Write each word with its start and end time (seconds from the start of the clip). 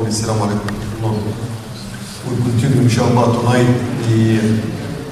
Assalamu 0.00 0.44
alaikum. 0.44 0.76
We 2.28 2.36
continue 2.44 2.82
inshallah 2.82 3.32
tonight 3.40 3.64
the 4.04 4.60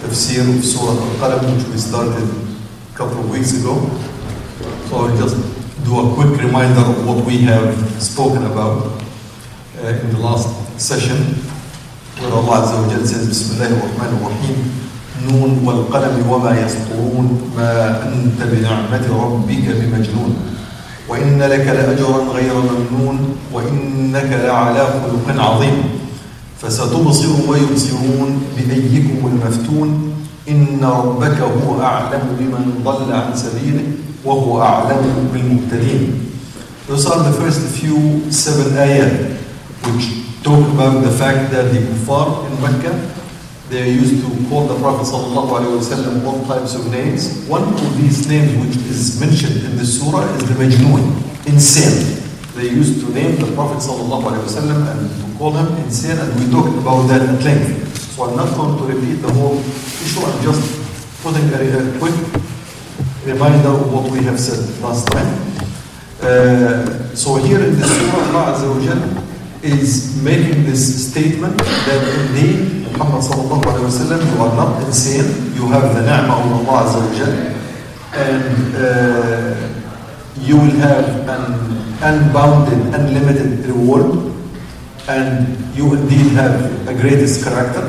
tafsir 0.05 0.45
of 0.45 0.63
Surah 0.63 0.93
Al-Qalam 0.93 1.57
which 1.57 1.65
we 1.73 1.79
started 1.79 2.21
a 2.21 2.95
couple 2.95 3.21
of 3.21 3.31
weeks 3.31 3.59
ago. 3.59 3.81
So 4.91 4.97
I'll 5.09 5.17
just 5.17 5.41
do 5.89 6.01
a 6.05 6.15
quick 6.15 6.39
reminder 6.39 6.81
of 6.85 7.09
what 7.09 7.25
we 7.25 7.39
have 7.49 7.73
spoken 8.03 8.45
about 8.45 9.01
uh, 9.81 9.87
in 10.05 10.11
the 10.13 10.19
last 10.21 10.53
session 10.79 11.17
where 12.21 12.31
Allah 12.31 12.61
Azza 12.61 12.77
wa 12.85 12.89
Jal 12.93 13.07
says 13.07 13.27
Bismillah 13.27 13.73
ar-Rahman 13.81 14.21
ar-Rahim 14.21 14.85
نون 15.25 15.65
والقلم 15.65 16.29
وما 16.31 16.61
يسطرون 16.61 17.53
ما 17.57 18.03
أنت 18.13 18.43
بنعمة 18.43 19.07
ربك 19.09 19.67
بمجنون 19.81 20.54
وإن 21.09 21.43
لك 21.43 21.67
لأجرا 21.67 22.21
غير 22.33 22.55
ممنون 22.55 23.37
وإنك 23.53 24.31
لعلى 24.45 24.85
خلق 25.05 25.27
عظيم. 25.43 25.77
فستبصر 26.63 27.49
ويبصرون 27.49 28.43
بأيكم 28.57 29.21
المفتون. 29.27 29.89
إن 30.49 30.81
ربك 30.81 31.39
هو 31.41 31.81
أعلم 31.83 32.37
بمن 32.39 32.85
ضل 32.85 33.13
عن 33.13 33.37
سبيله 33.37 33.85
وهو 34.25 34.63
أعلم 34.63 35.29
بالمهتدين. 35.33 36.21
Those 36.89 37.07
are 37.07 37.25
the 37.25 37.33
first 37.33 37.65
few 37.81 38.31
seven 38.31 38.77
ayat 38.77 39.41
which 39.85 40.05
talk 40.45 40.61
about 40.77 41.01
the 41.01 41.11
fact 41.11 41.49
that 41.53 41.73
the 41.73 41.81
kuffar 41.81 42.45
in 42.45 42.61
Mecca 42.61 42.93
they 43.75 43.91
used 43.91 44.23
to 44.23 44.49
call 44.49 44.69
the 44.69 44.79
Prophet 44.79 45.03
ﷺ 45.03 46.25
all 46.25 46.47
types 46.47 46.77
of 46.77 46.91
names. 46.93 47.45
One 47.49 47.65
of 47.65 47.97
these 47.99 48.29
names 48.29 48.55
which 48.65 48.77
is 48.87 49.19
mentioned 49.21 49.65
in 49.67 49.77
the 49.77 49.85
surah 49.85 50.23
is 50.37 50.47
the 50.49 50.55
Majnun, 50.55 51.03
insane. 51.49 52.23
They 52.55 52.69
used 52.71 53.01
to 53.05 53.11
name 53.13 53.35
the 53.35 53.51
Prophet 53.55 53.79
ﷺ 53.83 54.71
and 54.71 55.11
to 55.11 55.39
call 55.39 55.53
him 55.59 55.67
insane 55.83 56.19
and 56.19 56.31
we 56.39 56.49
talked 56.53 56.79
about 56.79 57.09
that 57.09 57.23
at 57.23 57.43
length. 57.43 57.99
So 58.15 58.23
I'm 58.23 58.37
not 58.37 58.55
going 58.55 58.79
to 58.79 58.85
repeat 58.95 59.17
the 59.27 59.33
whole 59.33 59.59
issue, 59.59 60.21
I'm 60.23 60.41
just 60.45 60.63
putting 61.25 61.43
a, 61.51 61.99
quick 61.99 62.15
reminder 63.25 63.71
of 63.71 63.93
what 63.93 64.09
we 64.13 64.23
have 64.23 64.39
said 64.39 64.63
last 64.85 65.09
time. 65.09 65.35
Uh, 66.23 67.13
so 67.17 67.37
here 67.43 67.59
in 67.59 67.75
the 67.75 67.87
surah, 67.89 68.39
Allah 68.39 68.55
Azza 68.55 69.65
is 69.65 70.23
making 70.23 70.63
this 70.63 71.11
statement 71.11 71.59
that 71.59 72.29
indeed 72.29 72.84
Muhammad 72.95 73.23
sallallahu 73.27 73.63
alayhi 73.67 73.87
wa 73.91 73.97
sallam, 73.99 74.21
you 74.23 74.39
are 74.39 74.55
not 74.55 74.83
insane, 74.87 75.27
you 75.59 75.67
have 75.67 75.95
the 75.99 76.03
ni'mah 76.07 76.39
of 76.39 76.69
Allah 76.69 76.87
wa 76.95 77.11
Jal, 77.11 77.35
and 78.15 78.71
uh, 78.79 79.59
you 80.39 80.55
will 80.55 80.79
have 80.79 81.27
an 81.27 81.43
unbounded, 82.07 82.95
unlimited 82.95 83.67
reward, 83.67 84.31
and 85.09 85.59
you 85.75 85.91
indeed 85.95 86.39
have 86.39 86.55
a 86.87 86.95
greatest 86.95 87.43
character, 87.43 87.83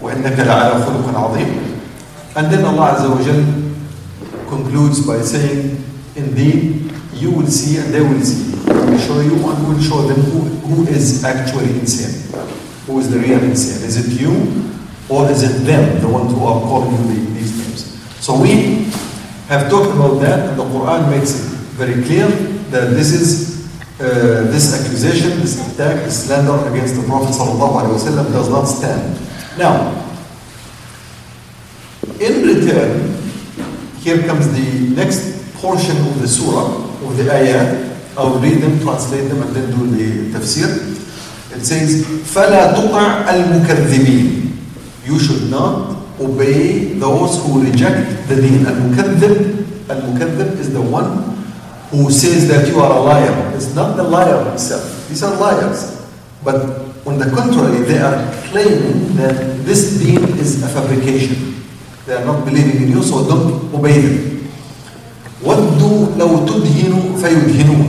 وَإِنَّكَ 0.00 0.40
لَعَلَى 0.48 0.80
خُلُقٍ 0.80 1.12
عَظِيمٍ 1.12 1.50
And 2.36 2.48
then 2.50 2.64
Allah 2.64 3.04
wa 3.04 3.20
Jal 3.20 3.44
concludes 4.48 5.06
by 5.06 5.20
saying, 5.20 5.76
indeed, 6.16 6.88
you 7.12 7.30
will 7.32 7.46
see 7.46 7.76
and 7.76 7.92
they 7.92 8.00
will 8.00 8.20
see. 8.24 8.56
We 8.64 8.96
will 8.96 8.98
show 8.98 9.20
you 9.20 9.36
and 9.44 9.68
we 9.68 9.74
will 9.74 9.82
show 9.82 10.00
them 10.08 10.24
who, 10.32 10.40
who 10.72 10.86
is 10.88 11.22
actually 11.22 11.78
insane. 11.78 12.32
Who 12.92 12.98
is 13.00 13.08
the 13.08 13.20
real 13.20 13.42
insane? 13.42 13.88
Is 13.88 13.96
it 13.96 14.20
you 14.20 14.36
or 15.08 15.30
is 15.30 15.42
it 15.42 15.64
them, 15.64 15.98
the 16.02 16.08
ones 16.08 16.30
who 16.30 16.44
are 16.44 16.60
calling 16.60 16.92
you 16.92 16.98
the, 17.08 17.32
these 17.32 17.56
names? 17.56 17.88
So 18.20 18.38
we 18.38 18.84
have 19.48 19.70
talked 19.70 19.96
about 19.96 20.20
that 20.20 20.50
and 20.50 20.58
the 20.60 20.64
Quran 20.64 21.08
makes 21.08 21.32
it 21.40 21.48
very 21.80 22.04
clear 22.04 22.28
that 22.68 22.90
this 22.92 23.14
is 23.14 23.72
uh, 23.98 24.44
this 24.52 24.78
accusation, 24.78 25.40
this 25.40 25.56
attack, 25.72 26.04
this 26.04 26.26
slander 26.26 26.68
against 26.68 27.00
the 27.00 27.06
Prophet 27.06 27.32
ﷺ 27.32 28.30
does 28.30 28.50
not 28.50 28.64
stand. 28.66 29.18
Now, 29.56 29.88
in 32.20 32.44
return, 32.44 33.16
here 34.00 34.18
comes 34.26 34.52
the 34.52 34.94
next 34.94 35.54
portion 35.54 35.96
of 35.96 36.20
the 36.20 36.28
surah, 36.28 36.76
of 37.08 37.16
the 37.16 37.32
ayah. 37.32 37.88
I'll 38.18 38.38
read 38.38 38.58
them, 38.60 38.80
translate 38.80 39.30
them, 39.30 39.40
and 39.40 39.56
then 39.56 39.70
do 39.70 39.86
the 39.86 40.36
tafsir. 40.38 40.92
It 41.52 41.64
says, 41.64 42.04
فَلَا 42.32 42.72
تُطَعْ 42.74 43.28
الْمُكَذِّبِينَ 43.28 44.52
You 45.04 45.18
should 45.18 45.50
not 45.50 46.00
obey 46.20 46.94
those 46.96 47.44
who 47.44 47.62
reject 47.62 48.28
the 48.28 48.36
deen. 48.40 48.64
Al-Mukaddib, 48.66 49.90
Al-Mukaddib 49.90 50.58
is 50.58 50.72
the 50.72 50.80
one 50.80 51.36
who 51.90 52.10
says 52.10 52.48
that 52.48 52.68
you 52.68 52.80
are 52.80 52.96
a 52.96 53.00
liar. 53.00 53.52
It's 53.54 53.74
not 53.74 53.96
the 53.96 54.02
liar 54.02 54.44
himself. 54.48 55.08
These 55.08 55.22
are 55.22 55.36
liars. 55.36 56.00
But 56.42 56.56
on 57.06 57.18
the 57.18 57.28
contrary, 57.30 57.84
they 57.84 57.98
are 57.98 58.32
claiming 58.48 59.14
that 59.16 59.64
this 59.66 59.98
deen 60.00 60.24
is 60.38 60.62
a 60.62 60.68
fabrication. 60.68 61.60
They 62.06 62.14
are 62.14 62.24
not 62.24 62.44
believing 62.44 62.82
in 62.84 62.88
you, 62.92 63.02
so 63.02 63.28
don't 63.28 63.74
obey 63.74 64.00
them. 64.00 64.48
وَدُّوا 65.42 66.16
لَوْ 66.16 66.46
تُدْهِنُوا 66.46 67.18
فَيُدْهِنُونَ 67.18 67.88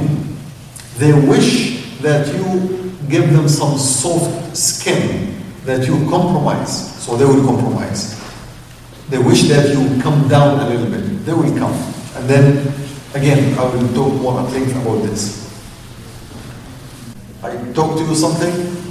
They 0.98 1.14
wish 1.14 2.00
that 2.02 2.28
you 2.34 2.83
give 3.14 3.32
them 3.32 3.48
some 3.48 3.78
soft 3.78 4.58
skin, 4.58 5.38
that 5.66 5.86
you 5.86 5.94
compromise, 6.10 6.98
so 6.98 7.16
they 7.16 7.26
will 7.26 7.46
compromise. 7.46 8.18
They 9.10 9.20
wish 9.20 9.44
that 9.50 9.70
you 9.70 10.02
come 10.02 10.28
down 10.28 10.60
a 10.60 10.68
little 10.68 10.90
bit, 10.90 11.24
they 11.24 11.32
will 11.32 11.56
come. 11.56 11.74
And 12.18 12.28
then, 12.28 12.74
again, 13.14 13.54
I 13.60 13.66
will 13.70 13.88
talk 13.94 14.20
more 14.20 14.40
at 14.42 14.52
length 14.52 14.76
about 14.82 15.04
this. 15.04 15.46
I 17.44 17.54
talk 17.74 18.00
to 18.00 18.04
you 18.04 18.16
something, 18.16 18.50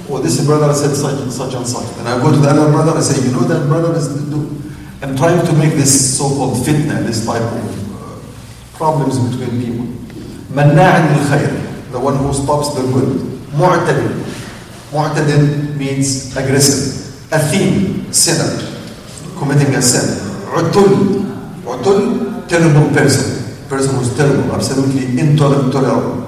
or 0.09 0.21
this 0.21 0.45
brother 0.45 0.73
said 0.73 0.95
such 0.95 1.19
and 1.19 1.31
such 1.31 1.53
and 1.53 1.67
such. 1.67 1.97
And 1.97 2.07
I 2.07 2.17
go 2.23 2.31
to 2.31 2.37
the 2.37 2.47
other 2.47 2.71
brother 2.71 2.95
and 2.95 3.03
say, 3.03 3.27
you 3.27 3.33
know 3.33 3.43
that 3.43 3.67
brother 3.67 3.93
is 3.97 4.07
doing. 4.29 4.63
and 5.01 5.17
trying 5.17 5.45
to 5.45 5.53
make 5.53 5.73
this 5.73 6.17
so-called 6.17 6.65
fitna, 6.65 7.03
this 7.03 7.25
type 7.25 7.41
of 7.41 7.91
uh, 7.91 8.77
problems 8.77 9.19
between 9.19 9.59
people. 9.59 9.85
Manna'an 10.55 11.11
al-khayr, 11.11 11.91
the 11.91 11.99
one 11.99 12.15
who 12.15 12.33
stops 12.33 12.73
the 12.73 12.83
good. 12.93 13.32
Mu'tadil. 13.52 14.24
Mu'tadil 14.92 15.76
means 15.76 16.36
aggressive. 16.36 17.30
Athim, 17.30 18.12
sinner, 18.12 18.56
committing 19.38 19.74
a 19.74 19.82
sin. 19.82 20.18
Utul. 20.52 21.24
Utul, 21.64 22.48
terrible 22.48 22.88
person. 22.94 23.44
Person 23.68 23.96
who's 23.96 24.16
terrible, 24.16 24.52
absolutely 24.52 25.18
intolerable. 25.20 26.24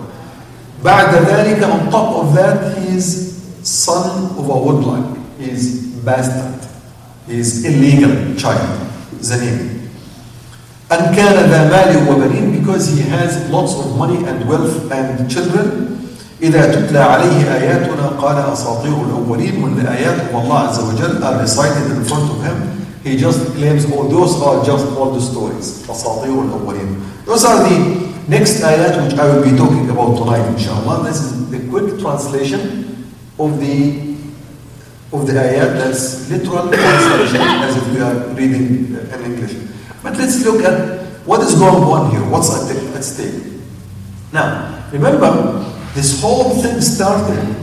بعد 0.84 1.14
ذلك 1.14 1.62
on 1.62 1.90
top 1.90 2.24
of 2.24 2.34
that 2.34 2.78
he 2.78 2.96
is 2.96 3.36
son 3.62 4.36
of 4.38 4.48
a 4.48 4.52
woodlark. 4.52 5.16
He 5.38 5.50
is 5.50 5.96
bastard. 6.04 6.60
He 7.26 7.38
is 7.38 7.64
illegal 7.64 8.34
child. 8.36 8.80
Zanim. 9.20 9.88
And 10.90 11.16
كان 11.16 11.36
ذا 11.50 11.70
مال 11.70 12.08
وبنين 12.08 12.60
because 12.60 12.88
he 12.88 13.02
has 13.02 13.48
lots 13.50 13.74
of 13.74 13.96
money 13.96 14.24
and 14.24 14.48
wealth 14.48 14.90
and 14.90 15.30
children. 15.30 15.93
إذا 16.41 16.71
تتلى 16.71 16.99
عليه 16.99 17.53
آياتنا 17.53 18.07
قال 18.07 18.53
أساطير 18.53 18.93
الأولين 18.93 19.63
of 19.63 20.35
Allah 20.35 20.69
Azza 20.69 20.83
wa 20.83 20.93
Jal 20.95 21.23
are 21.23 21.39
recited 21.41 21.91
in 21.91 22.03
front 22.03 22.29
of 22.29 22.43
him 22.43 22.85
he 23.03 23.15
just 23.17 23.39
claims 23.55 23.85
oh 23.93 24.07
those 24.07 24.41
are 24.41 24.65
just 24.65 24.85
all 24.97 25.11
the 25.11 25.21
stories 25.21 25.83
أساطير 25.89 26.43
الأولين 26.43 27.01
those 27.25 27.45
are 27.45 27.63
the 27.69 28.11
next 28.27 28.61
ayat 28.61 29.01
which 29.03 29.17
I 29.17 29.25
will 29.27 29.43
be 29.43 29.55
talking 29.57 29.89
about 29.89 30.17
tonight 30.17 30.45
inshallah 30.51 31.03
this 31.07 31.21
is 31.21 31.49
the 31.49 31.59
quick 31.69 31.99
translation 32.01 33.05
of 33.39 33.59
the 33.59 34.05
of 35.13 35.27
the 35.27 35.33
ayat 35.33 35.79
that's 35.79 36.29
literal 36.29 36.67
translation 36.67 37.41
as 37.63 37.77
if 37.77 37.85
we 37.93 38.01
are 38.01 38.15
reading 38.35 38.91
in 38.91 39.21
English. 39.23 39.53
But 40.03 40.17
let's 40.17 40.43
look 40.43 40.63
at 40.63 40.99
what 41.25 41.41
is 41.41 41.55
going 41.55 41.83
on 41.83 42.11
here, 42.11 42.23
what's 42.29 42.51
at, 42.51 42.67
at 42.95 43.03
stake. 43.03 43.43
Now, 44.33 44.83
remember, 44.91 45.63
this 45.95 46.21
whole 46.21 46.61
thing 46.61 46.81
started, 46.81 47.55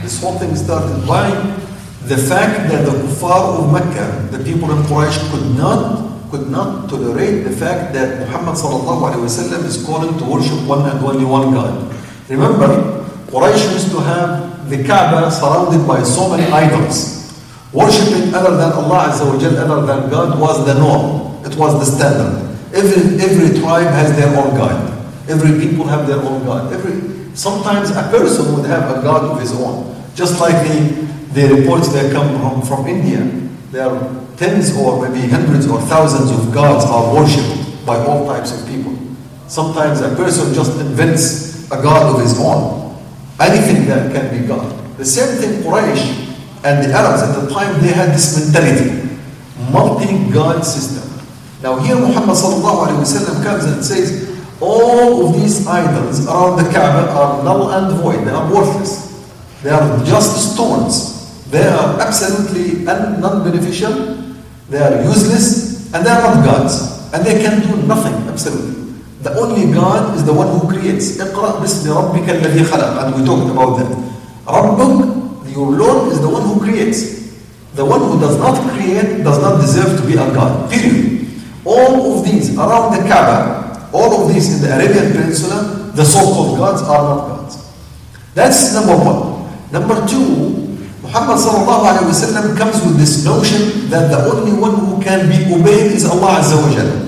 this 0.00 0.20
whole 0.20 0.38
thing 0.38 0.56
started 0.56 1.06
by 1.06 1.28
the 2.08 2.16
fact 2.16 2.68
that 2.72 2.84
the 2.84 2.92
kuffar 2.92 3.60
of 3.60 3.72
Mecca, 3.72 4.28
the 4.36 4.42
people 4.42 4.70
in 4.72 4.82
Quraysh 4.84 5.20
could 5.30 5.56
not 5.56 6.12
could 6.30 6.50
not 6.50 6.88
tolerate 6.90 7.44
the 7.44 7.50
fact 7.50 7.92
that 7.94 8.26
Muhammad 8.26 8.56
wasallam 8.56 9.64
is 9.64 9.84
calling 9.86 10.18
to 10.18 10.24
worship 10.24 10.66
one 10.66 10.88
and 10.90 10.98
only 11.04 11.24
one 11.24 11.52
God. 11.52 11.94
Remember, 12.28 13.04
Quraysh 13.30 13.72
used 13.72 13.90
to 13.92 14.00
have 14.00 14.68
the 14.68 14.82
Kaaba 14.82 15.30
surrounded 15.30 15.86
by 15.86 16.02
so 16.02 16.30
many 16.34 16.50
idols. 16.50 17.20
Worshipping 17.72 18.32
other 18.34 18.56
than 18.56 18.72
Allah 18.72 19.10
Azza 19.10 19.26
wa 19.26 19.38
Jal, 19.38 19.58
other 19.58 19.84
than 19.86 20.10
God 20.10 20.40
was 20.40 20.64
the 20.64 20.74
norm. 20.74 21.44
It 21.44 21.54
was 21.56 21.74
the 21.78 21.84
standard. 21.84 22.40
Every, 22.72 23.20
every 23.20 23.60
tribe 23.60 23.92
has 23.92 24.16
their 24.16 24.28
own 24.34 24.56
God. 24.56 24.78
Every 25.28 25.58
people 25.60 25.84
have 25.86 26.06
their 26.06 26.18
own 26.18 26.44
God. 26.44 26.72
Every, 26.72 27.23
sometimes 27.34 27.90
a 27.90 28.02
person 28.10 28.54
would 28.54 28.66
have 28.66 28.96
a 28.96 29.02
God 29.02 29.24
of 29.24 29.40
his 29.40 29.52
own. 29.52 29.94
Just 30.14 30.40
like 30.40 30.54
the, 30.66 31.06
the 31.32 31.54
reports 31.54 31.92
that 31.92 32.12
come 32.12 32.38
from, 32.38 32.62
from 32.62 32.86
India. 32.86 33.20
There 33.70 33.88
are 33.88 34.26
tens 34.36 34.76
or 34.76 35.08
maybe 35.08 35.28
hundreds 35.28 35.68
or 35.68 35.80
thousands 35.82 36.30
of 36.30 36.54
gods 36.54 36.84
are 36.84 37.14
worshipped 37.14 37.84
by 37.84 37.98
all 37.98 38.26
types 38.26 38.58
of 38.58 38.66
people. 38.68 38.96
Sometimes 39.48 40.00
a 40.00 40.14
person 40.14 40.54
just 40.54 40.80
invents 40.80 41.70
a 41.70 41.82
God 41.82 42.14
of 42.14 42.20
his 42.22 42.38
own. 42.38 42.96
Anything 43.40 43.86
that 43.86 44.14
can 44.14 44.30
be 44.30 44.46
God. 44.46 44.96
The 44.96 45.04
same 45.04 45.36
thing 45.38 45.62
Quraysh 45.62 46.24
and 46.64 46.84
the 46.84 46.94
Arabs 46.94 47.22
at 47.22 47.40
the 47.40 47.50
time, 47.52 47.82
they 47.82 47.92
had 47.92 48.10
this 48.10 48.38
mentality. 48.38 49.18
Multi-God 49.72 50.64
system. 50.64 51.10
Now 51.62 51.78
here 51.78 51.96
Muhammad 51.96 52.36
comes 52.36 53.64
and 53.64 53.84
says, 53.84 54.33
all 54.63 55.27
of 55.27 55.35
these 55.35 55.65
idols 55.67 56.27
around 56.27 56.63
the 56.63 56.69
Kaaba 56.71 57.11
are 57.11 57.43
null 57.43 57.71
and 57.71 57.95
void. 58.01 58.25
They 58.25 58.31
are 58.31 58.53
worthless. 58.53 59.09
They 59.63 59.69
are 59.69 60.03
just 60.05 60.53
stones. 60.53 61.47
They 61.49 61.67
are 61.67 61.99
absolutely 61.99 62.83
non-beneficial. 62.83 64.17
They 64.69 64.79
are 64.79 65.03
useless. 65.03 65.93
And 65.93 66.05
they 66.05 66.09
are 66.09 66.21
not 66.21 66.45
gods. 66.45 67.11
And 67.13 67.25
they 67.25 67.41
can 67.41 67.61
do 67.61 67.87
nothing, 67.87 68.13
absolutely. 68.27 68.79
The 69.21 69.33
only 69.39 69.73
God 69.73 70.15
is 70.15 70.23
the 70.25 70.33
one 70.33 70.47
who 70.59 70.67
creates. 70.67 71.17
اقرأ 71.17 71.59
باسم 71.59 71.91
ربك 71.91 72.29
الذي 72.29 72.63
خلق. 72.63 73.03
And 73.03 73.15
we 73.15 73.25
talked 73.25 73.49
about 73.51 73.79
that. 73.79 73.91
ربك, 74.47 75.51
your 75.53 75.71
Lord, 75.71 76.11
is 76.11 76.21
the 76.21 76.29
one 76.29 76.43
who 76.43 76.59
creates. 76.59 77.19
The 77.75 77.83
one 77.83 77.99
who 77.99 78.19
does 78.19 78.37
not 78.37 78.55
create 78.71 79.23
does 79.23 79.41
not 79.41 79.59
deserve 79.59 79.99
to 79.99 80.07
be 80.07 80.13
a 80.13 80.33
God. 80.33 80.69
Period. 80.71 81.27
All 81.65 82.17
of 82.17 82.25
these 82.25 82.55
around 82.57 82.95
the 82.95 83.07
Kaaba, 83.09 83.62
all 83.94 84.10
of 84.26 84.34
these 84.34 84.50
in 84.56 84.60
the 84.60 84.74
Arabian 84.74 85.12
Peninsula, 85.12 85.92
the 85.94 86.04
so-called 86.04 86.58
gods 86.58 86.82
are 86.82 87.02
not 87.02 87.28
gods. 87.28 87.72
That's 88.34 88.74
number 88.74 88.96
one. 88.98 89.46
Number 89.70 89.94
two, 90.10 90.66
Muhammad 90.98 91.38
sallallahu 91.38 91.86
alayhi 91.86 92.10
wa 92.10 92.18
sallam 92.18 92.58
comes 92.58 92.82
with 92.82 92.98
this 92.98 93.24
notion 93.24 93.88
that 93.94 94.10
the 94.10 94.18
only 94.26 94.50
one 94.58 94.74
who 94.74 94.98
can 95.00 95.30
be 95.30 95.46
obeyed 95.54 95.92
is 95.94 96.04
Allah 96.04 96.42
Azza 96.42 96.58
wa 96.58 96.74
Jalla. 96.74 96.98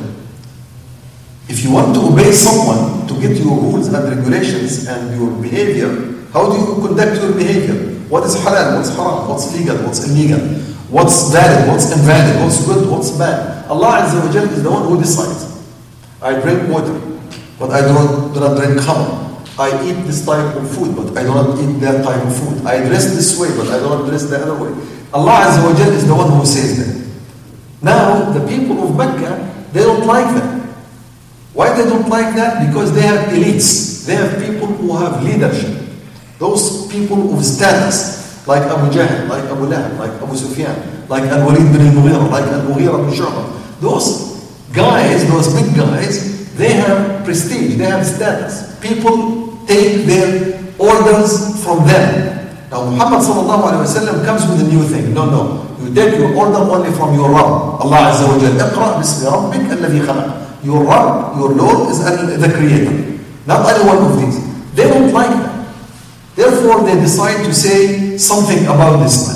If 1.49 1.65
you 1.65 1.75
want 1.75 1.95
to 1.95 2.07
obey 2.07 2.31
someone 2.31 3.07
to 3.11 3.15
get 3.21 3.35
your 3.39 3.59
rules 3.59 3.91
and 3.91 4.07
regulations 4.07 4.87
and 4.87 5.19
your 5.19 5.31
behavior, 5.43 5.91
how 6.31 6.47
do 6.51 6.59
you 6.59 6.87
conduct 6.87 7.19
your 7.19 7.35
behavior? 7.35 7.99
What 8.07 8.23
is 8.31 8.37
halal? 8.37 8.79
What's 8.79 8.95
haram? 8.95 9.27
What's 9.27 9.51
legal? 9.59 9.79
What's 9.83 10.07
illegal? 10.07 10.39
What's 10.95 11.33
valid? 11.35 11.67
What's 11.67 11.91
invalid? 11.91 12.39
What's 12.43 12.63
good? 12.63 12.87
What's 12.91 13.11
bad? 13.19 13.67
Allah 13.67 14.07
Azza 14.07 14.23
wa 14.23 14.31
is 14.31 14.63
the 14.63 14.71
one 14.71 14.87
who 14.87 14.99
decides. 15.03 15.46
I 16.27 16.41
drink 16.43 16.69
water, 16.69 16.99
but 17.57 17.71
I 17.71 17.87
do 17.87 17.95
not, 17.95 18.35
do 18.35 18.41
not 18.41 18.59
drink 18.59 18.81
khamr. 18.83 19.23
I 19.63 19.71
eat 19.87 20.03
this 20.11 20.27
type 20.27 20.57
of 20.57 20.67
food, 20.75 20.97
but 20.97 21.17
I 21.17 21.23
do 21.23 21.31
not 21.31 21.55
eat 21.63 21.79
that 21.87 22.03
type 22.03 22.21
of 22.21 22.35
food. 22.35 22.67
I 22.67 22.83
dress 22.83 23.15
this 23.15 23.39
way, 23.39 23.55
but 23.57 23.69
I 23.71 23.79
do 23.79 23.89
not 23.89 24.09
dress 24.11 24.25
the 24.25 24.43
other 24.43 24.59
way. 24.59 24.75
Allah 25.15 25.47
Azza 25.47 25.63
wa 25.63 25.71
is 25.71 26.05
the 26.05 26.15
one 26.15 26.33
who 26.33 26.45
says 26.45 26.83
that. 26.83 27.07
Now, 27.81 28.33
the 28.33 28.43
people 28.49 28.83
of 28.83 28.97
Mecca, 28.97 29.39
they 29.73 29.85
don't 29.85 30.05
like 30.05 30.27
that. 30.35 30.67
Why 31.55 31.71
they 31.79 31.89
don't 31.89 32.09
like 32.09 32.35
that? 32.35 32.67
Because 32.67 32.93
they 32.93 33.03
have 33.03 33.31
elites. 33.31 34.05
They 34.05 34.17
have 34.17 34.43
people 34.43 34.67
who 34.67 34.97
have 34.97 35.23
leadership. 35.23 35.79
Those 36.41 36.91
people 36.91 37.39
of 37.39 37.45
status, 37.45 38.45
like 38.49 38.63
Abu 38.63 38.91
Jahl, 38.91 39.29
like 39.29 39.45
Abu 39.45 39.71
Lahab, 39.71 39.97
like 39.97 40.11
Abu 40.21 40.35
Sufyan, 40.35 40.75
like 41.09 41.23
Al-Walid 41.23 41.71
bin 41.71 41.87
al-Mughira, 41.87 42.29
like 42.31 42.51
Al-Mughira 42.51 42.99
bin 43.07 43.15
Shu'bah. 43.15 43.81
Those 43.81 44.26
guys, 44.76 45.28
those 45.30 45.54
big 45.54 45.76
guys, 45.76 46.56
they 46.56 46.74
have 46.74 47.24
prestige, 47.24 47.78
they 47.78 47.86
have 47.86 48.06
status. 48.06 48.80
People 48.80 49.58
take 49.66 50.06
their 50.06 50.60
orders 50.80 51.64
from 51.64 51.86
them. 51.88 52.40
Now 52.72 52.88
Muhammad 52.88 53.20
sallallahu 53.20 53.64
alayhi 53.68 53.84
wa 53.84 53.94
sallam 54.00 54.26
comes 54.26 54.48
with 54.48 54.62
a 54.64 54.68
new 54.68 54.84
thing. 54.88 55.14
No, 55.14 55.26
no. 55.28 55.42
You 55.84 55.94
take 55.94 56.18
your 56.18 56.34
order 56.36 56.60
only 56.60 56.92
from 56.92 57.16
your 57.16 57.30
Rabb. 57.30 57.82
Allah 57.84 58.14
Azza 58.14 58.28
wa 58.28 58.40
Jal. 58.40 58.56
اقرأ 58.56 58.98
باسم 59.02 59.28
ربك 59.28 59.72
الذي 59.72 60.02
خلق. 60.08 60.28
Your 60.64 60.84
Rabb, 60.86 61.38
your 61.38 61.50
Lord 61.50 61.90
is 61.90 62.00
the 62.00 62.50
Creator. 62.54 63.20
Not 63.48 63.68
any 63.68 63.84
one 63.84 63.98
of 63.98 64.22
these. 64.22 64.38
They 64.76 64.88
don't 64.88 65.12
like 65.12 65.30
that. 65.32 65.68
Therefore, 66.36 66.84
they 66.86 66.96
decide 66.96 67.44
to 67.44 67.54
say 67.54 68.16
something 68.18 68.64
about 68.66 69.04
this 69.04 69.28
man, 69.28 69.35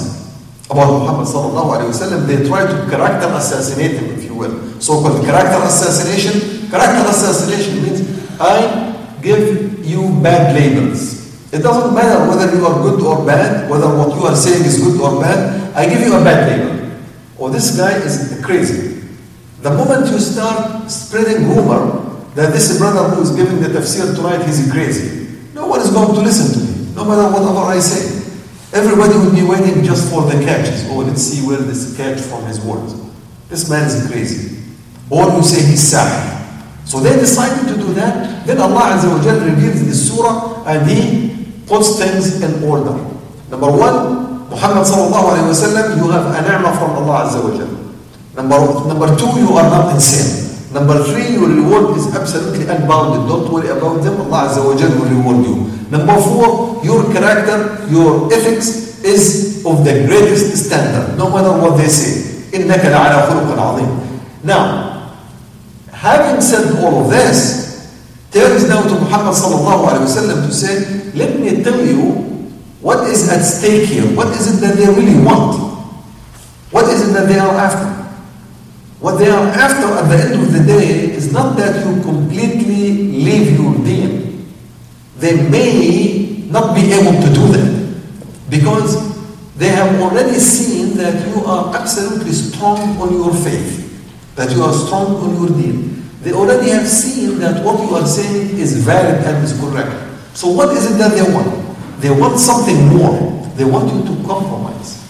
about 0.70 1.02
Muhammad 1.02 1.26
sallallahu 1.26 1.75
alayhi 1.75 1.90
wa 1.90 1.99
sallam. 1.99 2.26
They 2.31 2.46
try 2.46 2.62
to 2.62 2.76
character 2.88 3.26
assassinate 3.34 3.99
him, 3.99 4.14
if 4.17 4.25
you 4.25 4.34
will. 4.34 4.81
So-called 4.81 5.25
character 5.26 5.58
assassination. 5.67 6.70
Character 6.70 7.11
assassination 7.11 7.82
means 7.82 8.00
I 8.38 8.94
give 9.20 9.84
you 9.84 10.08
bad 10.22 10.55
labels. 10.55 11.19
It 11.52 11.67
doesn't 11.67 11.93
matter 11.93 12.31
whether 12.31 12.55
you 12.55 12.64
are 12.64 12.78
good 12.82 13.02
or 13.02 13.26
bad, 13.26 13.69
whether 13.69 13.90
what 13.90 14.14
you 14.14 14.22
are 14.22 14.37
saying 14.37 14.64
is 14.64 14.78
good 14.78 15.00
or 15.00 15.20
bad. 15.20 15.75
I 15.75 15.90
give 15.90 16.00
you 16.00 16.14
a 16.14 16.22
bad 16.22 16.46
label. 16.46 17.02
Oh, 17.38 17.49
this 17.50 17.76
guy 17.76 17.99
is 18.06 18.40
crazy. 18.44 19.02
The 19.62 19.70
moment 19.70 20.06
you 20.06 20.19
start 20.20 20.88
spreading 20.90 21.49
rumor 21.49 22.06
that 22.34 22.52
this 22.52 22.78
brother 22.78 23.11
who 23.11 23.22
is 23.22 23.34
giving 23.34 23.61
the 23.61 23.69
tafsir 23.69 24.14
tonight, 24.14 24.46
he's 24.46 24.70
crazy. 24.70 25.37
No 25.52 25.67
one 25.67 25.81
is 25.81 25.90
going 25.90 26.14
to 26.14 26.20
listen 26.20 26.55
to 26.55 26.61
me, 26.64 26.94
no 26.94 27.05
matter 27.05 27.26
whatever 27.34 27.67
I 27.67 27.81
say. 27.81 28.19
Everybody 28.72 29.14
will 29.19 29.34
be 29.34 29.43
waiting 29.43 29.82
just 29.82 30.11
for 30.12 30.22
the 30.22 30.44
catches. 30.44 30.87
Oh, 30.90 30.99
let's 30.99 31.22
see 31.22 31.46
where 31.46 31.58
this 31.58 31.96
catch 31.96 32.20
from 32.20 32.44
his 32.46 32.60
words. 32.60 32.94
This 33.48 33.69
man 33.69 33.86
is 33.86 34.06
crazy. 34.06 34.62
Or 35.10 35.27
you 35.31 35.43
say 35.43 35.62
he's 35.67 35.82
sahir. 35.93 36.41
So 36.86 37.00
they 37.00 37.15
decided 37.19 37.67
to 37.69 37.74
do 37.79 37.93
that. 37.94 38.46
Then 38.46 38.58
Allah 38.60 38.98
Azza 38.98 39.10
wa 39.10 39.22
Jal 39.22 39.39
reveals 39.43 39.84
this 39.86 40.10
surah 40.10 40.65
and 40.67 40.89
He 40.91 41.46
puts 41.67 41.98
things 41.98 42.43
in 42.43 42.62
order. 42.62 42.94
Number 43.50 43.70
one, 43.70 44.50
Muhammad 44.50 44.86
sallallahu 44.86 45.39
alayhi 45.39 45.50
wa 45.50 45.55
sallam, 45.55 45.86
you 45.98 46.10
have 46.10 46.27
a 46.34 46.43
ni'mah 46.43 46.74
from 46.79 46.91
Allah 46.98 47.27
Azza 47.27 47.43
wa 47.43 47.55
Jal. 47.55 47.70
Number, 48.34 48.58
number 48.91 49.06
two, 49.19 49.31
you 49.39 49.50
are 49.55 49.70
not 49.70 49.94
insane. 49.94 50.50
Number 50.74 51.04
three, 51.07 51.33
your 51.40 51.47
reward 51.47 51.95
is 51.97 52.14
absolutely 52.16 52.68
unbounded. 52.68 53.30
Don't 53.31 53.47
worry 53.52 53.69
about 53.69 54.04
them. 54.04 54.19
Allah 54.28 54.50
Azza 54.52 54.59
wa 54.66 54.76
Jal 54.76 54.92
will 55.00 55.07
reward 55.07 55.45
you. 55.45 55.56
Number 55.90 56.19
four, 56.19 56.83
your 56.83 57.07
character, 57.14 57.85
your 57.90 58.28
ethics 58.33 59.00
is 59.06 59.64
of 59.66 59.85
the 59.85 60.06
greatest 60.06 60.52
standard, 60.68 61.18
no 61.18 61.30
matter 61.30 61.52
what 61.56 61.78
they 61.78 61.88
say. 61.88 62.44
إِنَّكَ 62.52 62.81
لَعَلَى 62.81 63.18
خُلُقٍ 63.28 63.50
عَظِيمٍ 63.56 63.92
Now, 64.44 65.16
having 65.92 66.42
said 66.42 66.76
all 66.83 67.06
of 67.06 67.09
this, 67.09 67.90
turns 68.31 68.68
now 68.68 68.83
to 68.83 68.95
Muhammad 69.00 69.33
sallallahu 69.33 69.88
alayhi 69.95 70.06
wa 70.06 70.16
sallam 70.19 70.38
to 70.47 70.52
say, 70.54 70.83
let 71.16 71.40
me 71.40 71.64
tell 71.64 71.80
you 71.80 72.12
what 72.83 73.07
is 73.09 73.30
at 73.30 73.42
stake 73.42 73.88
here. 73.90 74.04
What 74.16 74.28
is 74.35 74.57
it 74.57 74.59
that 74.62 74.76
they 74.76 74.85
really 74.85 75.18
want? 75.24 75.56
What 76.71 76.85
is 76.92 77.07
it 77.09 77.14
that 77.14 77.28
they 77.28 77.40
are 77.40 77.56
after? 77.56 77.99
What 79.01 79.17
they 79.19 79.31
are 79.31 79.47
after 79.49 79.87
at 79.97 80.09
the 80.09 80.25
end 80.25 80.43
of 80.43 80.53
the 80.53 80.61
day 80.61 81.11
is 81.17 81.33
not 81.33 81.57
that 81.57 81.87
you 81.87 82.03
completely 82.03 82.93
leave 83.25 83.59
your 83.59 83.75
deen. 83.83 84.47
They 85.17 85.49
may 85.49 86.45
not 86.51 86.75
be 86.75 86.93
able 86.93 87.17
to 87.21 87.33
do 87.33 87.49
that 87.57 88.01
because 88.51 89.09
they 89.57 89.69
have 89.69 90.01
already 90.01 90.39
seen 90.39 90.97
that 90.99 91.29
you 91.29 91.45
are 91.45 91.75
absolutely 91.75 92.33
strong 92.33 92.79
on 93.01 93.13
your 93.13 93.33
faith, 93.33 94.35
that 94.37 94.51
you 94.53 94.63
are 94.63 94.73
strong 94.73 95.17
on 95.17 95.37
your 95.37 95.49
deen. 95.57 96.05
They 96.21 96.33
already 96.33 96.69
have 96.71 96.87
seen 96.87 97.39
that 97.39 97.65
what 97.65 97.81
you 97.81 97.95
are 97.97 98.07
saying 98.07 98.59
is 98.59 98.85
valid 98.85 99.25
and 99.25 99.43
is 99.43 99.59
correct. 99.59 99.91
So 100.37 100.49
what 100.49 100.77
is 100.77 100.91
it 100.93 100.99
that 100.99 101.13
they 101.13 101.23
want? 101.23 102.03
They 102.03 102.11
want 102.11 102.39
something 102.39 102.89
more. 102.89 103.49
They 103.57 103.65
want 103.65 103.93
you 103.93 104.03
to 104.15 104.23
compromise. 104.29 105.01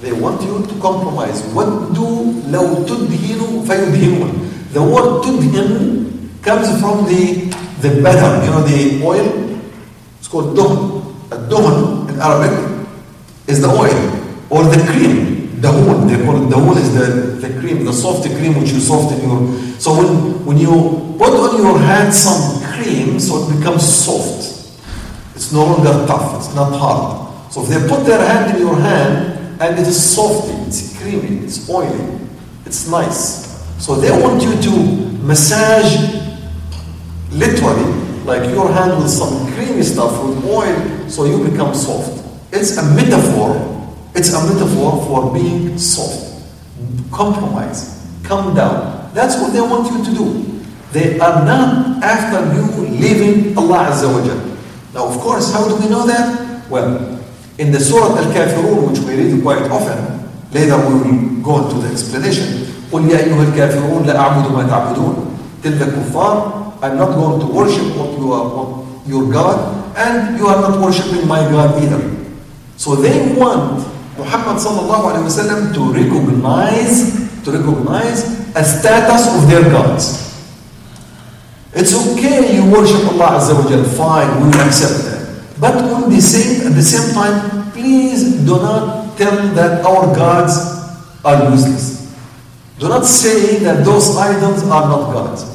They 0.00 0.12
want 0.12 0.42
you 0.42 0.66
to 0.66 0.80
compromise. 0.80 1.42
What 1.54 1.94
do 1.94 2.35
لَوْ 2.51 2.85
تُدْهِنُوا 2.85 3.65
فَيُدْهِنُونَ 3.65 4.31
The 4.73 4.81
word 4.81 5.23
تُدْهِن 5.23 6.41
comes 6.41 6.67
from 6.81 7.05
the, 7.05 7.45
the 7.81 8.01
butter, 8.01 8.43
you 8.45 8.51
know, 8.51 8.63
the 8.63 9.03
oil. 9.03 9.59
It's 10.19 10.27
called 10.27 10.55
duhn. 10.55 11.01
A 11.31 11.37
duhn 11.49 12.09
in 12.09 12.19
Arabic 12.19 12.87
is 13.47 13.61
the 13.61 13.69
oil 13.69 14.21
or 14.49 14.63
the 14.65 14.83
cream, 14.91 15.61
the 15.61 15.67
dahun. 15.67 16.09
They 16.09 16.23
call 16.25 16.37
it 16.43 16.49
dahun 16.49 16.77
is 16.77 16.93
the, 16.93 17.47
the 17.47 17.59
cream, 17.59 17.85
the 17.85 17.93
soft 17.93 18.27
cream 18.27 18.59
which 18.59 18.71
you 18.71 18.79
soften 18.79 19.21
your. 19.21 19.57
So 19.79 19.97
when, 19.97 20.45
when 20.45 20.57
you 20.57 21.15
put 21.17 21.31
on 21.31 21.57
your 21.57 21.79
hand 21.79 22.13
some 22.13 22.61
cream, 22.73 23.19
so 23.19 23.47
it 23.47 23.57
becomes 23.57 23.83
soft. 23.87 24.51
It's 25.35 25.51
no 25.51 25.65
longer 25.65 26.05
tough, 26.05 26.37
it's 26.37 26.53
not 26.53 26.77
hard. 26.77 27.51
So 27.51 27.63
if 27.63 27.69
they 27.69 27.87
put 27.87 28.05
their 28.05 28.19
hand 28.25 28.55
in 28.55 28.61
your 28.61 28.75
hand 28.75 29.59
and 29.61 29.79
it 29.79 29.87
is 29.87 30.15
soft, 30.15 30.49
it's 30.67 30.97
creamy, 30.99 31.45
it's 31.45 31.69
oily, 31.69 32.19
it's 32.66 32.88
nice. 32.90 33.46
So 33.82 33.94
they 33.94 34.10
want 34.10 34.42
you 34.42 34.60
to 34.60 34.70
massage 35.22 35.96
literally 37.30 37.92
like 38.24 38.50
your 38.50 38.72
hand 38.72 39.00
with 39.00 39.10
some 39.10 39.46
creamy 39.54 39.82
stuff 39.82 40.12
with 40.24 40.44
oil 40.44 41.08
so 41.08 41.24
you 41.24 41.48
become 41.48 41.74
soft. 41.74 42.24
It's 42.52 42.76
a 42.76 42.82
metaphor. 42.94 43.54
It's 44.14 44.32
a 44.34 44.52
metaphor 44.52 45.04
for 45.06 45.32
being 45.32 45.78
soft. 45.78 46.42
Compromise. 47.12 48.04
Come 48.24 48.54
down. 48.54 49.10
That's 49.14 49.36
what 49.40 49.52
they 49.52 49.60
want 49.60 49.90
you 49.92 50.04
to 50.04 50.14
do. 50.14 50.62
They 50.92 51.18
are 51.20 51.44
not 51.44 52.02
after 52.02 52.52
you 52.54 52.88
leaving 52.98 53.56
Allah 53.56 53.90
Azza 53.90 54.08
wa. 54.10 54.20
Now, 54.92 55.06
of 55.08 55.20
course, 55.20 55.52
how 55.52 55.68
do 55.68 55.76
we 55.76 55.88
know 55.88 56.06
that? 56.06 56.68
Well, 56.70 57.20
in 57.58 57.70
the 57.70 57.78
Surah 57.78 58.16
Al-Kafirun, 58.16 58.90
which 58.90 59.00
we 59.00 59.14
read 59.14 59.42
quite 59.42 59.62
often, 59.70 60.15
later 60.51 60.77
we 60.87 60.93
will 60.93 61.41
go 61.41 61.63
into 61.65 61.75
the 61.81 61.91
explanation. 61.91 62.67
قل 62.91 63.09
يا 63.09 63.23
أيها 63.23 63.43
الكافرون 63.43 64.03
لا 64.03 64.19
أعبد 64.19 64.51
ما 64.51 64.63
تعبدون. 64.67 65.15
Tell 65.63 65.71
the 65.71 65.85
kuffar, 65.85 66.73
I'm 66.81 66.97
not 66.97 67.15
going 67.15 67.39
to 67.39 67.45
worship 67.45 67.95
what 67.95 68.17
you 68.19 68.33
are, 68.33 68.45
what 68.49 69.07
your 69.07 69.31
God, 69.31 69.95
and 69.95 70.37
you 70.37 70.47
are 70.47 70.59
not 70.61 70.81
worshiping 70.81 71.27
my 71.27 71.39
God 71.49 71.81
either. 71.83 72.01
So 72.77 72.95
they 72.95 73.33
want 73.37 73.85
Muhammad 74.17 74.57
sallallahu 74.57 75.13
alaihi 75.13 75.25
wasallam 75.29 75.73
to 75.73 75.81
recognize, 75.93 77.13
to 77.45 77.51
recognize 77.51 78.25
a 78.55 78.63
status 78.65 79.29
of 79.37 79.47
their 79.47 79.63
gods. 79.69 80.33
It's 81.73 81.93
okay 81.95 82.57
you 82.57 82.69
worship 82.69 83.05
Allah 83.15 83.39
Azza 83.39 83.55
wa 83.55 83.69
Jal, 83.69 83.85
fine, 83.85 84.27
we 84.43 84.49
will 84.51 84.65
accept 84.67 85.05
that. 85.07 85.21
But 85.61 85.75
on 85.93 86.09
the 86.09 86.19
same, 86.19 86.67
at 86.67 86.73
the 86.75 86.83
same 86.83 87.13
time, 87.13 87.71
please 87.71 88.43
do 88.43 88.57
not 88.57 89.04
tell 89.17 89.37
that 89.55 89.85
our 89.85 90.13
gods 90.15 90.57
are 91.23 91.51
useless. 91.51 92.15
Do 92.79 92.89
not 92.89 93.05
say 93.05 93.59
that 93.59 93.85
those 93.85 94.17
idols 94.17 94.63
are 94.63 94.87
not 94.89 95.13
gods. 95.13 95.45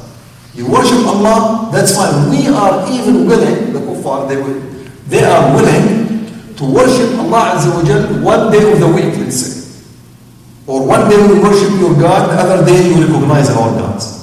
You 0.55 0.65
worship 0.71 1.05
Allah, 1.05 1.69
that's 1.71 1.95
fine. 1.95 2.29
We 2.29 2.47
are 2.47 2.87
even 2.89 3.27
willing, 3.27 3.73
the 3.73 3.79
kuffar, 3.79 4.27
they, 4.27 4.37
will, 4.37 4.59
they 5.07 5.23
are 5.23 5.53
willing 5.55 6.25
to 6.55 6.63
worship 6.65 7.19
Allah 7.19 7.53
Azza 7.59 7.69
wa 7.75 7.83
Jal 7.83 8.23
one 8.23 8.51
day 8.51 8.71
of 8.71 8.79
the 8.79 8.87
week, 8.87 9.13
let's 9.19 9.35
say. 9.37 9.83
Or 10.65 10.87
one 10.87 11.09
day 11.09 11.17
we 11.27 11.39
worship 11.39 11.69
your 11.79 11.93
God, 11.99 12.29
the 12.31 12.41
other 12.41 12.65
day 12.65 12.89
you 12.89 13.05
recognize 13.05 13.49
our 13.51 13.69
gods. 13.79 14.17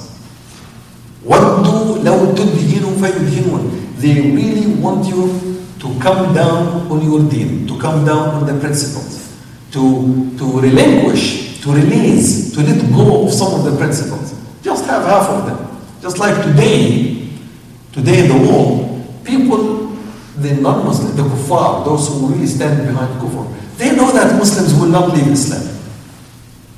وَدُّوا 1.25 2.03
لَوْ 2.05 2.35
تُدْهِنُوا 2.37 2.93
فَيُدْهِنُونَ 3.01 3.97
They 3.97 4.21
really 4.21 4.75
want 4.79 5.07
you 5.07 5.55
to 5.79 5.99
come 5.99 6.33
down 6.35 6.91
on 6.91 7.01
your 7.01 7.27
deen, 7.29 7.65
to 7.67 7.79
come 7.79 8.05
down 8.05 8.29
on 8.29 8.45
the 8.45 8.59
principles, 8.59 9.28
to, 9.72 10.36
to 10.38 10.60
relinquish, 10.60 11.60
to 11.62 11.72
release, 11.72 12.52
to 12.54 12.62
let 12.62 12.80
go 12.92 13.26
of 13.26 13.32
some 13.32 13.54
of 13.54 13.64
the 13.64 13.76
principles. 13.76 14.34
Just 14.62 14.84
have 14.86 15.04
half 15.04 15.28
of 15.28 15.46
them. 15.46 15.80
Just 16.00 16.18
like 16.18 16.42
today, 16.44 17.28
today 17.92 18.24
in 18.24 18.28
the 18.28 18.48
world, 18.48 19.24
people, 19.24 19.96
the 20.38 20.54
non-Muslims, 20.54 21.14
the 21.16 21.22
kuffar, 21.22 21.84
those 21.84 22.08
who 22.08 22.28
really 22.28 22.46
stand 22.46 22.86
behind 22.86 23.20
kufr, 23.20 23.46
they 23.76 23.94
know 23.94 24.10
that 24.12 24.36
Muslims 24.36 24.74
will 24.74 24.88
not 24.88 25.14
leave 25.14 25.28
Islam. 25.28 25.76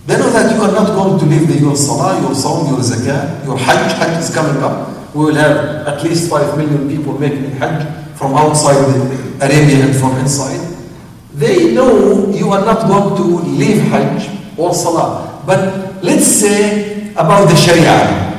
They 0.07 0.17
know 0.19 0.31
that 0.31 0.55
you 0.55 0.61
are 0.61 0.73
not 0.73 0.89
going 0.89 1.19
to 1.21 1.27
leave 1.27 1.47
the, 1.47 1.59
your 1.59 1.77
salah, 1.77 2.21
your 2.21 2.35
sawm, 2.35 2.67
your 2.69 2.81
zakah, 2.81 3.45
your 3.45 3.57
hajj. 3.57 3.93
Hajj 3.93 4.19
is 4.19 4.35
coming 4.35 4.61
up. 4.63 5.15
We 5.15 5.27
will 5.27 5.35
have 5.35 5.87
at 5.87 6.03
least 6.03 6.29
5 6.29 6.59
million 6.59 6.89
people 6.89 7.19
making 7.19 7.53
hajj 7.53 7.87
from 8.17 8.35
outside 8.35 8.83
Arabia 9.41 9.87
and 9.87 9.97
from 9.97 10.17
inside. 10.19 10.72
They 11.43 11.75
know 11.75 12.31
you 12.31 12.51
are 12.55 12.65
not 12.65 12.87
going 12.87 13.17
to 13.19 13.27
leave 13.51 13.83
hajj 13.91 14.31
or 14.57 14.73
salah. 14.73 15.43
But 15.45 15.99
let's 16.05 16.27
say 16.27 17.11
about 17.19 17.51
the 17.51 17.57
sharia 17.57 18.31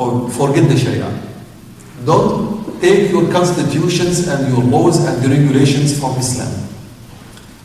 or 0.00 0.30
forget 0.30 0.64
the 0.68 0.76
Sharia. 0.76 1.12
Don't 2.06 2.80
take 2.80 3.12
your 3.12 3.30
constitutions 3.30 4.26
and 4.28 4.48
your 4.48 4.64
laws 4.64 5.04
and 5.04 5.22
the 5.22 5.28
regulations 5.28 6.00
from 6.00 6.16
Islam. 6.16 6.48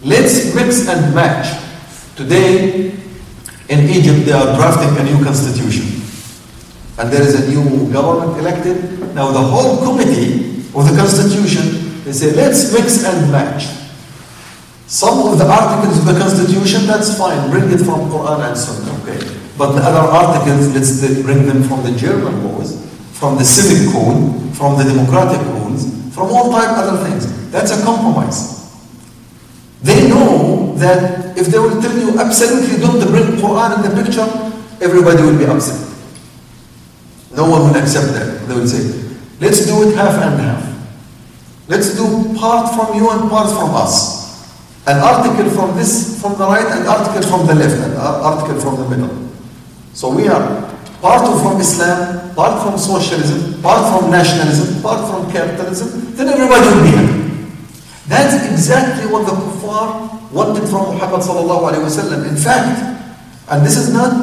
Let's 0.04 0.54
mix 0.54 0.88
and 0.90 1.16
match. 1.16 1.48
Today, 2.18 2.92
in 3.70 3.80
Egypt, 3.90 4.26
they 4.28 4.34
are 4.34 4.56
drafting 4.60 4.92
a 5.00 5.04
new 5.10 5.24
constitution. 5.24 6.04
And 7.00 7.12
there 7.12 7.22
is 7.22 7.36
a 7.40 7.48
new 7.50 7.92
government 7.92 8.38
elected. 8.38 9.16
Now, 9.16 9.32
the 9.32 9.40
whole 9.40 9.80
committee 9.80 10.60
of 10.76 10.84
the 10.92 10.96
constitution, 10.96 12.04
they 12.04 12.12
say, 12.12 12.34
let's 12.36 12.74
mix 12.74 13.06
and 13.06 13.32
match. 13.32 13.85
Some 14.88 15.28
of 15.28 15.38
the 15.38 15.46
articles 15.50 16.00
of 16.00 16.06
the 16.06 16.20
constitution, 16.20 16.86
that's 16.86 17.18
fine, 17.18 17.50
bring 17.50 17.72
it 17.72 17.80
from 17.80 18.10
Quran 18.10 18.48
and 18.48 18.58
Sunnah, 18.58 18.94
okay? 19.02 19.18
But 19.58 19.74
the 19.74 19.82
other 19.82 20.06
articles, 20.06 20.74
let's 20.76 21.02
bring 21.24 21.48
them 21.48 21.64
from 21.64 21.82
the 21.84 21.92
German 21.98 22.44
laws, 22.44 22.78
from 23.14 23.38
the 23.38 23.44
civic 23.44 23.92
code, 23.92 24.56
from 24.56 24.78
the 24.78 24.84
democratic 24.84 25.42
rules, 25.48 25.90
from 26.14 26.30
all 26.30 26.52
type 26.52 26.78
other 26.78 27.04
things. 27.10 27.50
That's 27.50 27.72
a 27.72 27.84
compromise. 27.84 28.56
They 29.82 30.08
know 30.08 30.76
that 30.78 31.38
if 31.38 31.48
they 31.48 31.60
will 31.60 31.82
tell 31.82 31.98
you 31.98 32.20
absolutely 32.20 32.78
don't 32.78 33.00
bring 33.10 33.42
Quran 33.42 33.78
in 33.78 33.82
the 33.96 34.04
picture, 34.04 34.28
everybody 34.82 35.24
will 35.24 35.38
be 35.38 35.46
upset. 35.46 35.82
No 37.36 37.50
one 37.50 37.70
will 37.70 37.76
accept 37.78 38.14
that. 38.14 38.48
They 38.48 38.54
will 38.54 38.68
say, 38.68 38.82
let's 39.40 39.66
do 39.66 39.90
it 39.90 39.96
half 39.96 40.22
and 40.22 40.40
half. 40.40 40.64
Let's 41.68 41.96
do 41.96 42.36
part 42.38 42.76
from 42.76 42.96
you 42.98 43.10
and 43.10 43.30
part 43.30 43.50
from 43.50 43.74
us. 43.74 44.25
An 44.88 45.00
article 45.00 45.50
from 45.50 45.76
this, 45.76 46.22
from 46.22 46.38
the 46.38 46.46
right, 46.46 46.66
an 46.66 46.86
article 46.86 47.24
from 47.28 47.48
the 47.48 47.56
left, 47.56 47.74
an 47.82 47.98
article 47.98 48.60
from 48.62 48.76
the 48.78 48.88
middle. 48.90 49.30
So 49.94 50.14
we 50.14 50.28
are 50.28 50.70
part 51.02 51.26
from 51.42 51.60
Islam, 51.60 52.36
part 52.36 52.62
from 52.62 52.78
socialism, 52.78 53.62
part 53.64 53.82
from 53.90 54.12
nationalism, 54.12 54.82
part 54.84 55.10
from 55.10 55.32
capitalism, 55.32 56.16
then 56.16 56.30
everybody 56.30 56.68
will 56.68 56.84
be 56.84 56.90
happy. 56.90 57.26
That's 58.08 58.36
exactly 58.52 59.12
what 59.12 59.26
the 59.26 59.32
kuffar 59.34 60.32
wanted 60.32 60.70
from 60.70 60.94
Muhammad 60.94 61.22
sallallahu 61.22 61.74
alayhi 61.74 61.82
wasallam. 61.82 62.30
In 62.30 62.36
fact, 62.36 62.78
and 63.50 63.66
this 63.66 63.78
is 63.78 63.92
not 63.94 64.14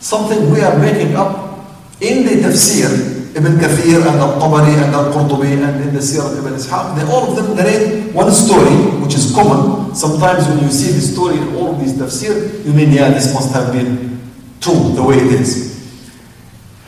something 0.00 0.50
we 0.50 0.62
are 0.62 0.78
making 0.78 1.14
up 1.16 1.68
in 2.00 2.24
the 2.24 2.40
tafsir, 2.40 2.88
Ibn 3.34 3.52
Kathir 3.58 3.98
and 4.02 4.18
Al-Tabari 4.18 4.74
and 4.74 4.94
Al-Qurtubi 4.94 5.62
and 5.62 5.82
in 5.84 5.94
the 5.94 6.00
Sirah 6.00 6.36
Ibn 6.38 6.52
Ishaq, 6.54 6.96
they 6.96 7.04
all 7.06 7.30
of 7.30 7.36
them 7.36 7.56
narrate 7.56 8.12
one 8.12 8.30
story, 8.32 8.74
which 9.02 9.14
is 9.14 9.32
common. 9.32 9.94
Sometimes 9.94 10.48
when 10.48 10.58
you 10.58 10.70
see 10.70 10.90
the 10.92 11.00
story 11.00 11.36
in 11.36 11.54
all 11.54 11.74
of 11.74 11.80
these 11.80 11.94
tafsir, 11.94 12.64
you 12.64 12.72
mean, 12.72 12.90
yeah, 12.90 13.10
this 13.10 13.32
must 13.32 13.52
have 13.52 13.72
been 13.72 14.20
true 14.60 14.92
the 14.94 15.02
way 15.02 15.16
it 15.16 15.32
is. 15.40 15.70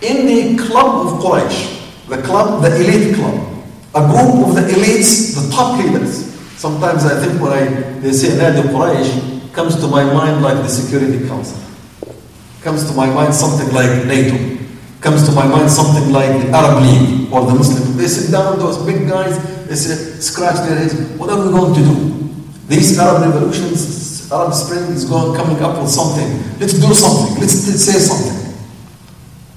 In 0.03 0.27
the 0.27 0.63
club 0.65 1.07
of 1.07 1.23
Quraysh, 1.23 2.09
the 2.09 2.21
club, 2.23 2.63
the 2.63 2.75
elite 2.75 3.15
club, 3.15 3.39
a 3.95 4.01
group 4.11 4.49
of 4.49 4.55
the 4.57 4.63
elites, 4.63 5.35
the 5.39 5.49
top 5.55 5.79
leaders. 5.79 6.33
Sometimes 6.57 7.05
I 7.05 7.21
think 7.25 7.41
when 7.41 7.53
I, 7.53 7.65
they 8.01 8.13
say 8.13 8.37
Nadi 8.37 8.63
Quraysh, 8.63 9.53
comes 9.53 9.77
to 9.77 9.87
my 9.87 10.03
mind 10.03 10.43
like 10.43 10.57
the 10.57 10.69
Security 10.69 11.27
Council. 11.29 11.59
Comes 12.63 12.89
to 12.91 12.97
my 12.97 13.07
mind 13.07 13.35
something 13.35 13.73
like 13.75 14.07
NATO. 14.07 14.62
Comes 15.03 15.27
to 15.29 15.35
my 15.35 15.45
mind 15.45 15.69
something 15.69 16.13
like 16.13 16.31
the 16.47 16.55
Arab 16.55 16.81
League 16.87 17.27
or 17.33 17.45
the 17.45 17.55
Muslim. 17.59 17.97
They 17.99 18.07
sit 18.07 18.31
down, 18.31 18.61
those 18.61 18.79
big 18.87 19.09
guys, 19.09 19.35
they 19.67 19.75
say, 19.75 19.99
scratch 20.21 20.63
their 20.63 20.79
heads, 20.79 20.95
what 21.19 21.29
are 21.29 21.43
we 21.43 21.51
going 21.51 21.75
to 21.75 21.83
do? 21.83 22.23
These 22.69 23.01
Arab 23.01 23.23
revolutions, 23.23 24.31
Arab 24.31 24.55
Spring 24.55 24.85
is 24.95 25.05
going, 25.05 25.35
coming 25.35 25.61
up 25.61 25.83
with 25.83 25.91
something. 25.91 26.31
Let's 26.61 26.79
do 26.79 26.95
something. 26.95 27.35
Let's, 27.43 27.67
let's 27.67 27.83
say 27.83 27.99
something. 27.99 28.55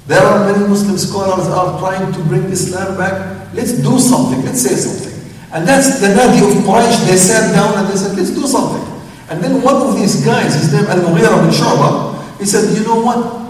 There 0.08 0.18
are 0.20 0.52
many 0.52 0.68
Muslim 0.68 0.98
scholars 0.98 1.46
are 1.46 1.78
trying 1.78 2.12
to 2.12 2.20
bring 2.26 2.46
Islam 2.46 2.98
back. 2.98 3.54
Let's 3.54 3.74
do 3.74 4.00
something. 4.00 4.44
Let's 4.44 4.62
say 4.62 4.74
something. 4.74 5.14
And 5.54 5.68
that's 5.68 6.02
the 6.02 6.08
Nadi 6.08 6.42
of 6.42 6.58
Quraysh. 6.66 7.06
They 7.06 7.18
sat 7.18 7.54
down 7.54 7.78
and 7.78 7.88
they 7.88 7.98
said, 7.98 8.18
let's 8.18 8.32
do 8.32 8.48
something. 8.48 8.82
And 9.30 9.44
then 9.44 9.62
one 9.62 9.76
of 9.76 9.96
these 9.96 10.26
guys, 10.26 10.56
his 10.56 10.74
name 10.74 10.86
Al-Mughira 10.86 11.38
bin 11.46 11.54
Shu'bah, 11.54 12.40
he 12.40 12.46
said, 12.46 12.76
you 12.76 12.84
know 12.84 13.00
what? 13.00 13.45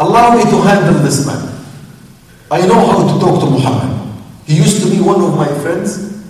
Allow 0.00 0.36
me 0.36 0.42
to 0.44 0.58
handle 0.62 1.02
this 1.02 1.26
man. 1.26 1.48
I 2.50 2.66
know 2.66 2.74
how 2.86 2.98
to 3.12 3.20
talk 3.20 3.40
to 3.40 3.46
Muhammad. 3.50 3.92
He 4.46 4.56
used 4.56 4.82
to 4.82 4.90
be 4.90 5.00
one 5.00 5.20
of 5.22 5.36
my 5.36 5.46
friends 5.62 6.20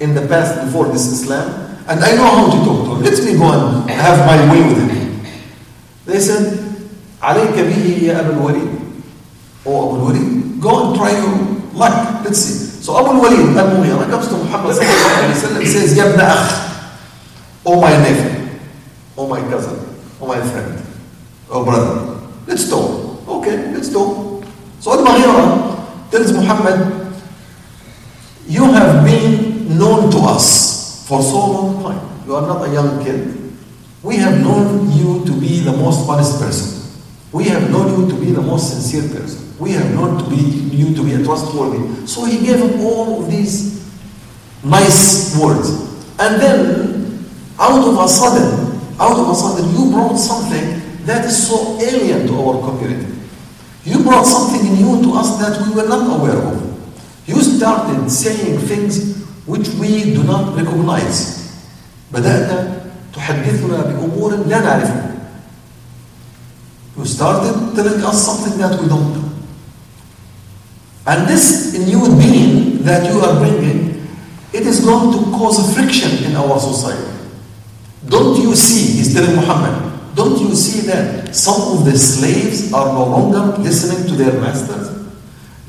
in 0.00 0.14
the 0.14 0.26
past 0.26 0.64
before 0.64 0.86
this 0.88 1.06
Islam. 1.06 1.76
And 1.88 2.00
I 2.04 2.14
know 2.16 2.24
how 2.24 2.46
to 2.50 2.58
talk 2.64 2.78
to 2.86 2.94
him. 2.96 3.02
Let 3.02 3.18
me 3.24 3.32
go 3.38 3.52
and 3.52 3.90
have 3.90 4.18
my 4.26 4.38
way 4.52 4.62
with 4.62 4.90
him. 4.90 5.22
They 6.06 6.20
said, 6.20 6.58
عليك 7.22 7.54
به 7.54 7.98
يا 8.06 8.20
أبا 8.20 8.30
الوليد. 8.38 8.70
Oh, 9.66 9.94
Abu 9.96 10.04
Walid, 10.06 10.60
go 10.60 10.88
and 10.88 10.96
try 10.96 11.10
your 11.12 11.36
luck. 11.74 12.24
Let's 12.24 12.38
see. 12.38 12.82
So 12.82 12.96
Abu 12.96 13.20
Walid, 13.20 13.56
Al-Mughira, 13.56 14.08
comes 14.08 14.28
to 14.28 14.36
Muhammad 14.38 14.76
sallallahu 14.76 15.18
alayhi 15.18 15.34
wa 15.34 15.42
sallam, 15.48 15.66
says, 15.66 15.96
يا 15.98 16.04
ابن 16.14 16.20
أخ. 16.20 16.68
or 17.64 17.76
my 17.82 17.90
nephew, 17.90 18.48
or 19.16 19.28
my 19.28 19.40
cousin, 19.50 19.76
or 20.20 20.28
my 20.28 20.40
friend, 20.40 20.80
or 21.50 21.64
brother. 21.64 22.16
Let's 22.46 22.70
talk. 22.70 23.01
Okay, 23.43 23.59
let's 23.75 23.91
talk. 23.91 24.47
So 24.79 24.95
Al-Mughira 24.95 26.09
tells 26.09 26.31
Muhammad, 26.31 27.11
you 28.47 28.63
have 28.71 29.03
been 29.03 29.77
known 29.77 30.09
to 30.11 30.19
us 30.19 31.05
for 31.05 31.21
so 31.21 31.51
long 31.51 31.83
time. 31.83 32.23
You 32.25 32.37
are 32.37 32.47
not 32.47 32.69
a 32.69 32.71
young 32.71 33.03
kid. 33.03 33.35
We 34.01 34.15
have 34.15 34.39
known 34.39 34.89
you 34.95 35.25
to 35.25 35.33
be 35.41 35.59
the 35.59 35.73
most 35.75 36.07
honest 36.07 36.39
person. 36.39 37.03
We 37.33 37.43
have 37.51 37.69
known 37.69 37.99
you 37.99 38.15
to 38.15 38.15
be 38.15 38.31
the 38.31 38.41
most 38.41 38.71
sincere 38.71 39.11
person. 39.11 39.59
We 39.59 39.71
have 39.71 39.91
known 39.93 40.23
to 40.23 40.29
be 40.29 40.39
you 40.39 40.95
to 40.95 41.03
be 41.03 41.11
a 41.15 41.23
trustworthy. 41.25 42.07
So 42.07 42.23
he 42.23 42.45
gave 42.45 42.63
him 42.63 42.79
all 42.79 43.25
of 43.25 43.29
these 43.29 43.83
nice 44.63 45.35
words. 45.37 45.67
And 46.17 46.39
then, 46.39 47.27
out 47.59 47.83
of 47.83 47.99
a 47.99 48.07
sudden, 48.07 48.79
out 49.01 49.19
of 49.19 49.27
a 49.27 49.35
sudden, 49.35 49.67
you 49.75 49.91
brought 49.91 50.15
something 50.15 50.79
that 51.03 51.25
is 51.25 51.35
so 51.45 51.77
alien 51.81 52.25
to 52.27 52.39
our 52.39 52.71
community. 52.71 53.13
You 53.84 54.02
brought 54.02 54.24
something 54.24 54.74
new 54.74 55.02
to 55.02 55.14
us 55.14 55.38
that 55.38 55.66
we 55.66 55.74
were 55.74 55.88
not 55.88 56.20
aware 56.20 56.36
of. 56.36 56.60
You 57.26 57.40
started 57.42 58.10
saying 58.10 58.58
things 58.60 59.24
which 59.46 59.68
we 59.80 60.14
do 60.14 60.22
not 60.24 60.56
recognize. 60.56 61.38
بدأت 62.12 62.82
تحدثنا 63.14 63.80
بأمور 63.80 64.48
لا 64.48 64.60
نعرفها. 64.60 65.14
You 66.96 67.04
started 67.04 67.76
telling 67.76 68.02
us 68.04 68.24
something 68.24 68.58
that 68.58 68.80
we 68.80 68.88
don't 68.88 69.12
know. 69.14 69.30
And 71.06 71.28
this 71.28 71.72
new 71.78 72.04
being 72.18 72.82
that 72.82 73.10
you 73.10 73.20
are 73.20 73.38
bringing, 73.38 74.06
it 74.52 74.66
is 74.66 74.80
going 74.80 75.12
to 75.12 75.30
cause 75.30 75.58
a 75.58 75.74
friction 75.74 76.24
in 76.24 76.36
our 76.36 76.58
society. 76.58 77.12
Don't 78.06 78.40
you 78.40 78.54
see, 78.54 78.98
he's 78.98 79.14
telling 79.14 79.36
Muhammad, 79.36 79.91
don't 80.15 80.39
you 80.39 80.55
see 80.55 80.81
that 80.87 81.35
some 81.35 81.77
of 81.77 81.85
the 81.85 81.97
slaves 81.97 82.71
are 82.71 82.87
no 82.87 83.05
longer 83.05 83.57
listening 83.61 84.07
to 84.07 84.15
their 84.15 84.39
masters? 84.39 84.89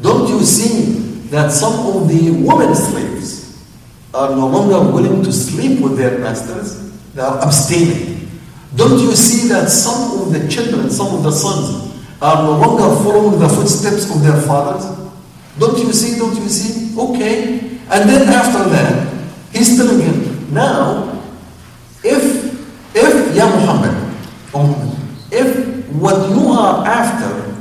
Don't 0.01 0.29
you 0.29 0.41
see 0.45 1.29
that 1.31 1.51
some 1.51 1.87
of 1.97 2.09
the 2.09 2.31
women 2.31 2.75
slaves 2.75 3.65
are 4.13 4.31
no 4.31 4.47
longer 4.47 4.93
willing 4.93 5.23
to 5.25 5.33
sleep 5.33 5.81
with 5.81 5.97
their 5.97 6.19
masters? 6.19 6.93
They 7.15 7.23
are 7.23 7.43
abstaining. 7.43 8.29
Don't 8.77 8.99
you 9.01 9.15
see 9.15 9.49
that 9.49 9.69
some 9.69 10.21
of 10.21 10.33
the 10.33 10.49
children, 10.49 10.91
some 10.91 11.15
of 11.15 11.23
the 11.23 11.31
sons, 11.31 11.95
are 12.21 12.43
no 12.43 12.59
longer 12.59 13.03
following 13.03 13.39
the 13.39 13.49
footsteps 13.49 14.15
of 14.15 14.23
their 14.23 14.41
fathers? 14.43 14.85
Don't 15.59 15.79
you 15.79 15.93
see? 15.93 16.19
Don't 16.19 16.35
you 16.37 16.49
see? 16.49 16.99
Okay. 16.99 17.59
And 17.91 18.09
then 18.09 18.29
after 18.29 18.69
that, 18.71 19.09
he's 19.53 19.77
telling 19.77 20.01
him, 20.01 20.53
now, 20.53 21.23
if, 22.03 22.97
if, 22.97 23.37
Ya 23.37 23.47
Muhammad, 23.47 23.84
Muhammad, 24.55 24.99
if 25.33 25.87
what 25.95 26.31
you 26.31 26.49
are 26.49 26.87
after, 26.87 27.53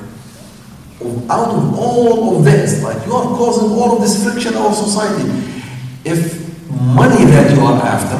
out 1.30 1.50
of 1.50 1.78
all 1.78 2.38
of 2.38 2.46
this, 2.46 2.84
like 2.84 3.06
you 3.06 3.14
are 3.14 3.36
causing 3.36 3.72
all 3.72 3.96
of 3.96 4.02
this 4.02 4.24
friction 4.24 4.56
our 4.56 4.74
society, 4.74 5.28
if 6.06 6.40
money 6.70 7.26
that 7.26 7.54
you 7.56 7.62
are 7.62 7.82
after, 7.82 8.18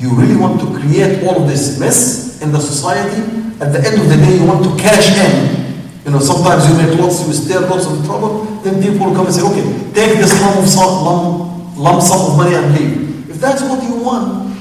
you 0.00 0.10
really 0.14 0.36
want 0.36 0.60
to 0.60 0.66
create 0.78 1.22
all 1.24 1.42
of 1.42 1.48
this 1.48 1.78
mess 1.78 2.42
in 2.42 2.52
the 2.52 2.60
society, 2.60 3.20
at 3.60 3.72
the 3.72 3.78
end 3.78 4.00
of 4.00 4.08
the 4.08 4.16
day 4.16 4.36
you 4.36 4.46
want 4.46 4.64
to 4.64 4.82
cash 4.82 5.16
in. 5.16 5.62
You 6.04 6.10
know, 6.10 6.18
sometimes 6.18 6.68
you 6.68 6.76
make 6.76 6.98
lots, 6.98 7.26
you 7.26 7.32
stir 7.32 7.60
lots 7.60 7.86
of 7.86 8.04
trouble, 8.04 8.44
then 8.62 8.82
people 8.82 9.06
will 9.06 9.14
come 9.14 9.26
and 9.26 9.34
say, 9.34 9.42
okay, 9.42 9.62
take 9.94 10.18
this 10.18 10.38
lump, 10.40 10.58
of 10.58 10.68
sum, 10.68 11.04
lump, 11.04 11.78
lump 11.78 12.02
sum 12.02 12.32
of 12.32 12.36
money 12.36 12.54
and 12.54 12.74
leave. 12.74 13.30
If 13.30 13.40
that's 13.40 13.62
what 13.62 13.82
you 13.82 13.96
want, 14.02 14.54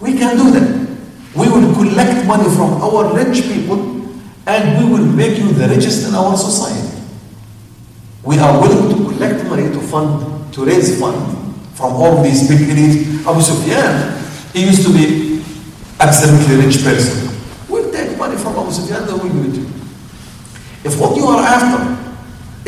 we 0.00 0.18
can 0.18 0.36
do 0.36 0.50
that. 0.50 0.79
We 1.34 1.48
will 1.48 1.72
collect 1.74 2.26
money 2.26 2.48
from 2.56 2.82
our 2.82 3.14
rich 3.14 3.42
people 3.44 4.00
and 4.46 4.62
we 4.84 4.92
will 4.92 5.04
make 5.06 5.38
you 5.38 5.52
the 5.52 5.68
richest 5.68 6.08
in 6.08 6.14
our 6.14 6.36
society. 6.36 6.98
We 8.24 8.38
are 8.38 8.60
willing 8.60 8.88
to 8.96 9.12
collect 9.12 9.44
money 9.46 9.70
to 9.70 9.80
fund, 9.80 10.52
to 10.54 10.64
raise 10.64 10.98
fund 11.00 11.16
from 11.74 11.92
all 11.94 12.22
these 12.22 12.48
big 12.48 12.58
elites. 12.68 13.24
Abu 13.26 13.40
Sufyan, 13.40 14.22
he 14.52 14.66
used 14.66 14.84
to 14.86 14.92
be 14.92 15.42
absolutely 16.00 16.56
rich 16.66 16.82
person. 16.82 17.30
We'll 17.68 17.90
take 17.92 18.18
money 18.18 18.36
from 18.36 18.56
Abu 18.56 18.72
Sufyan, 18.72 19.06
then 19.06 19.18
we'll 19.18 19.32
give 19.32 19.54
it 19.54 19.60
to. 19.60 19.70
If 20.82 20.98
what 20.98 21.16
you 21.16 21.24
are 21.26 21.40
after 21.42 21.96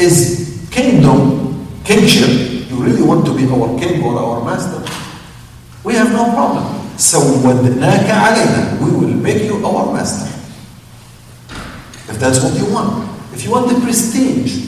is 0.01 0.69
kingdom, 0.71 1.67
kingship, 1.85 2.29
you 2.71 2.77
really 2.83 3.03
want 3.03 3.27
to 3.27 3.35
be 3.35 3.45
our 3.49 3.79
king 3.79 4.03
or 4.03 4.19
our 4.19 4.45
master, 4.45 4.81
we 5.85 5.95
have 5.95 6.13
no 6.13 6.33
problem. 6.33 6.82
سودناك 6.98 8.10
علينا. 8.10 8.80
We 8.82 8.92
will 8.92 9.14
make 9.14 9.44
you 9.44 9.66
our 9.66 9.94
master. 9.94 10.28
If 12.10 12.20
that's 12.20 12.44
what 12.44 12.54
you 12.58 12.66
want. 12.74 13.10
If 13.34 13.44
you 13.44 13.52
want 13.52 13.70
the 13.70 13.80
prestige, 13.82 14.68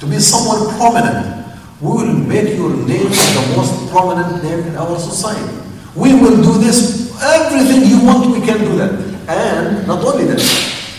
to 0.00 0.06
be 0.06 0.18
someone 0.18 0.76
prominent, 0.76 1.46
we 1.80 1.88
will 1.88 2.14
make 2.14 2.56
your 2.56 2.70
name 2.70 3.08
the 3.08 3.54
most 3.56 3.90
prominent 3.90 4.42
name 4.42 4.60
in 4.60 4.76
our 4.76 4.98
society. 4.98 5.56
We 5.94 6.12
will 6.14 6.36
do 6.42 6.58
this. 6.58 7.12
Everything 7.22 7.88
you 7.88 8.04
want, 8.04 8.30
we 8.30 8.44
can 8.44 8.58
do 8.58 8.76
that. 8.76 8.92
And 9.28 9.86
not 9.86 10.04
only 10.04 10.24
that, 10.26 10.40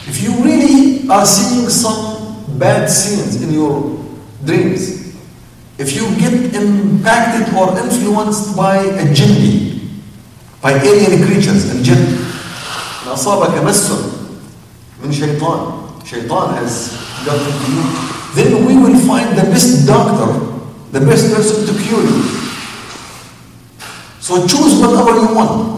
if 0.08 0.24
you 0.24 0.32
really 0.44 1.08
are 1.10 1.26
seeing 1.26 1.70
some 1.70 2.58
bad 2.58 2.90
scenes 2.90 3.42
in 3.42 3.54
your 3.54 4.04
dreams, 4.44 5.16
if 5.78 5.96
you 5.96 6.10
get 6.18 6.56
impacted 6.56 7.54
or 7.54 7.78
influenced 7.78 8.58
by 8.58 8.78
a 8.78 9.06
jinni, 9.14 9.71
by 10.62 10.74
alien 10.74 11.24
creatures, 11.26 11.72
الجن 11.72 12.18
إن 13.08 13.12
أصابك 13.14 13.64
مس 13.64 13.92
من 15.04 15.12
شيطان 15.12 15.60
شيطان 16.06 16.56
has 16.58 16.92
got 17.26 17.38
into 17.38 17.72
you 17.72 17.84
then 18.36 18.66
we 18.66 18.76
will 18.78 19.00
find 19.08 19.38
the 19.38 19.44
best 19.54 19.86
doctor 19.88 20.28
the 20.92 21.00
best 21.00 21.34
person 21.34 21.66
to 21.68 21.74
cure 21.84 22.02
you 22.04 22.24
so 24.20 24.46
choose 24.48 24.76
whatever 24.82 25.16
you 25.20 25.30
want 25.36 25.78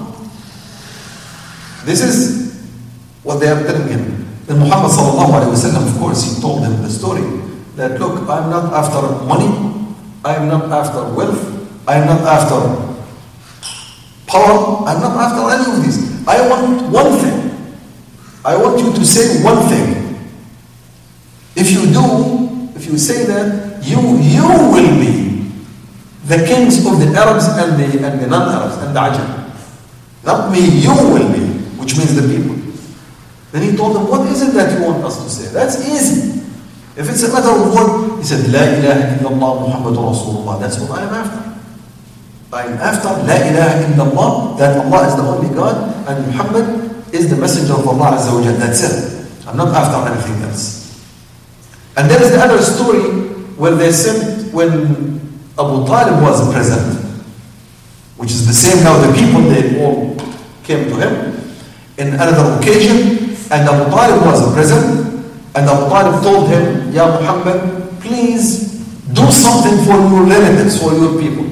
this 1.85 2.01
is 2.01 2.17
what 3.23 3.39
they 3.39 3.47
are 3.47 3.61
telling 3.63 3.87
him 3.87 4.03
then 4.47 4.57
Muhammad 4.59 4.89
sallallahu 4.91 5.31
alaihi 5.37 5.53
wasallam 5.53 5.85
of 5.85 5.93
course 5.99 6.23
he 6.25 6.41
told 6.41 6.63
him 6.65 6.81
the 6.81 6.89
story 6.89 7.21
that 7.75 7.99
look 7.99 8.25
I'm 8.29 8.49
not 8.49 8.73
after 8.73 9.01
money 9.29 9.51
I'm 10.25 10.47
not 10.47 10.71
after 10.71 11.03
wealth 11.13 11.45
I'm 11.87 12.05
not 12.09 12.21
after 12.25 12.89
power. 14.34 14.82
I'm 14.90 14.98
not 14.98 15.14
after 15.14 15.46
any 15.54 15.66
of 15.70 15.78
this. 15.86 16.26
I 16.26 16.42
want 16.50 16.90
one 16.90 17.12
thing. 17.22 17.38
I 18.44 18.56
want 18.58 18.82
you 18.82 18.92
to 18.92 19.04
say 19.06 19.42
one 19.46 19.62
thing. 19.70 20.02
If 21.54 21.70
you 21.70 21.86
do, 21.94 22.68
if 22.74 22.86
you 22.90 22.98
say 22.98 23.24
that, 23.30 23.78
you 23.86 24.00
you 24.18 24.42
will 24.74 24.90
be 24.98 25.46
the 26.26 26.42
kings 26.44 26.82
of 26.84 26.98
the 26.98 27.14
Arabs 27.14 27.46
and 27.46 27.78
the 27.78 27.86
and 28.02 28.20
the 28.20 28.26
non-Arabs 28.26 28.82
and 28.82 28.90
the 28.96 29.00
Ajam. 29.00 29.30
Not 30.24 30.50
me, 30.50 30.60
you 30.82 30.90
will 30.90 31.30
be, 31.30 31.44
which 31.78 31.96
means 31.96 32.16
the 32.16 32.26
people. 32.26 32.56
Then 33.52 33.70
he 33.70 33.76
told 33.76 33.94
them, 33.94 34.08
what 34.08 34.26
is 34.32 34.42
it 34.42 34.52
that 34.54 34.72
you 34.76 34.84
want 34.84 35.04
us 35.04 35.22
to 35.22 35.30
say? 35.30 35.52
That's 35.52 35.78
easy. 35.86 36.40
If 36.96 37.08
it's 37.10 37.22
a 37.22 37.32
matter 37.32 37.50
of 37.50 37.74
word, 37.74 38.18
he 38.18 38.24
said, 38.24 38.50
La 38.50 38.62
ilaha 38.64 39.18
illallah 39.20 39.52
Muhammadur 39.68 40.10
Rasulullah. 40.10 40.58
That's 40.60 40.78
what 40.80 40.98
I 40.98 41.04
am 41.04 41.14
after. 41.14 41.43
Am 42.62 42.78
after 42.78 43.08
La 43.26 43.34
ilaha 43.34 43.82
illallah, 43.90 44.58
that 44.58 44.86
Allah 44.86 45.08
is 45.08 45.16
the 45.16 45.22
only 45.22 45.54
God, 45.54 45.74
and 46.06 46.26
Muhammad 46.26 47.04
is 47.12 47.28
the 47.30 47.36
messenger 47.36 47.74
of 47.74 47.88
Allah 47.88 48.14
Azza 48.14 48.30
wa. 48.30 48.40
That's 48.58 48.82
it. 48.86 49.46
I'm 49.48 49.56
not 49.56 49.74
after 49.74 49.98
anything 50.10 50.42
else. 50.46 51.02
And 51.96 52.10
there 52.10 52.22
is 52.22 52.30
the 52.30 52.40
other 52.42 52.62
story 52.62 53.02
where 53.58 53.74
they 53.74 53.90
sent 53.92 54.52
when 54.54 54.70
Abu 55.58 55.86
Talib 55.86 56.22
was 56.22 56.52
present, 56.52 56.98
which 58.16 58.30
is 58.30 58.46
the 58.46 58.54
same 58.54 58.82
now, 58.84 58.98
the 59.02 59.12
people, 59.14 59.42
they 59.42 59.82
all 59.82 60.16
came 60.62 60.88
to 60.90 60.96
him 60.96 61.34
in 61.98 62.14
another 62.14 62.58
occasion, 62.58 63.34
and 63.50 63.68
Abu 63.68 63.90
Talib 63.90 64.26
was 64.26 64.52
present, 64.54 65.22
and 65.54 65.68
Abu 65.70 65.88
Talib 65.90 66.22
told 66.22 66.48
him, 66.48 66.92
Ya 66.92 67.06
Muhammad, 67.06 68.00
please 68.00 68.78
do 69.12 69.30
something 69.30 69.84
for 69.86 69.94
your 69.94 70.22
relatives, 70.26 70.82
for 70.82 70.92
your 70.94 71.20
people. 71.20 71.46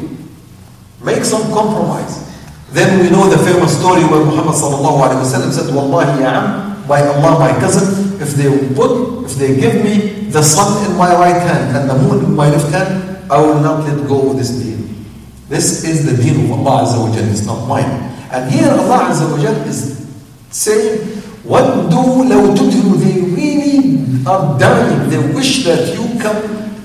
Make 1.04 1.24
some 1.24 1.44
compromise. 1.54 2.26
Then 2.72 3.00
we 3.00 3.10
know 3.10 3.30
the 3.30 3.38
famous 3.38 3.78
story 3.80 4.04
where 4.04 4.26
Muhammad 4.26 4.56
sallallahu 4.56 5.00
alaihi 5.00 5.24
wasallam 5.24 5.52
said, 5.54 5.74
Wallahi 5.74 6.22
ya 6.22 6.36
am, 6.36 6.88
by 6.88 7.00
Allah 7.06 7.40
my 7.40 7.52
cousin, 7.60 8.20
if 8.22 8.36
they 8.36 8.50
put, 8.76 9.24
if 9.26 9.36
they 9.36 9.56
give 9.56 9.84
me 9.84 10.28
the 10.32 10.42
sun 10.44 10.68
in 10.90 10.98
my 10.98 11.14
right 11.16 11.40
hand 11.40 11.78
and 11.78 11.90
the 11.90 11.96
moon 11.96 12.26
in 12.26 12.36
my 12.36 12.50
left 12.50 12.72
hand, 12.72 13.32
I 13.32 13.40
will 13.40 13.60
not 13.62 13.86
let 13.88 14.08
go 14.08 14.32
of 14.32 14.38
this 14.38 14.52
deen. 14.52 15.06
This 15.48 15.86
is 15.86 16.04
the 16.04 16.22
deen 16.22 16.52
of 16.52 16.60
Allah 16.60 16.84
Azza 16.84 17.00
wa 17.00 17.14
Jal, 17.16 17.24
it's 17.32 17.46
not 17.46 17.68
mine. 17.68 17.88
And 18.32 18.52
here 18.52 18.68
Allah 18.70 19.12
Azza 19.16 19.32
wa 19.32 19.40
Jal 19.40 19.56
is 19.68 20.04
saying, 20.52 21.24
وَدُّوا 21.48 22.28
لَوْ 22.28 22.42
تُدْهِنُوا 22.52 23.00
They 23.00 23.22
really 23.32 24.26
are 24.28 24.60
dying. 24.60 25.10
They 25.10 25.34
wish 25.34 25.64
that 25.64 25.96
you 25.96 26.20
come 26.20 26.36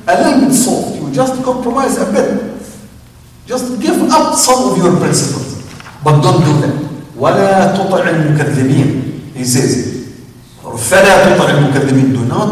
a 0.07 0.15
little 0.23 0.47
bit 0.47 0.55
soft. 0.55 1.03
You 1.03 1.11
just 1.11 1.43
compromise 1.43 1.99
a 1.99 2.07
bit. 2.13 2.56
Just 3.47 3.81
give 3.81 3.99
up 4.11 4.35
some 4.35 4.71
of 4.71 4.79
your 4.79 4.97
principles. 4.97 5.67
But 6.05 6.21
don't 6.23 6.43
do 6.45 6.53
that. 6.63 6.75
ولا 7.19 7.77
تطع 7.77 8.09
المكذبين. 8.09 8.89
He 9.35 9.45
says, 9.45 9.89
فلا 10.63 11.37
تطع 11.37 11.51
المكذبين. 11.51 12.13
Do 12.13 12.25
not 12.27 12.51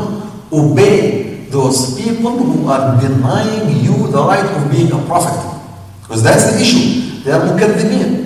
obey 0.52 1.46
those 1.50 1.94
people 2.00 2.38
who 2.38 2.68
are 2.68 3.00
denying 3.00 3.84
you 3.84 4.08
the 4.10 4.22
right 4.22 4.44
of 4.44 4.70
being 4.70 4.92
a 4.92 4.98
prophet. 5.06 5.38
Because 6.02 6.22
that's 6.22 6.52
the 6.52 6.60
issue. 6.60 7.22
They 7.24 7.32
are 7.32 7.40
مكذبين. 7.46 8.23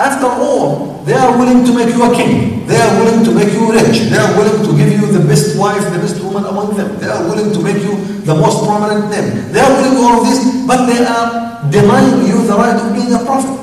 After 0.00 0.26
all, 0.28 1.02
they 1.08 1.14
are 1.14 1.32
willing 1.38 1.64
to 1.64 1.72
make 1.72 1.88
you 1.88 2.04
a 2.04 2.12
king. 2.14 2.66
They 2.66 2.76
are 2.76 2.92
willing 3.00 3.24
to 3.24 3.32
make 3.32 3.48
you 3.52 3.72
rich. 3.72 4.12
They 4.12 4.18
are 4.18 4.36
willing 4.36 4.60
to 4.60 4.76
give 4.76 4.92
you 4.92 5.06
the 5.08 5.24
best 5.24 5.56
wife, 5.56 5.80
the 5.90 5.98
best 5.98 6.20
woman 6.20 6.44
among 6.44 6.76
them. 6.76 7.00
They 7.00 7.08
are 7.08 7.24
willing 7.24 7.50
to 7.52 7.60
make 7.64 7.80
you 7.80 7.96
the 8.28 8.34
most 8.34 8.60
prominent 8.66 9.08
name. 9.08 9.52
They 9.52 9.60
are 9.60 9.72
willing 9.72 9.96
to 9.96 10.02
all 10.04 10.20
of 10.20 10.28
this, 10.28 10.44
but 10.66 10.84
they 10.84 11.00
are 11.00 11.64
denying 11.70 12.28
you 12.28 12.44
the 12.44 12.56
right 12.56 12.76
of 12.76 12.92
being 12.92 13.12
a 13.14 13.24
prophet. 13.24 13.56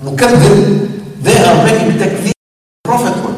مكذب, 0.00 1.22
they 1.22 1.36
are 1.44 1.64
making 1.68 2.00
takfir 2.00 2.32
prophethood. 2.82 3.36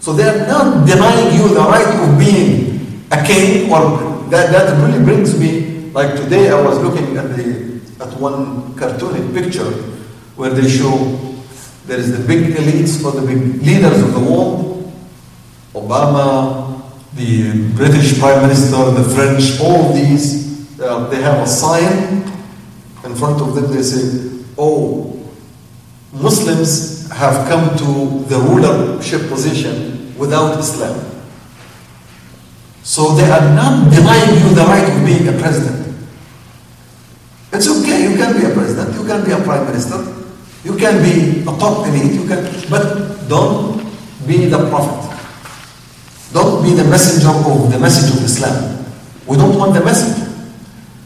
So 0.00 0.12
they 0.12 0.26
are 0.26 0.46
not 0.48 0.86
denying 0.86 1.38
you 1.38 1.54
the 1.54 1.62
right 1.62 1.86
of 2.02 2.18
being 2.18 3.06
a 3.12 3.22
king 3.22 3.70
or 3.70 4.26
that, 4.30 4.50
that 4.50 4.74
really 4.82 5.04
brings 5.04 5.38
me, 5.38 5.90
like 5.92 6.16
today 6.16 6.50
I 6.50 6.60
was 6.60 6.82
looking 6.82 7.16
at 7.16 7.36
the 7.36 7.78
at 8.02 8.12
one 8.18 8.74
cartoonic 8.74 9.32
picture 9.32 9.70
where 10.41 10.49
they 10.49 10.67
show 10.67 10.97
there 11.85 11.99
is 11.99 12.17
the 12.17 12.25
big 12.25 12.55
elites 12.55 13.05
or 13.05 13.11
the 13.11 13.21
big 13.27 13.61
leaders 13.61 14.01
of 14.01 14.11
the 14.11 14.19
world, 14.19 14.91
Obama, 15.75 16.81
the 17.13 17.71
British 17.75 18.17
Prime 18.17 18.41
Minister, 18.41 18.89
the 18.89 19.03
French, 19.13 19.61
all 19.61 19.93
these, 19.93 20.79
uh, 20.79 21.07
they 21.09 21.21
have 21.21 21.43
a 21.43 21.45
sign 21.45 22.23
in 23.05 23.15
front 23.15 23.39
of 23.39 23.53
them, 23.53 23.71
they 23.71 23.83
say, 23.83 24.43
oh, 24.57 25.15
Muslims 26.11 27.11
have 27.11 27.47
come 27.47 27.77
to 27.77 28.25
the 28.27 28.39
rulership 28.39 29.29
position 29.29 30.17
without 30.17 30.57
Islam. 30.57 31.05
So 32.81 33.13
they 33.13 33.29
are 33.29 33.53
not 33.53 33.93
denying 33.93 34.41
you 34.41 34.55
the 34.55 34.63
right 34.63 34.89
of 34.89 35.05
being 35.05 35.27
a 35.27 35.39
president. 35.39 35.95
It's 37.53 37.67
okay, 37.67 38.09
you 38.09 38.17
can 38.17 38.41
be 38.41 38.47
a 38.47 38.53
president, 38.55 38.95
you 38.95 39.05
can 39.05 39.23
be 39.23 39.31
a 39.33 39.39
prime 39.43 39.67
minister, 39.67 40.20
you 40.64 40.74
can 40.76 41.02
be 41.02 41.42
a 41.42 41.52
top 41.58 41.86
elite, 41.86 42.12
you 42.12 42.26
can, 42.26 42.42
but 42.68 42.82
don't 43.28 43.78
be 44.26 44.46
the 44.46 44.58
prophet. 44.68 45.06
Don't 46.32 46.62
be 46.62 46.74
the 46.74 46.84
messenger 46.84 47.30
of 47.30 47.70
the 47.70 47.78
message 47.78 48.10
of 48.16 48.24
Islam. 48.24 48.84
We 49.26 49.36
don't 49.36 49.56
want 49.56 49.74
the 49.74 49.84
message. 49.84 50.26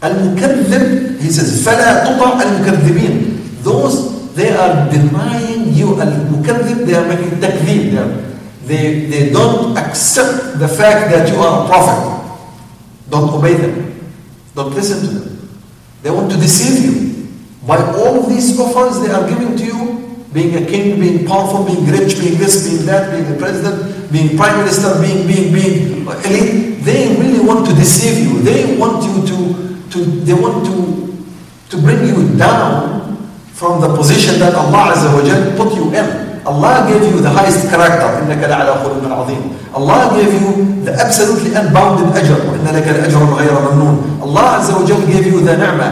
المكذب, 0.02 1.20
he 1.20 1.28
says, 1.30 1.60
فلا 1.62 2.04
تطع 2.04 2.40
المكذبين. 2.42 3.62
Those, 3.62 4.32
they 4.34 4.50
are 4.56 4.88
denying 4.88 5.74
you, 5.74 6.00
المكذب, 6.00 6.86
they 6.86 6.94
are 6.94 7.06
making 7.06 7.36
takذib. 7.40 7.92
They, 7.92 7.98
are, 7.98 8.12
they, 8.64 8.84
they 9.06 9.30
don't 9.30 9.76
accept 9.76 10.58
the 10.58 10.68
fact 10.68 11.10
that 11.12 11.28
you 11.28 11.36
are 11.36 11.64
a 11.64 11.68
prophet. 11.68 12.00
Don't 13.10 13.28
obey 13.34 13.54
them. 13.54 14.08
Don't 14.54 14.72
listen 14.74 15.00
to 15.00 15.06
them. 15.20 15.48
They 16.02 16.10
want 16.10 16.30
to 16.30 16.36
deceive 16.38 16.84
you. 16.84 17.13
By 17.65 17.77
all 17.97 18.21
these 18.23 18.59
offers 18.59 19.01
they 19.01 19.11
are 19.11 19.27
giving 19.27 19.57
to 19.57 19.65
you, 19.65 20.25
being 20.33 20.55
a 20.61 20.65
king, 20.67 20.99
being 20.99 21.25
powerful, 21.25 21.65
being 21.65 21.85
rich, 21.87 22.19
being 22.19 22.37
this, 22.37 22.69
being 22.69 22.85
that, 22.85 23.11
being 23.11 23.31
the 23.31 23.39
president, 23.39 24.11
being 24.11 24.37
prime 24.37 24.57
minister, 24.59 25.01
being, 25.01 25.25
being, 25.25 25.53
being 25.53 26.05
elite, 26.05 26.83
they 26.83 27.15
really 27.17 27.43
want 27.43 27.65
to 27.67 27.73
deceive 27.73 28.27
you. 28.27 28.41
They 28.41 28.77
want 28.77 29.03
you 29.03 29.25
to, 29.25 29.89
to 29.91 30.05
they 30.25 30.33
want 30.33 30.65
to, 30.65 31.25
to 31.69 31.81
bring 31.81 32.05
you 32.05 32.37
down 32.37 33.17
from 33.53 33.81
the 33.81 33.95
position 33.95 34.39
that 34.39 34.53
Allah 34.53 35.55
put 35.57 35.73
you 35.73 35.93
in. 35.95 36.24
Allah 36.46 36.86
gave 36.88 37.02
you 37.04 37.20
the 37.20 37.30
highest 37.30 37.68
character 37.70 38.08
إنك 38.24 38.40
لعلى 38.44 38.72
خلق 38.84 39.04
عظيم 39.12 39.42
Allah 39.76 40.10
gave 40.16 40.32
you 40.34 40.82
the 40.84 40.92
absolutely 40.98 41.54
unbounded 41.54 42.08
أجر 42.16 42.38
وإن 42.50 42.66
لك 42.76 42.86
الأجر 42.88 43.20
غير 43.38 43.52
ممنون 43.72 43.94
Allah 44.24 44.60
Azza 44.60 44.72
wa 44.76 44.84
Jal 44.86 45.00
gave 45.06 45.26
you 45.26 45.40
the 45.40 45.56
نعمة 45.56 45.88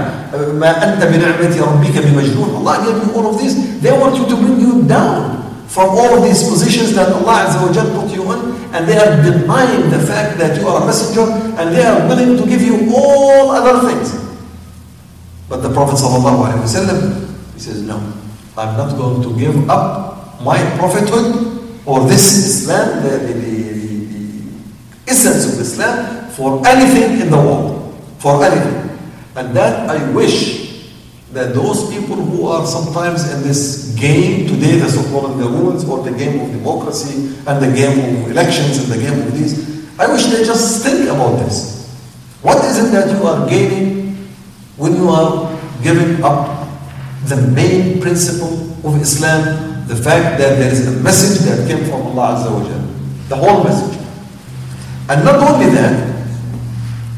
ما 0.59 0.70
أنت 0.85 1.01
بنعمة 1.05 1.55
ربك 1.61 1.94
بمجنون 2.07 2.51
Allah 2.62 2.74
gave 2.85 2.96
you 3.07 3.11
all 3.14 3.27
of 3.33 3.38
this 3.40 3.55
They 3.81 3.92
want 3.92 4.16
you 4.16 4.27
to 4.27 4.35
bring 4.37 4.59
you 4.61 4.83
down 4.88 5.38
from 5.68 5.90
all 5.94 6.18
of 6.18 6.24
these 6.24 6.42
positions 6.48 6.94
that 6.96 7.12
Allah 7.12 7.44
Azza 7.46 7.61
wa 7.61 7.70
Jal 7.72 7.87
put 7.92 8.09
you 8.11 8.24
in 8.33 8.40
and 8.72 8.88
they 8.88 8.96
are 8.96 9.16
denying 9.22 9.88
the 9.92 10.01
fact 10.01 10.37
that 10.40 10.57
you 10.59 10.66
are 10.68 10.83
a 10.83 10.87
messenger 10.87 11.24
and 11.61 11.77
they 11.77 11.85
are 11.85 12.01
willing 12.09 12.37
to 12.37 12.44
give 12.48 12.61
you 12.61 12.88
all 12.96 13.51
other 13.53 13.87
things 13.88 14.16
but 15.48 15.61
the 15.64 15.68
Prophet 15.72 15.96
sallallahu 15.96 16.44
alaihi 16.44 16.61
wasallam 16.64 16.98
he 17.55 17.61
says 17.61 17.83
no 17.85 17.96
I'm 18.59 18.77
not 18.77 18.96
going 18.98 19.22
to 19.22 19.31
give 19.38 19.55
up 19.70 20.12
my 20.41 20.58
prophethood 20.78 21.62
or 21.86 22.08
this 22.08 22.32
Islam, 22.34 23.04
the, 23.04 23.10
the, 23.17 23.34
the, 23.34 23.74
the, 24.06 25.12
essence 25.12 25.54
of 25.54 25.60
Islam, 25.60 26.30
for 26.32 26.65
anything 26.67 27.22
in 27.22 27.30
the 27.30 27.38
world. 27.38 27.93
For 28.19 28.43
anything. 28.43 28.98
And 29.36 29.56
that 29.56 29.89
I 29.89 30.12
wish 30.12 30.63
that 31.34 31.54
those 31.54 31.89
people 31.91 32.15
who 32.15 32.48
are 32.48 32.65
sometimes 32.65 33.32
in 33.34 33.41
this 33.41 33.96
game 34.00 34.48
today, 34.48 34.78
the 34.78 34.89
so-called 34.89 35.39
the 35.39 35.46
rules 35.46 35.88
or 35.89 36.04
the 36.04 36.15
game 36.17 36.39
of 36.39 36.52
democracy 36.52 37.36
and 37.48 37.62
the 37.62 37.76
game 37.76 38.24
of 38.24 38.32
elections 38.32 38.78
and 38.78 38.93
the 38.93 38.98
game 38.98 39.19
of 39.28 39.34
these, 39.34 40.00
I 40.00 40.08
wish 40.12 40.26
they 40.28 40.43
just 40.43 40.84
think 40.84 41.10
about 41.10 41.38
this. 41.38 41.89
What 42.41 42.63
is 42.65 42.78
it 42.78 42.91
that 42.91 43.10
you 43.10 43.26
are 43.26 43.50
gaining 43.50 44.15
when 44.78 44.96
you 44.96 45.10
are 45.10 45.52
giving 45.82 46.24
up 46.24 46.67
the 47.26 47.38
main 47.38 48.02
principle 48.02 48.72
of 48.86 49.02
Islam 49.02 49.72
the 49.88 49.96
fact 49.96 50.38
that 50.39 50.58
there 50.60 50.72
is 50.72 50.88
a 50.88 51.00
message 51.04 51.46
that 51.48 51.67
came 51.67 51.84
from 51.86 52.02
Allah 52.15 52.39
Azza 52.39 52.52
wa 52.52 52.63
Jal. 52.67 52.84
The 53.30 53.36
whole 53.36 53.63
message. 53.63 54.00
And 55.10 55.26
not 55.26 55.36
only 55.43 55.69
that, 55.76 56.13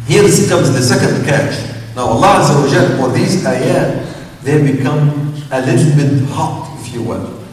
here 0.07 0.23
comes 0.49 0.73
the 0.73 0.81
second 0.81 1.25
catch. 1.25 1.53
Now 1.95 2.07
Allah 2.07 2.41
Azza 2.41 2.55
wa 2.61 2.67
Jal, 2.69 2.97
for 2.97 3.13
these 3.13 3.43
ayat, 3.43 4.01
they 4.41 4.61
become 4.73 5.33
a 5.51 5.61
little 5.61 5.95
bit 5.95 6.29
hot, 6.29 6.73
if 6.81 6.93
you 6.93 7.03
will. 7.03 7.43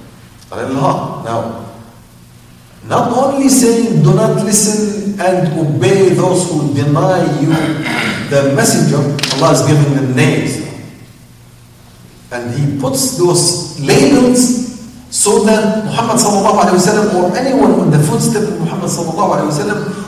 A 0.50 0.56
little 0.56 0.76
hot. 0.80 1.24
Now, 1.24 1.62
not 2.84 3.12
only 3.12 3.48
saying 3.48 4.02
do 4.02 4.14
not 4.14 4.44
listen 4.44 5.20
and 5.20 5.48
obey 5.60 6.10
those 6.10 6.50
who 6.50 6.74
deny 6.74 7.22
you 7.40 7.48
the 8.28 8.52
messenger, 8.56 8.98
Allah 9.36 9.52
is 9.52 9.62
giving 9.68 9.94
them 9.94 10.16
names. 10.16 10.66
And 12.32 12.52
He 12.54 12.80
puts 12.80 13.18
those 13.18 13.78
labels 13.80 14.71
so 15.12 15.44
that 15.44 15.84
Muhammad 15.84 16.16
sallallahu 16.16 17.12
or 17.20 17.36
anyone 17.36 17.84
in 17.84 17.90
the 17.92 18.00
footsteps 18.00 18.48
of 18.48 18.56
Muhammad 18.64 18.88
sallallahu 18.88 19.36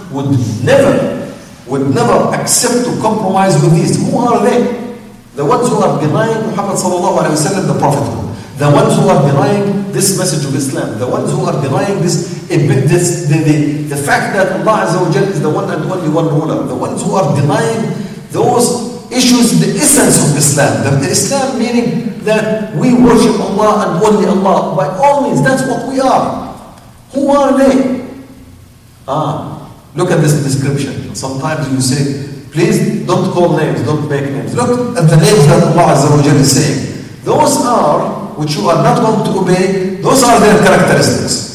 would 0.09 0.33
never, 0.65 1.29
would 1.69 1.95
never 1.95 2.33
accept 2.33 2.89
to 2.89 2.97
compromise 3.05 3.53
with 3.61 3.77
these. 3.77 4.01
Who 4.01 4.17
are 4.17 4.41
they? 4.41 4.97
The 5.37 5.45
ones 5.45 5.69
who 5.69 5.77
are 5.77 6.01
denying 6.01 6.49
Muhammad 6.49 6.81
sallallahu 6.81 7.21
alayhi 7.21 7.37
wasallam 7.37 7.69
the 7.69 7.77
prophethood. 7.77 8.33
The 8.57 8.71
ones 8.73 8.97
who 8.97 9.05
are 9.13 9.21
denying 9.29 9.93
this 9.93 10.17
message 10.17 10.49
of 10.49 10.57
Islam. 10.57 10.99
The 10.99 11.07
ones 11.07 11.29
who 11.37 11.45
are 11.45 11.61
denying 11.61 12.01
this, 12.01 12.49
this 12.49 13.29
the, 13.29 13.45
the, 13.45 13.57
the 13.93 13.97
fact 14.01 14.33
that 14.33 14.65
Allah 14.65 14.89
is 14.89 15.43
the 15.43 15.51
one 15.51 15.69
and 15.69 15.85
only 15.85 16.09
one 16.09 16.33
ruler. 16.33 16.65
The 16.65 16.75
ones 16.75 17.03
who 17.03 17.13
are 17.13 17.29
denying 17.37 17.93
those 18.31 19.05
issues 19.13 19.61
the 19.61 19.69
essence 19.77 20.31
of 20.31 20.39
Islam. 20.39 20.85
The, 20.85 20.91
the 21.05 21.11
Islam 21.11 21.59
meaning 21.59 22.14
that 22.28 22.76
we 22.76 22.94
worship 22.94 23.40
Allah 23.40 23.86
and 23.86 24.04
only 24.04 24.26
Allah. 24.28 24.76
By 24.76 24.88
all 24.98 25.28
means, 25.28 25.42
that's 25.44 25.64
what 25.68 25.88
we 25.88 26.00
are. 26.00 26.54
Who 27.14 27.30
are 27.32 27.58
they? 27.58 28.06
Ah, 29.08 29.72
look 29.96 30.12
at 30.12 30.22
this 30.22 30.34
description. 30.44 31.16
Sometimes 31.16 31.68
you 31.72 31.82
say, 31.82 32.28
please 32.52 33.06
don't 33.08 33.32
call 33.34 33.58
names, 33.58 33.84
don't 33.84 34.08
make 34.10 34.30
names. 34.30 34.56
Look 34.56 34.98
at 34.98 35.10
the 35.10 35.18
names 35.18 35.46
that 35.48 35.64
Allah 35.74 35.94
Azza 35.98 36.10
wa 36.12 36.22
is 36.22 36.52
saying. 36.52 37.24
Those 37.24 37.66
are, 37.66 38.36
which 38.38 38.56
you 38.56 38.70
are 38.70 38.84
not 38.84 39.02
going 39.02 39.26
to 39.26 39.40
obey, 39.42 39.96
those 40.02 40.24
are 40.24 40.40
their 40.40 40.62
characteristics. 40.64 41.48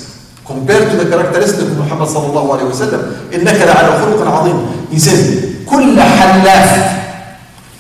Compared 0.45 0.91
to 0.91 0.97
the 1.03 1.09
characteristic 1.09 1.67
of 1.71 1.79
Muhammad 1.79 2.09
sallallahu 2.09 2.59
alayhi 2.59 2.69
wa 2.69 2.77
sallam, 2.77 3.03
إِنَّكَ 3.33 3.59
لَعَلَى 3.65 3.91
خُلُقٍ 4.03 4.21
عَظِيمٍ 4.21 4.91
He 4.91 4.99
says, 4.99 5.65
كُلَّ 5.65 5.97
حَلَّافٍ 5.97 7.05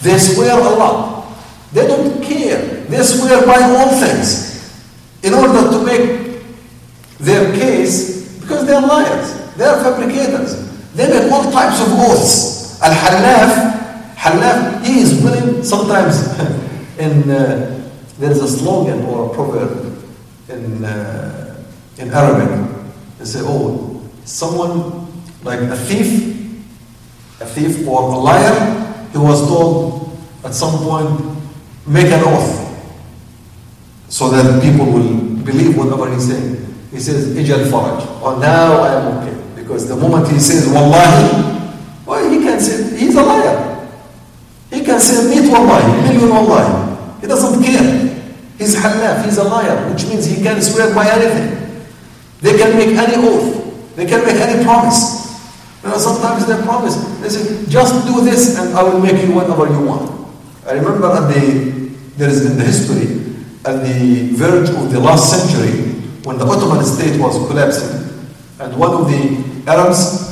they 0.04 0.18
swear 0.18 0.52
Allah. 0.60 1.24
They 1.72 1.86
don't 1.88 2.22
care. 2.22 2.77
they 2.89 3.03
swear 3.03 3.45
by 3.45 3.61
all 3.61 3.89
things 3.99 4.49
in 5.21 5.33
order 5.33 5.69
to 5.69 5.85
make 5.85 6.41
their 7.19 7.53
case 7.53 8.39
because 8.41 8.65
they 8.65 8.73
are 8.73 8.81
liars. 8.81 9.55
They 9.55 9.65
are 9.65 9.83
fabricators. 9.83 10.67
They 10.95 11.07
make 11.07 11.31
all 11.31 11.51
types 11.51 11.81
of 11.81 11.87
oaths. 11.93 12.81
Al-Hallaf, 12.81 14.15
Hallaf, 14.15 14.83
he 14.85 15.01
is 15.01 15.21
willing 15.21 15.63
sometimes 15.63 16.15
in, 16.97 17.29
uh, 17.29 17.89
there 18.17 18.31
is 18.31 18.41
a 18.41 18.47
slogan 18.47 19.03
or 19.05 19.29
a 19.31 19.33
proverb 19.35 20.01
in, 20.49 20.83
uh, 20.83 21.63
in 21.97 22.09
Arabic. 22.09 22.75
They 23.19 23.25
say, 23.25 23.41
oh, 23.43 24.01
someone 24.25 25.07
like 25.43 25.59
a 25.59 25.75
thief, 25.75 26.63
a 27.41 27.45
thief 27.45 27.87
or 27.87 28.01
a 28.13 28.17
liar, 28.17 29.07
he 29.11 29.17
was 29.17 29.45
told 29.47 30.17
at 30.43 30.53
some 30.53 30.79
point, 30.83 31.37
make 31.85 32.07
an 32.07 32.23
oath. 32.23 32.68
So 34.09 34.29
that 34.29 34.61
people 34.61 34.85
will 34.85 35.37
believe 35.45 35.77
whatever 35.77 36.11
he's 36.13 36.27
saying. 36.27 36.65
He 36.91 36.99
says, 36.99 37.35
Ijal 37.37 37.69
Faraj. 37.69 38.01
Oh, 38.21 38.37
now 38.39 38.81
I 38.81 38.93
am 38.99 39.17
okay. 39.21 39.37
Because 39.55 39.87
the 39.87 39.95
moment 39.95 40.27
he 40.27 40.39
says, 40.39 40.67
Wallahi, 40.67 41.69
well, 42.05 42.29
he 42.29 42.39
can 42.39 42.59
say, 42.59 42.97
he's 42.97 43.15
a 43.15 43.21
liar. 43.21 43.87
He 44.71 44.83
can 44.83 44.99
say, 44.99 45.29
Meet 45.29 45.51
Wallahi, 45.51 46.01
million 46.09 46.29
Wallahi. 46.29 47.21
He 47.21 47.27
doesn't 47.27 47.63
care. 47.63 48.09
He's 48.57 48.75
halaf, 48.75 49.23
he's 49.23 49.37
a 49.37 49.43
liar, 49.43 49.89
which 49.93 50.05
means 50.05 50.25
he 50.25 50.43
can 50.43 50.61
swear 50.61 50.93
by 50.93 51.07
anything. 51.07 51.85
They 52.41 52.57
can 52.57 52.75
make 52.75 52.97
any 52.97 53.15
oath. 53.25 53.95
They 53.95 54.05
can 54.05 54.25
make 54.25 54.35
any 54.35 54.63
promise. 54.63 55.29
You 55.83 55.89
know, 55.89 55.97
sometimes 55.97 56.45
they 56.45 56.61
promise. 56.63 56.95
They 57.21 57.29
say, 57.29 57.65
just 57.69 58.05
do 58.07 58.21
this 58.21 58.57
and 58.59 58.75
I 58.75 58.83
will 58.83 58.99
make 58.99 59.21
you 59.23 59.33
whatever 59.33 59.67
you 59.71 59.85
want. 59.85 60.11
I 60.65 60.73
remember 60.73 61.07
at 61.07 61.33
the, 61.33 61.89
there 62.17 62.29
is 62.29 62.45
in 62.45 62.57
the 62.57 62.63
history, 62.63 63.28
at 63.69 63.85
the 63.85 64.33
verge 64.33 64.69
of 64.69 64.91
the 64.91 64.99
last 64.99 65.29
century, 65.29 65.93
when 66.25 66.37
the 66.37 66.45
Ottoman 66.45 66.83
state 66.83 67.19
was 67.21 67.37
collapsing, 67.47 68.25
and 68.59 68.75
one 68.75 68.93
of 68.93 69.05
the 69.07 69.69
Arabs, 69.69 70.25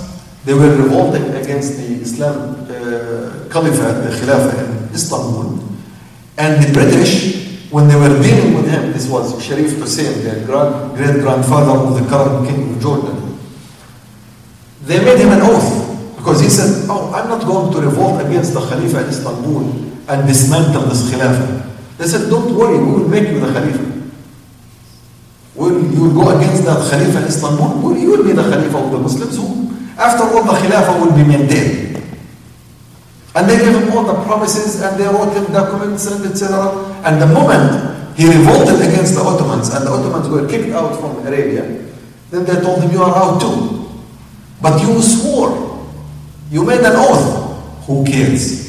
they 0.43 0.53
were 0.53 0.75
revolting 0.75 1.29
against 1.35 1.77
the 1.77 2.01
Islam 2.01 2.65
uh, 2.65 3.47
Caliphate, 3.53 3.97
the 4.05 4.11
Khilafah 4.17 4.57
in 4.57 4.93
Istanbul. 4.93 5.59
And 6.37 6.63
the 6.63 6.73
British, 6.73 7.69
when 7.69 7.87
they 7.87 7.95
were 7.95 8.21
dealing 8.21 8.55
with 8.55 8.69
him, 8.69 8.91
this 8.91 9.07
was 9.07 9.37
Sharif 9.43 9.77
Hussein, 9.77 10.23
the 10.23 10.45
grand, 10.45 10.97
great 10.97 11.21
grandfather 11.21 11.77
of 11.77 11.93
the 12.01 12.09
current 12.09 12.47
king 12.47 12.73
of 12.73 12.81
Jordan, 12.81 13.37
they 14.81 15.03
made 15.03 15.19
him 15.19 15.29
an 15.29 15.41
oath 15.41 16.15
because 16.17 16.39
he 16.41 16.49
said, 16.49 16.87
Oh, 16.89 17.13
I'm 17.13 17.29
not 17.29 17.45
going 17.45 17.73
to 17.73 17.81
revolt 17.81 18.25
against 18.25 18.53
the 18.53 18.61
Khalifa 18.61 19.03
in 19.03 19.09
Istanbul 19.09 19.61
and 20.07 20.27
dismantle 20.27 20.83
this 20.83 21.11
Khilafah. 21.11 21.76
They 21.97 22.05
said, 22.05 22.29
Don't 22.29 22.55
worry, 22.55 22.77
we 22.77 23.01
will 23.01 23.09
make 23.09 23.27
you 23.29 23.39
the 23.39 23.51
Khalifa. 23.51 23.97
Will 25.55 25.81
you 25.91 26.13
go 26.13 26.37
against 26.37 26.65
that 26.65 26.89
Khalifa 26.89 27.17
in 27.17 27.25
Istanbul? 27.25 27.97
You 27.97 28.11
will 28.11 28.23
be 28.23 28.33
the 28.33 28.43
Khalifa 28.43 28.77
of 28.77 28.91
the 28.91 28.99
Muslims 28.99 29.35
who, 29.35 29.73
after 29.97 30.23
all, 30.23 30.43
the 30.43 30.53
Khilafah 30.53 31.01
will 31.01 31.15
be 31.17 31.23
maintained. 31.23 31.97
And 33.33 33.49
they 33.49 33.57
gave 33.57 33.73
him 33.73 33.91
all 33.93 34.03
the 34.03 34.23
promises 34.25 34.81
and 34.81 34.99
they 34.99 35.05
wrote 35.05 35.33
him 35.33 35.51
documents 35.53 36.05
and 36.07 36.25
etc. 36.25 36.73
And 37.05 37.21
the 37.21 37.27
moment 37.27 38.17
he 38.17 38.27
revolted 38.27 38.81
against 38.81 39.13
the 39.13 39.21
Ottomans 39.21 39.69
and 39.69 39.85
the 39.85 39.91
Ottomans 39.91 40.27
were 40.29 40.47
kicked 40.47 40.73
out 40.73 40.99
from 40.99 41.25
Arabia, 41.25 41.61
then 42.29 42.45
they 42.45 42.59
told 42.61 42.81
him, 42.81 42.91
You 42.91 43.03
are 43.03 43.15
out 43.15 43.41
too. 43.41 43.89
But 44.61 44.81
you 44.81 45.01
swore. 45.01 45.85
You 46.49 46.65
made 46.65 46.79
an 46.81 46.93
oath. 46.95 47.85
Who 47.85 48.05
cares? 48.05 48.66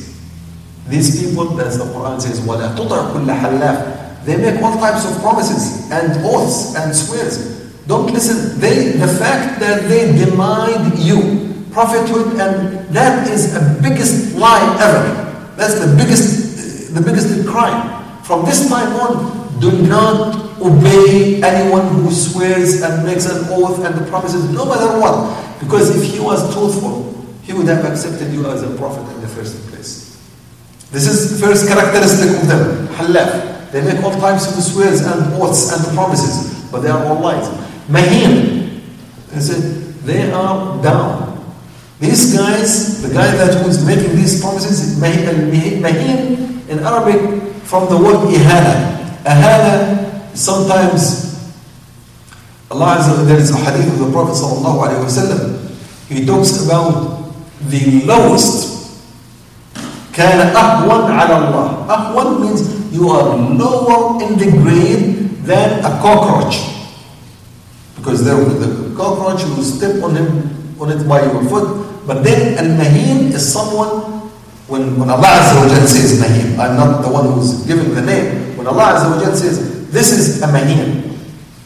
These 0.88 1.23
people, 1.23 1.59
as 1.62 1.77
the 1.77 1.86
Quran 1.86 2.21
says, 2.21 2.41
وَلَا 2.41 2.75
تُطَعْ 2.75 3.13
كُلَّ 3.13 3.27
حَلَّافٍ 3.27 4.25
They 4.25 4.38
make 4.38 4.62
all 4.62 4.77
types 4.77 5.09
of 5.09 5.21
promises 5.21 5.89
and 5.91 6.23
oaths 6.25 6.75
and 6.75 6.95
swears. 6.95 7.71
Don't 7.88 8.12
listen. 8.13 8.59
They, 8.59 8.91
the 8.93 9.07
fact 9.07 9.59
that 9.59 9.88
they 9.89 10.12
denied 10.13 10.97
you 10.99 11.53
prophethood, 11.73 12.39
and 12.39 12.88
that 12.95 13.27
is 13.27 13.53
the 13.53 13.79
biggest 13.81 14.36
lie 14.36 14.62
ever. 14.79 15.55
That's 15.57 15.79
the 15.79 15.95
biggest, 15.97 16.93
the 16.93 17.01
biggest 17.01 17.47
crime. 17.47 18.23
From 18.23 18.45
this 18.45 18.69
time 18.69 18.93
on, 19.01 19.59
do 19.59 19.71
not 19.88 20.36
obey 20.62 21.41
anyone 21.43 21.88
who 21.95 22.12
swears 22.12 22.81
and 22.81 23.05
makes 23.05 23.25
an 23.25 23.47
oath 23.49 23.83
and 23.83 24.07
promises, 24.07 24.49
no 24.51 24.65
matter 24.65 24.99
what. 24.99 25.59
Because 25.59 25.95
if 25.95 26.13
he 26.13 26.19
was 26.19 26.39
truthful, 26.53 27.12
he 27.41 27.53
would 27.53 27.67
have 27.67 27.83
accepted 27.83 28.31
you 28.31 28.45
as 28.47 28.63
a 28.63 28.73
prophet 28.77 29.03
in 29.15 29.21
the 29.21 29.27
first 29.27 29.59
place. 29.66 29.66
This 30.90 31.07
is 31.07 31.38
the 31.38 31.46
first 31.46 31.68
characteristic 31.68 32.31
of 32.40 32.48
them, 32.48 32.88
halaf. 32.88 33.70
They 33.72 33.83
make 33.85 34.03
all 34.03 34.12
types 34.18 34.48
of 34.48 34.62
swears 34.62 35.03
and 35.03 35.35
oaths 35.35 35.70
and 35.72 35.94
promises, 35.94 36.68
but 36.70 36.81
they 36.81 36.88
are 36.88 37.05
all 37.07 37.20
lies. 37.20 37.46
Mahin, 37.88 38.81
they 40.05 40.31
are 40.33 40.83
down. 40.83 41.55
These 42.01 42.33
guys, 42.35 43.03
the 43.03 43.12
guy 43.12 43.35
that 43.37 43.66
was 43.66 43.85
making 43.85 44.16
these 44.16 44.40
promises, 44.40 44.98
mahin, 44.98 45.53
in 46.68 46.79
Arabic 46.81 47.20
from 47.64 47.88
the 47.90 47.96
word 47.96 48.33
ihana. 48.33 48.96
Ahana, 49.24 50.35
sometimes 50.35 51.53
Allah 52.70 52.96
Azza 52.96 53.27
there 53.27 53.38
is 53.38 53.51
a 53.51 53.57
hadith 53.57 53.92
of 53.92 53.98
the 53.98 54.12
Prophet 54.12 54.33
sallallahu 54.33 54.88
alaihi 54.88 55.05
wasallam. 55.05 55.68
He 56.09 56.24
talks 56.24 56.64
about 56.64 57.33
the 57.68 58.05
lowest. 58.05 58.77
كان 60.17 60.39
أهون 60.55 61.12
على 61.12 61.36
الله. 61.38 61.67
أهون 61.89 62.27
means 62.41 62.62
you 62.93 63.09
are 63.09 63.36
lower 63.36 64.21
in 64.21 64.38
the 64.38 64.49
grade 64.62 65.41
than 65.45 65.79
a 65.83 65.89
cockroach. 66.01 66.62
Because 67.97 68.23
there, 68.23 68.36
the 68.38 68.93
cockroach 68.95 69.43
will 69.43 69.63
step 69.63 70.03
on 70.03 70.15
him 70.15 70.53
on 70.79 70.91
it 70.91 71.07
by 71.07 71.23
your 71.23 71.43
foot. 71.49 72.05
But 72.05 72.23
then 72.23 72.57
al-mahin 72.59 73.31
is 73.33 73.41
someone 73.51 74.21
when, 74.67 74.99
when 74.99 75.09
Allah 75.09 75.27
Azza 75.27 75.55
wa 75.62 75.67
Jal 75.67 75.88
says 75.88 76.19
mahin, 76.19 76.59
I'm 76.59 76.75
not 76.77 77.01
the 77.01 77.09
one 77.09 77.31
who's 77.33 77.65
giving 77.65 77.93
the 77.95 78.01
name. 78.01 78.57
When 78.57 78.67
Allah 78.67 78.93
Azza 78.95 79.09
wa 79.15 79.19
Jal 79.23 79.36
says 79.36 79.89
this 79.91 80.12
is 80.12 80.41
a 80.41 80.47
mahin, 80.47 81.17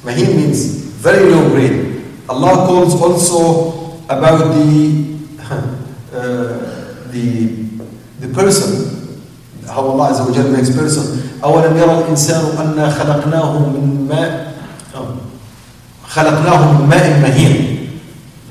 mahin 0.04 0.36
means 0.38 0.66
very 1.02 1.30
low 1.32 1.50
grade. 1.50 2.04
Allah 2.30 2.66
calls 2.68 2.94
also 3.02 3.98
about 4.10 4.54
the 4.54 5.18
uh, 6.14 7.10
the 7.12 7.66
the 8.22 8.28
person 8.34 8.96
how 9.68 9.82
Allah 9.82 10.12
Azza 10.12 10.26
wa 10.26 10.34
Jal 10.34 10.50
makes 10.52 10.70
person 10.76 11.24
أولم 11.44 11.78
يرى 11.78 11.94
الإنسان 12.02 12.58
أنا 12.58 12.90
خلقناه 12.90 13.60
من 13.70 14.08
ماء 14.10 14.54
خلقناه 16.08 16.82
من 16.82 16.90
ماء 16.90 17.20
مهين 17.22 17.78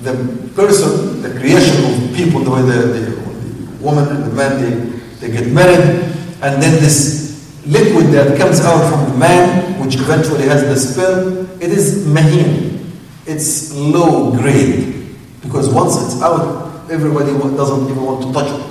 the 0.06 0.14
person, 0.54 1.20
the 1.22 1.30
creation 1.40 1.76
of 1.84 2.14
people, 2.14 2.40
the 2.40 2.50
way 2.50 2.62
the, 2.62 2.78
the, 2.94 3.00
the 3.10 3.82
woman 3.82 4.06
and 4.08 4.24
the 4.24 4.34
man 4.34 4.62
they, 4.62 5.26
they 5.26 5.32
get 5.32 5.50
married, 5.52 5.80
and 6.42 6.62
then 6.62 6.80
this 6.80 7.26
liquid 7.66 8.06
that 8.14 8.38
comes 8.38 8.60
out 8.60 8.88
from 8.88 9.12
the 9.12 9.18
man, 9.18 9.80
which 9.84 9.96
eventually 9.96 10.44
has 10.44 10.62
the 10.62 10.76
sperm, 10.76 11.48
it 11.60 11.70
is 11.70 12.06
mahin. 12.06 12.86
It's 13.26 13.74
low 13.74 14.30
grade. 14.36 15.16
Because 15.42 15.68
once 15.72 15.96
it's 15.96 16.22
out, 16.22 16.90
everybody 16.90 17.32
doesn't 17.32 17.90
even 17.90 18.02
want 18.04 18.22
to 18.22 18.32
touch 18.32 18.48
it. 18.60 18.69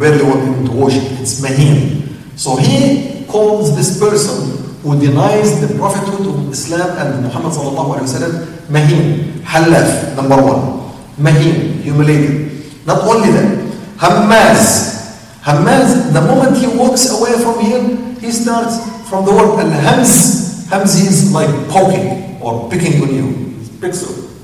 You 0.00 0.08
barely 0.08 0.24
want 0.24 0.48
even 0.48 0.64
to 0.64 0.72
worship. 0.72 1.04
It's 1.20 1.42
mahin. 1.42 2.16
So 2.36 2.56
he 2.56 3.26
calls 3.26 3.76
this 3.76 4.00
person 4.00 4.56
who 4.80 4.98
denies 4.98 5.60
the 5.60 5.76
prophethood 5.76 6.26
of 6.26 6.48
Islam 6.50 6.88
and 6.96 7.24
Muhammad 7.24 7.52
sallallahu 7.52 8.00
alayhi 8.00 8.08
wa 8.08 8.16
sallam 8.16 8.34
Mahin, 8.70 9.42
halaf, 9.44 10.16
number 10.16 10.40
one. 10.40 10.88
Mahin, 11.18 11.82
humiliated. 11.82 12.86
Not 12.86 13.02
only 13.04 13.28
that, 13.28 13.60
Hammaz. 13.98 15.42
Hammaz, 15.42 16.14
the 16.14 16.20
moment 16.22 16.56
he 16.56 16.66
walks 16.78 17.10
away 17.12 17.32
from 17.36 17.60
here, 17.60 17.84
he 18.20 18.32
starts 18.32 18.80
from 19.10 19.26
the 19.26 19.32
word 19.32 19.60
al-hams. 19.60 20.64
Hams 20.70 20.94
is 20.96 21.30
like 21.34 21.50
poking 21.68 22.40
or 22.40 22.70
picking 22.70 23.02
on 23.02 23.12
you. 23.12 23.26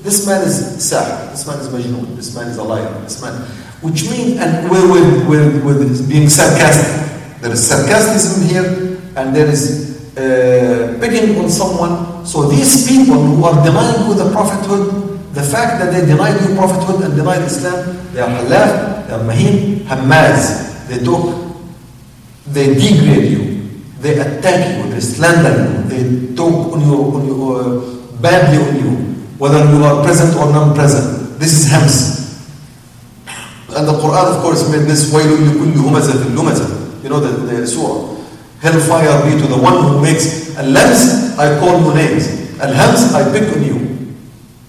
This 0.07 0.27
man 0.27 0.45
is 0.45 0.77
sahir. 0.77 1.31
This 1.31 1.47
man 1.47 1.59
is 1.59 1.67
majnun. 1.67 2.15
This 2.15 2.35
man 2.35 2.47
is 2.47 2.57
a 2.57 2.63
liar. 2.63 2.93
This 3.03 3.19
man, 3.21 3.41
which 3.81 4.09
means, 4.09 4.39
and 4.39 4.69
we're, 4.69 4.87
we're, 5.29 5.63
we're 5.63 6.07
being 6.07 6.29
sarcastic. 6.29 7.41
There 7.41 7.51
is 7.51 7.67
sarcasm 7.67 8.47
here, 8.49 8.97
and 9.15 9.35
there 9.35 9.47
is 9.47 9.97
uh, 10.17 10.97
picking 10.99 11.37
on 11.37 11.49
someone. 11.49 12.25
So 12.25 12.47
these 12.49 12.87
people 12.87 13.15
who 13.21 13.43
are 13.45 13.63
denying 13.63 14.09
you 14.09 14.15
the 14.15 14.31
prophethood, 14.31 15.19
the 15.33 15.43
fact 15.43 15.79
that 15.79 15.93
they 15.93 16.05
denied 16.05 16.41
you 16.41 16.55
prophethood 16.55 17.03
and 17.05 17.15
denied 17.15 17.43
Islam, 17.43 17.97
they 18.13 18.21
are 18.21 18.29
halaf, 18.29 19.07
they 19.07 19.13
are 19.13 19.23
mahin, 19.23 19.85
hammaz. 19.85 20.87
They 20.87 21.03
talk, 21.03 21.35
they 22.47 22.73
degrade 22.73 23.31
you, 23.31 23.69
they 23.99 24.17
attack 24.17 24.83
you, 24.83 24.89
they 24.89 24.99
slander 25.01 25.53
you, 25.53 25.83
they 25.89 26.35
talk 26.35 26.73
on 26.73 26.81
you, 26.81 26.95
on 27.13 27.25
you 27.27 27.53
uh, 27.53 28.21
badly 28.21 28.57
on 28.57 28.75
you, 28.81 28.91
whether 29.37 29.59
you 29.69 29.83
are 29.83 30.03
present 30.03 30.35
or 30.35 30.51
non-present. 30.51 31.37
This 31.39 31.53
is 31.53 31.71
hams. 31.71 32.26
And 33.77 33.85
the 33.85 33.93
Quran, 33.93 34.25
of 34.33 34.41
course, 34.41 34.65
made 34.73 34.89
this 34.89 35.13
وَيْلٌ 35.13 35.37
لِكُلِّ 35.37 35.77
هُمَزَةٍ 35.77 36.33
لُمَزَةٍ 36.33 37.03
You 37.03 37.09
know 37.13 37.19
the, 37.19 37.45
the 37.45 37.67
surah. 37.67 38.09
Hellfire 38.59 39.21
be 39.29 39.37
to 39.39 39.45
the 39.45 39.55
one 39.61 39.77
who 39.85 40.01
makes 40.01 40.57
a 40.57 40.65
lamz, 40.65 41.37
I 41.37 41.59
call 41.61 41.77
you 41.85 41.93
names. 41.93 42.25
Al 42.57 42.73
hams, 42.73 43.13
I 43.13 43.21
pick 43.31 43.53
on 43.53 43.61
you. 43.61 43.77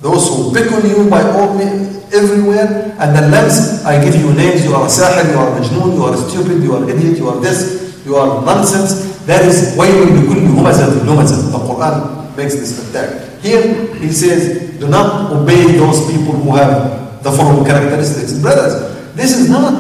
Those 0.04 0.28
who 0.28 0.52
pick 0.52 0.70
on 0.72 0.84
you 0.84 1.08
by 1.08 1.22
all 1.24 1.56
means, 1.56 2.04
everywhere. 2.12 2.92
And 3.00 3.16
the 3.16 3.24
lamz, 3.32 3.82
I 3.88 3.96
give 4.04 4.14
you 4.14 4.28
names. 4.34 4.62
You 4.66 4.74
are 4.76 4.84
a 4.84 4.92
sahir, 4.92 5.24
you 5.32 5.38
are 5.40 5.56
majnoon, 5.56 5.96
you 5.96 6.04
are 6.04 6.14
stupid, 6.28 6.62
you 6.62 6.76
are 6.76 6.84
idiot, 6.84 7.16
you 7.16 7.30
are 7.30 7.40
this, 7.40 8.04
you 8.04 8.14
are 8.14 8.44
nonsense. 8.44 9.24
That 9.24 9.40
is 9.42 9.72
why 9.74 9.88
وَيْلٌ 9.88 10.20
لِكُلِّ 10.20 10.52
هُمَزَةٍ 10.52 11.08
لُمَزَةٍ 11.08 11.52
The 11.52 11.60
Quran 11.64 12.36
makes 12.36 12.56
this 12.56 12.76
attack. 12.76 13.40
Here, 13.40 13.88
he 13.96 14.12
says, 14.12 14.76
do 14.78 14.86
not 14.86 15.32
obey 15.32 15.78
those 15.80 16.04
people 16.12 16.36
who 16.36 16.56
have 16.56 17.22
the 17.22 17.32
following 17.32 17.64
characteristics. 17.64 18.38
Brothers, 18.40 18.87
this 19.18 19.34
is 19.34 19.50
not, 19.50 19.74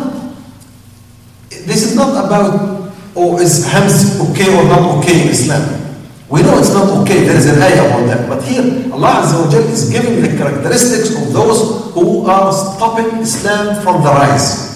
this 1.48 1.86
is 1.86 1.94
not 1.94 2.26
about 2.26 2.90
oh, 3.14 3.38
is 3.38 3.66
hams 3.70 4.18
okay 4.30 4.50
or 4.50 4.64
not 4.66 4.98
okay 4.98 5.22
in 5.22 5.28
Islam? 5.28 5.62
We 6.28 6.42
know 6.42 6.58
it's 6.58 6.74
not 6.74 6.90
okay, 7.02 7.24
there 7.24 7.36
is 7.36 7.46
an 7.46 7.62
ayah 7.62 7.86
about 7.86 8.06
that. 8.10 8.28
But 8.28 8.42
here, 8.42 8.62
Allah 8.92 9.22
Azza 9.22 9.38
wa 9.38 9.70
is 9.70 9.88
giving 9.90 10.20
the 10.20 10.36
characteristics 10.36 11.14
of 11.16 11.32
those 11.32 11.94
who 11.94 12.26
are 12.26 12.52
stopping 12.52 13.22
Islam 13.22 13.80
from 13.82 14.02
the 14.02 14.10
rise. 14.10 14.74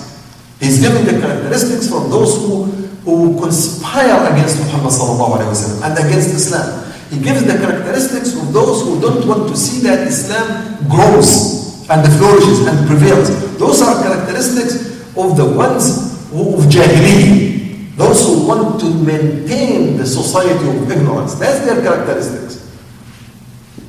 He's 0.60 0.80
giving 0.80 1.04
the 1.04 1.20
characteristics 1.20 1.88
from 1.90 2.08
those 2.08 2.38
who, 2.38 2.64
who 3.04 3.38
conspire 3.42 4.32
against 4.32 4.62
Muhammad 4.62 4.94
sallallahu 4.94 5.42
alayhi 5.42 5.50
wa 5.52 5.58
sallam 5.58 5.78
and 5.90 5.94
against 6.06 6.30
Islam. 6.38 6.86
He 7.10 7.20
gives 7.20 7.44
the 7.44 7.58
characteristics 7.58 8.32
of 8.38 8.54
those 8.54 8.86
who 8.86 9.00
don't 9.02 9.26
want 9.26 9.50
to 9.50 9.56
see 9.56 9.82
that 9.84 10.06
Islam 10.06 10.78
grows 10.88 11.61
and 11.90 12.12
flourishes 12.18 12.66
and 12.66 12.86
prevails. 12.86 13.28
Those 13.58 13.82
are 13.82 14.02
characteristics 14.02 15.02
of 15.16 15.36
the 15.36 15.44
ones 15.44 16.28
who, 16.30 16.54
of 16.54 16.64
Jahiliyyah. 16.64 17.96
Those 17.96 18.24
who 18.26 18.46
want 18.46 18.80
to 18.80 18.88
maintain 18.94 19.96
the 19.98 20.06
society 20.06 20.66
of 20.68 20.90
ignorance. 20.90 21.34
That's 21.34 21.64
their 21.66 21.82
characteristics. 21.82 22.62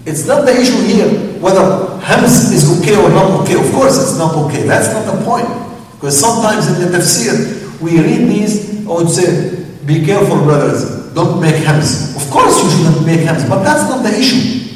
It's 0.05 0.27
not 0.27 0.45
the 0.45 0.59
issue 0.59 0.83
here 0.83 1.39
whether 1.39 1.99
Hams 1.99 2.51
is 2.51 2.79
okay 2.79 2.95
or 2.95 3.09
not 3.09 3.41
okay. 3.41 3.55
Of 3.55 3.71
course 3.71 3.95
it's 4.01 4.17
not 4.17 4.35
okay. 4.45 4.63
That's 4.63 4.91
not 4.91 5.05
the 5.07 5.23
point. 5.23 5.47
Because 5.95 6.19
sometimes 6.19 6.67
in 6.67 6.83
the 6.83 6.97
tafsir, 6.97 7.79
we 7.79 7.99
read 7.99 8.27
these, 8.27 8.85
I 8.85 8.91
would 8.91 9.09
say, 9.09 9.63
be 9.85 10.05
careful 10.05 10.43
brothers, 10.43 11.13
don't 11.13 11.39
make 11.39 11.55
Hams. 11.63 12.15
Of 12.15 12.29
course 12.29 12.61
you 12.63 12.69
shouldn't 12.69 13.05
make 13.05 13.21
Hams, 13.21 13.47
but 13.47 13.63
that's 13.63 13.89
not 13.89 14.03
the 14.03 14.11
issue. 14.11 14.67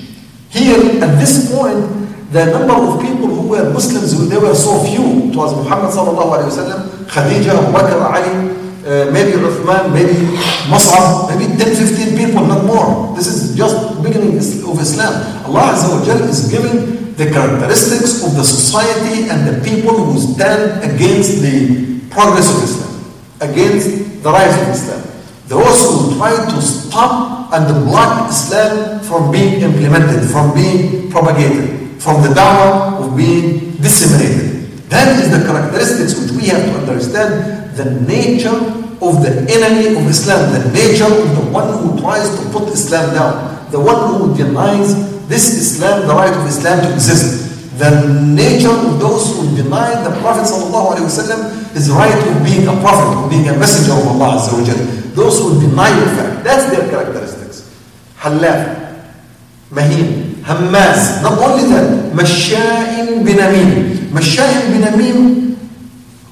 Here, 0.49 1.03
at 1.03 1.19
this 1.19 1.51
point, 1.53 2.06
the 2.31 2.45
number 2.51 2.73
of 2.73 2.99
people 3.01 3.27
who 3.27 3.47
were 3.47 3.71
Muslims, 3.71 4.11
they 4.29 4.37
were 4.37 4.55
so 4.55 4.83
few. 4.83 5.31
It 5.31 5.35
was 5.35 5.55
Muhammad 5.55 5.95
sallallahu 5.95 6.35
alayhi 6.35 6.51
wa 6.51 6.59
sallam, 6.59 6.79
Khadija, 7.07 7.55
Abu 7.55 7.71
Bakr, 7.71 7.99
Ali, 8.03 8.35
uh, 8.83 9.11
maybe 9.11 9.39
Uthman, 9.39 9.93
maybe 9.93 10.15
Mus'ab, 10.67 11.31
maybe 11.31 11.55
10, 11.55 11.75
15 11.75 12.17
people, 12.17 12.45
not 12.45 12.65
more. 12.65 13.15
This 13.15 13.27
is 13.27 13.55
just 13.55 14.03
beginning 14.03 14.35
of 14.35 14.75
Islam. 14.79 15.13
Allah 15.47 15.71
Azza 15.71 15.87
wa 15.87 16.03
Jal 16.03 16.19
is 16.27 16.51
giving 16.51 17.15
the 17.15 17.31
characteristics 17.31 18.23
of 18.23 18.35
the 18.35 18.43
society 18.43 19.29
and 19.29 19.47
the 19.47 19.63
people 19.63 19.95
who 19.95 20.19
stand 20.19 20.83
against 20.83 21.41
the 21.41 21.99
progress 22.11 22.51
of 22.51 22.63
Islam, 22.63 22.91
against 23.39 24.21
the 24.23 24.29
rise 24.29 24.55
of 24.61 24.67
Islam. 24.67 25.01
Those 25.47 25.79
who 25.87 26.17
try 26.17 26.35
to 26.35 26.61
stop 26.61 27.53
and 27.53 27.85
block 27.87 28.29
Islam 28.29 28.99
from 28.99 29.31
being 29.31 29.61
implemented, 29.61 30.29
from 30.29 30.53
being 30.53 31.09
propagated, 31.09 31.86
from 31.99 32.21
the 32.21 32.29
dawah 32.29 33.03
of 33.03 33.17
being 33.17 33.77
disseminated. 33.77 34.67
That 34.89 35.19
is 35.19 35.31
the 35.31 35.45
characteristics 35.45 36.19
which 36.19 36.31
we 36.31 36.47
have 36.49 36.63
to 36.63 36.91
understand 36.91 37.75
the 37.75 38.01
nature 38.07 38.55
of 39.01 39.21
the 39.21 39.45
enemy 39.49 39.93
of 39.99 40.07
Islam, 40.07 40.53
the 40.53 40.71
nature 40.71 41.05
of 41.05 41.27
the 41.35 41.51
one 41.51 41.69
who 41.77 41.99
tries 41.99 42.29
to 42.39 42.49
put 42.49 42.69
Islam 42.69 43.13
down, 43.13 43.71
the 43.71 43.79
one 43.79 44.15
who 44.15 44.35
denies 44.35 44.95
this 45.27 45.53
Islam, 45.53 46.07
the 46.07 46.13
right 46.13 46.33
of 46.33 46.47
Islam 46.47 46.81
to 46.81 46.93
exist. 46.93 47.45
The 47.77 48.09
nature 48.33 48.71
of 48.73 48.99
those 48.99 49.37
who 49.37 49.55
deny 49.55 50.01
the 50.01 50.09
Prophet 50.21 50.49
ﷺ 50.49 51.67
his 51.77 51.91
right 51.91 52.09
of 52.09 52.43
being 52.43 52.65
a 52.67 52.73
prophet, 52.81 53.23
of 53.23 53.29
being 53.29 53.47
a 53.47 53.53
messenger 53.53 53.93
of 53.93 54.07
Allah. 54.07 54.41
Those 55.13 55.39
who 55.39 55.61
deny 55.61 55.93
the 55.93 56.05
fact, 56.17 56.43
that's 56.43 56.65
their 56.73 56.89
characteristics. 56.89 57.69
Halaf, 58.17 59.05
Mahin, 59.69 60.26
Hammaz, 60.47 61.21
not 61.21 61.37
only 61.39 61.67
that, 61.67 62.13
Masha'in 62.15 63.21
binamim. 63.27 64.07
Masha'in 64.15 64.71
binamim, 64.71 65.57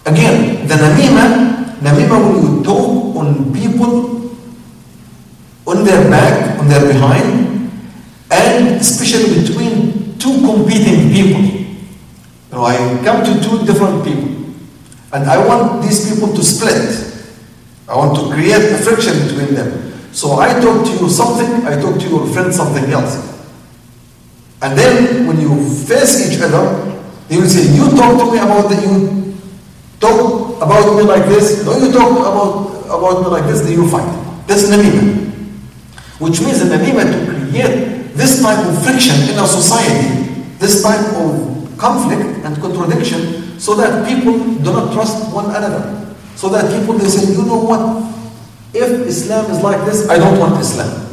again, 0.06 0.66
the 0.68 0.76
namima 0.76 1.46
when 1.82 2.00
you 2.00 2.64
talk 2.64 3.16
on 3.18 3.54
people 3.54 4.32
on 5.68 5.84
their 5.84 6.10
back, 6.10 6.60
on 6.60 6.68
their 6.70 6.88
behind, 6.88 7.70
and 8.32 8.80
especially 8.80 9.42
between 9.42 10.18
two 10.18 10.40
competing 10.46 11.12
people. 11.12 11.42
You 11.42 11.78
know, 12.52 12.64
I 12.64 12.78
come 13.04 13.24
to 13.26 13.44
two 13.44 13.66
different 13.66 14.06
people, 14.06 14.54
and 15.12 15.30
I 15.30 15.46
want 15.46 15.84
these 15.84 16.14
people 16.14 16.34
to 16.34 16.44
split. 16.44 17.04
I 17.88 17.96
want 17.98 18.16
to 18.18 18.34
create 18.34 18.72
a 18.72 18.78
friction 18.78 19.28
between 19.28 19.56
them. 19.56 19.92
So 20.14 20.40
I 20.40 20.58
talk 20.62 20.86
to 20.86 20.92
you 20.92 21.10
something, 21.10 21.66
I 21.68 21.80
talk 21.82 22.00
to 22.00 22.08
your 22.08 22.26
friend 22.28 22.54
something 22.54 22.86
else. 22.86 23.35
And 24.62 24.78
then 24.78 25.28
when 25.28 25.40
you 25.42 25.52
face 25.86 26.32
each 26.32 26.42
other, 26.42 26.96
they 27.28 27.38
will 27.38 27.50
say, 27.50 27.68
you 27.76 27.90
talk 27.98 28.18
to 28.20 28.32
me 28.32 28.38
about 28.38 28.70
the, 28.70 28.78
you 28.82 29.36
talk 30.00 30.58
about 30.58 30.96
me 30.96 31.04
like 31.04 31.26
this, 31.26 31.66
no, 31.66 31.78
you 31.78 31.92
talk 31.92 32.12
about, 32.12 32.86
about 32.86 33.22
me 33.22 33.28
like 33.28 33.46
this, 33.46 33.62
then 33.62 33.74
you 33.74 33.90
fight. 33.90 34.08
That's 34.48 34.70
namima. 34.70 35.26
Which 36.20 36.40
means 36.40 36.60
the 36.60 36.76
namima 36.76 37.04
to 37.04 37.50
create 37.50 38.14
this 38.16 38.42
type 38.42 38.66
of 38.66 38.84
friction 38.84 39.16
in 39.30 39.38
a 39.38 39.48
society, 39.48 40.32
this 40.60 40.82
type 40.82 41.04
of 41.16 41.76
conflict 41.78 42.46
and 42.46 42.56
contradiction, 42.62 43.60
so 43.60 43.76
that 43.76 44.08
people 44.08 44.38
do 44.38 44.72
not 44.72 44.94
trust 44.94 45.34
one 45.34 45.46
another. 45.46 46.16
So 46.36 46.50
that 46.50 46.72
people 46.80 46.98
they 46.98 47.10
say, 47.10 47.34
you 47.34 47.46
know 47.46 47.60
what? 47.60 48.14
If 48.74 49.08
Islam 49.08 49.52
is 49.52 49.62
like 49.62 49.84
this, 49.86 50.10
I 50.10 50.18
don't 50.18 50.40
want 50.40 50.60
Islam. 50.60 51.08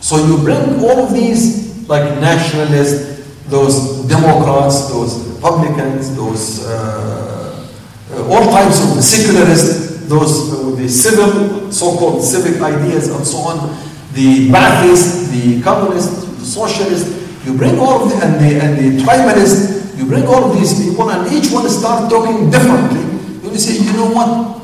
So 0.00 0.24
you 0.24 0.38
bring 0.38 0.80
all 0.84 1.06
of 1.06 1.12
these 1.12 1.63
like 1.88 2.20
nationalists, 2.20 3.14
those 3.48 4.06
Democrats, 4.08 4.88
those 4.88 5.26
Republicans, 5.28 6.16
those 6.16 6.64
uh, 6.66 7.68
uh, 8.12 8.28
all 8.28 8.50
types 8.50 8.80
of 8.82 9.02
secularists, 9.02 10.06
those 10.08 10.52
uh, 10.52 10.76
the 10.76 10.88
civil, 10.88 11.70
so-called 11.72 12.22
civic 12.22 12.60
ideas 12.60 13.08
and 13.08 13.26
so 13.26 13.38
on, 13.38 13.68
the 14.12 14.48
Ba'athists, 14.50 15.30
the 15.30 15.62
communists, 15.62 16.24
the 16.24 16.44
socialists, 16.44 17.46
you 17.46 17.56
bring 17.56 17.78
all 17.78 18.04
of 18.04 18.10
the, 18.10 18.24
and 18.24 18.34
the, 18.40 18.60
and 18.60 18.78
the 18.78 19.02
tribalists, 19.02 19.96
you 19.98 20.06
bring 20.06 20.26
all 20.26 20.50
of 20.50 20.56
these 20.58 20.82
people 20.82 21.10
and 21.10 21.32
each 21.32 21.52
one 21.52 21.68
start 21.68 22.10
talking 22.10 22.50
differently. 22.50 23.02
You 23.42 23.58
say, 23.58 23.84
you 23.84 23.92
know 23.92 24.10
what? 24.10 24.60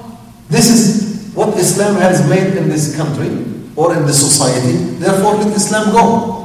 This 0.48 0.68
is 0.70 1.32
what 1.34 1.56
Islam 1.56 1.94
has 1.96 2.28
made 2.28 2.56
in 2.56 2.68
this 2.68 2.96
country 2.96 3.28
or 3.76 3.94
in 3.94 4.04
this 4.06 4.18
society, 4.18 4.98
therefore 4.98 5.34
let 5.34 5.54
Islam 5.54 5.92
go. 5.92 6.39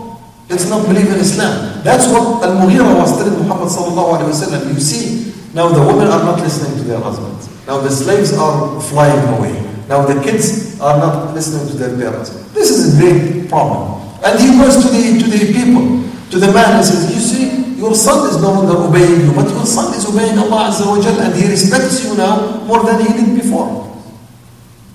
Let's 0.47 0.69
not 0.69 0.85
believe 0.85 1.07
in 1.09 1.19
Islam. 1.19 1.81
That's 1.83 2.05
what 2.07 2.43
Al-Mughira 2.45 2.93
was 2.95 3.17
telling 3.17 3.33
Muhammad. 3.41 3.65
You 3.65 4.79
see, 4.79 5.33
now 5.53 5.69
the 5.69 5.81
women 5.81 6.07
are 6.07 6.21
not 6.23 6.39
listening 6.39 6.77
to 6.77 6.83
their 6.83 6.99
husbands. 6.99 7.49
Now 7.65 7.81
the 7.81 7.89
slaves 7.89 8.33
are 8.37 8.79
flying 8.81 9.25
away. 9.37 9.57
Now 9.89 10.05
the 10.05 10.21
kids 10.21 10.79
are 10.79 10.97
not 10.97 11.33
listening 11.33 11.67
to 11.69 11.73
their 11.77 11.97
parents. 11.97 12.29
This 12.53 12.69
is 12.69 12.93
a 12.93 13.01
great 13.01 13.49
problem. 13.49 14.01
And 14.23 14.39
he 14.39 14.57
goes 14.57 14.81
to 14.85 14.89
the, 14.89 15.17
to 15.17 15.27
the 15.29 15.53
people, 15.53 16.05
to 16.29 16.37
the 16.39 16.53
man 16.53 16.77
and 16.77 16.85
says, 16.85 17.09
you 17.13 17.21
see, 17.21 17.77
your 17.77 17.93
son 17.93 18.29
is 18.29 18.41
no 18.41 18.53
longer 18.53 18.77
obeying 18.85 19.21
you, 19.25 19.33
but 19.33 19.49
your 19.49 19.65
son 19.65 19.93
is 19.93 20.05
obeying 20.05 20.37
Allah 20.37 20.69
Azza 20.69 20.85
wa 20.85 21.01
Jal 21.01 21.19
and 21.21 21.33
he 21.35 21.49
respects 21.49 22.05
you 22.05 22.15
now 22.17 22.63
more 22.65 22.83
than 22.83 23.01
he 23.01 23.13
did 23.13 23.41
before. 23.41 23.81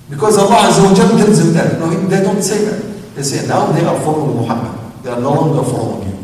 Because 0.09 0.37
Allah 0.37 0.67
Azza 0.71 0.83
wa 0.83 0.93
Jal 0.95 1.09
tells 1.17 1.39
him 1.39 1.53
that. 1.53 1.79
No, 1.79 1.87
they 1.89 2.23
don't 2.23 2.41
say 2.41 2.65
that. 2.65 2.79
They 3.15 3.23
say, 3.23 3.47
now 3.47 3.71
they 3.71 3.83
are 3.85 3.99
following 3.99 4.35
Muhammad. 4.35 4.80
They 5.02 5.10
are 5.10 5.20
no 5.20 5.32
longer 5.32 5.62
following 5.62 6.02
you. 6.08 6.16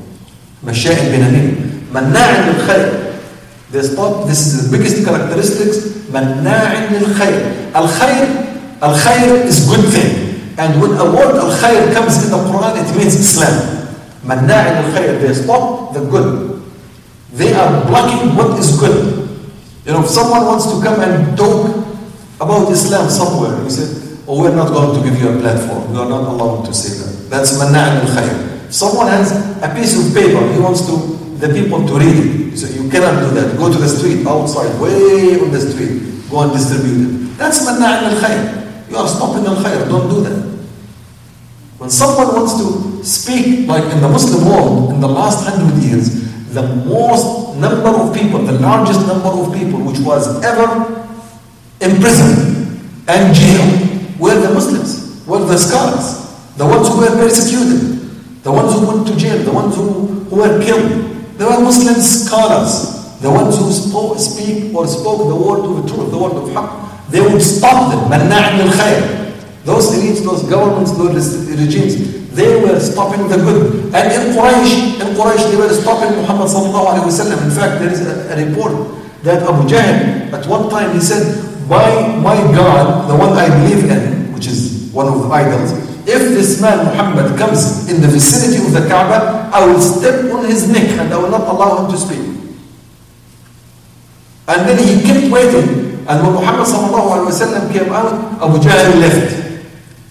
مشاء 0.66 0.94
بنميم 1.10 1.56
مناع 1.94 2.48
للخير 2.48 3.02
They 3.72 3.80
stop, 3.82 4.26
this 4.28 4.46
is 4.46 4.68
the 4.70 4.76
biggest 4.76 5.04
characteristics 5.04 5.76
مناع 6.14 6.90
للخير 6.92 7.40
الخير 7.76 8.26
الخير 8.82 9.48
is 9.48 9.66
good 9.68 9.84
thing 9.94 10.10
and 10.58 10.80
when 10.82 10.92
a 11.00 11.04
word 11.04 11.34
الخير 11.36 11.94
comes 11.94 12.24
in 12.24 12.30
the 12.30 12.36
Quran 12.50 12.76
it 12.76 12.88
means 12.96 13.14
Islam 13.16 13.54
مناع 14.24 14.80
للخير 14.80 15.20
they 15.24 15.34
stop 15.34 15.94
the 15.94 16.00
good 16.00 16.60
they 17.38 17.52
are 17.54 17.70
blocking 17.88 18.36
what 18.36 18.58
is 18.58 18.76
good 18.78 19.28
you 19.86 19.92
know 19.92 20.04
if 20.04 20.10
someone 20.10 20.44
wants 20.44 20.66
to 20.68 20.76
come 20.84 21.00
and 21.00 21.36
talk 21.36 21.72
about 22.40 22.70
Islam 22.70 23.08
somewhere 23.08 23.56
you 23.64 23.70
say 23.70 23.88
oh 24.28 24.36
we're 24.42 24.54
not 24.54 24.68
going 24.68 24.92
to 24.96 25.00
give 25.08 25.16
you 25.20 25.28
a 25.32 25.36
platform 25.40 25.94
you 25.94 25.98
are 26.04 26.10
not 26.14 26.22
allowed 26.28 26.62
to 26.68 26.72
say 26.74 26.92
that 27.00 27.30
that's 27.32 27.52
مناع 27.58 27.86
للخير 28.04 28.36
if 28.55 28.55
Someone 28.69 29.07
has 29.07 29.31
a 29.63 29.73
piece 29.73 29.95
of 29.97 30.13
paper, 30.13 30.41
he 30.53 30.59
wants 30.59 30.85
to 30.87 31.17
the 31.37 31.53
people 31.53 31.85
to 31.85 31.93
read 31.93 32.17
it. 32.17 32.57
So 32.57 32.67
you 32.67 32.89
cannot 32.89 33.21
do 33.21 33.29
that. 33.35 33.57
Go 33.57 33.71
to 33.71 33.77
the 33.77 33.87
street, 33.87 34.25
outside, 34.25 34.79
way 34.81 35.39
on 35.39 35.51
the 35.51 35.61
street. 35.61 36.29
Go 36.29 36.41
and 36.41 36.51
distribute 36.51 37.07
it. 37.07 37.37
That's 37.37 37.63
manna' 37.65 38.09
al 38.09 38.17
khayr. 38.19 38.89
You 38.89 38.97
are 38.97 39.07
stopping 39.07 39.45
al 39.45 39.55
khayr. 39.63 39.87
Don't 39.87 40.09
do 40.09 40.21
that. 40.21 40.57
When 41.77 41.89
someone 41.91 42.33
wants 42.33 42.57
to 42.57 43.03
speak, 43.05 43.67
like 43.67 43.83
in 43.93 44.01
the 44.01 44.09
Muslim 44.09 44.49
world, 44.49 44.93
in 44.93 44.99
the 44.99 45.07
last 45.07 45.45
hundred 45.45 45.77
years, 45.83 46.25
the 46.53 46.63
most 46.63 47.55
number 47.57 47.89
of 47.89 48.15
people, 48.15 48.39
the 48.39 48.59
largest 48.59 49.05
number 49.05 49.29
of 49.29 49.53
people 49.53 49.79
which 49.81 49.99
was 49.99 50.43
ever 50.43 51.05
imprisoned 51.79 52.81
and 53.07 53.35
jailed 53.35 54.19
were 54.19 54.39
the 54.41 54.51
Muslims, 54.53 55.23
were 55.27 55.45
the 55.45 55.57
scholars, 55.57 56.33
the 56.57 56.65
ones 56.65 56.87
who 56.87 56.97
were 56.97 57.15
persecuted 57.21 57.96
the 58.47 58.53
ones 58.53 58.71
who 58.71 58.87
went 58.87 59.05
to 59.05 59.13
jail, 59.17 59.43
the 59.43 59.51
ones 59.51 59.75
who, 59.75 60.23
who 60.31 60.37
were 60.39 60.63
killed. 60.63 60.87
They 61.35 61.43
were 61.43 61.59
Muslim 61.59 61.99
scholars, 61.99 63.19
the 63.19 63.29
ones 63.29 63.59
who 63.59 63.67
spoke, 63.75 64.17
speak 64.17 64.73
or 64.73 64.87
spoke 64.87 65.27
the 65.27 65.35
word 65.35 65.67
of 65.67 65.83
the 65.83 65.83
truth, 65.91 66.11
the 66.11 66.17
word 66.17 66.31
of 66.31 66.47
haqq. 66.55 67.11
they 67.11 67.19
would 67.19 67.41
stop 67.41 67.91
them. 67.91 68.09
Manna' 68.09 68.63
al-khayr. 68.63 69.35
Those 69.65 69.91
elites, 69.91 70.23
those 70.23 70.43
governments, 70.47 70.95
those 70.95 71.43
regimes, 71.59 72.31
they 72.31 72.55
were 72.63 72.79
stopping 72.79 73.27
the 73.27 73.35
good. 73.35 73.93
And 73.93 74.05
in 74.15 74.31
Quraysh, 74.31 74.95
in 75.03 75.07
Quraysh, 75.19 75.51
they 75.51 75.57
were 75.57 75.73
stopping 75.73 76.15
Muhammad 76.15 76.47
sallallahu 76.47 77.43
In 77.43 77.51
fact, 77.51 77.83
there 77.83 77.91
is 77.91 78.07
a, 78.07 78.31
a 78.31 78.47
report 78.47 78.71
that 79.23 79.43
Abu 79.43 79.67
Jahl, 79.67 80.31
at 80.31 80.47
one 80.47 80.69
time, 80.69 80.93
he 80.93 81.01
said, 81.01 81.43
my, 81.67 82.15
my 82.23 82.37
God, 82.55 83.09
the 83.09 83.15
one 83.17 83.33
I 83.33 83.49
believe 83.49 83.91
in, 83.91 84.33
which 84.33 84.47
is 84.47 84.89
one 84.93 85.07
of 85.11 85.21
the 85.21 85.27
idols, 85.27 85.86
if 86.07 86.31
this 86.31 86.61
man 86.61 86.85
Muhammad 86.87 87.37
comes 87.37 87.89
in 87.91 87.99
the 87.99 88.07
vicinity 88.07 88.63
of 88.65 88.71
the 88.71 88.87
Kaaba, 88.87 89.51
I 89.51 89.67
will 89.67 89.81
step 89.81 90.31
on 90.31 90.45
his 90.45 90.71
neck 90.71 90.87
and 90.97 91.13
I 91.13 91.17
will 91.17 91.29
not 91.29 91.41
allow 91.41 91.83
him 91.83 91.91
to 91.91 91.97
speak. 91.99 92.23
And 94.47 94.63
then 94.63 94.79
he 94.79 95.03
kept 95.03 95.27
waiting. 95.29 96.07
And 96.07 96.23
when 96.23 96.39
Muhammad 96.39 96.63
came 97.73 97.91
out, 97.91 98.39
Abu 98.39 98.55
Jahl 98.63 98.95
left. 99.03 99.35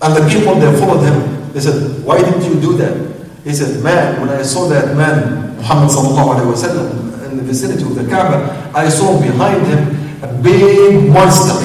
And 0.03 0.13
the 0.15 0.29
people 0.29 0.55
they 0.61 0.69
followed 0.79 1.01
him. 1.01 1.53
They 1.55 1.61
said, 1.61 2.05
Why 2.05 2.19
didn't 2.19 2.45
you 2.45 2.61
do 2.61 2.77
that? 2.77 3.17
He 3.45 3.55
said, 3.55 3.83
Man, 3.83 4.21
when 4.21 4.29
I 4.29 4.43
saw 4.43 4.69
that 4.69 4.95
man, 4.95 5.57
Muhammad 5.57 5.89
in 7.25 7.37
the 7.39 7.43
vicinity 7.43 7.83
of 7.85 7.95
the 7.95 8.05
Kaaba, 8.05 8.71
I 8.75 8.91
saw 8.91 9.19
behind 9.19 9.67
him 9.67 10.23
a 10.23 10.43
big 10.43 11.09
monster 11.09 11.57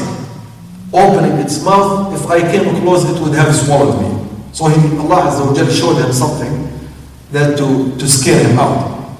opening 0.93 1.37
its 1.39 1.61
mouth. 1.65 2.13
If 2.13 2.29
I 2.31 2.39
came 2.39 2.73
close, 2.81 3.03
it 3.03 3.21
would 3.21 3.35
have 3.35 3.53
swallowed 3.53 3.99
me. 4.01 4.20
So 4.51 4.67
he, 4.67 4.97
Allah 4.97 5.31
Azza 5.31 5.71
showed 5.71 6.03
him 6.03 6.11
something 6.11 6.67
that 7.31 7.57
to, 7.57 7.95
to 7.97 8.07
scare 8.07 8.47
him 8.47 8.59
out. 8.59 9.15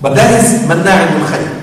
But 0.00 0.14
that 0.14 0.32
is 0.42 0.66
manna'in 0.66 1.20
al 1.20 1.60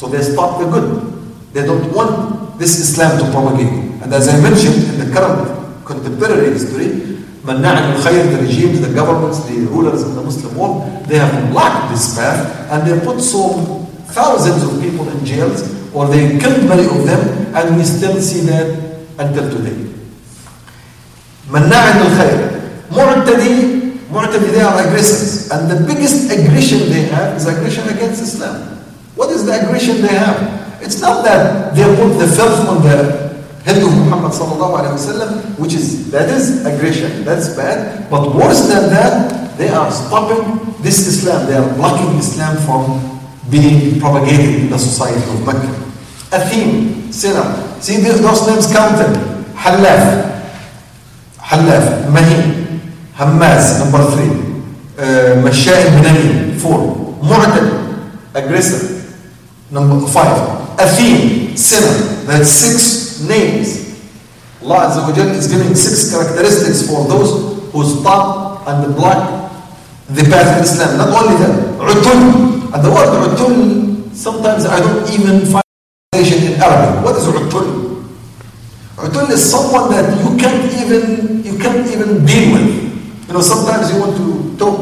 so 0.00 0.08
they 0.08 0.22
stop 0.22 0.58
the 0.58 0.64
good. 0.64 1.12
They 1.52 1.60
don't 1.66 1.92
want 1.92 2.58
this 2.58 2.78
Islam 2.80 3.18
to 3.20 3.30
propagate. 3.30 4.00
And 4.00 4.14
as 4.14 4.28
I 4.28 4.40
mentioned 4.40 4.82
in 4.88 4.96
the 5.06 5.12
current 5.12 5.84
contemporary 5.84 6.52
history, 6.56 7.20
Manna' 7.44 7.68
al-Khayr, 7.68 8.32
the 8.32 8.42
regimes, 8.46 8.80
the 8.80 8.94
governments, 8.94 9.44
the 9.44 9.60
rulers 9.68 10.02
in 10.02 10.14
the 10.14 10.22
Muslim 10.22 10.56
world, 10.56 11.04
they 11.04 11.18
have 11.18 11.50
blocked 11.52 11.90
this 11.92 12.14
path 12.16 12.70
and 12.72 12.88
they 12.88 12.98
put 13.04 13.20
so 13.20 13.84
thousands 14.16 14.62
of 14.62 14.80
people 14.80 15.06
in 15.08 15.22
jails 15.24 15.68
or 15.92 16.06
they 16.06 16.38
killed 16.38 16.66
many 16.68 16.84
of 16.84 17.04
them 17.04 17.54
and 17.54 17.76
we 17.76 17.84
still 17.84 18.20
see 18.22 18.40
that 18.40 19.04
until 19.18 19.50
today. 19.50 19.89
Manna' 21.50 21.74
al-Khayr. 21.74 22.88
Mu'tadi, 22.90 23.98
Mu'tadi, 24.08 24.50
they 24.52 24.60
are 24.60 24.86
aggressors. 24.86 25.50
And 25.50 25.70
the 25.70 25.86
biggest 25.86 26.30
aggression 26.30 26.90
they 26.90 27.02
have 27.10 27.36
is 27.36 27.46
aggression 27.46 27.88
against 27.88 28.22
Islam. 28.22 28.78
What 29.16 29.30
is 29.30 29.44
the 29.44 29.60
aggression 29.60 30.00
they 30.02 30.14
have? 30.14 30.82
It's 30.82 31.00
not 31.00 31.24
that 31.24 31.74
they 31.74 31.84
put 31.96 32.18
the 32.18 32.26
filth 32.26 32.68
on 32.68 32.82
the 32.82 33.30
head 33.64 33.82
of 33.82 33.92
Muhammad 33.92 34.32
sallallahu 34.32 34.80
alayhi 34.80 34.96
wasallam, 34.96 35.58
which 35.58 35.74
is, 35.74 36.10
that 36.10 36.30
is 36.30 36.64
aggression, 36.64 37.24
that's 37.24 37.54
bad. 37.54 38.08
But 38.08 38.34
worse 38.34 38.68
than 38.68 38.88
that, 38.90 39.58
they 39.58 39.68
are 39.68 39.90
stopping 39.92 40.74
this 40.82 41.06
Islam, 41.06 41.46
they 41.46 41.56
are 41.56 41.74
blocking 41.74 42.16
Islam 42.16 42.56
from 42.64 43.20
being 43.50 44.00
propagated 44.00 44.62
in 44.62 44.70
the 44.70 44.78
society 44.78 45.20
of 45.34 45.44
Mecca. 45.44 45.68
Athim, 46.32 47.12
sinner. 47.12 47.44
See 47.82 47.98
those 47.98 48.46
names 48.46 48.72
counted. 48.72 49.12
Halaf, 49.54 50.39
Mahin, 51.50 52.80
Hammaz, 53.14 53.80
number 53.80 54.04
three. 54.12 54.30
Uh, 54.96 55.42
Mashai 55.42 55.90
bin 56.02 56.58
four. 56.58 57.16
Mu'tad, 57.22 58.10
aggressor. 58.34 59.02
Number 59.70 60.06
five, 60.06 60.78
Athim, 60.78 61.56
sinner. 61.56 62.24
That's 62.26 62.50
six 62.50 63.20
names. 63.28 63.90
Allah 64.62 64.90
Azza 64.90 65.02
wa 65.02 65.14
is 65.34 65.48
giving 65.48 65.74
six 65.74 66.12
characteristics 66.12 66.86
for 66.86 67.08
those 67.08 67.72
who 67.72 67.84
stop 67.84 68.66
and 68.68 68.94
block 68.94 69.50
the 70.08 70.22
path 70.24 70.58
of 70.58 70.62
Islam. 70.64 70.98
Not 70.98 71.10
only 71.10 71.36
that, 71.38 71.54
utul. 71.80 72.70
And 72.72 72.84
the 72.84 72.90
word 72.90 73.10
utul, 73.34 74.14
sometimes 74.14 74.66
I 74.66 74.78
don't 74.78 75.08
even 75.10 75.46
find 75.46 75.64
in 76.14 76.60
Arabic. 76.60 77.04
What 77.04 77.16
is 77.16 77.26
utul? 77.26 77.89
Utul 79.00 79.30
is 79.30 79.40
someone 79.40 79.90
that 79.90 80.04
you 80.20 80.36
can't 80.36 80.64
even 80.76 81.42
you 81.42 81.56
can't 81.58 81.86
even 81.88 82.24
deal 82.26 82.52
with. 82.52 83.28
You 83.28 83.32
know, 83.34 83.40
sometimes 83.40 83.92
you 83.92 84.00
want 84.00 84.16
to 84.16 84.56
talk 84.58 84.76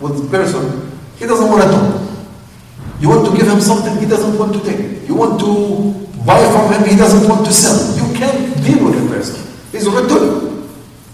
with 0.00 0.24
a 0.24 0.28
person, 0.30 0.92
he 1.18 1.26
doesn't 1.26 1.48
want 1.50 1.62
to 1.62 1.68
talk. 1.68 2.08
You 3.00 3.08
want 3.08 3.26
to 3.26 3.36
give 3.36 3.48
him 3.48 3.60
something 3.60 3.98
he 3.98 4.06
doesn't 4.06 4.38
want 4.38 4.52
to 4.54 4.60
take. 4.62 5.08
You 5.08 5.14
want 5.14 5.40
to 5.40 5.90
buy 6.24 6.38
from 6.52 6.72
him 6.72 6.88
he 6.88 6.96
doesn't 6.96 7.28
want 7.28 7.46
to 7.46 7.52
sell. 7.52 7.78
You 7.98 8.14
can't 8.14 8.54
deal 8.62 8.84
with 8.84 8.94
a 8.94 9.06
person. 9.08 9.42
He's 9.72 9.86
rudul. 9.86 10.68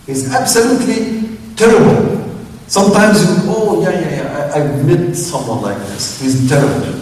He's 0.07 0.33
absolutely 0.33 1.37
terrible. 1.57 2.25
Sometimes 2.67 3.23
you, 3.23 3.53
oh 3.53 3.83
yeah, 3.83 4.01
yeah, 4.01 4.11
yeah, 4.17 4.53
I, 4.55 4.59
have 4.59 4.87
met 4.87 5.15
someone 5.15 5.63
like 5.63 5.79
this. 5.89 6.21
He's 6.21 6.49
terrible. 6.49 6.93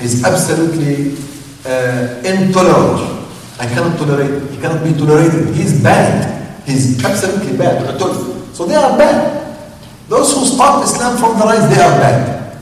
He's 0.00 0.24
absolutely 0.24 1.14
uh, 1.66 2.22
intolerant. 2.24 3.17
I 3.59 3.65
cannot 3.67 3.97
tolerate 3.97 4.31
it. 4.31 4.51
He 4.51 4.57
cannot 4.57 4.83
be 4.83 4.93
tolerated. 4.93 5.53
He's 5.55 5.81
bad. 5.83 6.65
He's 6.65 7.03
absolutely 7.03 7.57
bad. 7.57 7.99
So 8.53 8.65
they 8.65 8.75
are 8.75 8.97
bad. 8.97 9.43
Those 10.09 10.33
who 10.33 10.45
stop 10.45 10.83
Islam 10.83 11.17
from 11.17 11.39
the 11.39 11.45
rise, 11.45 11.69
they 11.73 11.81
are 11.81 11.97
bad 11.99 12.57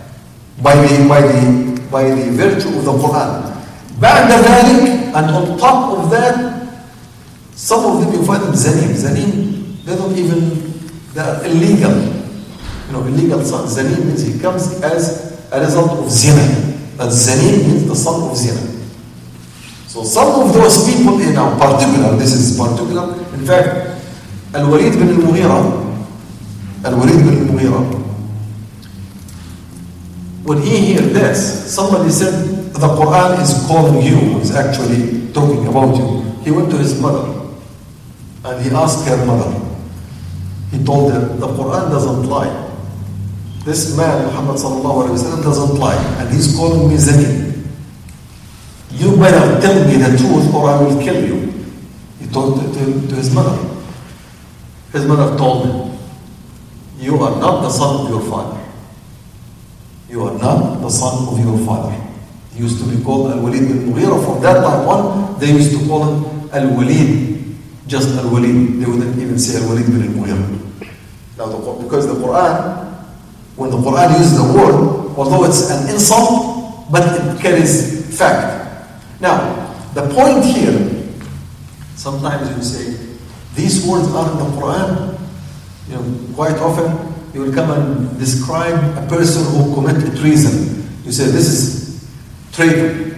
by 0.62 0.76
the, 0.76 1.08
by 1.08 1.22
the, 1.22 1.82
by 1.92 2.04
the 2.10 2.32
virtue 2.32 2.70
of 2.78 2.86
the 2.86 2.94
Quran. 2.94 3.52
بعد 4.02 4.32
ذلك 4.32 5.14
and 5.14 5.30
on 5.30 5.58
top 5.60 5.94
of 5.98 6.10
that 6.10 6.36
some 7.56 7.86
of 7.86 8.02
them 8.02 8.14
you 8.16 8.26
find 8.26 8.42
them 8.42 8.54
zanim 8.54 8.90
zanim 8.98 9.30
they 9.86 9.96
don't 9.96 10.18
even 10.18 10.40
they 11.14 11.22
are 11.22 11.46
illegal 11.46 11.94
you 12.02 12.92
know 12.94 13.04
illegal 13.06 13.44
son 13.46 13.68
zanim 13.68 14.00
means 14.06 14.24
he 14.26 14.40
comes 14.40 14.82
as 14.82 15.38
a 15.52 15.60
result 15.60 15.92
of 16.00 16.10
zina 16.10 16.42
that 16.98 17.10
zanim 17.12 17.62
means 17.68 17.86
the 17.88 17.96
son 17.96 18.24
of 18.30 18.36
zina 18.36 18.58
so 19.97 20.05
some 20.05 20.29
of 20.45 20.53
those 20.53 20.85
people 20.85 21.17
in 21.25 21.37
our 21.41 21.57
particular 21.57 22.13
this 22.21 22.33
is 22.37 22.53
particular 22.61 23.17
in 23.33 23.47
fact 23.49 23.97
Al-Walid 24.53 24.93
bin 25.01 25.09
al-Mughira 25.17 25.61
Al-Walid 26.85 27.17
bin 27.25 27.49
al-Mughira 27.49 27.81
when 30.47 30.63
he 30.63 30.95
heard 30.95 31.11
this, 31.11 31.75
somebody 31.75 32.09
said, 32.09 32.33
the 32.73 32.87
Quran 32.95 33.43
is 33.43 33.67
calling 33.67 34.01
you, 34.01 34.39
is 34.39 34.55
actually 34.55 35.33
talking 35.33 35.67
about 35.67 35.97
you. 35.97 36.23
He 36.45 36.53
went 36.53 36.71
to 36.71 36.79
his 36.79 37.01
mother 37.01 37.51
and 38.45 38.63
he 38.65 38.71
asked 38.71 39.09
her 39.09 39.27
mother. 39.27 39.51
He 40.71 40.85
told 40.85 41.11
her, 41.13 41.19
the 41.35 41.49
Quran 41.49 41.91
doesn't 41.91 42.29
lie. 42.31 42.53
This 43.65 43.97
man, 43.97 44.27
Muhammad 44.27 44.55
sallallahu 44.55 45.43
doesn't 45.43 45.81
lie. 45.81 45.99
And 46.21 46.33
he's 46.33 46.55
calling 46.55 46.91
me 46.91 46.97
Zaki. 46.97 47.46
You 48.97 49.17
better 49.17 49.61
tell 49.61 49.85
me 49.87 49.97
the 49.97 50.17
truth 50.17 50.53
or 50.55 50.71
I 50.71 50.81
will 50.81 50.99
kill 51.03 51.21
you. 51.25 51.53
He 52.19 52.27
told 52.29 52.61
to, 52.61 52.67
to, 52.73 53.09
to 53.09 53.15
his 53.15 53.33
mother. 53.35 53.57
His 54.93 55.05
mother 55.05 55.37
told 55.37 55.67
him, 55.67 55.99
you 56.99 57.15
are 57.23 57.39
not 57.39 57.61
the 57.61 57.69
son 57.71 58.07
of 58.07 58.09
your 58.11 58.23
father. 58.31 58.59
You 60.09 60.23
are 60.25 60.39
not 60.39 60.81
the 60.81 60.89
son 60.89 61.29
of 61.29 61.39
your 61.45 61.59
father. 61.67 61.95
He 62.55 62.61
used 62.63 62.79
to 62.83 62.89
be 62.89 63.03
called 63.05 63.33
Al-Walid 63.33 63.69
bin 63.69 63.93
Mughira. 63.93 64.17
From 64.25 64.41
that 64.41 64.63
time 64.65 64.89
on, 64.89 65.39
they 65.39 65.53
used 65.53 65.79
to 65.79 65.87
call 65.87 66.05
him 66.09 66.49
Al-Walid. 66.53 67.45
Just 67.87 68.17
Al-Walid. 68.17 68.81
They 68.81 68.87
wouldn't 68.87 69.19
even 69.19 69.39
say 69.39 69.61
Al-Walid 69.63 69.87
bin 69.87 70.09
Mughira. 70.15 70.41
Now, 71.37 71.47
the, 71.53 71.83
because 71.83 72.07
the 72.07 72.15
Quran, 72.15 72.95
when 73.57 73.71
the 73.71 73.77
Quran 73.77 74.19
uses 74.19 74.39
the 74.39 74.45
word, 74.57 75.13
although 75.19 75.45
it's 75.45 75.71
an 75.71 75.91
insult, 75.93 76.91
but 76.91 77.03
it 77.05 77.41
carries 77.43 78.17
fact. 78.17 78.56
Now, 79.21 79.73
the 79.95 80.13
point 80.15 80.45
here, 80.45 81.13
sometimes 81.95 82.55
you 82.57 82.63
say, 82.63 83.17
these 83.55 83.87
words 83.87 84.09
are 84.09 84.31
in 84.33 84.39
the 84.39 84.61
Quran. 84.61 85.19
You 85.89 85.95
know, 85.97 86.35
quite 86.35 86.57
often 86.57 87.15
you 87.33 87.41
will 87.41 87.55
come 87.55 87.71
and 87.71 88.19
describe 88.19 88.75
a 88.97 89.07
person 89.09 89.45
who 89.53 89.75
committed 89.75 90.17
treason. 90.19 90.87
You 91.05 91.13
say, 91.13 91.27
this 91.27 91.49
is 91.49 92.09
traitor. 92.53 93.17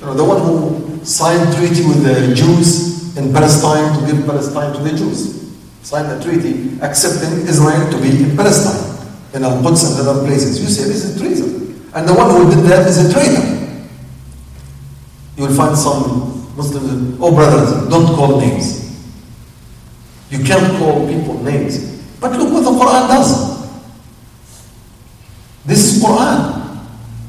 You 0.00 0.06
know, 0.06 0.14
the 0.14 0.24
one 0.24 0.42
who 0.42 1.04
signed 1.04 1.54
treaty 1.56 1.86
with 1.86 2.02
the 2.04 2.34
Jews 2.34 3.16
in 3.16 3.32
Palestine 3.32 3.98
to 3.98 4.12
give 4.12 4.26
Palestine 4.26 4.74
to 4.74 4.82
the 4.82 4.96
Jews. 4.96 5.40
Signed 5.82 6.12
a 6.12 6.22
treaty 6.22 6.78
accepting 6.82 7.46
Israel 7.46 7.90
to 7.90 8.00
be 8.02 8.24
in 8.24 8.36
Palestine, 8.36 9.08
in 9.34 9.44
Al-Quds 9.44 9.98
and 9.98 10.08
other 10.08 10.26
places. 10.26 10.60
You 10.60 10.68
say 10.68 10.84
this 10.84 11.04
is 11.04 11.18
treason. 11.18 11.90
And 11.94 12.06
the 12.06 12.12
one 12.14 12.30
who 12.30 12.54
did 12.54 12.64
that 12.66 12.86
is 12.86 12.98
a 12.98 13.12
traitor. 13.12 13.59
You 15.40 15.46
will 15.46 15.56
find 15.56 15.74
some 15.74 16.52
Muslims, 16.54 17.16
oh 17.18 17.34
brothers, 17.34 17.88
don't 17.88 18.14
call 18.14 18.38
names. 18.38 18.92
You 20.28 20.44
can't 20.44 20.76
call 20.76 21.08
people 21.08 21.42
names. 21.42 21.80
But 22.20 22.32
look 22.32 22.52
what 22.52 22.60
the 22.60 22.76
Quran 22.76 23.08
does. 23.08 23.30
This 25.64 25.96
is 25.96 26.04
Quran. 26.04 26.84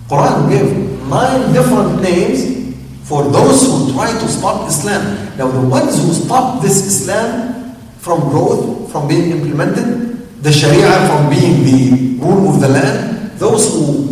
Quran 0.10 0.50
gave 0.52 1.08
nine 1.08 1.54
different 1.54 2.02
names 2.02 2.76
for 3.08 3.24
those 3.32 3.64
who 3.64 3.94
try 3.94 4.12
to 4.12 4.28
stop 4.28 4.68
Islam. 4.68 5.38
Now, 5.38 5.48
the 5.48 5.66
ones 5.66 5.96
who 6.04 6.12
stop 6.12 6.62
this 6.62 6.86
Islam 6.86 7.76
from 8.00 8.28
growth, 8.28 8.92
from 8.92 9.08
being 9.08 9.32
implemented, 9.32 10.44
the 10.44 10.52
Sharia 10.52 11.08
from 11.08 11.30
being 11.30 11.64
the 11.64 12.26
rule 12.26 12.54
of 12.54 12.60
the 12.60 12.68
land, 12.68 13.40
those 13.40 13.72
who 13.72 14.12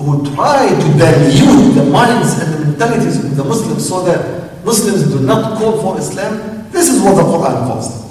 who 0.00 0.34
try 0.34 0.68
to 0.68 0.86
dilute 0.96 1.74
the 1.74 1.84
minds 1.84 2.40
and 2.40 2.54
the 2.54 2.59
mentalities 2.79 3.23
of 3.23 3.35
the 3.35 3.43
Muslims 3.43 3.87
so 3.87 4.03
that 4.03 4.63
Muslims 4.65 5.03
do 5.11 5.19
not 5.19 5.57
call 5.57 5.81
for 5.81 5.99
Islam, 5.99 6.69
this 6.71 6.89
is 6.89 7.01
what 7.01 7.15
the 7.15 7.23
Quran 7.23 7.67
calls 7.67 7.89
them. 7.89 8.05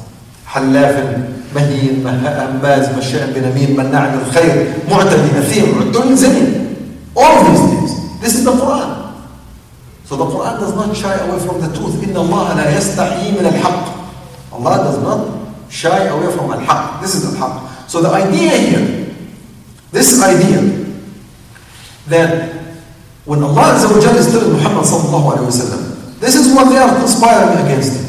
حلاف 0.55 0.97
مهين 1.55 2.07
هماز 2.07 2.89
مشاء 2.99 3.33
بنميم 3.35 3.77
مناع 3.77 4.15
للخير 4.15 4.73
معتدي 4.91 5.39
أثيم 5.39 5.75
عتل 5.81 6.17
زمين 6.17 6.77
all 7.17 7.45
these 7.45 7.61
things 7.71 7.91
this 8.21 8.35
is 8.35 8.45
the 8.45 8.53
Quran 8.53 9.15
so 10.05 10.17
the 10.17 10.25
Quran 10.25 10.61
does 10.61 10.75
not 10.75 10.97
shy 10.97 11.15
away 11.27 11.39
from 11.47 11.61
the 11.61 11.69
truth 11.77 12.05
إن 12.05 12.17
الله 12.17 12.55
لا 12.55 12.79
يستحيي 12.79 13.33
من 13.33 13.47
الحق 13.47 13.85
Allah 14.55 14.77
does 14.87 14.99
not 15.03 15.21
shy 15.71 16.07
away 16.07 16.31
from 16.37 16.53
الحق 16.53 17.03
this 17.03 17.15
is 17.15 17.33
the 17.33 17.39
حق 17.39 17.89
so 17.89 18.01
the 18.01 18.11
idea 18.11 18.51
here 18.57 19.07
this 19.93 20.23
idea 20.23 20.61
that 22.09 22.58
when 23.26 23.44
Allah 23.44 23.76
Azza 23.76 23.90
is 24.16 24.32
telling 24.32 24.54
Muhammad 24.54 24.86
sallallahu 24.86 26.20
this 26.20 26.36
is 26.36 26.54
what 26.54 26.70
they 26.70 26.78
are 26.78 26.94
conspiring 27.00 27.66
against 27.66 28.08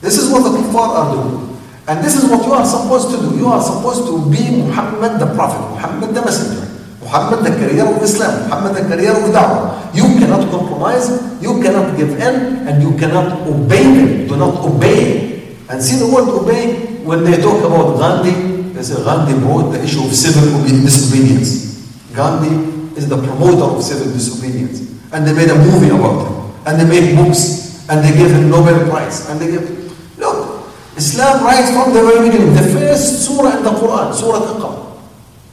this 0.00 0.18
is 0.18 0.30
what 0.30 0.42
the 0.42 0.50
kuffar 0.58 0.88
are 0.98 1.08
doing 1.14 1.52
and 1.88 1.98
this 2.04 2.14
is 2.14 2.30
what 2.30 2.46
you 2.46 2.52
are 2.54 2.64
supposed 2.64 3.10
to 3.10 3.18
do. 3.18 3.36
You 3.36 3.48
are 3.48 3.60
supposed 3.62 4.06
to 4.06 4.14
be 4.30 4.62
Muhammad 4.62 5.18
the 5.18 5.26
Prophet, 5.34 5.58
Muhammad 5.74 6.14
the 6.14 6.22
Messenger, 6.22 6.62
Muhammad 7.02 7.42
the 7.42 7.50
carrier 7.58 7.82
of 7.90 7.98
Islam, 8.00 8.46
Muhammad 8.46 8.76
the 8.78 8.84
carrier 8.86 9.10
of 9.10 9.26
Da'wah. 9.34 9.90
You 9.90 10.06
cannot 10.22 10.46
compromise, 10.48 11.10
you 11.42 11.58
cannot 11.60 11.96
give 11.98 12.10
in, 12.22 12.34
and 12.70 12.80
you 12.82 12.94
cannot 12.96 13.34
obey 13.50 13.82
them. 13.98 14.28
Do 14.28 14.36
not 14.36 14.62
obey. 14.62 15.42
And 15.68 15.82
see 15.82 15.98
the 15.98 16.06
word 16.06 16.30
obey, 16.30 17.02
when 17.02 17.24
they 17.24 17.42
talk 17.42 17.58
about 17.66 17.98
Gandhi, 17.98 18.70
they 18.78 18.82
say 18.82 19.02
Gandhi 19.02 19.34
brought 19.42 19.72
the 19.74 19.82
issue 19.82 20.06
of 20.06 20.14
civil 20.14 20.62
disobedience. 20.62 21.82
Gandhi 22.14 22.71
is 22.96 23.08
the 23.08 23.16
promoter 23.16 23.64
of 23.64 23.82
civil 23.82 24.12
disobedience. 24.12 24.80
And 25.12 25.26
they 25.26 25.32
made 25.32 25.50
a 25.50 25.56
movie 25.56 25.88
about 25.90 26.26
him. 26.26 26.32
And 26.66 26.80
they 26.80 26.88
made 26.88 27.16
books. 27.16 27.88
And 27.88 28.04
they 28.04 28.12
gave 28.16 28.30
him 28.30 28.48
Nobel 28.50 28.88
Prize. 28.88 29.28
And 29.28 29.40
they 29.40 29.50
gave... 29.50 29.64
Look, 30.18 30.52
Islam 30.96 31.44
right 31.44 31.64
from 31.72 31.92
the 31.94 32.02
very 32.04 32.28
beginning, 32.28 32.54
the 32.54 32.62
first 32.68 33.24
surah 33.26 33.56
in 33.58 33.64
the 33.64 33.70
Quran, 33.72 34.12
Surah 34.12 34.44
Iqra, 34.44 34.72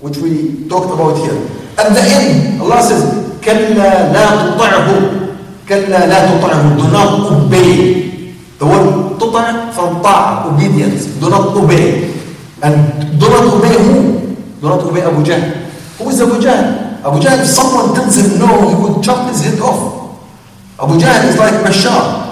which 0.03 0.17
we 0.19 0.67
talked 0.67 0.91
about 0.91 1.15
here. 1.15 1.35
At 1.79 1.95
the 1.95 2.03
end, 2.03 2.61
Allah 2.61 2.83
says, 2.83 3.03
كَلَّا 3.39 4.11
لَا 4.11 4.25
تُطَعْهُ 4.51 4.87
كَلَّا 5.63 5.99
لَا 6.11 6.19
تُطَعْهُ 6.27 6.61
Do 6.75 6.85
not 6.91 7.11
obey. 7.31 8.35
The 8.59 8.67
word 8.67 9.15
تطع 9.15 9.71
from 9.71 10.03
طاعة, 10.03 10.51
obedience. 10.51 11.07
Do 11.23 11.29
not 11.29 11.55
obey. 11.55 12.11
And 12.61 12.75
do 13.19 13.29
not 13.31 13.47
obey 13.55 13.75
who? 13.79 14.35
Do 14.59 14.67
not 14.67 14.83
obey 14.83 15.01
Abu 15.07 15.23
Jahl. 15.23 15.39
Who 16.03 16.09
is 16.11 16.19
Abu 16.19 16.35
Jahl? 16.43 16.88
Abu 17.05 17.17
Jahl, 17.23 17.39
if 17.39 17.47
someone 17.47 17.95
tells 17.95 18.15
him 18.17 18.39
no, 18.39 18.69
he 18.69 18.75
would 18.75 19.03
chop 19.03 19.29
his 19.29 19.43
head 19.43 19.59
off. 19.59 20.19
Abu 20.81 20.99
Jahl 20.99 21.23
is 21.27 21.37
like 21.37 21.53
Bashar. 21.63 22.27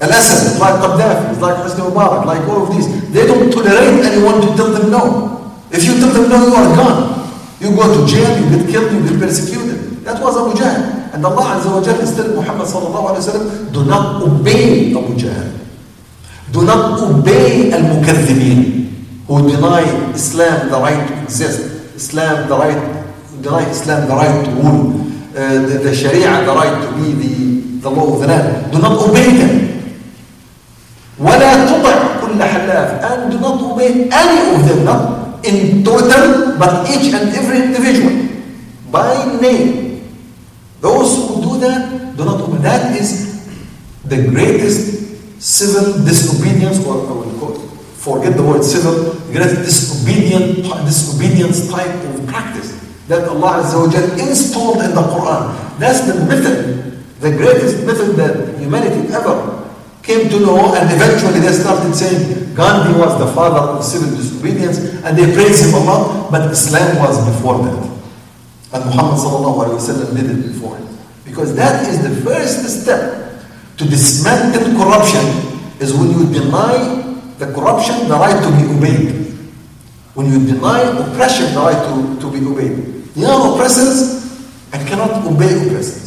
Al-Assad, 0.00 0.52
it's 0.52 0.60
like 0.60 0.74
Qaddafi, 0.82 1.32
it's 1.32 1.40
like 1.40 1.56
Hosni 1.56 1.82
Mubarak, 1.88 2.26
like 2.26 2.42
all 2.48 2.66
of 2.66 2.74
these. 2.74 2.86
They 3.12 3.26
don't 3.26 3.50
tolerate 3.50 4.04
anyone 4.04 4.40
to 4.42 4.48
tell 4.56 4.70
them 4.72 4.90
no. 4.90 5.54
If 5.70 5.84
you 5.84 5.94
tell 5.98 6.10
them 6.12 6.28
no, 6.28 6.46
you 6.46 6.54
are 6.54 6.76
gone. 6.76 7.30
You 7.60 7.70
go 7.74 7.86
to 7.88 8.06
jail, 8.10 8.28
you 8.42 8.58
get 8.58 8.68
killed, 8.68 8.92
you 8.92 9.08
get 9.08 9.20
persecuted. 9.20 10.04
That 10.04 10.20
was 10.22 10.36
Abu 10.36 10.58
Jahl. 10.58 11.14
And 11.14 11.24
Allah 11.24 11.56
Azza 11.56 11.70
wa 11.70 11.80
Jalla 11.80 12.02
is 12.02 12.14
telling 12.14 12.34
Muhammad 12.34 12.66
sallallahu 12.66 13.14
alayhi 13.14 13.22
wa 13.22 13.32
sallam, 13.32 13.72
do 13.72 13.84
not 13.86 14.22
obey 14.22 14.90
Abu 14.90 15.14
Jahl. 15.14 15.50
Do 16.52 16.64
not 16.66 17.00
obey 17.00 17.70
al-mukaththibin 17.72 18.90
who 19.26 19.48
deny 19.50 19.82
Islam 20.12 20.68
the 20.68 20.78
right 20.78 21.08
to 21.08 21.22
exist, 21.22 21.94
Islam 21.94 22.48
the 22.48 22.56
right, 22.56 23.03
deny 23.43 23.69
Islam 23.69 24.07
the 24.07 24.15
right 24.15 24.45
to 24.45 24.51
rule, 24.51 25.01
uh, 25.35 25.61
the, 25.67 25.79
the 25.83 25.95
Sharia 25.95 26.45
the 26.45 26.53
right 26.53 26.77
to 26.83 26.89
be 26.97 27.13
the, 27.13 27.81
the 27.81 27.89
law 27.89 28.13
of 28.13 28.21
the 28.21 28.27
land. 28.27 28.71
Do 28.71 28.79
not 28.79 28.97
obey 29.01 29.37
them. 29.37 29.69
ولا 31.19 31.65
تطع 31.67 32.21
كل 32.21 32.43
حلاف 32.43 32.89
and 33.03 33.31
do 33.31 33.39
not 33.39 33.61
obey 33.61 34.07
any 34.07 34.55
of 34.55 34.67
them 34.67 34.85
not 34.85 35.45
in 35.45 35.83
total 35.83 36.55
but 36.57 36.87
each 36.89 37.11
and 37.13 37.27
every 37.35 37.59
individual 37.67 38.15
by 38.91 39.11
name 39.41 39.99
those 40.79 41.11
who 41.27 41.41
do 41.43 41.59
that 41.59 42.15
do 42.15 42.23
not 42.23 42.39
obey 42.39 42.63
that 42.63 42.95
is 42.95 43.43
the 44.05 44.29
greatest 44.31 45.41
civil 45.41 46.03
disobedience 46.05 46.79
or 46.85 46.95
I 47.07 47.11
will 47.11 47.35
quote, 47.39 47.59
forget 47.99 48.35
the 48.37 48.43
word 48.43 48.63
civil 48.63 49.13
greatest 49.31 49.63
disobedient 49.67 50.63
disobedience 50.87 51.69
type 51.69 51.95
of 52.09 52.25
practice 52.27 52.79
that 53.08 53.28
Allah 53.28 53.62
Azza 53.62 54.18
installed 54.18 54.82
in 54.82 54.94
the 54.94 55.02
Quran. 55.02 55.78
That's 55.78 56.06
the 56.06 56.24
method 56.24 56.84
the 57.24 57.32
greatest 57.32 57.86
method 57.86 58.16
that 58.20 58.58
humanity 58.60 59.08
ever 59.14 59.64
came 60.02 60.28
to 60.28 60.38
know 60.40 60.74
and 60.76 60.84
eventually 60.92 61.40
they 61.40 61.52
started 61.52 61.94
saying 61.96 62.54
Gandhi 62.54 62.92
was 63.00 63.18
the 63.18 63.32
father 63.32 63.60
of 63.72 63.82
civil 63.82 64.10
disobedience 64.14 64.78
and 65.02 65.16
they 65.16 65.32
praise 65.32 65.64
him 65.64 65.72
a 65.74 65.84
lot 65.88 66.30
but 66.30 66.50
Islam 66.52 66.98
was 66.98 67.16
before 67.32 67.64
that. 67.64 67.80
And 68.76 68.84
Muhammad 68.92 69.16
sallallahu 69.16 69.72
wasallam 69.72 70.12
did 70.14 70.28
it 70.30 70.52
before. 70.52 70.76
Because 71.24 71.56
that 71.56 71.88
is 71.88 72.02
the 72.04 72.12
first 72.28 72.60
step 72.68 73.40
to 73.78 73.84
dismantle 73.88 74.76
corruption 74.76 75.24
is 75.80 75.94
when 75.94 76.10
you 76.12 76.28
deny 76.28 76.76
the 77.38 77.48
corruption 77.56 78.06
the 78.06 78.14
right 78.14 78.36
to 78.36 78.50
be 78.60 78.68
obeyed. 78.76 79.32
When 80.12 80.26
you 80.30 80.44
deny 80.44 80.80
oppression 80.92 81.54
the 81.54 81.60
right 81.60 81.80
to, 81.88 82.20
to 82.20 82.26
be 82.30 82.44
obeyed 82.46 82.93
you 83.16 83.26
are 83.26 83.54
oppressors 83.54 83.98
and 84.72 84.86
cannot 84.88 85.24
obey 85.26 85.52
oppressors 85.66 86.02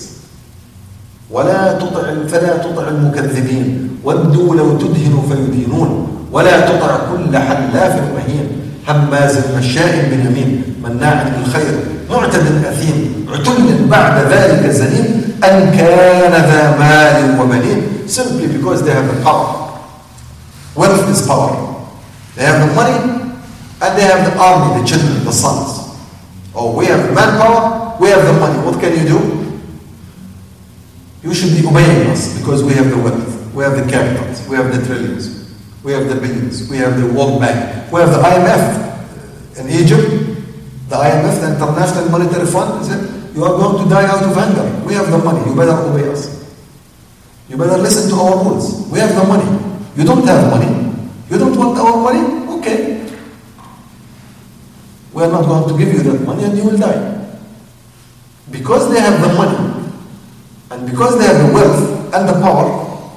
ولا 1.31 1.73
تطع 1.79 2.27
فلا 2.31 2.57
تطع 2.57 2.87
المكذبين 2.87 3.89
ودوا 4.03 4.55
لو 4.55 4.77
تدهن 4.77 5.21
فيدينون 5.29 6.07
ولا 6.31 6.59
تطع 6.59 6.97
كل 7.11 7.37
حلاف 7.37 7.95
مهين 8.15 8.47
هماز 8.87 9.37
مشاء 9.57 10.09
بنميم 10.11 10.63
مناع 10.83 11.23
للخير 11.37 11.79
معتد 12.11 12.65
اثيم 12.65 13.27
عتل 13.33 13.87
بعد 13.87 14.31
ذلك 14.31 14.69
زنيم 14.69 15.23
ان 15.43 15.71
كان 15.77 16.31
ذا 16.31 16.77
مال 16.79 17.39
وبنين 17.41 17.81
simply 18.07 18.47
because 18.47 18.81
they 18.85 18.93
have 18.93 19.07
the 19.07 19.21
power 19.23 19.67
wealth 20.75 21.09
is 21.11 21.27
power 21.27 21.51
they 22.37 22.45
have 22.45 22.59
the 22.67 22.73
money 22.73 22.97
and 23.83 23.91
they 23.97 24.03
have 24.11 24.23
the 24.31 24.33
army 24.39 24.79
the 24.81 24.87
children 24.87 25.25
the 25.25 25.31
sons 25.33 25.76
oh 26.57 26.75
we 26.77 26.85
have 26.89 27.05
the 27.07 27.13
manpower 27.13 27.95
we 28.01 28.09
have 28.09 28.25
the 28.25 28.33
money 28.41 28.57
what 28.65 28.75
can 28.81 28.91
you 28.97 29.05
do 29.07 29.47
you 31.27 31.33
should 31.33 31.51
be 31.59 31.67
obeying 31.67 32.07
us 32.09 32.37
because 32.39 32.63
we 32.63 32.73
have 32.73 32.89
the 32.89 32.97
wealth, 32.97 33.53
we 33.53 33.63
have 33.63 33.75
the 33.75 33.83
capitals, 33.91 34.47
we 34.47 34.55
have 34.55 34.71
the 34.71 34.79
trillions, 34.85 35.51
we 35.83 35.91
have 35.91 36.07
the 36.07 36.15
billions, 36.15 36.69
we 36.69 36.77
have 36.77 36.95
the 36.99 37.07
World 37.11 37.41
Bank, 37.41 37.91
we 37.91 37.99
have 37.99 38.11
the 38.11 38.21
IMF 38.23 39.59
in 39.59 39.67
Egypt, 39.67 40.07
the 40.87 40.95
IMF, 40.95 41.41
the 41.41 41.51
International 41.55 42.09
Monetary 42.09 42.45
Fund, 42.45 42.85
said, 42.85 43.35
you 43.35 43.43
are 43.43 43.57
going 43.57 43.83
to 43.83 43.89
die 43.89 44.05
out 44.07 44.23
of 44.23 44.33
hunger. 44.33 44.85
We 44.85 44.93
have 44.93 45.11
the 45.11 45.17
money, 45.17 45.43
you 45.49 45.55
better 45.55 45.71
obey 45.73 46.07
us. 46.09 46.31
You 47.49 47.57
better 47.57 47.77
listen 47.77 48.09
to 48.09 48.15
our 48.15 48.43
rules. 48.43 48.87
We 48.89 48.99
have 48.99 49.13
the 49.13 49.23
money. 49.23 49.45
You 49.95 50.03
don't 50.05 50.25
have 50.25 50.49
money. 50.49 50.95
You 51.29 51.37
don't 51.37 51.55
want 51.57 51.77
our 51.77 51.97
money? 52.01 52.57
Okay 52.59 52.96
We 55.16 55.22
are 55.22 55.30
not 55.30 55.44
going 55.44 55.68
to 55.68 55.84
give 55.84 55.94
you 55.94 56.02
that 56.12 56.20
money 56.24 56.44
and 56.44 56.56
you 56.56 56.64
will 56.64 56.78
die. 56.78 57.38
Because 58.50 58.92
they 58.92 59.00
have 59.00 59.20
the 59.20 59.32
money, 59.34 59.90
and 60.70 60.90
because 60.90 61.18
they 61.18 61.24
have 61.26 61.46
the 61.46 61.54
wealth 61.54 62.14
and 62.14 62.28
the 62.28 62.34
power, 62.34 63.10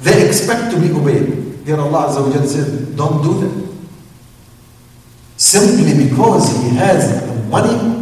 they 0.00 0.26
expect 0.26 0.72
to 0.74 0.80
be 0.80 0.90
obeyed. 0.92 1.64
Here 1.66 1.76
Allah 1.80 2.08
Azza 2.08 2.22
wa 2.22 2.46
said, 2.46 2.96
don't 2.96 3.22
do 3.22 3.40
that. 3.40 3.66
Simply 5.36 6.06
because 6.08 6.50
he 6.62 6.70
has 6.76 7.26
the 7.26 7.34
money 7.50 7.96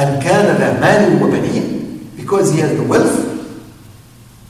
and 0.00 0.22
كان 0.22 0.56
ذا 0.58 0.80
مال 0.80 1.22
وبنين 1.22 2.16
because 2.16 2.52
he 2.52 2.60
has 2.60 2.76
the 2.76 2.82
wealth 2.84 3.26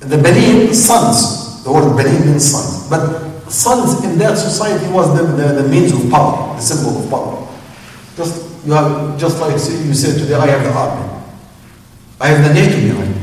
the 0.01 0.17
banin 0.17 0.73
sons 0.75 1.65
the 1.65 1.73
word 1.73 1.97
banin 1.97 2.25
means 2.27 2.45
sons 2.51 2.89
but 2.89 3.03
sons 3.51 4.05
in 4.05 4.17
that 4.19 4.39
society 4.39 4.87
was 4.93 5.07
the, 5.17 5.23
the, 5.25 5.63
the 5.63 5.69
means 5.69 5.93
of 5.93 6.09
power 6.11 6.55
the 6.57 6.63
symbol 6.63 7.03
of 7.03 7.11
power 7.11 7.44
just 8.16 8.66
you 8.66 8.74
have 8.74 9.18
just 9.20 9.40
like 9.40 9.54
you 9.54 9.94
said 9.94 10.18
today 10.20 10.36
I 10.36 10.48
have 10.48 10.64
the 10.64 10.72
army 10.72 11.24
I 12.20 12.28
have 12.28 12.48
the 12.48 12.54
NATO 12.54 12.76
behind 12.82 13.16
me 13.16 13.22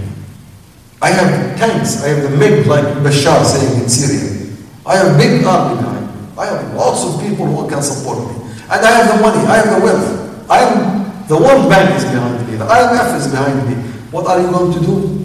I 1.02 1.10
have 1.10 1.58
tanks, 1.58 2.02
I 2.04 2.08
have 2.14 2.22
the 2.30 2.36
MiG 2.36 2.66
like 2.66 2.84
Bashar 3.02 3.42
saying 3.44 3.82
in 3.82 3.88
Syria. 3.88 4.54
I 4.86 4.98
have 4.98 5.18
big 5.18 5.42
army 5.44 5.80
behind 5.82 6.06
me. 6.06 6.28
I 6.38 6.46
have 6.46 6.74
lots 6.74 7.02
of 7.04 7.20
people 7.20 7.44
who 7.46 7.68
can 7.68 7.82
support 7.82 8.18
me. 8.30 8.38
And 8.70 8.86
I 8.86 8.90
have 9.02 9.16
the 9.16 9.20
money, 9.20 9.42
I 9.50 9.56
have 9.56 9.80
the 9.80 9.84
wealth. 9.84 10.48
I 10.48 10.58
am, 10.62 11.26
the 11.26 11.36
World 11.36 11.68
Bank 11.68 11.96
is 11.96 12.04
behind 12.04 12.46
me, 12.48 12.54
the 12.54 12.66
IMF 12.66 13.16
is 13.16 13.26
behind 13.26 13.66
me. 13.68 13.74
What 14.12 14.28
are 14.28 14.40
you 14.40 14.48
going 14.52 14.72
to 14.74 14.78
do? 14.78 15.22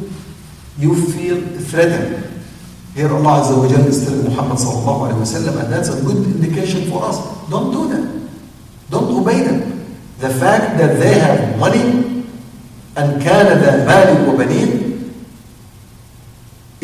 you 0.79 0.93
feel 1.11 1.41
threatened. 1.59 2.23
Here 2.93 3.09
Allah 3.09 3.41
Azza 3.41 3.57
wa 3.57 3.67
Jalla 3.67 3.87
is 3.87 4.05
telling 4.05 4.23
Muhammad 4.25 4.57
sallallahu 4.57 5.09
alayhi 5.09 5.19
wa 5.21 5.29
sallam, 5.29 5.63
and 5.63 5.73
that's 5.73 5.89
a 5.89 6.01
good 6.03 6.25
indication 6.37 6.89
for 6.89 7.03
us. 7.05 7.17
Don't 7.49 7.71
do 7.71 7.87
that. 7.89 8.26
Don't 8.89 9.09
obey 9.21 9.43
them. 9.43 9.59
The 10.19 10.29
fact 10.29 10.77
that 10.77 10.99
they 10.99 11.19
have 11.19 11.59
money 11.59 12.23
and 12.97 13.21
كان 13.21 13.45
ذا 13.61 13.85
مال 13.85 14.29
وبنين 14.29 14.83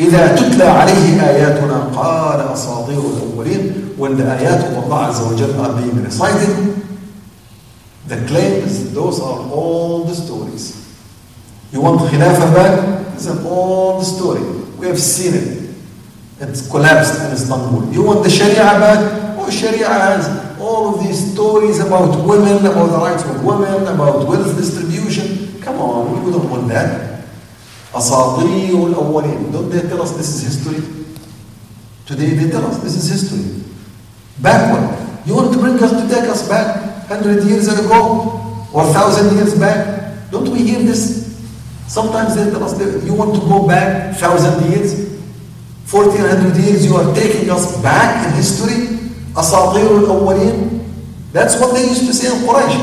إذا 0.00 0.36
تتلى 0.36 0.64
عليه 0.64 1.20
آياتنا 1.28 1.78
قال 1.96 2.40
أساطير 2.52 3.00
الأولين 3.00 3.94
when 3.96 4.16
the 4.16 4.22
ayat 4.24 4.70
of 4.70 4.90
Allah 4.90 5.10
wa 5.10 5.34
Jalla 5.38 5.68
are 5.70 5.82
being 5.82 6.02
recited 6.02 6.82
the 8.06 8.16
claim 8.26 8.62
is 8.62 8.92
those 8.94 9.20
are 9.20 9.40
all 9.50 10.04
the 10.04 10.14
stories 10.14 10.84
you 11.74 11.80
want 11.80 11.98
Khilafah 12.02 12.54
back? 12.54 13.14
It's 13.14 13.26
an 13.26 13.44
old 13.44 14.06
story. 14.06 14.42
We 14.78 14.86
have 14.86 14.98
seen 15.00 15.34
it. 15.34 15.74
It's 16.38 16.68
collapsed 16.70 17.20
in 17.20 17.32
Istanbul. 17.32 17.92
You 17.92 18.04
want 18.04 18.22
the 18.22 18.30
Sharia 18.30 18.78
back? 18.78 19.36
Oh, 19.36 19.50
Sharia 19.50 19.88
has 19.88 20.43
all 20.63 20.95
of 20.95 21.03
these 21.03 21.33
stories 21.33 21.79
about 21.79 22.25
women, 22.25 22.65
about 22.65 22.87
the 22.91 22.97
rights 22.97 23.23
of 23.23 23.43
women, 23.43 23.87
about 23.87 24.27
wealth 24.27 24.55
distribution. 24.57 25.61
Come 25.61 25.79
on, 25.79 26.25
we 26.25 26.31
don't 26.31 26.49
want 26.49 26.67
that. 26.69 27.23
أساطير 27.93 28.87
الأولين. 28.87 29.51
Don't 29.51 29.69
they 29.69 29.81
tell 29.81 30.01
us 30.01 30.11
this 30.11 30.29
is 30.35 30.41
history? 30.43 30.81
Today 32.05 32.33
they 32.35 32.49
tell 32.49 32.65
us 32.65 32.77
this 32.79 32.95
is 32.95 33.09
history. 33.09 33.63
Backward. 34.39 34.97
You 35.25 35.35
want 35.35 35.53
to 35.53 35.59
bring 35.59 35.81
us 35.81 35.91
to 35.91 36.07
take 36.07 36.29
us 36.29 36.47
back 36.47 37.09
100 37.09 37.43
years 37.43 37.67
ago 37.67 38.39
or 38.73 38.83
1,000 38.85 39.35
years 39.35 39.57
back? 39.59 40.29
Don't 40.31 40.47
we 40.49 40.63
hear 40.63 40.79
this? 40.79 41.37
Sometimes 41.87 42.35
they 42.35 42.49
tell 42.51 42.63
us 42.63 42.73
that 42.77 43.03
you 43.03 43.13
want 43.13 43.33
to 43.33 43.41
go 43.41 43.67
back 43.67 44.13
1,000 44.13 44.71
years, 44.71 45.09
1400 45.89 46.55
years, 46.63 46.85
you 46.85 46.95
are 46.95 47.13
taking 47.15 47.49
us 47.49 47.81
back 47.81 48.27
in 48.27 48.35
history. 48.35 49.02
أساطير 49.36 49.96
الأولين. 49.98 50.80
That's 51.32 51.58
what 51.60 51.74
they 51.74 51.84
used 51.88 52.06
to 52.06 52.14
say 52.14 52.28
in 52.30 52.46
Quraysh. 52.46 52.78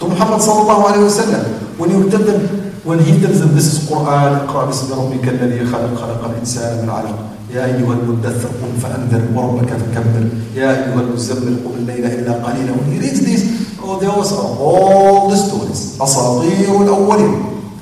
To 0.00 0.08
Muhammad 0.08 0.40
sallallahu 0.40 0.82
alayhi 0.90 1.06
wa 1.06 1.14
sallam. 1.14 1.42
When 1.78 1.90
you 1.90 2.10
tell 2.10 2.22
them, 2.22 2.40
when 2.82 2.98
he 2.98 3.20
tells 3.20 3.40
them 3.40 3.54
this 3.54 3.66
is 3.72 3.88
Quran, 3.88 4.46
اقرأ 4.48 4.66
باسم 4.66 4.90
ربك 4.94 5.28
الذي 5.28 5.66
خلق 5.66 5.94
خلق 5.94 6.22
الإنسان 6.30 6.82
من 6.82 6.90
علق. 6.90 7.18
يا 7.54 7.64
أيها 7.64 7.92
المدثر 7.92 8.48
قم 8.60 8.72
فأنذر 8.82 9.22
وربك 9.34 9.68
فكبر 9.72 10.24
يا 10.54 10.70
أيها 10.70 11.00
المزمل 11.00 11.56
قم 11.64 11.74
الليل 11.78 12.04
إلا 12.04 12.32
قليلا 12.44 12.72
When 12.76 12.92
he 12.92 12.98
reads 13.00 13.24
this, 13.24 13.42
oh, 13.82 13.96
those 13.96 14.32
are 14.32 14.52
all 14.60 15.30
the 15.30 15.36
stories. 15.36 15.96
أساطير 16.00 16.82
الأولين. 16.82 17.34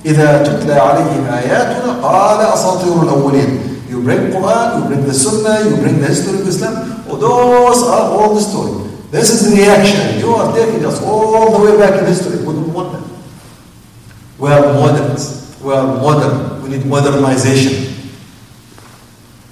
إذا 0.06 0.42
تتلى 0.42 0.72
عليه 0.74 1.12
آياتنا 1.38 1.92
قال 2.02 2.40
أساطير 2.54 3.02
الأولين. 3.02 3.58
You 3.90 4.02
bring 4.02 4.30
Quran, 4.30 4.78
you 4.78 4.84
bring 4.88 5.04
the 5.04 5.14
Sunnah, 5.14 5.68
you 5.68 5.76
bring 5.82 5.98
the 6.00 6.06
history 6.08 6.38
of 6.38 6.46
Islam. 6.46 6.95
Oh, 7.08 7.16
those 7.16 7.82
are 7.84 8.10
all 8.10 8.34
the 8.34 8.40
story. 8.40 8.90
This 9.10 9.30
is 9.30 9.50
the 9.50 9.62
reaction. 9.62 10.18
You 10.18 10.34
are 10.34 10.52
taking 10.54 10.84
us 10.84 11.00
all 11.02 11.58
the 11.58 11.64
way 11.64 11.78
back 11.78 12.00
in 12.00 12.06
history. 12.06 12.38
We 12.38 12.52
don't 12.52 12.72
want 12.72 12.92
that. 12.92 13.04
We 14.38 14.50
are 14.50 14.74
moderns. 14.74 15.56
We 15.62 15.72
are 15.72 15.86
modern. 15.86 16.62
We 16.62 16.70
need 16.70 16.86
modernization. 16.86 17.94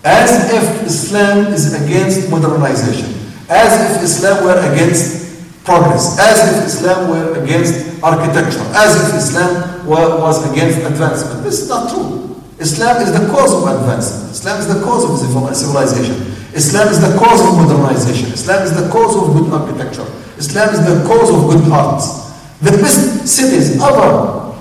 As 0.05 0.53
if 0.53 0.87
Islam 0.87 1.55
is 1.55 1.73
against 1.73 2.29
modernization. 2.31 3.15
As 3.49 3.97
if 3.97 4.03
Islam 4.03 4.45
were 4.45 4.59
against 4.73 5.65
progress. 5.65 6.19
As 6.19 6.59
if 6.59 6.67
Islam 6.67 7.09
were 7.09 7.43
against 7.43 8.03
architecture. 8.03 8.67
As 8.75 9.09
if 9.09 9.15
Islam 9.15 9.87
was 9.87 10.51
against 10.51 10.79
advancement. 10.79 11.45
This 11.45 11.63
is 11.63 11.69
not 11.69 11.91
true. 11.91 12.43
Islam 12.59 13.03
is 13.03 13.13
the 13.13 13.27
cause 13.33 13.55
of 13.55 13.63
advancement. 13.67 14.31
Islam 14.33 14.61
is 14.61 14.67
the 14.69 14.83
cause 14.85 15.05
of 15.09 15.57
civilization. 15.57 16.34
Islam 16.55 16.89
is 16.89 17.01
the 17.01 17.19
cause 17.19 17.41
of 17.43 17.57
modernization. 17.59 18.33
Islam 18.33 18.63
is 18.63 18.73
the 18.75 18.89
cause 18.89 19.17
of 19.17 19.35
good 19.35 19.53
architecture. 19.53 20.07
Islam 20.39 20.71
is 20.75 20.87
the 20.87 21.03
cause 21.07 21.31
of 21.35 21.51
good 21.51 21.71
arts. 21.73 22.31
The 22.61 22.71
best 22.71 23.27
cities 23.27 23.83
ever 23.83 24.55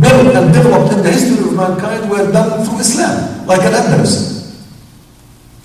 built 0.00 0.34
and 0.34 0.52
developed 0.52 0.94
in 0.94 1.02
the 1.02 1.12
history 1.12 1.44
of 1.44 1.54
mankind 1.54 2.10
were 2.10 2.32
done 2.32 2.64
through 2.64 2.80
Islam, 2.80 3.46
like 3.46 3.60
Al-Andalus, 3.60 4.64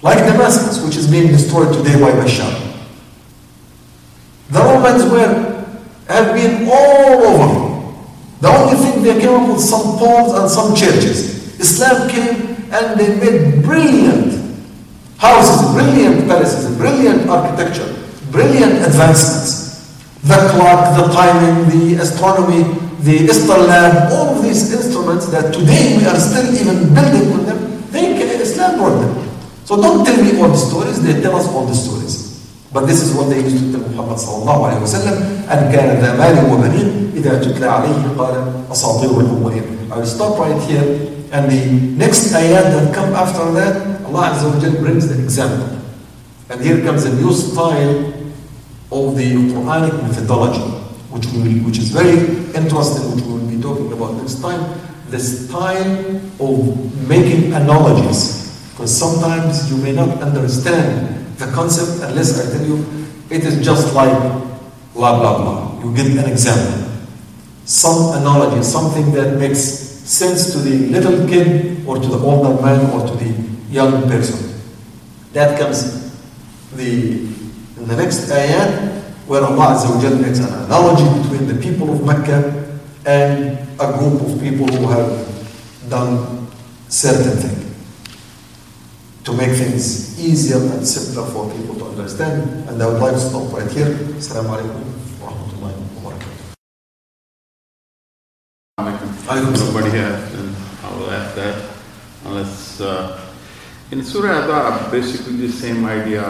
like 0.01 0.19
Damascus, 0.19 0.83
which 0.83 0.97
is 0.97 1.09
being 1.09 1.27
destroyed 1.27 1.73
today 1.73 1.99
by 1.99 2.11
Bashar. 2.11 2.51
The 4.49 4.59
Romans 4.59 5.09
were, 5.09 5.65
have 6.09 6.35
been 6.35 6.67
all 6.69 7.23
over. 7.23 7.65
The 8.41 8.49
only 8.49 8.75
thing 8.75 9.03
they 9.03 9.21
came 9.21 9.29
up 9.29 9.47
with 9.47 9.61
some 9.61 9.97
poles 9.97 10.37
and 10.37 10.51
some 10.51 10.75
churches. 10.75 11.59
Islam 11.59 12.09
came 12.09 12.71
and 12.71 12.99
they 12.99 13.15
made 13.19 13.63
brilliant 13.63 14.44
houses, 15.24 15.72
brilliant 15.72 16.26
palaces, 16.26 16.76
brilliant 16.76 17.28
architecture, 17.28 17.88
brilliant 18.30 18.84
advancements. 18.86 19.60
The 20.22 20.36
clock, 20.52 20.96
the 20.96 21.12
timing, 21.12 21.68
the 21.72 22.02
astronomy, 22.02 22.64
the 23.00 23.24
Islam, 23.24 24.12
all 24.12 24.36
of 24.36 24.42
these 24.42 24.72
instruments 24.72 25.26
that 25.32 25.54
today 25.54 25.96
we 25.96 26.04
are 26.04 26.20
still 26.20 26.44
even 26.52 26.92
building 26.92 27.32
with 27.32 27.46
them, 27.46 27.90
they 27.90 28.20
Islam 28.40 28.78
brought 28.78 29.00
them. 29.00 29.28
So 29.64 29.80
don't 29.80 30.04
tell 30.04 30.22
me 30.22 30.40
all 30.40 30.48
the 30.48 30.56
stories, 30.56 31.00
they 31.02 31.20
tell 31.22 31.36
us 31.36 31.46
all 31.48 31.64
the 31.64 31.74
stories. 31.74 32.28
But 32.72 32.86
this 32.86 33.02
is 33.02 33.14
what 33.14 33.30
they 33.30 33.40
used 33.40 33.72
to 33.72 33.78
tell 33.78 33.88
Muhammad 33.88 34.18
sallallahu 34.18 34.60
alayhi 34.68 34.82
wa 34.84 34.92
sallam, 34.92 35.16
أن 35.50 35.72
كان 35.72 35.98
ذا 36.00 36.14
مال 36.14 36.52
وبنين 36.52 37.10
إذا 37.16 37.42
تتلى 37.42 37.66
عليه 37.66 38.14
قال 38.18 38.34
أساطير 38.70 39.10
الأولين. 39.20 39.90
I 39.90 39.96
will 39.98 40.06
stop 40.06 40.38
right 40.38 40.60
here. 40.62 41.10
And 41.35 41.51
the 41.51 41.67
next 41.99 42.31
ayat 42.31 42.71
that 42.71 42.95
come 42.95 43.11
after 43.11 43.51
that, 43.59 43.99
Allah 44.07 44.31
Azza 44.31 44.79
brings 44.79 45.11
the 45.11 45.19
example. 45.21 45.67
And 46.47 46.63
here 46.63 46.79
comes 46.79 47.03
a 47.03 47.11
new 47.13 47.33
style 47.33 48.07
of 48.87 49.17
the 49.19 49.35
Quranic 49.51 49.99
methodology, 50.01 50.63
which, 51.11 51.27
will, 51.35 51.67
which 51.67 51.77
is 51.79 51.91
very 51.91 52.23
interesting, 52.55 53.11
which 53.11 53.25
we 53.25 53.33
will 53.33 53.47
be 53.51 53.59
talking 53.59 53.91
about 53.91 54.15
next 54.15 54.39
time. 54.39 54.79
The 55.09 55.19
style 55.19 56.15
of 56.39 57.07
making 57.09 57.51
analogies. 57.51 58.71
Because 58.71 58.95
sometimes 58.95 59.69
you 59.69 59.75
may 59.83 59.91
not 59.91 60.21
understand 60.23 61.35
the 61.35 61.51
concept 61.51 61.99
unless 62.07 62.39
I 62.39 62.55
tell 62.55 62.65
you 62.65 62.79
it 63.29 63.43
is 63.43 63.59
just 63.59 63.93
like 63.93 64.15
blah 64.93 65.19
blah 65.19 65.35
blah. 65.35 65.83
You 65.83 65.93
give 65.93 66.15
an 66.15 66.31
example. 66.31 66.95
Some 67.65 68.21
analogy, 68.21 68.63
something 68.63 69.11
that 69.11 69.37
makes 69.37 69.84
sense 70.05 70.53
to 70.53 70.59
the 70.59 70.87
little 70.89 71.27
kid 71.27 71.85
or 71.87 71.97
to 71.97 72.07
the 72.07 72.17
older 72.17 72.61
man 72.61 72.89
or 72.91 73.07
to 73.07 73.15
the 73.15 73.33
young 73.69 74.03
person. 74.07 74.53
That 75.33 75.59
comes 75.59 76.13
the 76.75 77.25
in 77.77 77.87
the 77.87 77.95
next 77.95 78.29
ayat 78.29 79.03
where 79.27 79.43
Allah 79.43 79.75
Azza 79.75 79.89
wa 79.89 80.21
makes 80.21 80.39
an 80.39 80.53
analogy 80.65 81.03
between 81.21 81.47
the 81.47 81.59
people 81.61 81.91
of 81.91 82.05
Mecca 82.05 82.79
and 83.05 83.57
a 83.79 83.87
group 83.97 84.21
of 84.21 84.39
people 84.39 84.67
who 84.67 84.87
have 84.87 85.89
done 85.89 86.47
certain 86.87 87.37
thing 87.37 87.65
to 89.25 89.33
make 89.33 89.57
things 89.57 90.19
easier 90.19 90.57
and 90.57 90.87
simpler 90.87 91.25
for 91.25 91.51
people 91.51 91.75
to 91.75 91.85
understand. 91.85 92.69
And 92.69 92.81
I 92.81 92.87
would 92.87 93.01
like 93.01 93.13
to 93.13 93.19
stop 93.19 93.51
right 93.51 93.69
here. 93.71 93.89
Assalamu 94.15 94.53
alaikum 94.61 94.94
barakatuh. 99.25 99.57
Nobody 99.65 99.89
here, 99.91 100.09
then 100.09 100.55
I 100.83 100.95
will 100.95 101.09
ask 101.09 101.35
that. 101.35 101.69
Unless, 102.25 102.81
uh, 102.81 103.19
in 103.91 104.03
Surah 104.03 104.45
Ahzab, 104.45 104.91
basically 104.91 105.47
the 105.47 105.51
same 105.51 105.85
idea. 105.85 106.23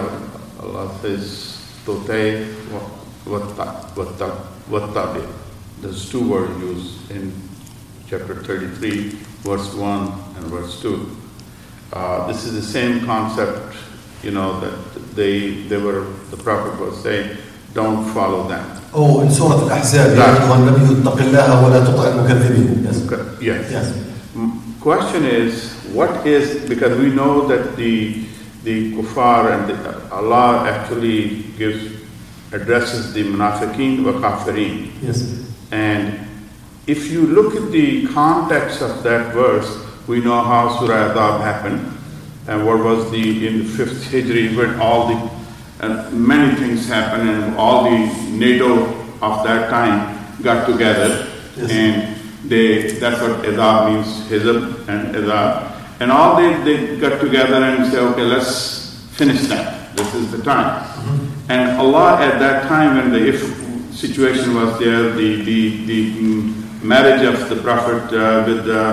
Allah 0.59 0.97
says, 1.01 1.59
Totay 1.85 2.47
Wattabi. 4.67 5.27
There's 5.81 6.09
two 6.09 6.29
words 6.29 6.57
used 6.59 7.11
in 7.11 7.33
chapter 8.07 8.35
33, 8.35 9.09
verse 9.43 9.73
1 9.73 10.07
and 10.37 10.45
verse 10.45 10.81
2. 10.81 11.17
Uh, 11.93 12.27
this 12.27 12.45
is 12.45 12.53
the 12.53 12.61
same 12.61 13.05
concept, 13.05 13.75
you 14.23 14.31
know, 14.31 14.59
that 14.59 15.15
they, 15.15 15.63
they 15.67 15.77
were, 15.77 16.05
the 16.31 16.37
Prophet 16.37 16.79
was 16.79 17.01
saying, 17.03 17.37
don't 17.73 18.05
follow 18.13 18.47
them. 18.47 18.65
Oh, 18.97 19.19
in 19.19 19.29
Surah 19.29 19.59
Al-Ahzab, 19.67 20.15
Ya. 20.15 20.23
Yes. 22.81 23.03
Yes. 23.41 23.71
yes. 23.71 23.93
Question 24.79 25.25
is, 25.25 25.73
what 25.91 26.25
is, 26.25 26.69
because 26.69 26.97
we 26.97 27.09
know 27.09 27.45
that 27.47 27.75
the 27.75 28.23
the 28.63 28.93
kuffar 28.95 29.51
and 29.51 29.69
the, 29.69 30.13
Allah 30.15 30.63
actually 30.67 31.43
gives 31.57 31.91
addresses 32.53 33.13
the 33.13 33.23
munafiqeen 33.23 34.05
wa 34.05 34.13
kafirin. 34.13 34.91
Yes. 35.01 35.43
And 35.71 36.25
if 36.87 37.11
you 37.11 37.27
look 37.27 37.55
at 37.55 37.71
the 37.71 38.07
context 38.07 38.81
of 38.81 39.03
that 39.03 39.33
verse, 39.33 39.67
we 40.07 40.21
know 40.21 40.41
how 40.41 40.79
Surah 40.79 41.11
Ahzab 41.11 41.41
happened 41.41 41.91
and 42.47 42.65
what 42.65 42.79
was 42.83 43.11
the 43.11 43.45
in 43.47 43.59
the 43.59 43.65
fifth 43.65 44.05
Hijri 44.09 44.55
when 44.55 44.79
all 44.79 45.07
the 45.07 45.44
and 45.85 46.27
many 46.27 46.55
things 46.55 46.87
happened 46.87 47.29
and 47.29 47.55
all 47.55 47.83
the 47.85 47.97
NATO 48.31 48.69
of 49.21 49.43
that 49.45 49.69
time 49.69 49.97
got 50.41 50.65
together 50.67 51.31
Yes. 51.57 51.71
and 51.71 52.49
they, 52.51 52.91
that's 52.99 53.21
what 53.21 53.43
Idab 53.45 53.93
means, 53.93 54.07
Hizb 54.29 54.87
and 54.89 55.15
Idab. 55.15 55.71
And 56.01 56.11
all 56.11 56.35
they, 56.35 56.51
they 56.65 56.97
got 56.99 57.21
together 57.21 57.55
and 57.63 57.89
say, 57.91 57.97
okay, 57.99 58.23
let's 58.23 59.07
finish 59.13 59.47
that. 59.47 59.95
This 59.95 60.13
is 60.15 60.31
the 60.31 60.43
time. 60.43 60.83
And 61.47 61.77
Allah 61.79 62.19
at 62.19 62.39
that 62.39 62.67
time 62.67 62.97
when 62.97 63.11
the 63.13 63.25
if 63.29 63.39
situation 63.95 64.53
was 64.55 64.77
there, 64.79 65.11
the, 65.13 65.41
the, 65.43 65.85
the 65.85 66.11
marriage 66.85 67.23
of 67.25 67.47
the 67.49 67.55
Prophet 67.63 68.03
uh, 68.13 68.43
with 68.45 68.65
the 68.65 68.83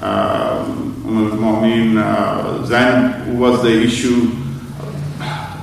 uh, 0.00 0.64
Umm 0.66 1.30
al-Mu'min, 1.30 1.98
uh, 1.98 2.64
Zainab 2.64 3.38
was 3.38 3.62
the 3.62 3.82
issue. 3.82 4.30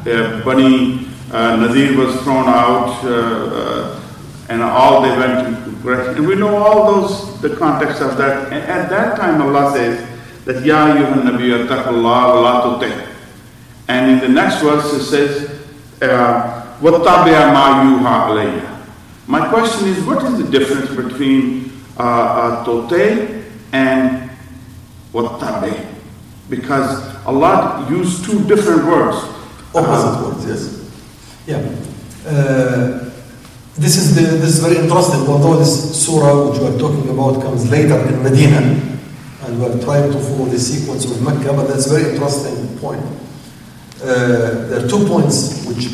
Uh, 0.06 0.43
Bunny 0.43 1.08
uh, 1.32 1.56
Nazir 1.56 1.97
was 1.97 2.22
thrown 2.24 2.47
out, 2.47 3.04
uh, 3.06 3.99
and 4.49 4.62
all 4.62 5.01
they 5.01 5.10
went 5.18 5.47
into 5.47 5.72
Quraysh. 5.80 6.18
And 6.18 6.28
we 6.28 6.36
know 6.36 6.56
all 6.58 6.93
those, 6.93 7.41
the 7.41 7.56
context 7.56 8.01
of 8.01 8.18
that. 8.18 8.51
And 8.51 8.64
at 8.64 8.89
that 8.89 9.18
time, 9.18 9.41
Allah 9.41 9.72
says 9.74 10.08
that, 10.45 10.64
Ya 10.66 10.95
Yuhan 10.95 11.24
Nabi, 11.24 11.70
Allah, 11.88 12.10
Allah 12.10 13.10
And 13.88 14.12
in 14.12 14.20
the 14.20 14.30
next 14.30 14.62
verse, 14.62 14.93
it 14.93 15.04
says, 15.06 15.49
وَاتَّبِعَ 15.99 17.54
مَا 17.54 17.84
يُوحَى 17.84 18.28
عَلَيَّ 18.28 18.74
my 19.26 19.47
question 19.49 19.88
is, 19.88 20.04
what 20.04 20.22
is 20.26 20.38
the 20.38 20.51
difference 20.51 20.89
between 20.93 21.72
uh, 21.97 22.64
tote 22.66 22.91
and 23.72 24.30
wattabe? 25.14 25.86
Because 26.49 27.16
Allah 27.26 27.88
used 27.89 28.26
two 28.26 28.43
different 28.47 28.86
words. 28.86 29.18
Opposite 29.74 30.24
words, 30.24 30.47
yes. 30.47 30.62
Yeah. 31.47 31.59
Uh, 32.26 33.11
this 33.76 33.97
is 33.97 34.14
the, 34.14 34.22
this 34.39 34.57
is 34.57 34.61
very 34.61 34.76
interesting. 34.76 35.20
Although 35.28 35.59
this 35.59 36.05
surah 36.05 36.51
which 36.51 36.61
we 36.61 36.66
are 36.66 36.78
talking 36.78 37.09
about 37.11 37.43
comes 37.43 37.70
later 37.70 37.99
in 38.09 38.22
Medina, 38.22 38.59
and 39.45 39.61
we 39.61 39.66
are 39.66 39.78
trying 39.84 40.11
to 40.11 40.18
follow 40.18 40.47
the 40.47 40.59
sequence 40.59 41.05
of 41.05 41.22
Mecca, 41.22 41.53
but 41.53 41.68
that's 41.68 41.86
a 41.86 41.91
very 41.99 42.11
interesting 42.12 42.76
point. 42.78 43.05
Uh, 44.03 44.68
there 44.68 44.84
are 44.84 44.89
two 44.89 45.07
points 45.07 45.64
which, 45.66 45.89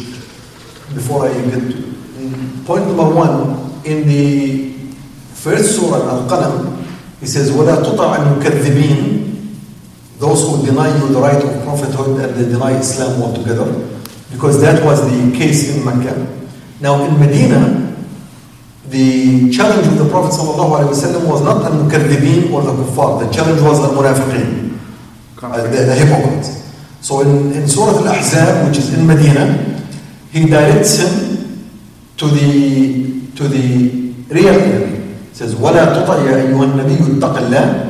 before 0.94 1.28
I 1.28 1.32
get 1.50 1.60
to 1.60 1.94
point 2.64 2.86
number 2.86 3.08
one, 3.14 3.82
in 3.84 4.08
the 4.08 4.72
first 5.34 5.76
surah 5.78 6.08
Al-Qalam, 6.08 6.84
he 7.20 7.26
says, 7.26 7.50
وَلَا 7.50 7.82
تُطَعَ 7.84 8.16
الْمُكَذِّبِينَ 8.16 9.17
those 10.19 10.43
who 10.43 10.65
deny 10.65 10.91
you 10.99 11.07
the 11.13 11.19
right 11.19 11.41
of 11.41 11.63
prophethood 11.63 12.19
and 12.19 12.35
they 12.35 12.51
deny 12.51 12.77
Islam 12.77 13.21
altogether. 13.23 13.65
Because 14.31 14.61
that 14.61 14.83
was 14.83 15.01
the 15.09 15.37
case 15.37 15.75
in 15.75 15.83
Mecca. 15.83 16.13
Now 16.81 17.03
in 17.05 17.19
Medina, 17.19 17.95
the 18.89 19.49
challenge 19.51 19.87
of 19.87 19.97
the 19.97 20.09
Prophet 20.09 20.35
ﷺ 20.35 21.27
was 21.27 21.41
not 21.41 21.63
al 21.63 21.71
mukaththibin 21.71 22.51
or 22.51 22.61
the 22.63 22.73
kuffar. 22.73 23.25
The 23.25 23.31
challenge 23.33 23.61
was 23.61 23.79
al 23.79 23.91
munafiqin, 23.95 24.77
uh, 25.41 25.63
the, 25.63 25.69
the 25.69 25.95
hypocrites. 25.95 26.67
So 27.01 27.21
in, 27.21 27.53
in 27.53 27.67
Surah 27.67 27.97
Al-Ahzab, 27.99 28.67
which 28.67 28.77
is 28.77 28.93
in 28.93 29.07
Medina, 29.07 29.55
he 30.31 30.45
directs 30.45 30.99
him 30.99 31.69
to 32.17 32.27
the 32.27 33.31
to 33.35 33.47
the 33.47 34.13
real 34.29 34.49
enemy. 34.49 35.15
He 35.29 35.33
says, 35.35 35.55
وَلَا 35.55 35.95
تُطَعْ 35.95 36.27
يَا 36.27 36.43
أَيُّهَا 36.43 36.65
النَّبِيُّ 36.65 37.17
اتَّقِ 37.17 37.35
اللَّهِ 37.39 37.88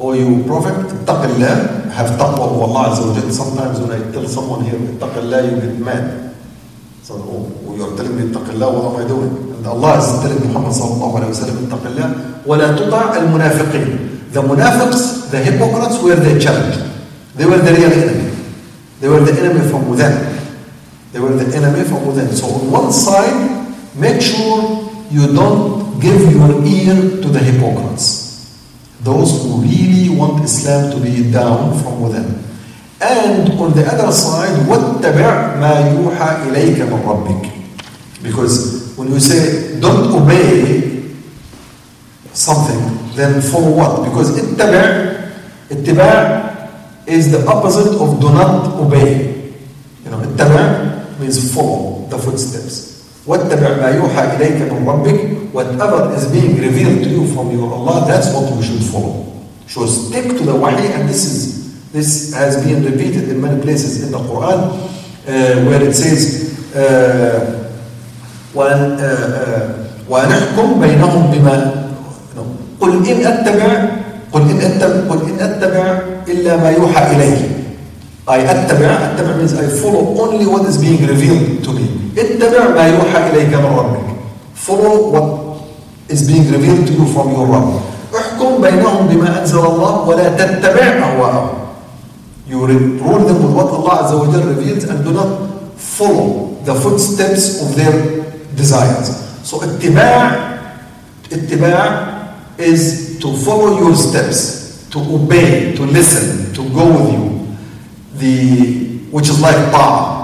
O 0.00 0.12
you 0.12 0.42
Prophet, 0.44 0.74
اتَّقِ 0.74 1.22
اللَّهِ 1.38 1.90
Have 1.94 2.10
taqwa 2.18 2.50
of 2.50 2.62
Allah 2.66 2.90
Azza 2.90 3.06
wa 3.06 3.30
Sometimes 3.30 3.78
when 3.80 3.92
I 3.94 4.10
tell 4.10 4.26
someone 4.26 4.64
here, 4.64 4.74
اتَّقِ 4.74 5.14
اللَّهِ, 5.22 5.54
you 5.54 5.60
get 5.62 5.78
mad. 5.78 6.34
So, 7.02 7.14
oh, 7.14 7.74
you're 7.76 7.96
telling 7.96 8.16
me 8.16 8.32
اتَّقِ 8.32 8.58
اللَّهِ, 8.58 8.68
what 8.74 8.84
am 8.90 9.04
I 9.04 9.08
doing? 9.08 9.54
And 9.54 9.66
Allah 9.66 9.98
is 9.98 10.10
telling 10.18 10.42
Muhammad 10.50 10.72
sallallahu 10.74 11.14
alayhi 11.14 11.30
wa 11.30 11.38
sallam, 11.38 11.56
اتَّقِ 11.68 11.82
اللَّهِ 11.94 12.08
وَلَا 12.44 12.68
تُطَعْ 12.74 13.02
الْمُنَافِقِينَ 13.22 14.32
The 14.34 14.42
munafiqs, 14.42 15.30
the 15.30 15.38
hypocrites 15.38 16.02
were 16.02 16.16
the 16.16 16.40
challenged. 16.40 16.82
They 17.36 17.46
were 17.46 17.58
the 17.58 17.72
real 17.72 17.92
enemy. 17.92 18.34
They 18.98 19.08
were 19.08 19.20
the 19.20 19.30
enemy 19.38 19.68
from 19.70 19.88
within. 19.88 20.10
They 21.12 21.20
were 21.20 21.36
the 21.36 21.54
enemy 21.56 21.84
from 21.84 22.04
within. 22.06 22.34
So 22.34 22.46
on 22.46 22.68
one 22.68 22.92
side, 22.92 23.70
make 23.94 24.20
sure 24.20 24.90
you 25.10 25.32
don't 25.32 26.00
give 26.00 26.18
your 26.34 26.50
ear 26.66 27.22
to 27.22 27.28
the 27.30 27.38
hypocrites. 27.38 28.27
Those 29.00 29.42
who 29.42 29.60
really 29.62 30.08
want 30.16 30.44
Islam 30.44 30.90
to 30.92 31.00
be 31.00 31.30
down 31.30 31.76
from 31.82 32.00
within. 32.00 32.40
And 33.00 33.52
on 33.60 33.72
the 33.74 33.84
other 33.84 34.10
side, 34.12 34.64
وَاتَّبِعْ 34.64 35.60
مَا 35.60 35.74
يُوحَى 35.92 36.48
إِلَيْكَ 36.48 36.88
مِنْ 36.88 37.04
رَبِّكَ 37.04 37.52
Because 38.22 38.96
when 38.96 39.12
you 39.12 39.20
say, 39.20 39.78
don't 39.80 40.08
obey 40.22 41.12
something, 42.32 43.12
then 43.14 43.42
follow 43.42 43.76
what? 43.76 44.08
Because 44.08 44.30
اتبع, 44.38 45.20
اتباع 45.70 46.54
is 47.06 47.30
the 47.30 47.44
opposite 47.46 47.92
of 48.00 48.20
do 48.20 48.32
not 48.32 48.72
obey. 48.80 49.52
You 50.04 50.10
know, 50.10 50.18
اتبع 50.18 51.20
means 51.20 51.52
follow 51.54 52.06
the 52.08 52.18
footsteps. 52.18 52.97
واتبع 53.27 53.69
ما 53.81 53.89
يوحى 53.89 54.23
إليك 54.37 54.71
من 54.71 54.87
ربك 54.87 55.19
whatever 55.53 56.13
is 56.15 56.25
being 56.31 56.55
revealed 56.61 57.03
to 57.03 57.09
you 57.09 57.25
from 57.33 57.51
your 57.51 57.73
Allah 57.73 58.05
that's 58.07 58.33
what 58.33 58.45
we 58.55 58.61
should 58.63 58.83
follow 58.83 59.25
should 59.67 59.89
stick 59.89 60.25
to 60.37 60.43
the 60.45 60.55
wahi 60.55 60.87
and 60.93 61.09
this 61.09 61.25
is 61.25 61.37
this 61.91 62.33
has 62.33 62.63
been 62.65 62.83
repeated 62.85 63.29
in 63.29 63.41
many 63.41 63.61
places 63.61 64.03
in 64.03 64.11
the 64.11 64.19
Quran 64.19 64.59
uh, 64.71 65.65
where 65.67 65.81
it 65.81 65.93
says 65.93 66.21
uh, 66.75 67.73
uh, 68.55 69.79
ونحكم 70.09 70.81
بينهم 70.81 71.31
بما 71.31 71.85
قل 72.81 72.91
إن 73.07 73.25
أتبع 73.27 73.69
قل 74.33 74.41
إن 74.41 74.57
أتبع 74.61 74.95
قل 75.09 75.19
إن 75.29 75.39
أتبع 75.39 75.99
إلا 76.27 76.57
ما 76.57 76.69
يوحى 76.69 77.15
إليه 77.15 77.41
I 78.29 78.41
أتبع 78.41 78.89
أتبع 78.89 79.37
means 79.37 79.53
I 79.53 79.67
follow 79.81 80.17
only 80.17 80.45
what 80.45 80.65
is 80.65 80.77
being 80.81 81.05
revealed 81.05 81.63
to 81.63 81.73
me 81.73 81.98
اتبع 82.17 82.67
ما 82.75 82.87
يوحى 82.87 83.29
إليك 83.29 83.53
من 83.53 83.65
ربك 83.65 84.09
follow 84.55 85.11
what 85.13 85.29
is 86.09 86.27
being 86.27 86.45
revealed 86.51 86.87
to 86.87 86.93
you 86.93 87.05
from 87.13 87.31
your 87.31 87.45
Rabb 87.47 87.81
احكم 88.15 88.61
بينهم 88.61 89.07
بما 89.07 89.39
أنزل 89.41 89.57
الله 89.59 90.01
ولا 90.07 90.29
تتبع 90.29 90.81
أهواءهم 90.81 91.49
you 92.49 92.65
rule 92.65 93.23
them 93.29 93.43
with 93.45 93.53
what 93.53 93.67
Allah 93.69 94.03
Azza 94.03 94.17
wa 94.17 94.31
Jal 94.33 94.41
reveals 94.49 94.83
and 94.85 95.03
do 95.05 95.13
not 95.13 95.29
follow 95.77 96.57
the 96.65 96.73
footsteps 96.73 97.61
of 97.61 97.75
their 97.75 97.93
desires 98.55 99.13
so 99.43 99.61
اتباع 99.63 100.49
اتباع 101.31 102.09
is 102.57 103.17
to 103.21 103.31
follow 103.45 103.77
your 103.79 103.95
steps 103.95 104.87
to 104.89 104.99
obey 104.99 105.75
to 105.75 105.83
listen 105.85 106.51
to 106.53 106.61
go 106.73 106.85
with 106.89 107.13
you 107.13 107.25
the 108.17 108.35
which 109.11 109.29
is 109.29 109.39
like 109.41 109.55
ta'ah 109.71 110.18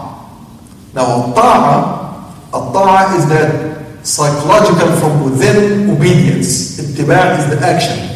now, 0.95 1.33
ta'a, 1.35 2.35
ta'a 2.51 3.17
is 3.17 3.29
that 3.29 4.05
psychological 4.05 4.91
from 4.99 5.25
within 5.31 5.91
obedience. 5.91 6.81
Ittiba' 6.81 7.39
is 7.39 7.51
the 7.51 7.65
action. 7.65 8.07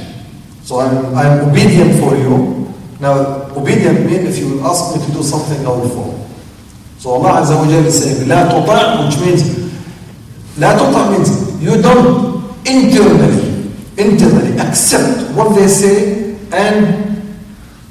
So 0.62 0.80
I'm, 0.80 1.14
I'm 1.14 1.48
obedient 1.50 2.00
for 2.00 2.16
you. 2.16 2.72
Now, 3.00 3.46
obedient 3.54 4.06
means 4.06 4.36
if 4.36 4.38
you 4.38 4.54
will 4.54 4.66
ask 4.66 4.96
me 4.96 5.06
to 5.06 5.12
do 5.12 5.22
something, 5.22 5.64
I 5.64 5.68
will 5.70 5.88
follow. 5.88 6.26
So 6.98 7.10
Allah 7.10 7.42
Azza 7.42 7.54
wa 7.56 7.66
Jalla 7.66 7.86
is 7.86 8.02
saying, 8.02 8.26
لا 8.28 8.48
تطع, 8.48 9.06
which 9.06 9.20
means, 9.20 9.42
لا 10.58 10.74
تطع 10.78 11.10
means 11.12 11.62
you 11.62 11.80
don't 11.82 12.42
internally, 12.66 13.70
internally 13.98 14.58
accept 14.58 15.30
what 15.36 15.54
they 15.54 15.68
say 15.68 16.34
and 16.50 17.22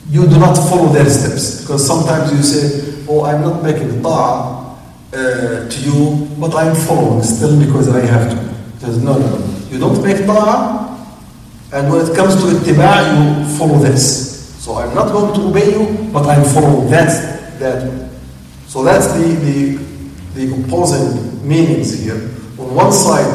you 0.09 0.27
do 0.27 0.39
not 0.39 0.55
follow 0.55 0.89
their 0.91 1.07
steps. 1.09 1.61
Because 1.61 1.85
sometimes 1.85 2.31
you 2.33 2.41
say, 2.41 3.05
oh, 3.07 3.23
I'm 3.23 3.41
not 3.41 3.63
making 3.63 4.01
ta'a 4.01 4.63
uh, 5.12 5.68
to 5.68 5.80
you, 5.80 6.28
but 6.38 6.54
I'm 6.54 6.74
following 6.74 7.22
still 7.22 7.58
because 7.58 7.88
I 7.88 8.04
have 8.06 8.30
to. 8.30 8.36
There's 8.84 9.02
no, 9.02 9.18
You 9.70 9.78
don't 9.78 10.02
make 10.04 10.24
ta'ah, 10.26 10.96
and 11.72 11.92
when 11.92 12.06
it 12.06 12.14
comes 12.16 12.36
to 12.36 12.42
ittiba' 12.52 13.48
you 13.48 13.58
follow 13.58 13.78
this. 13.78 14.54
So 14.62 14.74
I'm 14.76 14.94
not 14.94 15.12
going 15.12 15.34
to 15.34 15.48
obey 15.48 15.70
you, 15.72 16.12
but 16.12 16.26
I'm 16.26 16.44
following 16.44 16.90
that. 16.90 17.58
that. 17.58 18.08
So 18.66 18.82
that's 18.84 19.12
the, 19.14 19.24
the, 19.24 19.76
the 20.34 20.64
opposing 20.64 21.46
meanings 21.48 22.02
here. 22.02 22.16
On 22.58 22.74
one 22.74 22.92
side, 22.92 23.26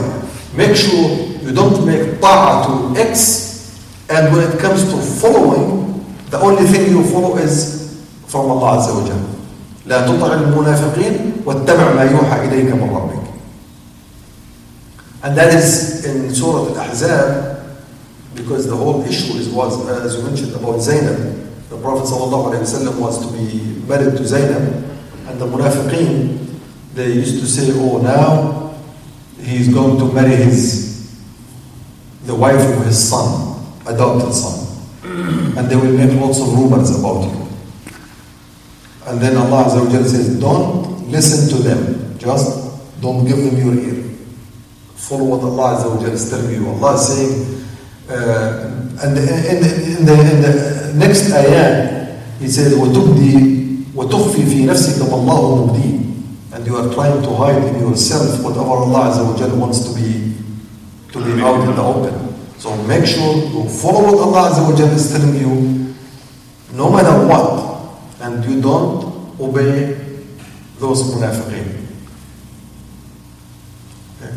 make 0.55 0.75
sure 0.75 1.09
you 1.41 1.51
don't 1.53 1.85
make 1.85 2.21
ta'ah 2.21 2.67
to 2.93 2.99
X, 3.01 3.81
and 4.09 4.31
when 4.35 4.51
it 4.51 4.59
comes 4.59 4.83
to 4.91 4.97
following, 5.19 6.05
the 6.29 6.39
only 6.39 6.63
thing 6.65 6.89
you 6.91 7.03
follow 7.11 7.37
is 7.37 8.05
from 8.27 8.49
Allah 8.49 8.77
Azza 8.77 8.93
wa 8.93 9.07
Jalla. 9.07 9.42
لا 9.86 10.06
تطع 10.06 10.34
المنافقين 10.34 11.32
واتبع 11.46 11.94
ما 11.94 12.02
يوحى 12.02 12.48
إليك 12.48 12.74
من 12.74 12.90
ربك 12.94 13.18
and 15.22 15.36
that 15.36 15.52
is 15.52 16.04
in 16.04 16.32
Surah 16.34 16.68
Al-Ahzab 16.68 17.66
because 18.36 18.68
the 18.68 18.76
whole 18.76 19.02
issue 19.02 19.34
is, 19.34 19.48
was 19.48 19.74
uh, 19.88 20.04
as 20.04 20.16
you 20.16 20.22
mentioned 20.22 20.54
about 20.54 20.78
Zainab 20.80 21.18
the 21.70 21.76
Prophet 21.76 22.06
ﷺ 22.06 22.98
was 23.00 23.18
to 23.26 23.32
be 23.36 23.80
married 23.88 24.16
to 24.16 24.24
Zainab 24.24 24.62
and 25.28 25.40
the 25.40 25.46
munafiqeen 25.46 26.46
they 26.94 27.12
used 27.12 27.40
to 27.40 27.46
say 27.46 27.72
oh 27.74 27.98
now 27.98 28.74
he 29.42 29.56
is 29.56 29.68
going 29.74 29.98
to 29.98 30.12
marry 30.12 30.36
his 30.36 30.88
the 32.28 32.34
wife 32.34 32.60
of 32.60 32.84
his 32.84 33.08
son, 33.08 33.56
adopted 33.86 34.32
son. 34.34 34.66
And 35.56 35.66
they 35.68 35.76
will 35.76 35.96
make 35.96 36.12
lots 36.20 36.38
of 36.40 36.52
rumors 36.52 36.90
about 37.00 37.24
you. 37.24 37.48
And 39.06 39.20
then 39.20 39.36
Allah 39.36 39.64
Azza 39.64 39.84
wa 39.84 39.90
Jalla 39.90 40.04
says, 40.06 40.38
don't 40.38 41.08
listen 41.10 41.48
to 41.56 41.62
them. 41.62 42.18
Just 42.18 43.00
don't 43.00 43.24
give 43.26 43.36
them 43.38 43.56
your 43.56 43.74
ear. 43.74 44.04
Follow 44.96 45.24
what 45.24 45.40
Allah 45.40 45.78
Azza 45.78 45.88
wa 45.96 46.02
Jalla 46.02 46.12
is 46.12 46.28
telling 46.30 46.50
you. 46.52 46.68
Allah 46.68 46.94
is 46.94 47.06
saying, 47.08 47.64
uh, 48.10 48.74
and 49.02 49.16
in 49.16 49.24
the, 49.24 49.98
in, 49.98 50.04
the, 50.06 50.12
in 50.12 50.42
the 50.42 50.92
next 50.96 51.32
ayah, 51.32 51.98
He 52.38 52.48
says, 52.48 52.74
وَتُبْدِي 52.74 53.94
وَتُخْفِي 53.94 54.42
فِي 54.46 54.66
نَفْسِكَ 54.66 55.02
وَاللَّهُ 55.02 55.68
مُبْدِي 55.68 56.54
And 56.54 56.66
you 56.66 56.76
are 56.76 56.92
trying 56.94 57.22
to 57.22 57.30
hide 57.34 57.62
in 57.64 57.80
yourself 57.80 58.42
whatever 58.44 58.70
Allah 58.84 59.10
Azza 59.10 59.24
wa 59.24 59.36
Jalla 59.36 59.56
wants 59.58 59.80
to 59.88 59.94
be, 59.94 60.34
to 61.12 61.18
be 61.24 61.40
out 61.42 61.60
in 61.68 61.74
the 61.74 61.82
open. 61.82 62.34
So 62.58 62.76
make 62.84 63.06
sure 63.06 63.36
you 63.36 63.68
follow 63.68 64.04
what 64.04 64.18
Allah 64.18 64.50
Azza 64.50 64.62
wa 64.68 64.76
Jalla 64.76 64.94
is 64.94 65.10
telling 65.12 65.34
you, 65.34 65.94
no 66.74 66.90
matter 66.90 67.26
what, 67.26 67.71
and 68.23 68.45
you 68.45 68.61
don't 68.61 69.37
obey 69.39 69.99
those 70.79 71.03
munafiqeen. 71.11 71.67
Okay? 74.15 74.33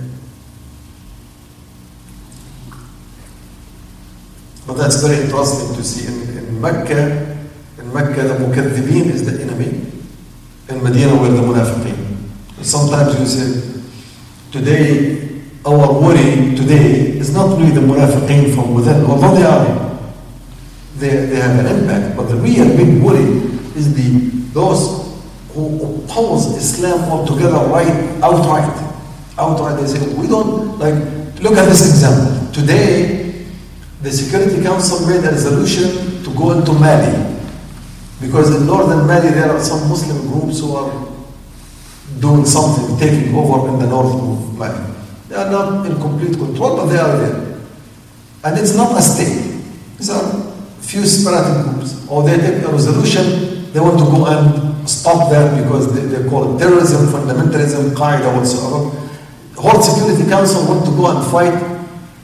But 4.67 4.75
that's 4.75 5.01
very 5.03 5.23
interesting 5.23 5.77
to 5.77 5.85
see 5.85 6.07
in, 6.09 6.39
in 6.39 6.61
Mecca. 6.61 7.39
In 7.79 7.95
Mecca, 7.95 8.23
the 8.23 8.35
mukaththibeen 8.35 9.07
is 9.07 9.25
the 9.25 9.41
enemy. 9.41 9.87
In 10.69 10.83
Medina, 10.83 11.15
we're 11.15 11.31
the 11.31 11.43
munafiqeen. 11.43 12.65
Sometimes 12.65 13.21
you 13.21 13.27
say, 13.27 13.83
today, 14.51 15.43
our 15.65 16.01
worry 16.01 16.57
today 16.57 17.17
is 17.23 17.33
not 17.33 17.57
really 17.57 17.71
the 17.71 17.81
munafiqeen 17.81 18.53
from 18.53 18.75
within, 18.75 19.05
although 19.05 19.35
they 19.37 19.45
are. 19.45 19.87
They, 20.97 21.27
they 21.27 21.37
have 21.37 21.65
an 21.65 21.67
impact, 21.67 22.17
but 22.17 22.25
the 22.25 22.37
real 22.37 22.67
big 22.77 23.01
worry 23.01 23.56
is 23.77 23.95
the 23.95 24.09
those 24.53 25.15
who 25.53 26.05
oppose 26.05 26.57
Islam 26.57 27.11
altogether 27.11 27.59
right 27.69 27.89
outright. 28.23 28.85
Outright, 29.39 29.81
they 29.81 29.87
say, 29.87 30.15
we 30.15 30.27
don't, 30.27 30.79
like, 30.79 30.95
look 31.43 31.59
at 31.59 31.67
this 31.69 31.89
example. 31.91 32.53
Today, 32.53 33.45
the 34.03 34.11
Security 34.11 34.63
Council 34.63 35.07
made 35.07 35.25
a 35.25 35.31
resolution 35.31 36.23
to 36.25 36.35
go 36.35 36.53
into 36.53 36.73
Mali. 36.73 37.37
Because 38.21 38.55
in 38.57 38.67
northern 38.67 39.07
Mali, 39.07 39.29
there 39.29 39.51
are 39.51 39.61
some 39.61 39.89
Muslim 39.89 40.27
groups 40.29 40.61
who 40.61 40.75
are 40.75 40.91
doing 42.21 42.47
something, 42.47 42.97
taking 42.99 43.35
over 43.35 43.69
in 43.69 43.79
the 43.79 43.87
north 43.87 44.15
of 44.15 44.59
Mali. 44.59 44.95
They 45.29 45.37
are 45.37 45.51
not 45.51 45.85
in 45.87 45.97
complete 46.01 46.33
control, 46.39 46.77
but 46.77 46.87
they 46.87 46.99
are 46.99 47.17
there. 47.19 47.61
And 48.45 48.59
it's 48.59 48.75
not 48.75 48.97
a 48.97 49.03
state. 49.03 49.63
These 49.99 50.11
are 50.11 50.53
few 50.81 51.05
separated 51.05 51.65
groups. 51.65 52.07
Or 52.09 52.23
they 52.23 52.37
take 52.37 52.63
a 52.63 52.69
resolution, 52.69 53.56
they 53.77 53.83
want 53.83 53.99
to 53.99 54.07
go 54.07 54.25
and 54.25 54.89
stop 54.89 55.31
that 55.31 55.63
because 55.63 55.93
they, 55.93 56.01
they 56.07 56.27
call 56.31 56.57
it 56.57 56.59
terrorism, 56.59 57.09
fundamentalism, 57.09 57.91
Qaeda, 57.91 58.35
whatsoever. 58.35 58.89
The 59.55 59.61
whole 59.61 59.83
Security 59.83 60.27
Council 60.31 60.67
want 60.67 60.87
to 60.87 60.93
go 60.93 61.15
and 61.15 61.31
fight 61.31 61.53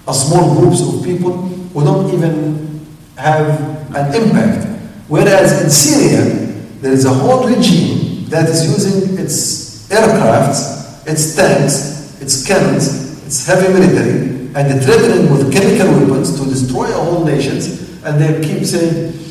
a 0.09 0.15
small 0.15 0.59
groups 0.59 0.81
of 0.81 1.05
people 1.05 1.37
who 1.37 1.85
don't 1.85 2.09
even 2.15 2.81
have 3.19 3.51
an 3.95 4.15
impact. 4.15 4.67
Whereas 5.09 5.63
in 5.63 5.69
Syria, 5.69 6.25
there 6.81 6.93
is 6.93 7.05
a 7.05 7.13
whole 7.13 7.47
regime 7.47 8.25
that 8.31 8.49
is 8.49 8.65
using 8.65 9.19
its 9.19 9.91
aircrafts, 9.91 11.07
its 11.07 11.37
tanks, 11.37 12.19
its 12.23 12.47
cannons, 12.47 13.27
its 13.27 13.47
heavy 13.47 13.71
military, 13.75 14.49
and 14.55 14.83
threatening 14.83 15.31
with 15.31 15.53
chemical 15.53 16.01
weapons 16.01 16.41
to 16.41 16.49
destroy 16.49 16.91
whole 16.93 17.27
nations. 17.27 18.03
And 18.05 18.19
they 18.19 18.41
keep 18.41 18.65
saying, 18.65 19.22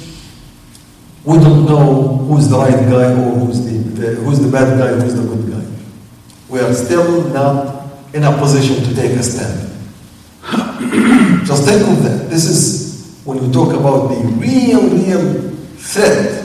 we 1.24 1.38
don't 1.38 1.66
know 1.66 2.18
who's 2.18 2.50
the 2.50 2.58
right 2.58 2.72
guy 2.72 3.12
or 3.14 3.32
who's 3.40 3.64
the, 3.66 3.78
the 4.00 4.16
who's 4.16 4.40
the 4.40 4.52
bad 4.52 4.78
guy, 4.78 5.00
who's 5.00 5.16
the 5.16 5.24
good 5.24 5.52
guy. 5.52 5.66
We 6.50 6.60
are 6.60 6.74
still 6.74 7.30
not 7.30 7.82
in 8.14 8.24
a 8.24 8.38
position 8.38 8.84
to 8.84 8.96
take 8.96 9.12
a 9.12 9.24
stand. 9.24 9.70
Just 11.46 11.66
think 11.66 11.82
of 11.88 12.04
that. 12.04 12.28
This 12.30 12.46
is 12.46 13.22
when 13.24 13.44
you 13.44 13.52
talk 13.54 13.74
about 13.74 14.08
the 14.08 14.16
real, 14.40 14.82
real 14.82 15.52
threat 15.78 16.42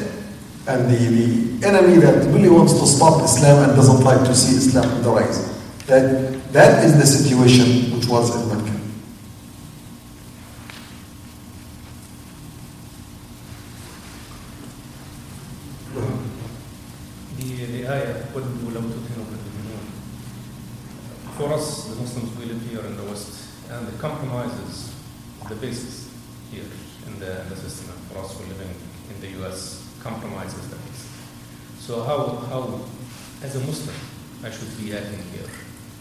and 0.68 0.91
the, 0.91 0.97
the 0.97 1.66
enemy 1.66 1.97
that 1.99 2.27
really 2.33 2.51
wants 2.51 2.74
to 2.74 2.87
stop 2.87 3.22
Islam 3.22 3.68
and 3.68 3.77
doesn't 3.77 4.05
like 4.05 4.20
to 4.27 4.35
see 4.35 4.57
Islam 4.57 4.89
on 4.91 5.03
the 5.03 5.11
rise. 5.11 5.57
That, 5.87 6.53
that 6.53 6.85
is 6.85 6.99
the 6.99 7.07
situation 7.07 7.97
which 7.97 8.07
was 8.09 8.35
in 8.37 8.49
Mecca. 8.49 8.66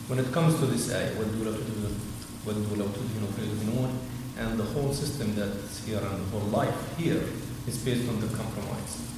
When 0.08 0.18
it 0.18 0.32
comes 0.32 0.58
to 0.58 0.66
this 0.66 0.92
ayah, 0.92 1.12
وَدُّوا 1.14 1.44
لَوْ 1.44 1.54
تُدْهِنُوا 1.54 1.94
وَدُّوا 2.46 2.76
لَوْ 2.76 2.88
تُدْهِنُوا 2.88 3.30
فَيُدْهِنُونَ, 3.38 3.90
and 4.38 4.58
the 4.58 4.64
whole 4.64 4.92
system 4.92 5.34
that's 5.36 5.84
here 5.84 5.98
and 5.98 6.26
the 6.26 6.30
whole 6.30 6.48
life 6.50 6.98
here 6.98 7.22
is 7.66 7.78
based 7.78 8.08
on 8.08 8.20
the 8.20 8.26
compromise 8.36 9.10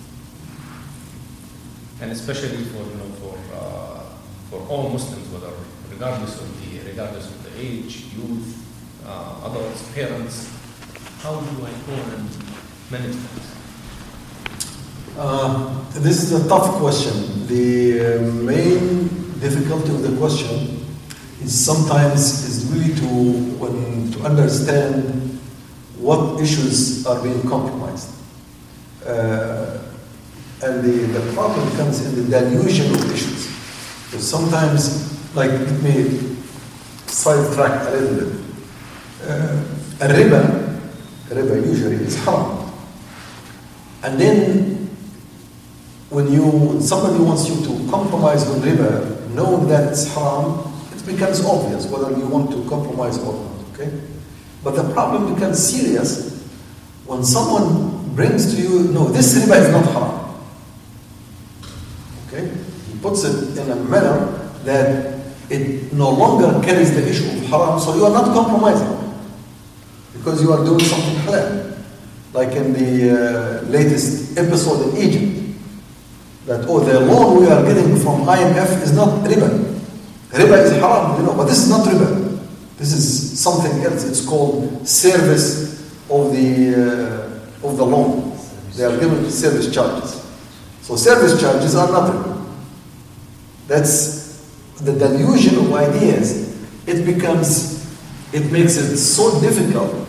and 2.02 2.10
especially 2.10 2.64
for 2.64 2.82
you 2.82 2.96
know 2.98 3.10
for 3.22 3.38
uh, 3.54 4.02
for 4.50 4.60
all 4.68 4.90
Muslims, 4.90 5.26
whether 5.32 5.54
regardless 5.88 6.40
of 6.40 6.48
the 6.60 6.80
regardless 6.90 7.26
of 7.30 7.42
the 7.44 7.60
age, 7.60 8.06
youth, 8.16 8.58
uh, 9.06 9.48
adults, 9.48 9.88
parents, 9.94 10.50
how 11.22 11.40
do 11.40 11.64
I 11.64 11.72
go 11.86 11.94
and 12.16 12.28
manage 12.90 13.16
that? 13.16 13.42
Uh, 15.16 15.84
this 15.90 16.22
is 16.24 16.44
a 16.44 16.48
tough 16.48 16.74
question. 16.80 17.46
The 17.46 18.16
uh, 18.16 18.20
main 18.42 19.08
difficulty 19.38 19.90
of 19.94 20.02
the 20.02 20.16
question 20.18 20.75
sometimes 21.47 22.43
is 22.43 22.65
really 22.71 22.93
to 22.95 23.07
when 23.57 24.11
to 24.11 24.21
understand 24.23 25.39
what 25.97 26.41
issues 26.41 27.05
are 27.05 27.21
being 27.23 27.41
compromised. 27.47 28.13
Uh, 29.05 29.79
and 30.63 30.83
the, 30.83 31.19
the 31.19 31.33
problem 31.33 31.69
comes 31.77 32.05
in 32.05 32.15
the 32.15 32.29
dilution 32.29 32.93
of 32.93 33.13
issues. 33.13 33.47
So 34.11 34.17
sometimes, 34.17 35.35
like, 35.35 35.51
let 35.51 35.81
me 35.81 36.35
sidetrack 37.05 37.87
a 37.87 37.91
little 37.91 38.29
bit. 38.29 38.39
Uh, 39.23 39.63
a 39.99 40.07
riba, 40.07 40.79
a 41.31 41.35
riba 41.35 41.65
usually 41.65 41.95
is 41.95 42.15
haram. 42.23 42.71
And 44.03 44.19
then, 44.19 44.89
when 46.09 46.31
you 46.31 46.79
somebody 46.81 47.23
wants 47.23 47.49
you 47.49 47.55
to 47.65 47.91
compromise 47.91 48.47
on 48.49 48.61
riba, 48.61 49.29
knowing 49.31 49.67
that 49.67 49.91
it's 49.91 50.13
haram, 50.13 50.59
it 50.59 50.76
becomes 51.07 51.43
obvious 51.43 51.87
whether 51.87 52.11
you 52.17 52.27
want 52.27 52.51
to 52.51 52.67
compromise 52.69 53.17
or 53.23 53.33
not. 53.33 53.51
Okay, 53.73 53.91
but 54.63 54.75
the 54.75 54.93
problem 54.93 55.33
becomes 55.33 55.57
serious 55.57 56.37
when 57.07 57.23
someone 57.23 58.13
brings 58.15 58.53
to 58.53 58.61
you, 58.61 58.83
no, 58.91 59.07
this 59.07 59.33
riba 59.37 59.61
is 59.61 59.69
not 59.71 59.85
haram. 59.93 60.41
Okay? 62.27 62.51
He 62.91 62.99
puts 62.99 63.23
it 63.23 63.57
in 63.57 63.71
a 63.71 63.75
manner 63.75 64.27
that 64.65 65.15
it 65.49 65.93
no 65.93 66.09
longer 66.09 66.59
carries 66.65 66.93
the 66.93 67.07
issue 67.07 67.29
of 67.29 67.45
haram, 67.45 67.79
so 67.79 67.95
you 67.95 68.03
are 68.05 68.11
not 68.11 68.33
compromising. 68.33 68.91
Because 70.17 70.41
you 70.41 70.51
are 70.51 70.65
doing 70.65 70.81
something 70.81 71.15
halal. 71.23 71.77
Like 72.33 72.51
in 72.57 72.73
the 72.73 73.15
uh, 73.15 73.61
latest 73.69 74.37
episode 74.37 74.89
in 74.89 74.97
Egypt, 74.97 75.55
that, 76.45 76.65
oh, 76.67 76.79
the 76.81 76.99
loan 76.99 77.39
we 77.39 77.47
are 77.47 77.63
getting 77.63 77.95
from 77.95 78.25
IMF 78.25 78.83
is 78.83 78.93
not 78.93 79.23
riba. 79.23 79.76
Riba 80.29 80.63
is 80.63 80.71
haram, 80.73 81.19
you 81.19 81.25
know, 81.25 81.35
but 81.35 81.45
this 81.45 81.63
is 81.63 81.69
not 81.69 81.87
riba. 81.87 82.39
This 82.77 82.93
is 82.93 83.39
something 83.39 83.81
else. 83.83 84.03
It's 84.03 84.25
called 84.25 84.87
service 84.87 85.81
of 86.09 86.31
the, 86.31 86.75
uh, 87.63 87.67
of 87.67 87.77
the 87.77 87.85
loan. 87.85 88.37
They 88.75 88.83
are 88.83 88.97
given 88.99 89.29
service 89.31 89.73
charges. 89.73 90.23
So 90.81 90.95
service 90.95 91.39
charges 91.41 91.75
are 91.75 91.91
nothing. 91.91 92.45
That's 93.67 94.77
the 94.79 94.93
delusion 94.93 95.57
of 95.57 95.73
ideas. 95.73 96.55
It 96.87 97.05
becomes, 97.05 97.83
it 98.33 98.51
makes 98.51 98.77
it 98.77 98.97
so 98.97 99.41
difficult 99.41 100.07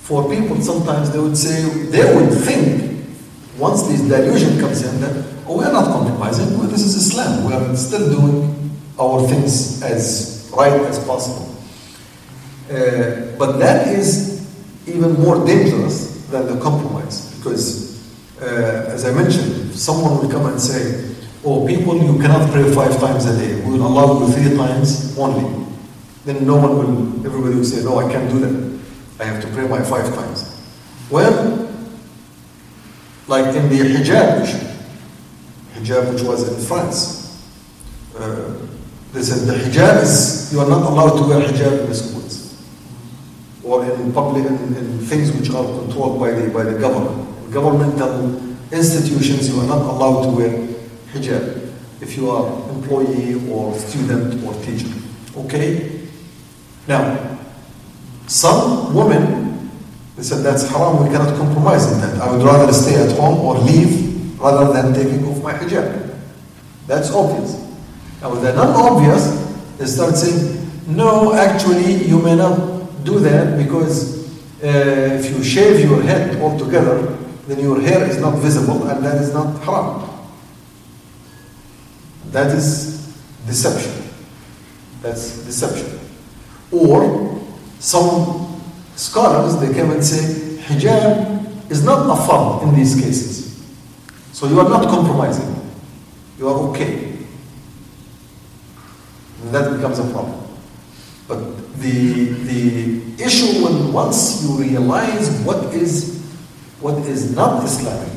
for 0.00 0.28
people. 0.28 0.60
Sometimes 0.60 1.10
they 1.10 1.18
would 1.18 1.36
say, 1.36 1.62
they 1.86 2.14
would 2.14 2.32
think, 2.32 3.04
once 3.58 3.84
this 3.84 4.02
delusion 4.02 4.60
comes 4.60 4.82
in, 4.84 5.00
that, 5.00 5.24
oh, 5.46 5.58
we 5.58 5.64
are 5.64 5.72
not 5.72 5.86
compromising. 5.86 6.58
Well, 6.58 6.68
this 6.68 6.82
is 6.82 6.94
Islam. 6.94 7.46
We 7.46 7.54
are 7.54 7.74
still 7.74 8.10
doing 8.10 8.55
our 8.98 9.26
things 9.28 9.82
as 9.82 10.50
right 10.56 10.72
as 10.72 10.98
possible. 11.04 11.54
Uh, 12.70 13.36
but 13.38 13.58
that 13.58 13.86
is 13.88 14.46
even 14.86 15.12
more 15.14 15.44
dangerous 15.46 16.26
than 16.30 16.46
the 16.46 16.60
compromise 16.60 17.34
because, 17.36 18.02
uh, 18.40 18.90
as 18.90 19.04
I 19.04 19.12
mentioned, 19.12 19.74
someone 19.74 20.18
will 20.18 20.30
come 20.30 20.46
and 20.46 20.60
say, 20.60 21.14
"Oh, 21.44 21.66
people, 21.66 21.96
you 21.96 22.18
cannot 22.18 22.50
pray 22.50 22.64
five 22.74 22.98
times 22.98 23.26
a 23.26 23.36
day. 23.36 23.60
We 23.62 23.78
will 23.78 23.86
allow 23.86 24.20
you 24.20 24.32
three 24.32 24.56
times 24.56 25.16
only." 25.18 25.66
Then 26.24 26.46
no 26.46 26.56
one 26.56 26.72
will. 26.78 27.26
Everybody 27.26 27.54
will 27.56 27.64
say, 27.64 27.84
"No, 27.84 27.98
I 27.98 28.10
can't 28.10 28.30
do 28.30 28.40
that. 28.40 28.54
I 29.20 29.24
have 29.24 29.40
to 29.42 29.48
pray 29.48 29.68
my 29.68 29.82
five 29.82 30.12
times." 30.14 30.50
Well, 31.10 31.68
like 33.28 33.54
in 33.54 33.68
the 33.68 33.78
hijab 33.78 34.46
hijab 35.74 36.12
which 36.12 36.22
was 36.22 36.48
in 36.48 36.64
France, 36.66 37.42
uh, 38.18 38.54
they 39.16 39.22
said 39.22 39.48
the 39.48 39.54
hijab 39.54 40.02
is 40.02 40.52
you 40.52 40.60
are 40.60 40.68
not 40.68 40.82
allowed 40.82 41.16
to 41.16 41.26
wear 41.26 41.40
hijab 41.40 41.80
in 41.80 41.86
the 41.88 41.94
schools 41.94 42.62
or 43.64 43.82
in 43.82 44.12
public 44.12 44.44
in, 44.44 44.76
in 44.76 44.98
things 45.06 45.32
which 45.32 45.48
are 45.48 45.64
controlled 45.64 46.20
by 46.20 46.30
the 46.32 46.50
by 46.50 46.62
the 46.62 46.78
government. 46.78 47.26
In 47.46 47.50
governmental 47.50 48.36
institutions, 48.70 49.48
you 49.48 49.58
are 49.60 49.66
not 49.66 49.80
allowed 49.80 50.24
to 50.24 50.30
wear 50.36 50.50
hijab 51.14 51.72
if 52.02 52.14
you 52.14 52.28
are 52.28 52.68
employee 52.68 53.40
or 53.50 53.72
student 53.78 54.44
or 54.44 54.52
teacher. 54.62 54.92
Okay. 55.34 56.02
Now, 56.86 57.38
some 58.26 58.94
women 58.94 59.70
they 60.16 60.24
said 60.24 60.44
that's 60.44 60.68
haram. 60.68 61.02
We 61.02 61.08
cannot 61.08 61.34
compromise 61.38 61.90
in 61.90 62.02
that. 62.02 62.20
I 62.20 62.30
would 62.30 62.44
rather 62.44 62.70
stay 62.70 63.02
at 63.02 63.16
home 63.16 63.40
or 63.40 63.56
leave 63.60 64.38
rather 64.38 64.74
than 64.74 64.92
taking 64.92 65.26
off 65.26 65.42
my 65.42 65.54
hijab. 65.54 66.14
That's 66.86 67.10
obvious. 67.10 67.65
Now, 68.20 68.34
they're 68.34 68.54
not 68.54 68.74
obvious, 68.74 69.30
they 69.78 69.86
start 69.86 70.16
saying, 70.16 70.70
no, 70.86 71.34
actually, 71.34 72.06
you 72.06 72.20
may 72.20 72.36
not 72.36 73.04
do 73.04 73.18
that 73.20 73.58
because 73.62 74.16
uh, 74.62 75.18
if 75.20 75.30
you 75.30 75.44
shave 75.44 75.88
your 75.88 76.02
head 76.02 76.40
altogether, 76.40 77.16
then 77.46 77.60
your 77.60 77.80
hair 77.80 78.08
is 78.08 78.18
not 78.18 78.38
visible 78.38 78.88
and 78.88 79.04
that 79.04 79.20
is 79.20 79.32
not 79.32 79.62
haram. 79.62 80.08
That 82.30 82.54
is 82.56 83.14
deception. 83.46 83.92
That's 85.02 85.44
deception. 85.44 85.98
Or 86.72 87.40
some 87.78 88.60
scholars, 88.96 89.58
they 89.60 89.72
come 89.78 89.92
and 89.92 90.04
say, 90.04 90.56
hijab 90.64 91.70
is 91.70 91.84
not 91.84 92.06
a 92.06 92.20
fard 92.22 92.62
in 92.64 92.74
these 92.74 92.94
cases. 92.94 93.64
So 94.32 94.48
you 94.48 94.58
are 94.60 94.68
not 94.68 94.88
compromising. 94.88 95.54
You 96.38 96.48
are 96.48 96.58
okay. 96.70 97.15
That 99.44 99.76
becomes 99.76 99.98
a 99.98 100.10
problem. 100.10 100.42
But 101.28 101.38
the, 101.78 102.24
the 102.24 103.22
issue 103.22 103.64
when 103.64 103.92
once 103.92 104.42
you 104.42 104.56
realize 104.58 105.30
what 105.42 105.74
is, 105.74 106.22
what 106.80 106.98
is 107.06 107.34
not 107.34 107.64
Islamic, 107.64 108.12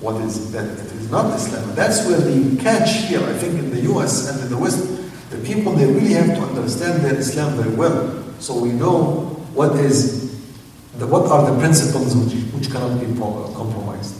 what 0.00 0.20
is 0.22 0.52
that 0.52 0.64
it 0.64 0.92
is 0.92 1.10
not 1.10 1.34
Islamic, 1.34 1.74
that's 1.74 2.06
where 2.06 2.18
the 2.18 2.62
catch 2.62 3.08
here, 3.08 3.22
I 3.22 3.32
think 3.34 3.58
in 3.58 3.70
the 3.70 3.80
US 3.92 4.30
and 4.30 4.42
in 4.42 4.48
the 4.48 4.58
West, 4.58 4.96
the 5.30 5.38
people, 5.38 5.72
they 5.72 5.86
really 5.86 6.14
have 6.14 6.36
to 6.36 6.42
understand 6.42 7.04
their 7.04 7.16
Islam 7.16 7.56
very 7.56 7.74
well. 7.74 8.24
So 8.38 8.58
we 8.58 8.70
know 8.70 9.24
what 9.54 9.76
is, 9.76 10.40
the, 10.98 11.06
what 11.06 11.30
are 11.30 11.50
the 11.50 11.58
principles 11.58 12.14
which, 12.16 12.34
which 12.52 12.70
cannot 12.70 13.00
be 13.00 13.06
compromised. 13.18 14.14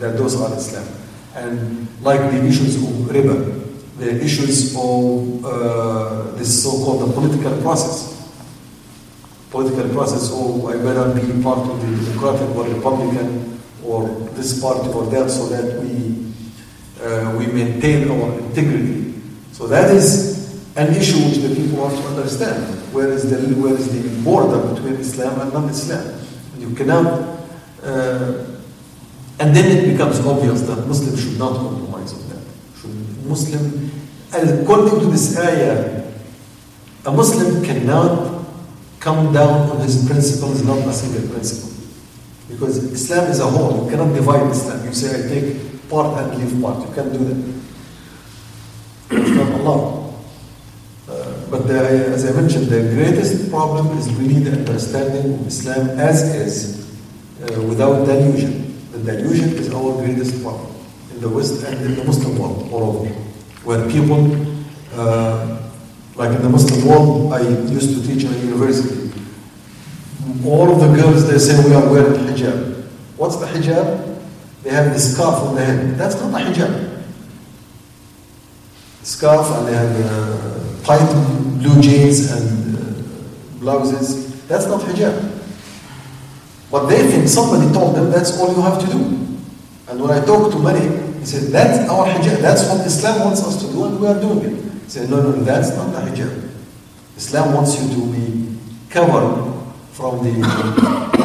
That 0.00 0.16
those 0.18 0.40
are 0.40 0.52
Islam. 0.56 0.86
And 1.34 1.88
like 2.02 2.20
the 2.32 2.44
issues 2.44 2.76
of 2.76 2.88
riba, 3.10 3.63
the 3.98 4.22
issues 4.22 4.74
of 4.76 5.44
uh, 5.44 6.32
this 6.36 6.62
so-called 6.62 7.14
political 7.14 7.60
process. 7.62 8.12
Political 9.50 9.90
process, 9.90 10.30
oh, 10.32 10.66
I 10.66 10.76
better 10.76 11.14
be 11.14 11.42
part 11.42 11.60
of 11.60 11.80
the 11.80 12.04
Democratic 12.04 12.56
or 12.56 12.64
Republican 12.64 13.60
or 13.84 14.08
this 14.34 14.60
party 14.60 14.88
or 14.90 15.06
that 15.06 15.30
so 15.30 15.46
that 15.46 15.80
we, 15.80 16.26
uh, 17.00 17.36
we 17.38 17.46
maintain 17.46 18.10
our 18.10 18.38
integrity. 18.40 19.14
So 19.52 19.68
that 19.68 19.94
is 19.94 20.34
an 20.76 20.92
issue 20.96 21.18
which 21.28 21.38
the 21.38 21.54
people 21.54 21.88
have 21.88 21.96
to 21.96 22.08
understand. 22.08 22.64
Where 22.92 23.08
is 23.12 23.30
the, 23.30 23.54
where 23.60 23.74
is 23.74 23.92
the 23.92 24.24
border 24.24 24.74
between 24.74 24.94
Islam 24.94 25.40
and 25.40 25.52
non-Islam? 25.52 26.20
You 26.58 26.74
cannot, 26.74 27.06
uh, 27.82 28.44
and 29.38 29.54
then 29.54 29.70
it 29.76 29.92
becomes 29.92 30.18
obvious 30.26 30.62
that 30.62 30.86
Muslims 30.88 31.22
should 31.22 31.38
not 31.38 31.54
compromise 31.56 32.12
on 32.14 32.28
that. 32.30 32.42
Should 32.80 33.26
Muslim, 33.26 33.83
according 34.34 35.00
to 35.00 35.06
this 35.06 35.38
ayah, 35.38 36.02
a 37.06 37.12
Muslim 37.12 37.64
cannot 37.64 38.44
come 39.00 39.32
down 39.32 39.70
on 39.70 39.80
his 39.80 40.06
principles, 40.06 40.64
not 40.64 40.78
a 40.78 40.92
single 40.92 41.28
principle. 41.30 41.70
Because 42.48 42.78
Islam 42.92 43.30
is 43.30 43.40
a 43.40 43.46
whole. 43.46 43.84
You 43.84 43.90
cannot 43.90 44.14
divide 44.14 44.50
Islam. 44.50 44.84
You 44.84 44.92
say, 44.94 45.10
I 45.12 45.28
take 45.28 45.88
part 45.88 46.18
and 46.18 46.38
leave 46.38 46.62
part. 46.62 46.88
You 46.88 46.94
can't 46.94 47.12
do 47.12 47.18
that. 47.18 47.54
It's 49.10 49.30
not 49.30 49.60
allowed. 49.60 50.14
Uh, 51.08 51.50
but 51.50 51.66
the, 51.66 51.78
as 52.08 52.24
I 52.24 52.32
mentioned, 52.32 52.66
the 52.68 52.80
greatest 52.94 53.50
problem 53.50 53.96
is 53.98 54.12
really 54.14 54.40
the 54.40 54.52
understanding 54.52 55.34
of 55.34 55.46
Islam 55.46 55.90
as 55.98 56.22
is, 56.34 56.96
uh, 57.42 57.62
without 57.62 58.06
delusion. 58.06 58.80
The 58.92 59.12
delusion 59.12 59.50
is 59.50 59.72
our 59.72 59.92
greatest 60.00 60.42
problem 60.42 60.74
in 61.12 61.20
the 61.20 61.28
West 61.28 61.62
and 61.64 61.84
in 61.84 61.96
the 61.96 62.04
Muslim 62.04 62.38
world 62.38 62.72
all 62.72 62.82
over, 62.84 63.14
where 63.64 63.88
people, 63.90 64.30
uh, 64.94 65.58
like 66.16 66.36
in 66.36 66.42
the 66.42 66.48
Muslim 66.48 66.86
world, 66.86 67.32
I 67.32 67.40
used 67.40 67.94
to 67.94 68.06
teach 68.06 68.24
in 68.24 68.32
a 68.32 68.38
university. 68.38 69.10
All 70.44 70.70
of 70.70 70.80
the 70.80 71.02
girls 71.02 71.28
they 71.28 71.38
say 71.38 71.66
we 71.66 71.74
are 71.74 71.90
wearing 71.90 72.20
hijab. 72.26 72.84
What's 73.16 73.36
the 73.36 73.46
hijab? 73.46 74.18
They 74.62 74.70
have 74.70 74.92
the 74.92 74.98
scarf 75.00 75.42
on 75.42 75.54
their 75.56 75.66
head. 75.66 75.96
That's 75.96 76.20
not 76.20 76.40
a 76.40 76.44
hijab. 76.44 77.02
Scarf 79.02 79.50
and 79.58 79.68
they 79.68 79.74
have 79.74 79.96
uh, 80.06 80.84
tight 80.84 81.60
blue 81.60 81.80
jeans 81.80 82.30
and 82.30 82.76
uh, 82.76 83.58
blouses. 83.60 84.46
That's 84.46 84.66
not 84.66 84.80
hijab. 84.82 85.32
But 86.70 86.86
they 86.86 87.10
think 87.10 87.28
somebody 87.28 87.72
told 87.72 87.96
them 87.96 88.10
that's 88.10 88.38
all 88.38 88.54
you 88.54 88.62
have 88.62 88.80
to 88.80 88.86
do. 88.86 89.23
And 89.88 90.00
when 90.00 90.10
I 90.10 90.24
talk 90.24 90.50
to 90.52 90.58
many, 90.58 90.80
he 91.20 91.26
said, 91.26 91.52
that's 91.52 91.88
our 91.90 92.06
hijab. 92.06 92.40
That's 92.40 92.68
what 92.68 92.86
Islam 92.86 93.20
wants 93.20 93.42
us 93.44 93.64
to 93.64 93.72
do 93.72 93.84
and 93.84 94.00
we 94.00 94.06
are 94.06 94.20
doing 94.20 94.40
it. 94.40 94.72
He 94.84 94.90
said, 94.90 95.10
no, 95.10 95.22
no, 95.22 95.32
that's 95.44 95.76
not 95.76 95.92
the 95.92 96.10
hijab. 96.10 96.50
Islam 97.16 97.54
wants 97.54 97.80
you 97.80 97.88
to 97.94 98.12
be 98.12 98.56
covered 98.90 99.52
from 99.92 100.24
the 100.24 100.32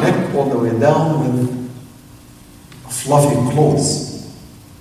neck 0.00 0.34
all 0.34 0.48
the 0.48 0.58
way 0.58 0.78
down 0.78 1.36
with 1.36 1.70
fluffy 2.88 3.34
clothes, 3.52 4.34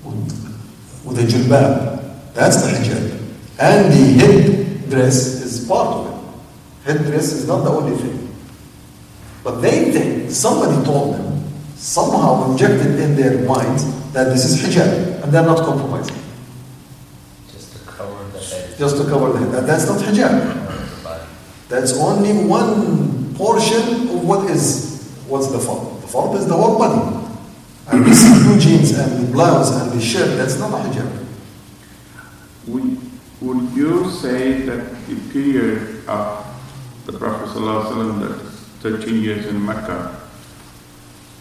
with, 0.03 1.03
with 1.05 1.19
a 1.19 1.23
jilbab. 1.23 2.33
That's 2.33 2.61
the 2.61 2.69
hijab. 2.69 3.19
And 3.59 3.91
the 3.91 4.25
head 4.25 4.89
dress 4.89 5.41
is 5.41 5.67
part 5.67 5.87
of 5.87 6.07
it. 6.07 6.87
Head 6.87 7.05
dress 7.05 7.31
is 7.33 7.47
not 7.47 7.63
the 7.63 7.69
only 7.69 7.97
thing. 7.97 8.35
But 9.43 9.61
they 9.61 9.91
think 9.91 10.31
somebody 10.31 10.83
told 10.85 11.15
them, 11.15 11.28
somehow 11.79 12.51
injected 12.51 12.99
in 12.99 13.15
their 13.15 13.39
minds 13.47 13.85
that 14.11 14.25
this 14.25 14.43
is 14.43 14.61
hijab, 14.61 15.23
and 15.23 15.31
they're 15.31 15.45
not 15.45 15.65
compromising. 15.65 16.15
Just 17.49 17.73
to 17.73 17.79
cover 17.85 18.23
the 18.31 18.39
head. 18.39 18.77
Just 18.77 18.97
to 18.97 19.03
cover 19.09 19.31
the 19.31 19.39
head. 19.39 19.55
And 19.55 19.67
that's 19.67 19.87
not 19.87 19.99
hijab. 19.99 20.65
cover 20.65 20.95
the 20.95 21.03
body. 21.03 21.23
That's 21.69 21.97
only 21.97 22.33
one 22.45 23.33
portion 23.35 24.09
of 24.09 24.27
what 24.27 24.49
is 24.51 25.15
what's 25.27 25.47
the 25.47 25.57
fard. 25.57 26.01
The 26.01 26.07
fard 26.07 26.35
is 26.35 26.47
the 26.47 26.55
whole 26.57 26.77
body. 26.77 27.27
And 27.87 28.05
this 28.05 28.21
blue 28.43 28.59
jeans 28.59 28.91
and 28.91 29.27
the 29.27 29.31
blouse 29.31 29.71
and 29.81 29.91
the 29.91 30.01
shirt, 30.03 30.37
that's 30.37 30.59
not 30.59 30.71
a 30.73 30.89
hijab. 30.89 31.25
Would, 32.67 32.99
would 33.41 33.71
you 33.71 34.11
say 34.11 34.61
that 34.63 35.07
the 35.07 35.15
period 35.31 36.07
of 36.07 36.45
the 37.05 37.13
Prophet 37.17 37.47
ﷺ, 37.57 38.19
that 38.19 38.37
13 38.81 39.21
years 39.23 39.45
in 39.47 39.65
Mecca, 39.65 40.18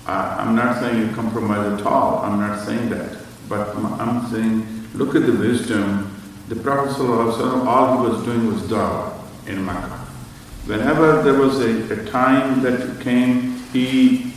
uh, 0.09 0.37
I'm 0.41 0.57
not 0.57 0.81
saying 0.81 1.07
you 1.07 1.15
compromise 1.15 1.81
at 1.81 1.87
all, 1.87 2.21
I'm 2.25 2.41
not 2.41 2.65
saying 2.65 2.89
that, 2.91 3.19
but 3.49 3.69
I'm- 3.77 4.27
saying, 4.33 4.67
look 4.95 5.15
at 5.15 5.25
the 5.27 5.33
wisdom. 5.33 6.11
The 6.49 6.57
Prophet 6.57 6.99
all 7.01 8.03
he 8.03 8.11
was 8.11 8.25
doing 8.25 8.47
was 8.53 8.63
dawah 8.63 9.13
in 9.47 9.65
Mecca. 9.65 9.99
Whenever 10.67 11.23
there 11.23 11.35
was 11.35 11.61
a, 11.61 11.93
a 11.93 12.11
time 12.11 12.63
that 12.63 13.01
came, 13.01 13.57
he 13.73 14.33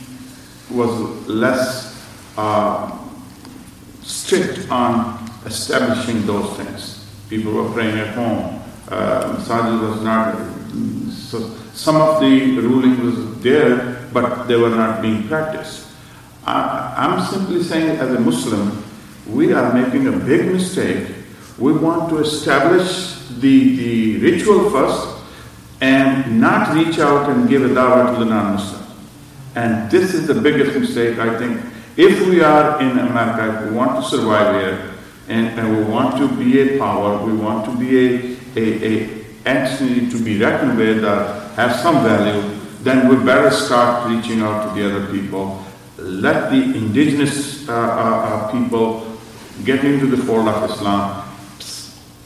was 0.70 0.92
less 1.28 2.06
uh, 2.38 2.90
strict 4.02 4.70
on 4.70 5.28
establishing 5.44 6.24
those 6.26 6.56
things. 6.56 7.06
People 7.28 7.52
were 7.52 7.70
praying 7.72 7.98
at 7.98 8.14
home. 8.14 8.62
Uh, 8.88 9.36
Masajid 9.36 9.90
was 9.90 10.02
not. 10.02 10.36
So 11.12 11.50
some 11.74 11.96
of 11.96 12.20
the 12.20 12.58
ruling 12.58 13.04
was 13.04 13.40
there, 13.42 13.91
but 14.12 14.46
they 14.46 14.56
were 14.56 14.70
not 14.70 15.02
being 15.02 15.28
practiced. 15.28 15.88
I, 16.44 16.94
I'm 16.96 17.24
simply 17.24 17.62
saying, 17.62 17.98
as 17.98 18.14
a 18.14 18.20
Muslim, 18.20 18.84
we 19.26 19.52
are 19.52 19.72
making 19.72 20.08
a 20.08 20.12
big 20.12 20.52
mistake. 20.52 21.14
We 21.58 21.72
want 21.72 22.10
to 22.10 22.18
establish 22.18 23.18
the, 23.40 23.76
the 23.76 24.18
ritual 24.18 24.70
first, 24.70 25.22
and 25.80 26.40
not 26.40 26.74
reach 26.74 26.98
out 26.98 27.28
and 27.28 27.48
give 27.48 27.64
a 27.64 27.68
dawah 27.68 28.12
to 28.14 28.24
the 28.24 28.30
non-Muslims. 28.30 28.86
And 29.54 29.90
this 29.90 30.14
is 30.14 30.26
the 30.26 30.34
biggest 30.34 30.78
mistake, 30.78 31.18
I 31.18 31.36
think. 31.38 31.60
If 31.96 32.26
we 32.26 32.40
are 32.42 32.80
in 32.80 32.98
America, 32.98 33.64
if 33.64 33.70
we 33.70 33.76
want 33.76 34.02
to 34.02 34.08
survive 34.08 34.54
here, 34.60 34.94
and, 35.28 35.58
and 35.58 35.76
we 35.76 35.84
want 35.84 36.16
to 36.18 36.28
be 36.36 36.60
a 36.60 36.78
power, 36.78 37.24
we 37.24 37.32
want 37.34 37.64
to 37.66 37.76
be 37.78 37.98
a, 37.98 38.36
a, 38.56 38.86
a 38.86 39.24
entity 39.44 40.08
to 40.10 40.24
be 40.24 40.38
reckoned 40.38 40.78
with, 40.78 41.04
uh, 41.04 41.48
have 41.54 41.76
some 41.76 42.02
value, 42.02 42.51
then 42.82 43.08
we 43.08 43.16
better 43.24 43.50
start 43.50 44.10
reaching 44.10 44.40
out 44.40 44.68
to 44.68 44.80
the 44.80 44.84
other 44.88 45.06
people. 45.12 45.64
Let 45.98 46.50
the 46.50 46.62
indigenous 46.76 47.68
uh, 47.68 47.72
uh, 47.72 47.76
uh, 47.76 48.52
people 48.52 49.06
get 49.64 49.84
into 49.84 50.06
the 50.06 50.16
fold 50.16 50.48
of 50.48 50.68
Islam. 50.68 51.28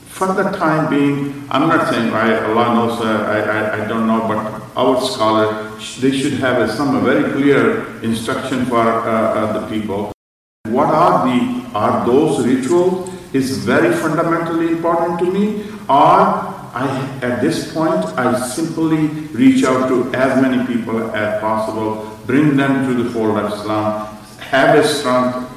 For 0.09 0.29
the 0.33 0.45
time 0.57 0.89
being, 0.89 1.45
I'm 1.51 1.69
not 1.69 1.93
saying 1.93 2.11
I, 2.15 2.41
Allah 2.49 2.75
knows, 2.75 3.01
uh, 3.01 3.05
I, 3.05 3.39
I, 3.39 3.85
I 3.85 3.87
don't 3.87 4.07
know, 4.07 4.27
but 4.27 4.39
our 4.75 4.99
scholar, 5.03 5.77
they 6.01 6.11
should 6.19 6.35
have 6.35 6.71
some 6.71 7.05
very 7.05 7.33
clear 7.33 8.01
instruction 8.03 8.65
for 8.65 8.81
uh, 8.81 9.05
uh, 9.05 9.61
the 9.61 9.67
people. 9.69 10.13
What 10.69 10.89
are 10.89 11.29
the 11.29 11.67
are 11.75 12.07
those 12.07 12.47
rituals 12.47 13.11
is 13.35 13.59
very 13.59 13.95
fundamentally 13.95 14.69
important 14.69 15.19
to 15.19 15.31
me, 15.31 15.65
or 15.87 16.56
I 16.77 16.85
at 17.23 17.41
this 17.41 17.73
point 17.73 18.05
I 18.21 18.39
simply 18.39 19.09
reach 19.33 19.65
out 19.65 19.89
to 19.89 20.13
as 20.13 20.43
many 20.43 20.67
people 20.67 21.11
as 21.17 21.41
possible, 21.41 22.19
bring 22.27 22.55
them 22.57 22.87
to 22.87 23.03
the 23.03 23.09
fold 23.11 23.39
of 23.39 23.51
Islam, 23.51 24.15
have 24.41 24.77
a 24.77 24.87
strong, 24.87 25.49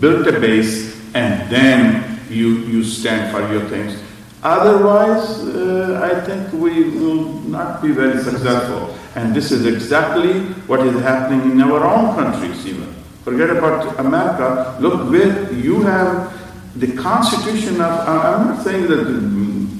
build 0.00 0.26
a 0.28 0.40
base, 0.40 0.96
and 1.14 1.50
then 1.50 2.18
you 2.30 2.64
you 2.72 2.82
stand 2.84 3.30
for 3.30 3.44
your 3.52 3.68
things. 3.68 4.00
Otherwise, 4.42 5.44
uh, 5.44 6.00
I 6.02 6.18
think 6.24 6.50
we 6.54 6.88
will 6.98 7.28
not 7.52 7.82
be 7.82 7.92
very 7.92 8.22
successful. 8.24 8.96
And 9.14 9.36
this 9.36 9.52
is 9.52 9.66
exactly 9.66 10.40
what 10.66 10.80
is 10.86 10.98
happening 11.02 11.52
in 11.52 11.60
our 11.60 11.84
own 11.84 12.16
countries 12.16 12.66
even. 12.66 12.88
Forget 13.24 13.50
about 13.50 14.00
America. 14.00 14.74
Look 14.80 15.10
where 15.10 15.52
you 15.52 15.82
have 15.82 16.32
the 16.74 16.96
constitution 16.96 17.74
of, 17.82 18.08
I'm 18.08 18.48
not 18.48 18.64
saying 18.64 18.88
that 18.88 19.04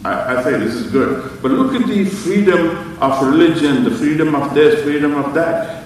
I, 0.05 0.37
I 0.37 0.43
say 0.43 0.59
this 0.59 0.75
is 0.75 0.91
good, 0.91 1.41
but 1.43 1.53
look 1.53 1.81
at 1.81 1.87
the 1.87 2.05
freedom 2.05 2.99
of 3.01 3.23
religion, 3.27 3.85
the 3.85 3.91
freedom 3.91 4.35
of 4.35 4.53
this, 4.55 4.83
freedom 4.83 5.15
of 5.15 5.33
that. 5.35 5.85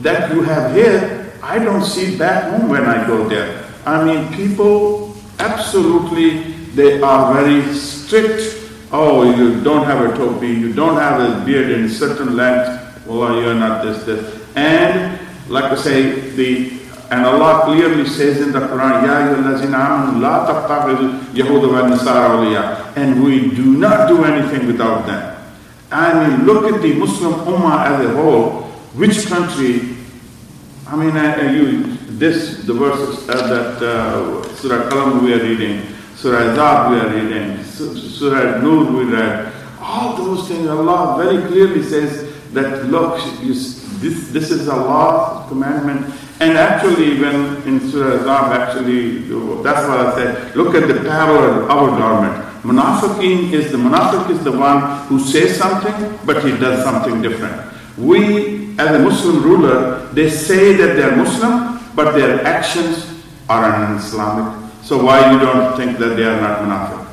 That 0.00 0.32
you 0.32 0.42
have 0.42 0.74
here, 0.74 1.32
I 1.42 1.58
don't 1.58 1.84
see 1.84 2.16
back 2.16 2.50
home 2.50 2.68
when 2.68 2.84
I 2.84 3.04
go 3.06 3.28
there. 3.28 3.68
I 3.84 4.04
mean, 4.04 4.32
people 4.34 5.16
absolutely, 5.40 6.52
they 6.74 7.00
are 7.00 7.34
very 7.34 7.74
strict. 7.74 8.70
Oh, 8.92 9.34
you 9.36 9.60
don't 9.62 9.84
have 9.84 10.08
a 10.08 10.16
topi, 10.16 10.48
you 10.48 10.72
don't 10.72 10.96
have 10.96 11.20
a 11.20 11.44
beard 11.44 11.70
in 11.70 11.88
certain 11.88 12.36
length, 12.36 13.06
well, 13.06 13.40
you're 13.40 13.54
not 13.54 13.84
this, 13.84 14.04
this. 14.04 14.40
And, 14.54 15.18
like 15.48 15.64
I 15.64 15.74
say, 15.74 16.30
the 16.30 16.77
and 17.10 17.24
Allah 17.24 17.64
clearly 17.64 18.06
says 18.06 18.40
in 18.40 18.52
the 18.52 18.60
Quran, 18.60 19.02
Ya 19.06 19.32
amanu 19.32 20.20
la 20.20 20.44
wa 20.44 21.88
awliya. 22.04 22.96
And 22.96 23.24
we 23.24 23.50
do 23.50 23.76
not 23.78 24.08
do 24.08 24.24
anything 24.24 24.66
without 24.66 25.06
them. 25.06 25.36
I 25.90 26.28
mean, 26.28 26.44
look 26.44 26.70
at 26.70 26.82
the 26.82 26.92
Muslim 26.94 27.32
Ummah 27.32 27.86
as 27.86 28.04
a 28.04 28.12
whole. 28.12 28.64
Which 28.92 29.26
country, 29.26 29.96
I 30.86 30.96
mean, 30.96 31.16
I, 31.16 31.50
use 31.52 31.98
this, 32.18 32.64
the 32.64 32.74
verses 32.74 33.26
uh, 33.28 33.46
that 33.46 33.82
uh, 33.82 34.54
Surah 34.56 34.90
Qalam 34.90 35.22
we 35.22 35.32
are 35.32 35.42
reading, 35.42 35.86
Surah 36.14 36.52
Ahzab 36.52 36.90
we 36.90 37.00
are 37.00 37.08
reading, 37.08 37.64
Surah 37.64 38.60
Nur 38.60 38.84
we 38.92 39.04
read, 39.12 39.52
all 39.80 40.16
those 40.16 40.46
things, 40.48 40.68
Allah 40.68 41.22
very 41.22 41.46
clearly 41.46 41.82
says 41.82 42.34
that, 42.52 42.84
look, 42.86 43.18
you, 43.40 43.54
this, 43.54 44.30
this 44.30 44.50
is 44.50 44.68
Allah's 44.68 45.48
commandment. 45.48 46.14
And 46.40 46.56
actually, 46.56 47.18
when 47.20 47.62
in 47.66 47.80
Surah 47.90 48.18
Ahzab, 48.18 48.52
actually, 48.54 49.26
that's 49.62 49.88
what 49.88 49.98
I 49.98 50.14
said, 50.14 50.54
look 50.54 50.74
at 50.74 50.86
the 50.86 50.94
parallel 51.02 51.64
of 51.64 51.70
our 51.70 51.98
government. 51.98 52.44
Munafiqeen 52.62 53.52
is 53.52 53.72
the 53.72 53.78
munafiq 53.78 54.30
is 54.30 54.44
the 54.44 54.52
one 54.52 55.06
who 55.08 55.18
says 55.18 55.56
something, 55.56 56.18
but 56.24 56.44
he 56.44 56.50
does 56.58 56.84
something 56.84 57.22
different. 57.22 57.72
We, 57.96 58.78
as 58.78 58.94
a 58.94 58.98
Muslim 59.00 59.42
ruler, 59.42 60.06
they 60.12 60.30
say 60.30 60.74
that 60.74 60.94
they 60.94 61.02
are 61.02 61.16
Muslim, 61.16 61.80
but 61.96 62.12
their 62.12 62.44
actions 62.46 63.24
are 63.48 63.64
un-Islamic. 63.64 64.70
So 64.84 65.02
why 65.04 65.32
you 65.32 65.38
don't 65.40 65.76
think 65.76 65.98
that 65.98 66.14
they 66.16 66.24
are 66.24 66.40
not 66.40 66.60
munafiq? 66.60 67.06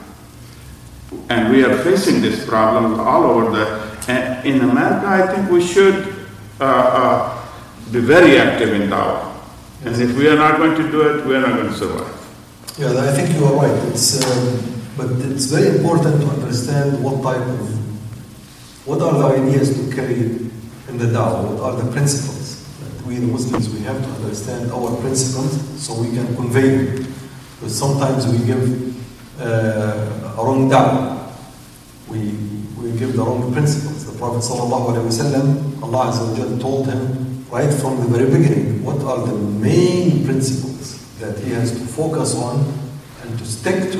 And 1.29 1.51
we 1.51 1.63
are 1.63 1.75
facing 1.83 2.21
this 2.21 2.45
problem 2.45 2.99
all 2.99 3.23
over 3.23 3.49
the. 3.49 3.85
In 4.45 4.61
America, 4.61 5.07
I 5.07 5.25
think 5.33 5.49
we 5.49 5.65
should 5.65 6.27
uh, 6.61 6.63
uh, 6.63 7.34
be 7.91 7.99
very 7.99 8.37
active 8.37 8.73
in 8.73 8.89
dawah. 8.89 9.31
And 9.85 9.95
if 10.01 10.17
we 10.17 10.27
are 10.27 10.35
not 10.35 10.57
going 10.57 10.75
to 10.75 10.91
do 10.91 11.01
it, 11.01 11.25
we 11.25 11.35
are 11.35 11.41
not 11.41 11.55
going 11.57 11.67
to 11.67 11.73
survive. 11.73 12.11
Yeah, 12.79 12.91
I 12.97 13.11
think 13.13 13.37
you 13.37 13.45
are 13.45 13.53
right. 13.53 13.87
It's, 13.89 14.19
um, 14.25 14.81
but 14.97 15.11
it's 15.31 15.45
very 15.45 15.77
important 15.77 16.21
to 16.21 16.27
understand 16.27 17.03
what 17.03 17.21
type 17.21 17.45
of, 17.47 18.87
what 18.87 19.01
are 19.01 19.13
the 19.13 19.41
ideas 19.41 19.75
to 19.77 19.95
carry 19.95 20.15
in 20.15 20.97
the 20.97 21.05
da'wah, 21.05 21.53
what 21.53 21.63
are 21.63 21.81
the 21.81 21.91
principles. 21.91 22.65
That 22.79 23.05
we, 23.05 23.15
the 23.15 23.27
Muslims, 23.27 23.69
we 23.69 23.79
have 23.81 24.01
to 24.01 24.09
understand 24.23 24.71
our 24.71 24.95
principles 25.01 25.53
so 25.81 26.01
we 26.01 26.09
can 26.15 26.35
convey 26.35 26.75
them. 26.75 27.13
Because 27.59 27.77
sometimes 27.77 28.27
we 28.27 28.45
give 28.45 29.39
uh, 29.39 30.33
a 30.37 30.43
wrong 30.43 30.69
da'wah. 30.69 31.31
We, 32.07 32.31
we 32.81 32.97
give 32.97 33.15
the 33.15 33.23
wrong 33.23 33.53
principles. 33.53 34.11
The 34.11 34.17
Prophet 34.17 34.41
ﷺ, 34.41 35.83
Allah 35.83 36.11
Azza 36.11 36.51
wa 36.51 36.59
told 36.59 36.87
him 36.87 37.24
right 37.49 37.73
from 37.73 37.99
the 38.01 38.07
very 38.07 38.25
beginning 38.25 38.83
what 38.83 38.99
are 39.01 39.25
the 39.25 39.33
main 39.35 40.25
principles 40.25 41.01
that 41.19 41.37
he 41.39 41.51
has 41.51 41.71
to 41.71 41.85
focus 41.85 42.35
on 42.35 42.63
and 43.23 43.37
to 43.39 43.45
stick 43.45 43.91
to 43.91 43.99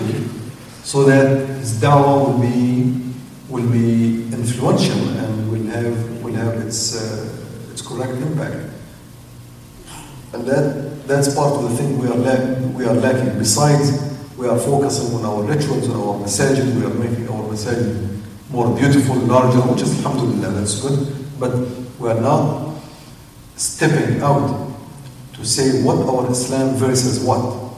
so 0.83 1.03
that 1.03 1.47
his 1.59 1.81
da'wah 1.81 2.27
will 2.27 2.39
be 2.39 3.01
will 3.49 3.69
be 3.71 4.23
influential 4.33 5.09
and 5.17 5.51
will 5.51 5.65
have 5.71 6.23
will 6.23 6.33
have 6.33 6.53
its 6.65 6.95
uh, 6.95 7.71
its 7.71 7.81
correct 7.81 8.13
impact. 8.21 8.71
And 10.33 10.45
that 10.45 11.07
that's 11.07 11.33
part 11.33 11.53
of 11.53 11.69
the 11.69 11.77
thing 11.77 11.97
we 11.97 12.07
are 12.07 12.15
lack, 12.15 12.75
we 12.75 12.85
are 12.85 12.93
lacking. 12.93 13.37
Besides, 13.39 14.13
we 14.37 14.47
are 14.47 14.59
focusing 14.59 15.15
on 15.15 15.25
our 15.25 15.43
rituals, 15.43 15.85
and 15.85 15.95
our 15.95 16.15
masajid, 16.21 16.75
we 16.75 16.85
are 16.85 16.93
making 16.93 17.29
our 17.29 17.43
masajid 17.43 18.21
more 18.49 18.75
beautiful, 18.77 19.15
larger, 19.15 19.59
which 19.61 19.81
is 19.81 20.05
alhamdulillah, 20.05 20.51
that's 20.51 20.81
good. 20.81 21.15
But 21.39 21.55
we 21.99 22.09
are 22.09 22.21
not 22.21 22.74
stepping 23.55 24.21
out 24.21 24.71
to 25.33 25.45
say 25.45 25.83
what 25.83 25.97
our 26.07 26.31
Islam 26.31 26.75
versus 26.75 27.23
what. 27.23 27.73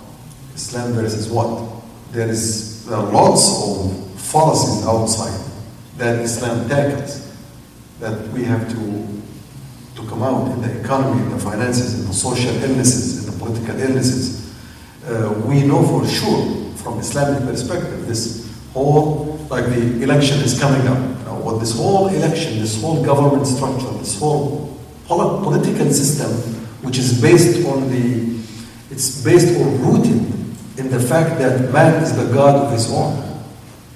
Islam 0.56 0.94
versus 0.94 1.30
what. 1.30 1.72
There 2.12 2.28
is 2.28 2.86
there 2.86 2.98
are 2.98 3.12
lots 3.12 3.48
of 3.48 4.20
fallacies 4.20 4.86
outside 4.86 5.40
that 5.98 6.20
Islam 6.22 6.70
tackles 6.70 7.34
that 8.00 8.28
we 8.30 8.44
have 8.44 8.68
to 8.70 9.22
to 9.96 10.08
come 10.08 10.22
out 10.22 10.52
in 10.52 10.62
the 10.62 10.80
economy, 10.80 11.22
in 11.24 11.32
the 11.32 11.40
finances, 11.40 12.00
in 12.00 12.08
the 12.08 12.14
social 12.14 12.54
illnesses, 12.64 13.26
in 13.26 13.34
the 13.34 13.38
political 13.38 13.80
illnesses. 13.80 14.56
Uh, 15.06 15.34
we 15.46 15.64
know 15.64 15.82
for 15.86 16.08
sure 16.08 16.74
from 16.76 17.00
Islamic 17.00 17.44
perspective 17.50 18.08
this 18.08 18.48
whole 18.74 19.38
like 19.50 19.66
the 19.66 20.04
election 20.04 20.40
is 20.40 20.60
coming 20.60 20.88
up. 20.88 20.98
Know, 21.26 21.40
what 21.40 21.60
this 21.60 21.76
whole 21.76 22.08
election, 22.08 22.60
this 22.60 22.80
whole 22.82 23.04
government 23.04 23.48
structure, 23.48 23.92
this 23.98 24.20
whole 24.20 24.77
political 25.08 25.92
system, 25.92 26.32
which 26.82 26.98
is 26.98 27.22
based 27.22 27.66
on 27.68 27.90
the, 27.90 28.40
it's 28.92 29.24
based 29.24 29.58
or 29.60 29.66
rooted 29.66 30.22
in 30.78 30.90
the 30.90 31.00
fact 31.00 31.40
that 31.40 31.72
man 31.72 32.04
is 32.04 32.16
the 32.16 32.32
god 32.34 32.56
of 32.56 32.72
his 32.72 32.92
own. 32.92 33.16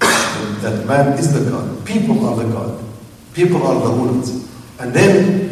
that 0.00 0.84
man 0.86 1.18
is 1.18 1.32
the 1.32 1.50
god. 1.50 1.86
People 1.86 2.26
are 2.26 2.36
the 2.36 2.50
god. 2.52 2.84
People 3.34 3.66
are 3.66 3.74
the 3.80 3.94
rulers. 3.94 4.48
And 4.80 4.92
then 4.92 5.50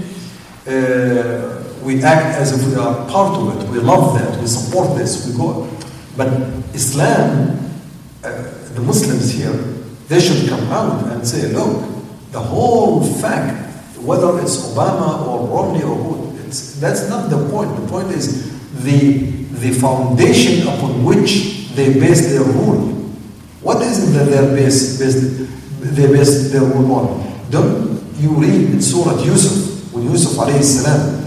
uh, 0.66 1.62
we 1.82 2.02
act 2.02 2.36
as 2.36 2.52
if 2.58 2.68
we 2.68 2.74
are 2.74 3.08
part 3.08 3.38
of 3.38 3.62
it. 3.62 3.68
We 3.70 3.78
love 3.78 4.18
that. 4.18 4.40
We 4.40 4.46
support 4.46 4.98
this. 4.98 5.26
We 5.26 5.36
go. 5.36 5.68
But 6.16 6.28
Islam, 6.74 7.70
uh, 8.24 8.30
the 8.74 8.80
Muslims 8.80 9.30
here, 9.32 9.52
they 10.08 10.20
should 10.20 10.48
come 10.48 10.68
out 10.72 11.06
and 11.12 11.26
say, 11.26 11.52
look, 11.52 11.86
the 12.32 12.40
whole 12.40 13.02
fact, 13.04 13.69
whether 13.99 14.39
it's 14.39 14.57
Obama 14.73 15.25
or 15.25 15.47
Romney 15.47 15.83
or 15.83 15.95
who, 15.95 16.37
it's, 16.45 16.79
that's 16.79 17.09
not 17.09 17.29
the 17.29 17.49
point. 17.49 17.75
The 17.75 17.87
point 17.87 18.09
is 18.11 18.51
the, 18.83 19.31
the 19.59 19.71
foundation 19.71 20.67
upon 20.67 21.03
which 21.03 21.69
they 21.75 21.93
base 21.99 22.29
their 22.29 22.43
rule. 22.43 22.93
What 23.61 23.81
is 23.81 24.07
it 24.07 24.11
that 24.17 24.25
they're 24.29 24.55
based, 24.55 24.99
based, 24.99 25.49
they 25.95 26.07
base 26.07 26.51
their 26.51 26.61
rule 26.61 26.91
on? 26.93 27.49
Don't 27.49 28.01
you 28.17 28.29
read 28.35 28.69
in 28.69 28.81
Surah 28.81 29.21
Yusuf, 29.23 29.91
when 29.93 30.03
Yusuf 30.03 30.37
alayhi 30.37 30.63
salam, 30.63 31.23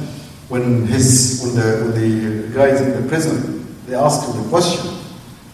when 0.48 0.86
his 0.86 1.42
when 1.42 1.54
the, 1.56 1.84
when 1.84 1.94
the 2.00 2.54
guys 2.54 2.80
in 2.80 3.02
the 3.02 3.08
prison, 3.08 3.66
they 3.86 3.94
asked 3.94 4.28
him 4.28 4.42
the 4.42 4.48
question. 4.48 4.94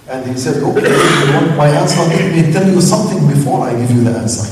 And 0.06 0.26
he 0.30 0.36
said, 0.36 0.62
okay, 0.62 0.84
you 0.92 1.34
want 1.34 1.56
my 1.56 1.68
answer? 1.68 1.96
Let 2.02 2.32
me 2.34 2.52
tell 2.52 2.68
you 2.68 2.80
something 2.82 3.26
before 3.26 3.66
I 3.66 3.72
give 3.72 3.90
you 3.90 4.04
the 4.04 4.18
answer. 4.18 4.44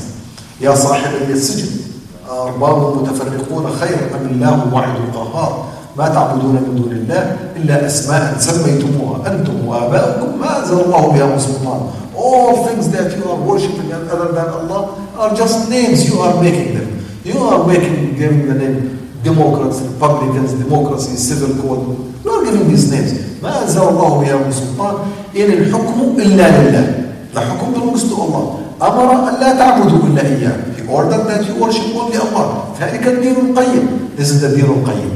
يا 0.61 0.75
صاحبي 0.75 1.33
السجن 1.33 1.86
أرباب 2.30 2.96
متفرقون 2.96 3.66
خير 3.80 3.96
أم 4.14 4.26
الله 4.30 4.74
واحد 4.74 5.00
قهار 5.14 5.64
ما 5.96 6.08
تعبدون 6.08 6.52
من 6.54 6.74
دون 6.82 6.92
الله 6.92 7.36
إلا 7.56 7.86
أسماء 7.86 8.36
سميتموها 8.38 9.32
أنتم 9.32 9.66
وآباؤكم 9.66 10.38
ما 10.40 10.58
أنزل 10.62 10.80
الله 10.80 11.06
بها 11.12 11.26
من 11.26 11.38
سلطان 11.38 11.80
All 12.18 12.66
things 12.66 12.88
that 12.90 13.16
you 13.16 13.24
are 13.30 13.38
worshipping 13.48 13.92
other 13.92 14.32
than 14.32 14.48
Allah 14.48 14.98
are 15.16 15.34
just 15.36 15.70
names 15.70 16.10
you 16.10 16.18
are 16.18 16.34
making 16.42 16.74
them. 16.74 16.88
You 17.24 17.38
are 17.38 17.64
making 17.66 18.16
giving 18.18 18.48
the 18.48 18.54
name 18.54 18.76
Democrats, 19.22 19.80
Republicans, 19.82 20.52
democracy, 20.54 21.14
civil 21.14 21.54
code. 21.62 21.86
You 22.24 22.30
are 22.32 22.44
giving 22.44 22.66
these 22.68 22.90
names. 22.90 23.12
ما 23.42 23.62
أنزل 23.62 23.82
الله 23.82 24.20
بها 24.20 24.34
من 24.36 24.50
سلطان 24.52 24.94
إن 25.36 25.50
الحكم 25.62 26.18
إلا 26.18 26.46
لله. 26.58 26.86
The 27.34 27.40
حكم 27.40 27.74
belongs 27.74 28.02
to 28.10 28.14
Allah. 28.18 28.44
أمر 28.82 29.28
أن 29.28 29.40
لا 29.40 29.50
تعبدوا 29.54 29.98
إلا 30.10 30.22
إياه. 30.26 30.56
He 30.87 30.87
ordered 30.87 31.25
that 31.27 31.45
you 31.47 31.55
worship 31.55 31.95
only 31.95 32.17
Allah. 32.17 32.75
ذلك 32.79 33.03
الدين 33.03 33.53
القيم. 33.53 34.15
This 34.15 34.31
is 34.31 34.41
the 34.41 34.49
دين 34.49 34.65
القيم. 34.65 35.11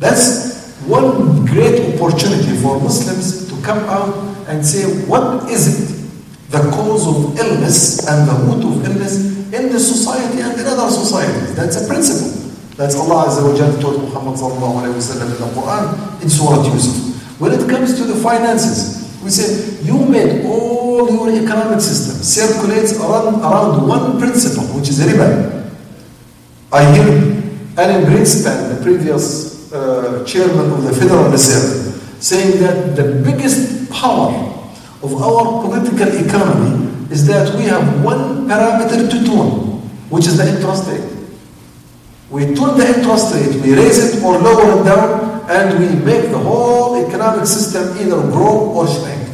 That's 0.00 0.74
one 0.86 1.44
great 1.46 1.94
opportunity 1.94 2.56
for 2.62 2.80
Muslims 2.80 3.48
to 3.48 3.54
come 3.62 3.78
out 3.88 4.14
and 4.48 4.64
say, 4.64 4.84
what 5.06 5.48
is 5.50 5.68
it? 5.68 5.96
The 6.50 6.58
cause 6.70 7.06
of 7.06 7.38
illness 7.38 8.08
and 8.08 8.26
the 8.26 8.34
root 8.48 8.64
of 8.64 8.84
illness 8.84 9.38
in 9.52 9.70
this 9.70 9.86
society 9.86 10.40
and 10.40 10.58
in 10.58 10.66
other 10.66 10.90
societies. 10.90 11.54
That's 11.54 11.84
a 11.84 11.86
principle. 11.86 12.50
That's 12.76 12.96
Allah 12.96 13.28
Azza 13.28 13.44
wa 13.44 13.54
Jalla 13.54 13.78
told 13.80 14.00
Muhammad 14.02 14.34
sallallahu 14.40 14.82
alayhi 14.82 14.96
wa 14.96 15.04
sallam 15.04 15.28
in 15.30 15.38
the 15.38 15.50
Quran 15.52 16.22
in 16.22 16.28
Surah 16.30 16.64
Yusuf. 16.64 16.96
When 17.38 17.52
it 17.52 17.68
comes 17.68 17.96
to 17.98 18.04
the 18.04 18.16
finances, 18.16 19.20
we 19.22 19.30
say, 19.30 19.78
you 19.84 19.98
made 20.08 20.44
all 20.46 20.83
your 20.97 21.29
economic 21.29 21.81
system 21.81 22.21
circulates 22.23 22.99
around, 22.99 23.41
around 23.41 23.87
one 23.87 24.19
principle, 24.19 24.63
which 24.77 24.89
is 24.89 24.99
riba. 24.99 25.71
I 26.71 26.83
hear 26.93 27.07
Alan 27.77 28.05
Greenspan, 28.05 28.77
the 28.77 28.83
previous 28.83 29.71
uh, 29.73 30.23
chairman 30.25 30.71
of 30.71 30.83
the 30.83 30.93
Federal 30.93 31.29
Reserve, 31.29 31.93
saying 32.19 32.59
that 32.61 32.95
the 32.95 33.21
biggest 33.23 33.91
power 33.91 34.31
of 35.03 35.21
our 35.21 35.61
political 35.63 36.07
economy 36.25 36.85
is 37.11 37.27
that 37.27 37.55
we 37.55 37.63
have 37.63 38.03
one 38.03 38.47
parameter 38.47 39.09
to 39.09 39.25
tune, 39.25 39.79
which 40.09 40.25
is 40.27 40.37
the 40.37 40.47
interest 40.47 40.87
rate. 40.89 41.11
We 42.29 42.55
tune 42.55 42.77
the 42.77 42.87
interest 42.97 43.33
rate, 43.35 43.61
we 43.61 43.75
raise 43.75 44.15
it 44.15 44.23
or 44.23 44.37
lower 44.37 44.81
it 44.81 44.85
down, 44.85 45.49
and 45.49 45.79
we 45.79 46.03
make 46.03 46.31
the 46.31 46.39
whole 46.39 47.05
economic 47.07 47.45
system 47.45 47.95
either 47.99 48.19
grow 48.31 48.71
or 48.73 48.87
shrink. 48.87 49.29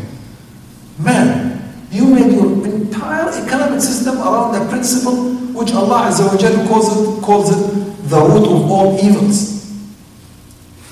Man, 0.99 1.50
you 1.90 2.06
made 2.06 2.32
your 2.32 2.64
entire 2.66 3.28
economic 3.30 3.80
system 3.80 4.18
around 4.18 4.52
the 4.52 4.68
principle 4.68 5.34
which 5.56 5.72
Allah 5.72 6.10
Azza 6.10 6.26
wa 6.26 6.36
Jalla 6.36 6.68
calls 6.68 6.88
it, 6.92 7.22
calls 7.22 7.48
it 7.50 8.08
the 8.08 8.20
root 8.20 8.46
of 8.46 8.70
all 8.70 8.98
evils. 9.02 9.56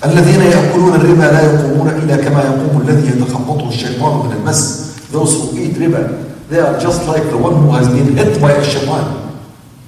الذين 0.04 0.40
يأكلون 0.40 0.94
الربا 0.94 1.22
لا 1.22 1.40
يقومون 1.40 1.88
إلا 1.88 2.16
كما 2.16 2.42
يقوم 2.44 2.80
الذي 2.80 3.08
يتخبطه 3.08 3.68
الشيطان 3.68 4.26
من 4.26 4.32
المس. 4.32 4.84
Those 5.12 5.32
who 5.34 5.58
eat 5.58 5.76
riba, 5.76 6.48
they 6.48 6.60
are 6.60 6.78
just 6.78 7.06
like 7.06 7.22
the 7.30 7.38
one 7.38 7.54
who 7.56 7.70
has 7.72 7.88
been 7.88 8.16
hit 8.16 8.40
by 8.40 8.52
a 8.52 8.64
shaitan. 8.64 9.38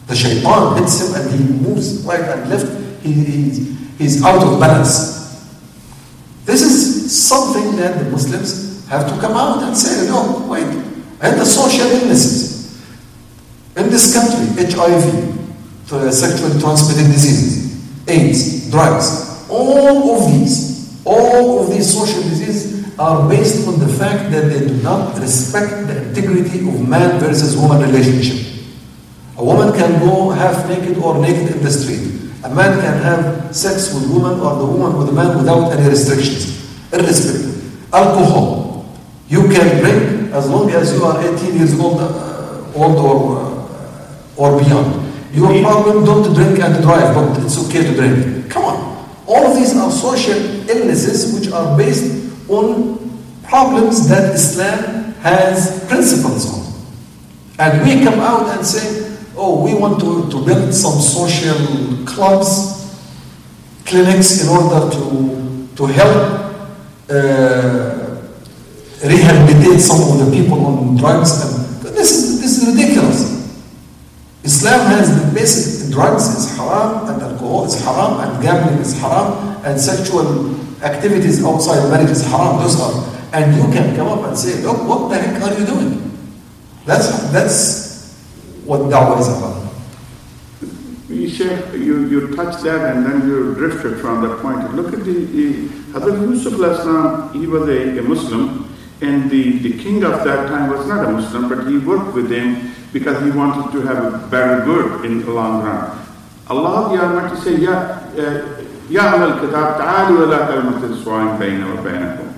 The 0.06 0.14
shaitan 0.14 0.76
hits 0.78 1.00
him 1.00 1.20
and 1.20 1.30
he 1.34 1.52
moves 1.68 2.04
right 2.04 2.20
and 2.20 2.48
left. 2.48 3.02
He, 3.02 3.12
he, 3.12 3.76
he's 3.98 4.22
out 4.22 4.42
of 4.42 4.58
balance. 4.60 5.16
This 6.44 6.62
is 6.62 7.10
something 7.10 7.76
that 7.76 7.98
the 8.04 8.10
Muslims 8.10 8.86
have 8.88 9.08
to 9.12 9.20
come 9.20 9.32
out 9.32 9.62
and 9.64 9.76
say, 9.76 10.06
no, 10.08 10.46
wait. 10.48 10.66
and 11.21 11.39
the 11.39 11.45
social 11.45 11.87
illnesses. 11.87 12.81
In 13.77 13.89
this 13.89 14.13
country, 14.13 14.65
HIV, 14.65 15.31
sexually 16.13 16.59
transmitted 16.59 17.11
diseases, 17.11 18.07
AIDS, 18.07 18.69
drugs, 18.71 19.47
all 19.49 20.15
of 20.17 20.31
these, 20.31 21.01
all 21.05 21.63
of 21.63 21.69
these 21.69 21.93
social 21.93 22.21
diseases 22.23 22.97
are 22.97 23.27
based 23.29 23.67
on 23.67 23.79
the 23.79 23.87
fact 23.87 24.31
that 24.31 24.49
they 24.49 24.67
do 24.67 24.73
not 24.81 25.17
respect 25.19 25.87
the 25.87 26.07
integrity 26.07 26.59
of 26.59 26.87
man 26.87 27.19
versus 27.19 27.57
woman 27.57 27.81
relationship. 27.81 28.63
A 29.37 29.43
woman 29.43 29.73
can 29.73 29.99
go 29.99 30.29
half 30.29 30.67
naked 30.69 30.97
or 30.97 31.19
naked 31.19 31.55
in 31.55 31.63
the 31.63 31.71
street. 31.71 32.31
A 32.43 32.53
man 32.53 32.79
can 32.79 33.01
have 33.01 33.55
sex 33.55 33.93
with 33.93 34.09
woman 34.11 34.39
or 34.39 34.55
the 34.57 34.65
woman 34.65 34.97
with 34.97 35.09
a 35.09 35.11
man 35.11 35.37
without 35.37 35.71
any 35.71 35.89
restrictions, 35.89 36.93
irrespective. 36.93 37.93
Alcohol. 37.93 38.85
You 39.27 39.47
can 39.47 39.79
drink 39.79 40.20
as 40.31 40.49
long 40.49 40.69
as 40.71 40.93
you 40.93 41.03
are 41.03 41.21
18 41.21 41.55
years 41.55 41.79
old, 41.79 41.99
uh, 41.99 42.63
old 42.75 42.97
or, 42.97 43.37
uh, 43.37 44.37
or 44.37 44.59
beyond. 44.63 45.11
Your 45.33 45.61
problem, 45.61 46.05
don't 46.05 46.33
drink 46.33 46.59
and 46.59 46.81
drive, 46.83 47.15
but 47.15 47.43
it's 47.43 47.57
okay 47.67 47.83
to 47.83 47.93
drink. 47.93 48.49
Come 48.49 48.65
on. 48.65 49.07
All 49.27 49.45
of 49.47 49.55
these 49.55 49.75
are 49.77 49.91
social 49.91 50.69
illnesses 50.69 51.39
which 51.39 51.51
are 51.53 51.77
based 51.77 52.49
on 52.49 52.97
problems 53.43 54.07
that 54.09 54.33
Islam 54.33 55.13
has 55.21 55.85
principles 55.87 56.51
on. 56.53 56.61
And 57.59 57.87
we 57.87 58.03
come 58.03 58.19
out 58.19 58.57
and 58.57 58.65
say, 58.65 59.15
oh, 59.35 59.63
we 59.63 59.73
want 59.73 59.99
to, 59.99 60.29
to 60.31 60.45
build 60.45 60.73
some 60.73 60.99
social 60.99 62.05
clubs, 62.05 62.97
clinics 63.85 64.43
in 64.43 64.49
order 64.49 64.89
to, 64.91 65.67
to 65.75 65.85
help 65.85 66.41
uh, 67.09 67.90
rehabilitate 69.03 69.79
some 69.79 70.01
of 70.01 70.25
the 70.25 70.31
people 70.31 70.65
on 70.65 70.97
drugs. 70.97 71.41
And 71.41 71.95
this 71.95 72.11
is, 72.11 72.41
this 72.41 72.61
is 72.61 72.75
ridiculous. 72.75 73.41
Islam 74.43 74.87
has 74.91 75.09
the 75.09 75.33
basic 75.33 75.91
drugs 75.91 76.23
is 76.35 76.57
haram 76.57 77.07
and 77.09 77.21
alcohol 77.21 77.65
is 77.65 77.79
haram 77.83 78.19
and 78.21 78.41
gambling 78.41 78.79
is 78.79 78.99
haram 78.99 79.61
and 79.65 79.79
sexual 79.79 80.55
activities 80.83 81.43
outside 81.43 81.89
marriage 81.89 82.09
is 82.09 82.25
haram. 82.25 82.57
Those 82.57 82.79
are, 82.81 82.93
and 83.33 83.55
you 83.55 83.63
can 83.71 83.95
come 83.95 84.07
up 84.07 84.27
and 84.27 84.37
say, 84.37 84.61
look, 84.63 84.87
what 84.87 85.09
the 85.09 85.17
heck 85.17 85.41
are 85.41 85.59
you 85.59 85.65
doing? 85.65 86.17
That's 86.85 87.31
that's 87.31 87.91
what 88.65 88.81
da'wah 88.81 89.19
is 89.19 89.27
about. 89.27 89.61
You, 91.07 91.29
Sheikh, 91.29 91.73
you, 91.73 92.07
you 92.07 92.27
that 92.35 92.95
and 92.95 93.05
then 93.05 93.27
you 93.27 93.53
drifted 93.53 93.99
from 93.99 94.21
that 94.23 94.39
point. 94.41 94.73
Look 94.73 94.93
at 94.93 95.03
the, 95.03 95.25
the 95.25 95.67
Hazrat 95.93 96.21
Yusuf 96.21 97.33
he 97.33 97.47
was 97.47 97.67
a, 97.67 97.99
a 97.99 98.01
Muslim 98.01 98.73
and 99.01 99.29
the, 99.31 99.57
the 99.59 99.77
king 99.81 100.03
of 100.03 100.23
that 100.23 100.47
time 100.47 100.69
was 100.69 100.85
not 100.87 101.07
a 101.07 101.11
Muslim, 101.11 101.49
but 101.49 101.67
he 101.67 101.77
worked 101.79 102.13
with 102.13 102.31
him 102.31 102.71
because 102.93 103.21
he 103.23 103.31
wanted 103.31 103.71
to 103.71 103.81
have 103.81 104.13
a 104.13 104.27
better 104.27 104.63
good 104.63 105.05
in 105.05 105.21
the 105.25 105.31
long 105.31 105.63
run. 105.63 105.97
Allah 106.47 106.95
the 106.95 107.01
Almighty 107.03 107.41
said, 107.41 107.59
Ya, 107.59 108.05
Ya 108.89 109.01
Ahl 109.01 109.23
al-Kitab, 109.31 109.77
ta'alu 109.77 110.23
ila 110.23 110.37
kalimatin 110.47 111.01
su'ain 111.01 111.39
bayna 111.39 112.19
wa. 112.19 112.33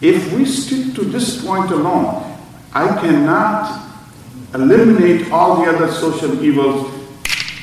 If 0.00 0.32
we 0.32 0.44
stick 0.44 0.94
to 0.96 1.04
this 1.04 1.44
point 1.44 1.70
alone, 1.70 2.36
I 2.72 2.88
cannot 3.00 3.90
eliminate 4.54 5.30
all 5.30 5.62
the 5.62 5.70
other 5.70 5.92
social 5.92 6.42
evils 6.42 6.90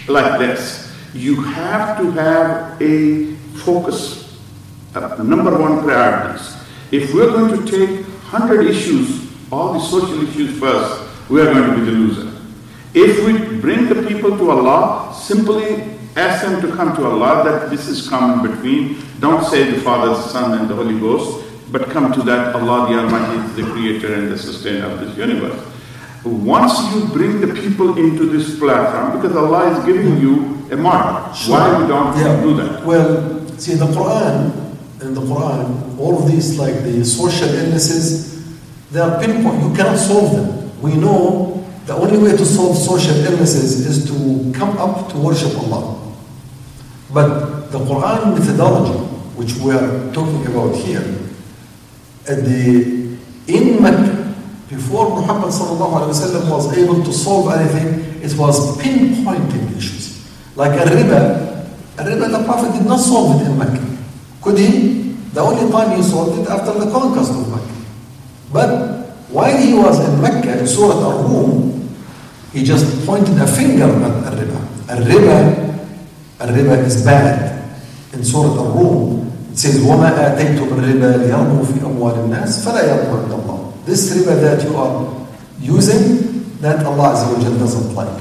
like 0.07 0.39
this. 0.39 0.95
You 1.13 1.41
have 1.41 1.97
to 1.97 2.11
have 2.11 2.81
a 2.81 3.33
focus, 3.65 4.39
uh, 4.95 5.21
number 5.23 5.51
one 5.57 5.83
priorities. 5.83 6.55
If 6.91 7.13
we're 7.13 7.31
going 7.31 7.65
to 7.65 7.69
take 7.69 8.08
100 8.31 8.67
issues, 8.67 9.27
all 9.51 9.73
the 9.73 9.79
social 9.79 10.21
issues 10.27 10.59
first, 10.59 11.01
we 11.29 11.41
are 11.41 11.51
going 11.53 11.69
to 11.69 11.75
be 11.77 11.85
the 11.85 11.91
loser. 11.91 12.31
If 12.93 13.25
we 13.25 13.59
bring 13.59 13.89
the 13.89 14.07
people 14.07 14.37
to 14.37 14.51
Allah, 14.51 15.13
simply 15.15 15.83
ask 16.15 16.45
them 16.45 16.61
to 16.61 16.75
come 16.75 16.95
to 16.95 17.05
Allah, 17.05 17.43
that 17.43 17.69
this 17.71 17.87
is 17.87 18.07
common 18.07 18.45
between. 18.51 19.01
Don't 19.19 19.43
say 19.45 19.71
the 19.71 19.81
Father, 19.81 20.09
the 20.09 20.21
Son, 20.21 20.59
and 20.59 20.69
the 20.69 20.75
Holy 20.75 20.99
Ghost, 20.99 21.45
but 21.71 21.89
come 21.89 22.11
to 22.13 22.21
that 22.23 22.55
Allah 22.55 22.87
the 22.89 22.99
Almighty 22.99 23.37
is 23.49 23.55
the 23.55 23.63
creator 23.73 24.13
and 24.13 24.31
the 24.31 24.37
sustainer 24.37 24.85
of 24.85 24.99
this 24.99 25.15
universe. 25.17 25.59
Once 26.23 26.77
you 26.93 27.05
bring 27.07 27.39
the 27.41 27.47
people 27.53 27.97
into 27.97 28.25
this 28.29 28.59
platform, 28.59 29.19
because 29.21 29.35
Allah 29.35 29.71
is 29.71 29.85
giving 29.85 30.17
you 30.19 30.57
a 30.71 30.77
model, 30.77 31.21
why 31.47 31.81
we 31.81 31.87
don't 31.87 32.17
Yeah. 32.17 32.41
do 32.41 32.53
that? 32.57 32.85
Well, 32.85 33.41
see, 33.57 33.75
the 33.75 33.85
Quran, 33.87 34.51
in 35.01 35.13
the 35.13 35.21
Quran, 35.21 35.97
all 35.97 36.21
of 36.21 36.29
these, 36.29 36.59
like 36.59 36.83
the 36.83 37.03
social 37.05 37.47
illnesses, 37.49 38.43
they 38.91 38.99
are 38.99 39.19
pinpoint. 39.19 39.61
You 39.63 39.73
cannot 39.73 39.97
solve 39.97 40.31
them. 40.35 40.81
We 40.81 40.95
know 40.95 41.65
the 41.85 41.95
only 41.95 42.17
way 42.17 42.35
to 42.35 42.45
solve 42.45 42.77
social 42.77 43.15
illnesses 43.15 43.85
is 43.85 44.05
to 44.05 44.51
come 44.57 44.77
up 44.77 45.11
to 45.11 45.17
worship 45.17 45.57
Allah. 45.57 46.13
But 47.13 47.71
the 47.71 47.79
Quran 47.79 48.37
methodology, 48.37 48.99
which 49.35 49.55
we 49.55 49.71
are 49.71 50.11
talking 50.13 50.45
about 50.47 50.75
here, 50.75 51.03
at 52.27 52.45
the 52.45 53.17
in 53.47 53.81
Mecca, 53.81 54.35
before 54.69 55.09
Muhammad 55.09 55.45
was 55.45 56.77
able 56.77 57.03
to 57.03 57.11
solve 57.13 57.51
anything, 57.53 58.21
it 58.21 58.37
was 58.37 58.77
pinpointing 58.77 59.75
issues. 59.75 60.23
Like 60.55 60.79
a 60.79 60.83
riba, 60.83 61.65
a 61.97 62.03
riba 62.03 62.31
the 62.31 62.43
Prophet 62.45 62.77
did 62.77 62.85
not 62.85 62.99
solve 62.99 63.41
it 63.41 63.47
in 63.47 63.57
Mecca. 63.57 63.88
Could 64.41 64.57
he? 64.57 65.13
The 65.33 65.41
only 65.41 65.71
time 65.71 65.95
he 65.97 66.03
solved 66.03 66.39
it 66.39 66.47
after 66.49 66.73
the 66.73 66.89
conquest 66.91 67.31
of 67.31 67.47
Mecca. 67.49 67.75
But 68.51 68.69
while 69.29 69.57
he 69.57 69.73
was 69.73 69.99
in 69.99 70.21
Mecca, 70.21 70.59
in 70.59 70.65
Surah 70.67 70.99
Al-Rum, 70.99 71.69
He 72.53 72.63
just 72.63 73.05
pointed 73.05 73.37
a 73.37 73.45
finger 73.45 73.85
at 73.85 74.33
الربا. 74.33 74.59
الربا 74.89 75.39
الربا 76.41 76.85
is 76.87 77.05
bad. 77.05 77.61
In 78.13 78.23
Surah 78.23 78.57
Al-Rum, 78.57 79.29
it 79.51 79.57
says, 79.57 79.77
وَمَا 79.85 80.09
آتَيْتُمْ 80.33 80.65
الرِّبَا 80.73 81.29
لِيَرْبُوا 81.29 81.63
فِي 81.65 81.77
أَمْوَالِ 81.85 82.15
النَّاسِ 82.25 82.65
فَلَا 82.65 82.81
يَرْبُوا 82.89 83.21
عِنْدَ 83.21 83.31
اللَّهِ 83.37 83.85
This 83.85 84.17
riba 84.17 84.41
that 84.41 84.63
you 84.63 84.75
are 84.75 85.13
using, 85.61 86.57
that 86.61 86.83
Allah 86.85 87.13
Azza 87.13 87.59
doesn't 87.59 87.93
like. 87.93 88.17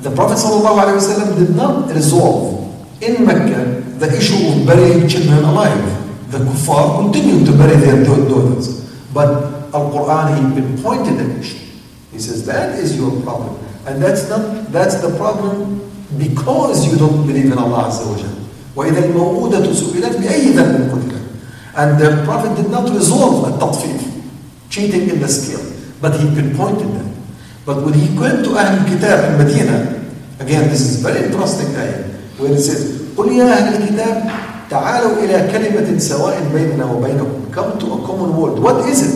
The 0.00 0.10
Prophet 0.10 0.36
ﷺ 0.36 1.38
did 1.38 1.56
not 1.56 1.90
resolve 1.92 2.68
in 3.00 3.24
Mecca 3.24 3.79
the 3.99 4.15
issue 4.17 4.47
of 4.47 4.65
burying 4.65 5.07
children 5.07 5.43
alive. 5.43 6.31
The 6.31 6.39
kuffar 6.39 7.01
continued 7.01 7.45
to 7.45 7.51
bury 7.53 7.75
their 7.77 8.03
da- 8.03 8.27
daughters. 8.27 8.83
But 9.13 9.71
Al-Quran, 9.73 10.25
he 10.35 10.61
pinpointed 10.61 11.17
the 11.17 11.39
issue. 11.39 11.59
He 12.11 12.19
says, 12.19 12.45
that 12.45 12.79
is 12.79 12.97
your 12.97 13.21
problem. 13.21 13.57
And 13.85 14.01
that's 14.01 14.29
not, 14.29 14.71
that's 14.71 14.95
the 15.01 15.15
problem 15.17 15.81
because 16.17 16.91
you 16.91 16.97
don't 16.97 17.27
believe 17.27 17.51
in 17.51 17.57
Allah 17.57 17.89
Azza 17.89 18.09
wa 18.09 18.17
Jal. 18.17 18.31
وإذا 18.75 19.05
الموءودة 19.05 19.73
سئلت 19.73 20.17
بأي 20.19 20.51
ذنب 20.51 20.91
قتلت. 20.91 21.15
And 21.77 21.99
the 21.99 22.23
Prophet 22.25 22.55
did 22.55 22.71
not 22.71 22.89
resolve 22.89 23.47
a 23.53 23.57
tatfif, 23.57 23.99
cheating 24.69 25.09
in 25.09 25.19
the 25.19 25.27
scale. 25.27 25.63
But 26.01 26.19
he 26.19 26.27
pinpointed 26.33 26.87
that. 26.95 27.11
But 27.65 27.83
when 27.83 27.93
he 27.93 28.17
went 28.17 28.43
to 28.45 28.57
Ahl 28.57 28.85
Kitab 28.85 29.31
in 29.31 29.45
Medina, 29.45 30.03
again, 30.39 30.69
this 30.69 30.81
is 30.81 31.01
very 31.01 31.25
interesting 31.25 31.75
ayah, 31.75 32.03
where 32.37 32.51
it 32.51 32.59
says, 32.59 33.08
قل 33.20 33.32
يا 33.32 33.44
أهل 33.52 33.82
الكتاب 33.82 34.24
تعالوا 34.70 35.12
إلى 35.20 35.52
كلمة 35.52 35.98
سواء 35.98 36.40
بيننا 36.54 36.84
وبينكم. 36.84 37.52
Come 37.52 37.78
to 37.78 37.86
a 37.92 37.98
common 38.06 38.32
word. 38.36 38.56
What 38.58 38.88
is 38.88 39.00
it? 39.04 39.14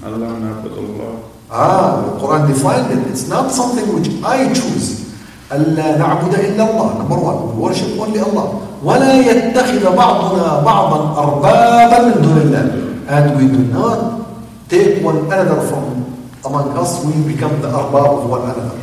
Allah 0.00 0.40
na'budullah. 0.40 1.20
Ah, 1.50 2.00
the 2.00 2.16
Quran 2.16 2.48
defined 2.48 2.88
it. 2.88 3.10
It's 3.12 3.28
not 3.28 3.52
something 3.52 3.84
which 3.92 4.08
I 4.24 4.48
choose. 4.48 5.12
ألا 5.52 5.98
نعبد 5.98 6.34
إلا 6.34 6.62
الله. 6.64 6.88
Number 7.04 7.18
one, 7.20 7.38
we 7.52 7.68
worship 7.68 8.00
only 8.00 8.20
Allah. 8.20 8.64
ولا 8.84 9.12
يتخذ 9.12 9.96
بعضنا 9.96 10.60
بعضا 10.64 10.98
أربابا 11.20 11.98
من 12.00 12.16
دون 12.22 12.38
الله. 12.48 12.64
And 13.08 13.36
we 13.36 13.44
do 13.52 13.62
not 13.76 14.24
take 14.68 15.04
one 15.04 15.26
another 15.26 15.60
from 15.68 16.06
among 16.44 16.72
us. 16.78 17.04
We 17.04 17.12
become 17.34 17.60
the 17.60 17.68
arbab 17.68 18.24
of 18.24 18.30
one 18.30 18.42
another. 18.42 18.78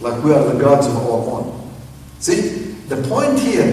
Like 0.00 0.22
we 0.24 0.32
are 0.32 0.44
the 0.48 0.58
gods 0.58 0.86
of 0.86 0.96
our 0.96 1.20
own. 1.28 1.60
See, 2.20 2.69
the 2.89 2.97
point 3.07 3.39
here, 3.39 3.63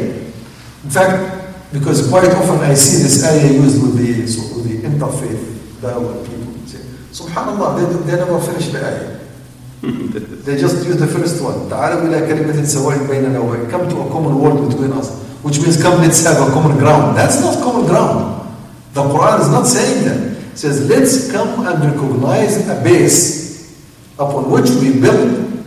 in 0.84 0.90
fact, 0.90 1.72
because 1.72 2.08
quite 2.08 2.30
often 2.30 2.60
I 2.60 2.74
see 2.74 3.02
this 3.02 3.24
ayah 3.24 3.52
used 3.52 3.82
with 3.82 3.96
the, 3.96 4.26
so 4.26 4.56
with 4.56 4.68
the 4.68 4.88
interfaith 4.88 5.80
dialogue 5.80 6.26
people. 6.26 6.52
Say, 6.66 6.78
Subhanallah, 7.12 8.04
they, 8.04 8.10
they 8.10 8.16
never 8.16 8.40
finish 8.40 8.68
the 8.68 8.84
ayah. 8.84 9.18
They 9.82 10.58
just 10.58 10.86
use 10.86 10.96
the 10.96 11.08
first 11.08 11.42
one. 11.42 11.68
تعالوا 11.68 12.02
إلى 12.06 12.26
كلمة 12.26 12.64
سواء 12.64 12.98
بيننا 13.08 13.38
وبين 13.38 13.70
Come 13.70 13.88
to 13.88 14.00
a 14.00 14.10
common 14.10 14.38
word 14.38 14.68
between 14.68 14.92
us. 14.92 15.10
Which 15.42 15.58
means 15.60 15.82
come 15.82 16.00
let's 16.00 16.24
have 16.24 16.36
a 16.48 16.52
common 16.52 16.78
ground. 16.78 17.16
That's 17.16 17.40
not 17.40 17.62
common 17.64 17.86
ground. 17.86 18.54
The 18.94 19.02
Quran 19.02 19.40
is 19.40 19.48
not 19.48 19.66
saying 19.66 20.04
that. 20.04 20.18
It 20.52 20.58
says 20.58 20.88
let's 20.88 21.32
come 21.32 21.66
and 21.66 21.82
recognize 21.82 22.68
a 22.68 22.80
base 22.84 23.74
upon 24.14 24.50
which 24.50 24.70
we 24.70 25.00
build 25.00 25.66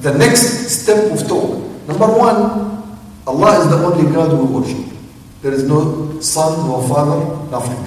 the 0.00 0.18
next 0.18 0.68
step 0.68 1.12
of 1.12 1.28
talk. 1.28 1.63
Number 1.86 2.06
one, 2.06 2.38
Allah 3.26 3.60
is 3.60 3.68
the 3.68 3.76
only 3.84 4.12
God 4.12 4.32
we 4.32 4.44
worship. 4.44 4.86
There 5.42 5.52
is 5.52 5.64
no 5.64 6.20
son, 6.20 6.68
no 6.68 6.82
father, 6.88 7.18
nothing. 7.50 7.78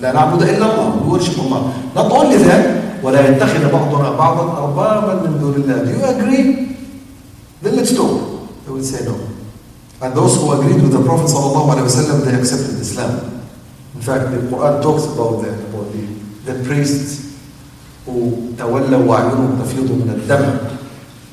لا 0.00 0.12
نعبد 0.12 0.42
إلا 0.42 0.66
الله. 0.66 1.02
We 1.02 1.10
worship 1.12 1.38
Allah. 1.38 1.74
Not 1.94 2.12
only 2.12 2.36
that, 2.38 3.02
ولا 3.02 3.20
يتخذ 3.28 3.70
بعضنا 3.72 4.10
بعضا 4.16 4.44
أربابا 4.58 5.12
من 5.26 5.38
دون 5.40 5.54
الله. 5.54 5.84
Do 5.84 5.90
you 5.90 6.04
agree? 6.04 6.76
Then 7.62 7.76
let's 7.76 7.94
talk. 7.94 8.20
They 8.66 8.72
will 8.72 8.82
say 8.82 9.04
no. 9.04 9.18
And 10.00 10.14
those 10.14 10.36
who 10.36 10.52
agreed 10.52 10.80
with 10.82 10.92
the 10.92 11.02
Prophet 11.02 11.26
ﷺ, 11.26 12.24
they 12.24 12.34
accepted 12.38 12.78
Islam. 12.78 13.42
In 13.96 14.00
fact, 14.00 14.30
the 14.30 14.38
Quran 14.46 14.80
talks 14.80 15.04
about 15.10 15.42
that, 15.42 15.58
about 15.74 15.90
the, 15.90 16.06
the 16.46 16.62
priests 16.64 17.34
who 18.06 18.54
تولوا 18.58 19.02
وأعينهم 19.06 19.58
تفيض 19.62 19.90
من 19.90 20.10
الدم. 20.22 20.58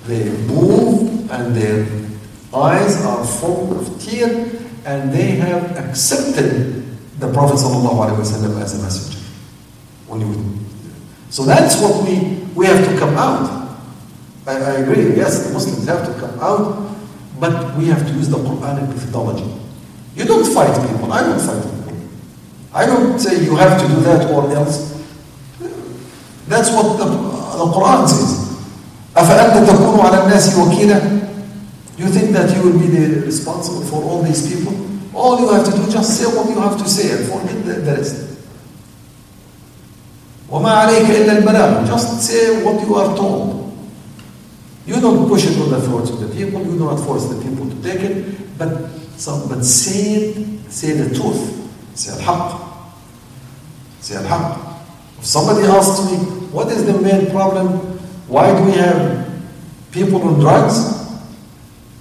they 0.06 0.31
move 0.47 1.31
and 1.31 1.55
their 1.55 1.86
eyes 2.55 3.05
are 3.05 3.24
full 3.24 3.78
of 3.78 4.01
tears 4.01 4.60
and 4.85 5.12
they 5.12 5.32
have 5.36 5.77
accepted 5.77 6.85
the 7.20 7.32
Prophet 7.32 7.56
ﷺ 7.56 8.60
as 8.60 8.78
a 8.78 8.82
messenger. 8.82 9.20
So 11.31 11.44
that's 11.44 11.81
what 11.81 12.05
we, 12.05 12.43
we 12.55 12.66
have 12.66 12.85
to 12.85 12.98
come 12.98 13.14
out. 13.16 13.78
I, 14.47 14.55
I 14.55 14.70
agree, 14.81 15.16
yes, 15.16 15.47
the 15.47 15.52
Muslims 15.52 15.86
have 15.86 16.05
to 16.06 16.18
come 16.18 16.40
out, 16.40 16.97
but 17.39 17.77
we 17.77 17.86
have 17.86 18.05
to 18.06 18.12
use 18.14 18.28
the 18.28 18.39
Quranic 18.39 18.89
methodology. 18.89 19.48
You 20.16 20.24
don't 20.24 20.44
fight 20.52 20.74
people, 20.89 21.12
I 21.12 21.22
don't 21.22 21.39
fight 21.40 21.62
people. 21.62 21.81
I 22.72 22.86
don't 22.86 23.18
say 23.18 23.44
you 23.44 23.55
have 23.56 23.81
to 23.81 23.89
do 23.89 24.01
that 24.02 24.31
or 24.32 24.52
else. 24.52 24.90
That's 26.48 26.70
what 26.70 26.98
the, 26.98 27.05
the 27.05 27.72
Quran 27.72 28.09
says. 28.09 28.49
أفأنت 29.20 29.70
تكون 29.70 30.01
على 30.01 30.22
الناس 30.24 30.56
وكيلا 30.59 31.01
You 31.98 32.06
think 32.09 32.30
that 32.32 32.48
you 32.56 32.62
will 32.62 32.78
be 32.78 32.86
the 32.86 33.20
responsible 33.26 33.82
for 33.82 34.02
all 34.02 34.22
these 34.22 34.48
people? 34.48 34.72
All 35.14 35.38
you 35.40 35.48
have 35.52 35.64
to 35.66 35.70
do, 35.70 35.90
just 35.90 36.16
say 36.18 36.24
what 36.24 36.48
you 36.48 36.59
have 36.59 36.78
to 36.78 36.88
say 36.88 37.10
and 37.12 37.28
forget 37.28 37.64
the, 37.66 37.74
the 37.82 37.97
rest. 37.97 38.16
وما 40.51 40.70
عليك 40.70 41.10
إلا 41.10 41.32
البلاغ. 41.38 41.86
Just 41.86 42.20
say 42.22 42.64
what 42.64 42.80
you 42.86 42.94
are 42.94 43.14
told. 43.16 43.76
You 44.86 45.01
don't 45.01 45.28
push 45.28 45.44
it 45.47 45.60
on 45.60 45.70
the 45.70 45.80
throats 45.80 46.10
of 46.10 46.20
the 46.20 46.28
people. 46.28 46.60
You 46.62 46.78
do 46.78 46.84
not 46.86 46.98
force 47.01 47.26
the 47.26 47.36
people 47.42 47.68
to 47.68 47.76
take 47.82 48.01
it. 48.01 48.59
But 48.59 48.88
some, 49.16 49.47
but 49.48 49.62
say 49.64 50.32
it. 50.32 50.72
Say 50.72 50.92
the 50.92 51.14
truth. 51.14 51.68
Say 51.94 52.12
الحق. 52.16 52.60
Say 54.01 54.16
الحق. 54.16 54.56
If 55.18 55.26
somebody 55.26 55.66
asks 55.66 56.10
me, 56.10 56.16
what 56.51 56.68
is 56.72 56.86
the 56.86 56.94
main 56.98 57.30
problem? 57.30 57.89
Why 58.31 58.57
do 58.57 58.65
we 58.65 58.78
have 58.78 59.27
people 59.90 60.23
on 60.23 60.39
drugs? 60.39 60.78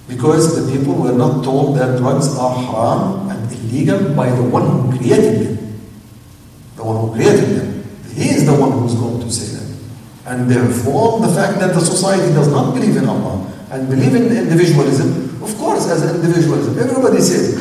Because 0.06 0.54
the 0.54 0.70
people 0.70 0.94
were 0.94 1.12
not 1.12 1.42
told 1.42 1.76
that 1.78 1.98
drugs 1.98 2.38
are 2.38 2.54
haram 2.54 3.28
and 3.30 3.50
illegal 3.50 4.14
by 4.14 4.30
the 4.30 4.42
one 4.42 4.62
who 4.70 4.96
created 4.96 5.42
them. 5.42 5.80
The 6.76 6.84
one 6.84 7.00
who 7.02 7.14
created 7.14 7.50
them. 7.58 7.82
He 8.14 8.30
is 8.30 8.46
the 8.46 8.54
one 8.54 8.70
who's 8.78 8.94
going 8.94 9.20
to 9.20 9.30
say 9.30 9.58
that. 9.58 9.76
And 10.30 10.48
therefore, 10.48 11.18
the 11.18 11.34
fact 11.34 11.58
that 11.58 11.74
the 11.74 11.80
society 11.80 12.32
does 12.32 12.46
not 12.46 12.74
believe 12.74 12.96
in 12.96 13.08
Allah 13.08 13.50
and 13.72 13.88
believe 13.88 14.14
in 14.14 14.30
individualism, 14.30 15.42
of 15.42 15.52
course, 15.58 15.88
as 15.90 16.14
individualism, 16.14 16.78
everybody 16.78 17.20
says, 17.20 17.58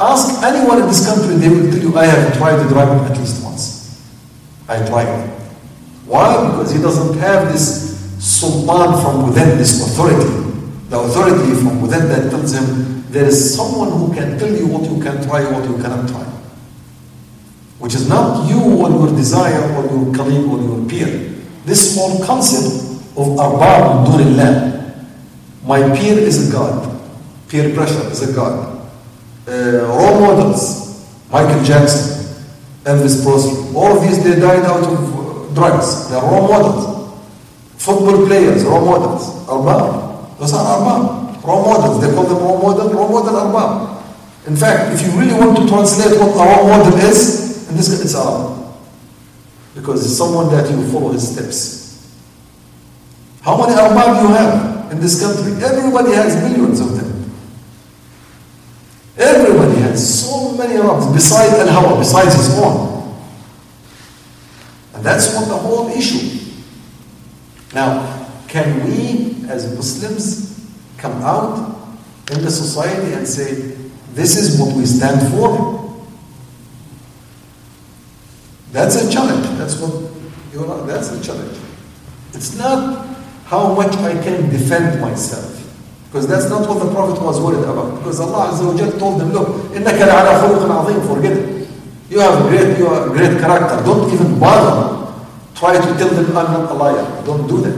ask 0.00 0.42
anyone 0.42 0.82
in 0.82 0.88
this 0.88 1.06
country, 1.06 1.36
they 1.36 1.48
will 1.48 1.70
tell 1.70 1.78
you, 1.78 1.96
I 1.96 2.06
have 2.06 2.36
tried 2.38 2.56
the 2.56 2.68
drug 2.68 3.08
at 3.08 3.16
least 3.18 3.44
once. 3.44 4.02
I 4.68 4.84
tried. 4.84 5.33
Why? 6.06 6.50
Because 6.50 6.72
he 6.72 6.80
doesn't 6.80 7.18
have 7.18 7.52
this 7.52 7.94
sultan 8.18 9.00
from 9.02 9.28
within, 9.28 9.58
this 9.58 9.80
authority. 9.86 10.44
The 10.88 11.00
authority 11.00 11.54
from 11.54 11.80
within 11.82 12.08
that 12.08 12.30
tells 12.30 12.52
him 12.52 13.04
there 13.10 13.24
is 13.24 13.56
someone 13.56 13.90
who 13.90 14.14
can 14.14 14.38
tell 14.38 14.54
you 14.54 14.66
what 14.66 14.88
you 14.90 15.02
can 15.02 15.22
try, 15.26 15.50
what 15.50 15.68
you 15.68 15.76
cannot 15.82 16.08
try. 16.08 16.24
Which 17.78 17.94
is 17.94 18.08
not 18.08 18.48
you 18.48 18.60
or 18.60 18.90
your 18.90 19.16
desire 19.16 19.62
or 19.76 19.84
your 19.84 20.14
colleague 20.14 20.46
or 20.46 20.58
your 20.60 20.88
peer. 20.88 21.34
This 21.64 21.96
whole 21.96 22.24
concept 22.24 22.84
of 23.16 23.26
arbab 23.38 24.06
dunillah. 24.06 25.04
My 25.64 25.80
peer 25.96 26.18
is 26.18 26.48
a 26.48 26.52
god. 26.52 27.00
Peer 27.48 27.74
pressure 27.74 28.10
is 28.10 28.28
a 28.28 28.34
god. 28.34 28.88
Uh, 29.46 29.86
role 29.88 30.20
models, 30.20 31.06
Michael 31.30 31.62
Jackson, 31.64 32.26
Elvis 32.84 33.22
Presley, 33.24 33.74
all 33.74 33.96
of 33.96 34.02
these 34.02 34.22
they 34.24 34.38
died 34.40 34.64
out 34.64 34.84
of 34.84 35.03
drugs. 35.54 36.10
They're 36.10 36.20
role 36.20 36.48
models. 36.48 36.94
Football 37.78 38.26
players, 38.26 38.64
role 38.64 38.84
models, 38.86 39.46
arbab. 39.46 40.38
Those 40.38 40.54
are 40.54 40.64
arbab, 40.64 41.44
role 41.44 41.64
models. 41.64 42.00
They 42.00 42.14
call 42.14 42.24
them 42.24 42.38
role 42.38 42.62
model, 42.62 42.88
role 42.92 43.08
model 43.10 43.34
arbab. 43.34 44.02
In 44.46 44.56
fact, 44.56 44.94
if 44.94 45.02
you 45.02 45.18
really 45.18 45.34
want 45.34 45.56
to 45.58 45.68
translate 45.68 46.18
what 46.18 46.32
a 46.32 46.56
role 46.56 46.68
model 46.68 46.98
is, 46.98 47.68
in 47.68 47.76
this 47.76 47.88
case 47.88 48.00
it's 48.00 48.14
arbab. 48.14 48.72
Because 49.74 50.04
it's 50.04 50.16
someone 50.16 50.50
that 50.50 50.70
you 50.70 50.86
follow 50.90 51.12
his 51.12 51.32
steps. 51.32 52.16
How 53.42 53.58
many 53.60 53.74
arbab 53.74 54.22
you 54.22 54.28
have 54.28 54.92
in 54.92 55.00
this 55.00 55.20
country? 55.20 55.52
Everybody 55.62 56.12
has 56.12 56.36
millions 56.42 56.80
of 56.80 56.96
them. 56.96 57.30
Everybody 59.18 59.80
has 59.82 60.24
so 60.24 60.52
many 60.56 60.74
arbabs 60.74 61.12
besides 61.12 61.52
Al-Hawa, 61.54 61.98
besides 61.98 62.34
his 62.34 62.58
own. 62.58 62.93
And 64.93 65.03
that's 65.03 65.35
what 65.35 65.47
the 65.47 65.57
whole 65.57 65.89
issue. 65.89 66.39
Now, 67.73 68.27
can 68.47 68.85
we 68.85 69.47
as 69.49 69.75
Muslims 69.75 70.69
come 70.97 71.21
out 71.23 71.77
in 72.31 72.41
the 72.41 72.51
society 72.51 73.13
and 73.13 73.27
say, 73.27 73.75
this 74.13 74.35
is 74.35 74.59
what 74.59 74.75
we 74.75 74.85
stand 74.85 75.31
for? 75.31 75.79
That's 78.71 78.95
a 78.95 79.11
challenge. 79.11 79.45
That's 79.57 79.79
what 79.79 80.09
you 80.53 80.61
know, 80.61 80.85
that's 80.85 81.11
a 81.11 81.23
challenge. 81.23 81.57
It's 82.33 82.55
not 82.57 83.05
how 83.45 83.73
much 83.73 83.93
I 83.97 84.13
can 84.23 84.49
defend 84.49 85.01
myself. 85.01 85.55
Because 86.05 86.27
that's 86.27 86.49
not 86.49 86.67
what 86.67 86.83
the 86.83 86.91
Prophet 86.91 87.21
was 87.21 87.39
worried 87.39 87.63
about. 87.63 87.99
Because 87.99 88.19
Allah 88.19 88.51
Azza 88.51 88.65
wa 88.65 88.77
Jal 88.77 88.91
told 88.97 89.21
them, 89.21 89.31
look, 89.31 89.47
إِنَّكَ 89.73 89.97
لَعَلَى 89.97 90.41
خُلُقٍ 90.41 90.65
عَظِيمٍ 90.65 91.15
Forget 91.15 91.33
it. 91.33 91.52
You 92.09 92.19
have 92.19 92.49
great, 92.49 92.77
you 92.77 92.85
have 92.89 93.11
great 93.11 93.39
character. 93.39 93.83
Don't 93.85 94.11
even 94.13 94.39
bother. 94.39 95.13
Try 95.55 95.73
to 95.77 95.97
tell 95.97 96.09
them 96.09 96.35
I'm 96.37 96.51
not 96.53 96.71
a 96.71 96.73
liar. 96.73 97.23
Don't 97.25 97.47
do 97.47 97.57
that. 97.61 97.77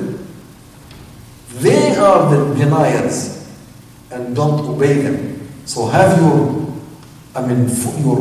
They 1.60 1.95
are 1.95 2.30
the 2.30 2.56
deniers 2.56 3.48
and 4.12 4.36
don't 4.36 4.62
obey 4.70 5.02
them. 5.02 5.49
So 5.66 5.88
have 5.88 6.18
your, 6.20 6.72
I 7.36 7.45
mean, 7.45 7.70
f- 7.70 7.99
your 8.03 8.18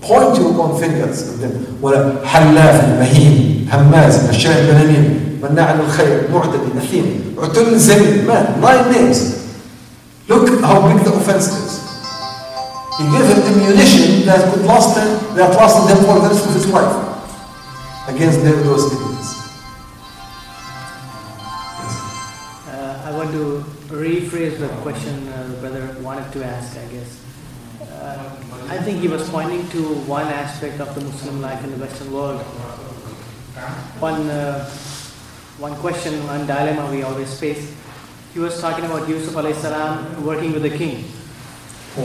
point 0.00 0.36
your 0.38 0.52
own 0.60 0.80
fingers 0.80 1.28
at 1.34 1.40
them. 1.40 1.78
ولا 1.82 2.26
حلاف 2.26 2.98
مهين 2.98 3.68
هماز 3.72 4.28
مشاء 4.30 4.62
بنميم 4.70 5.38
مناع 5.42 5.72
للخير 5.74 6.28
معتدي 6.34 6.78
أثيم 6.78 7.34
عتل 7.38 7.78
زميل 7.78 8.26
man 8.26 8.60
nine 8.60 8.92
names 8.92 9.42
look 10.28 10.60
how 10.62 10.86
big 10.88 11.02
the 11.04 11.10
offense 11.12 11.48
is 11.48 11.75
he 12.97 13.03
gave 13.13 13.25
him 13.29 13.39
ammunition 13.53 14.25
that 14.25 14.51
could 14.51 14.65
last 14.65 14.97
him 14.97 15.35
that 15.35 15.53
lasted 15.55 15.93
him 15.93 16.03
for 16.03 16.15
the 16.19 16.27
rest 16.29 16.45
of 16.47 16.53
his 16.53 16.65
life 16.67 16.93
against 18.09 18.41
them, 18.41 18.57
those 18.65 18.91
enemies 18.91 19.33
Uh, 22.67 23.01
I 23.05 23.11
want 23.17 23.31
to 23.31 23.63
rephrase 23.93 24.57
the 24.59 24.67
question 24.81 25.27
uh, 25.29 25.47
the 25.47 25.57
brother 25.61 25.95
wanted 26.01 26.31
to 26.33 26.43
ask, 26.45 26.77
I 26.77 26.85
guess. 26.93 27.21
Uh, 27.81 28.29
I 28.69 28.77
think 28.77 28.99
he 28.99 29.07
was 29.07 29.27
pointing 29.29 29.67
to 29.69 29.81
one 30.05 30.27
aspect 30.27 30.79
of 30.79 30.93
the 30.93 31.01
Muslim 31.01 31.41
life 31.41 31.63
in 31.63 31.71
the 31.71 31.77
Western 31.77 32.11
world. 32.11 32.41
One, 33.99 34.29
uh, 34.29 34.65
one 35.57 35.75
question, 35.75 36.13
one 36.27 36.45
dilemma 36.45 36.91
we 36.91 37.03
always 37.03 37.39
face. 37.39 37.73
He 38.33 38.39
was 38.39 38.59
talking 38.61 38.85
about 38.85 39.07
Yusuf 39.09 39.33
alayhi 39.33 39.55
salam 39.55 40.23
working 40.25 40.51
with 40.53 40.63
the 40.63 40.75
king 40.77 41.05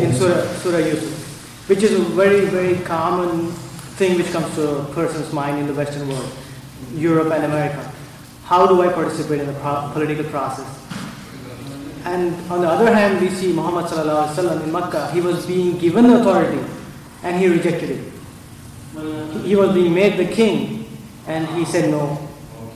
in 0.01 0.12
Surah, 0.14 0.47
Surah 0.59 0.78
Yusuf, 0.78 1.69
which 1.69 1.82
is 1.82 1.93
a 1.93 2.02
very, 2.02 2.47
very 2.47 2.78
common 2.85 3.48
thing 3.98 4.16
which 4.16 4.31
comes 4.32 4.55
to 4.55 4.78
a 4.78 4.85
person's 4.94 5.32
mind 5.32 5.59
in 5.59 5.66
the 5.66 5.74
Western 5.74 6.09
world, 6.09 6.31
Europe 6.94 7.32
and 7.32 7.44
America. 7.44 7.93
How 8.44 8.66
do 8.66 8.82
I 8.82 8.93
participate 8.93 9.40
in 9.40 9.47
the 9.47 9.52
pro- 9.55 9.90
political 9.93 10.24
process? 10.24 10.66
And 12.05 12.35
on 12.51 12.62
the 12.62 12.69
other 12.69 12.93
hand, 12.93 13.20
we 13.20 13.28
see 13.31 13.52
Muhammad 13.52 13.86
sallallahu 13.86 14.28
alaihi 14.28 14.35
wasallam 14.35 14.64
in 14.64 14.73
Makkah. 14.73 15.10
He 15.12 15.20
was 15.20 15.47
being 15.47 15.78
given 15.78 16.06
authority, 16.06 16.60
and 17.23 17.39
he 17.39 17.47
rejected 17.47 17.90
it. 17.90 18.12
He 19.44 19.55
was 19.55 19.73
being 19.73 19.94
made 19.94 20.16
the 20.19 20.27
king, 20.27 20.89
and 21.27 21.47
he 21.56 21.64
said 21.64 21.90
no. 21.90 22.28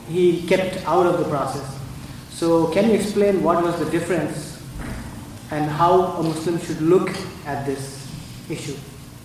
He 0.09 0.47
kept 0.47 0.87
out 0.87 1.07
of 1.07 1.19
the 1.19 1.25
process. 1.25 1.67
So, 2.31 2.69
can 2.69 2.89
you 2.89 2.95
explain 2.95 3.43
what 3.43 3.65
was 3.65 3.79
the 3.79 3.91
difference, 3.91 4.56
and 5.51 5.71
how 5.71 6.19
a 6.19 6.23
Muslim 6.23 6.59
should 6.59 6.81
look 6.81 7.11
at 7.47 7.67
this 7.67 8.07
issue? 8.51 8.77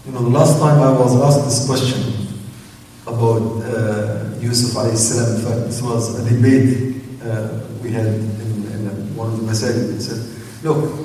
You 0.06 0.12
know, 0.14 0.22
last 0.22 0.60
time 0.60 0.82
I 0.82 0.92
was 0.92 1.20
asked 1.22 1.46
this 1.46 1.66
question 1.66 2.28
about 3.06 3.62
uh, 3.64 4.38
Yusuf 4.40 4.76
alayhi 4.76 4.98
salam, 4.98 5.36
in 5.36 5.42
fact, 5.42 5.66
this 5.66 5.82
was 5.82 6.20
a 6.20 6.30
debate 6.30 7.02
uh, 7.24 7.60
we 7.84 7.92
had 7.92 8.06
in, 8.08 8.66
in 8.74 9.16
one 9.16 9.34
of 9.34 9.38
the 9.40 9.52
masajid. 9.52 9.94
He 9.94 10.00
said, 10.00 10.22
look, 10.64 11.00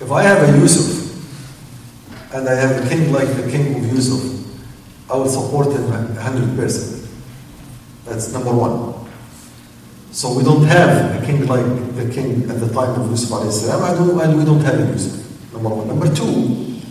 if 0.00 0.10
I 0.10 0.22
have 0.22 0.48
a 0.48 0.58
Yusuf 0.58 1.04
and 2.34 2.48
I 2.48 2.54
have 2.54 2.84
a 2.84 2.88
king 2.88 3.12
like 3.12 3.28
the 3.28 3.50
king 3.50 3.76
of 3.76 3.92
Yusuf, 3.92 4.22
I 5.10 5.16
will 5.16 5.28
support 5.28 5.68
him 5.68 5.82
100%. 5.82 7.08
That's 8.04 8.32
number 8.32 8.52
one. 8.52 8.93
So 10.13 10.33
we 10.33 10.43
don't 10.43 10.63
have 10.65 11.21
a 11.21 11.25
king 11.25 11.45
like 11.47 11.65
the 11.95 12.09
king 12.11 12.49
at 12.49 12.59
the 12.59 12.67
time 12.73 12.99
of 12.99 13.09
Yusuf 13.11 13.29
alayhi 13.29 13.51
salam, 13.51 13.83
and 13.97 14.15
we- 14.17 14.21
and 14.23 14.37
we 14.39 14.43
don't 14.45 14.61
have 14.61 14.79
a 14.79 14.91
Yusuf. 14.91 15.21
Number 15.53 15.69
one. 15.69 15.87
Number 15.87 16.07
two, 16.13 16.81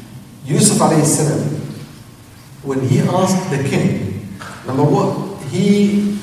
Yusuf 0.46 0.78
alayhi 0.78 1.04
salam, 1.04 1.40
when 2.62 2.80
he 2.88 3.00
asked 3.00 3.50
the 3.50 3.62
king, 3.68 4.36
number 4.66 4.84
one, 4.84 5.36
he 5.50 6.18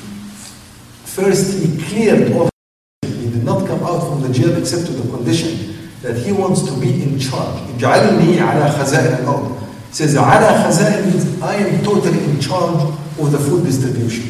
first 1.04 1.58
he 1.62 1.76
cleared 1.82 2.32
all. 2.32 2.48
He 3.02 3.28
did 3.30 3.44
not 3.44 3.66
come 3.66 3.82
out 3.82 4.08
from 4.08 4.22
the 4.22 4.28
jail 4.30 4.56
except 4.56 4.86
to 4.86 4.92
the 4.92 5.08
condition 5.10 5.90
that 6.02 6.16
he 6.16 6.32
wants 6.32 6.62
to 6.62 6.72
be 6.80 7.02
in 7.02 7.18
charge. 7.18 7.56
اجعلني 7.78 8.40
على 8.40 8.70
خزائن 8.72 9.24
الأرض. 9.24 9.52
He 9.90 9.94
says 9.94 10.14
على 10.16 10.64
خزائن 10.64 11.12
means 11.12 11.42
I 11.42 11.54
am 11.56 11.84
totally 11.84 12.22
in 12.24 12.40
charge 12.40 12.80
of 13.18 13.32
the 13.32 13.38
food 13.38 13.64
distribution. 13.64 14.29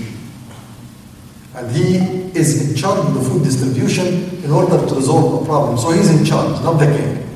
And 1.56 1.70
he 1.72 1.98
is 2.38 2.70
in 2.70 2.76
charge 2.76 3.00
of 3.00 3.14
the 3.14 3.22
food 3.22 3.44
distribution 3.44 4.44
in 4.44 4.52
order 4.52 4.78
to 4.88 4.96
resolve 4.96 5.44
a 5.44 5.46
problem. 5.46 5.78
So 5.78 5.92
he's 5.92 6.10
in 6.10 6.26
charge, 6.26 6.62
not 6.64 6.74
the 6.80 6.86
king. 6.86 7.28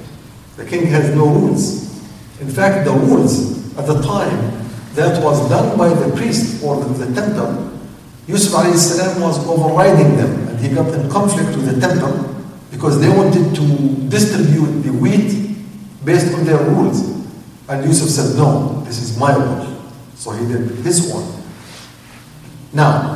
The 0.56 0.66
king 0.66 0.86
has 0.88 1.14
no 1.14 1.28
rules. 1.28 1.86
In 2.40 2.50
fact, 2.50 2.86
the 2.86 2.92
rules 2.92 3.78
at 3.78 3.88
the 3.88 4.02
time 4.02 4.66
that 4.94 5.22
was 5.22 5.50
done 5.50 5.78
by 5.78 5.90
the 5.90 6.16
priest 6.16 6.64
or 6.64 6.82
the, 6.84 7.06
the 7.06 7.22
temple, 7.22 7.72
Yusuf 8.28 8.76
salam 8.76 9.22
was 9.22 9.46
overriding 9.48 10.16
them 10.16 10.48
and 10.48 10.60
he 10.60 10.74
got 10.74 10.94
in 10.94 11.10
conflict 11.10 11.50
with 11.50 11.74
the 11.74 11.80
temple 11.80 12.34
because 12.72 13.00
they 13.00 13.10
wanted 13.10 13.54
to 13.54 14.08
distribute 14.10 14.82
the 14.82 14.92
wheat 14.92 15.56
based 16.06 16.34
on 16.34 16.46
their 16.46 16.58
rules. 16.58 17.02
And 17.68 17.86
Yusuf 17.86 18.10
said, 18.10 18.38
no, 18.38 18.82
this 18.86 19.02
is 19.02 19.18
my 19.18 19.36
rule. 19.36 19.82
So 20.16 20.32
he 20.32 20.48
did 20.48 20.70
his 20.86 21.12
one. 21.12 21.44
Now, 22.74 23.15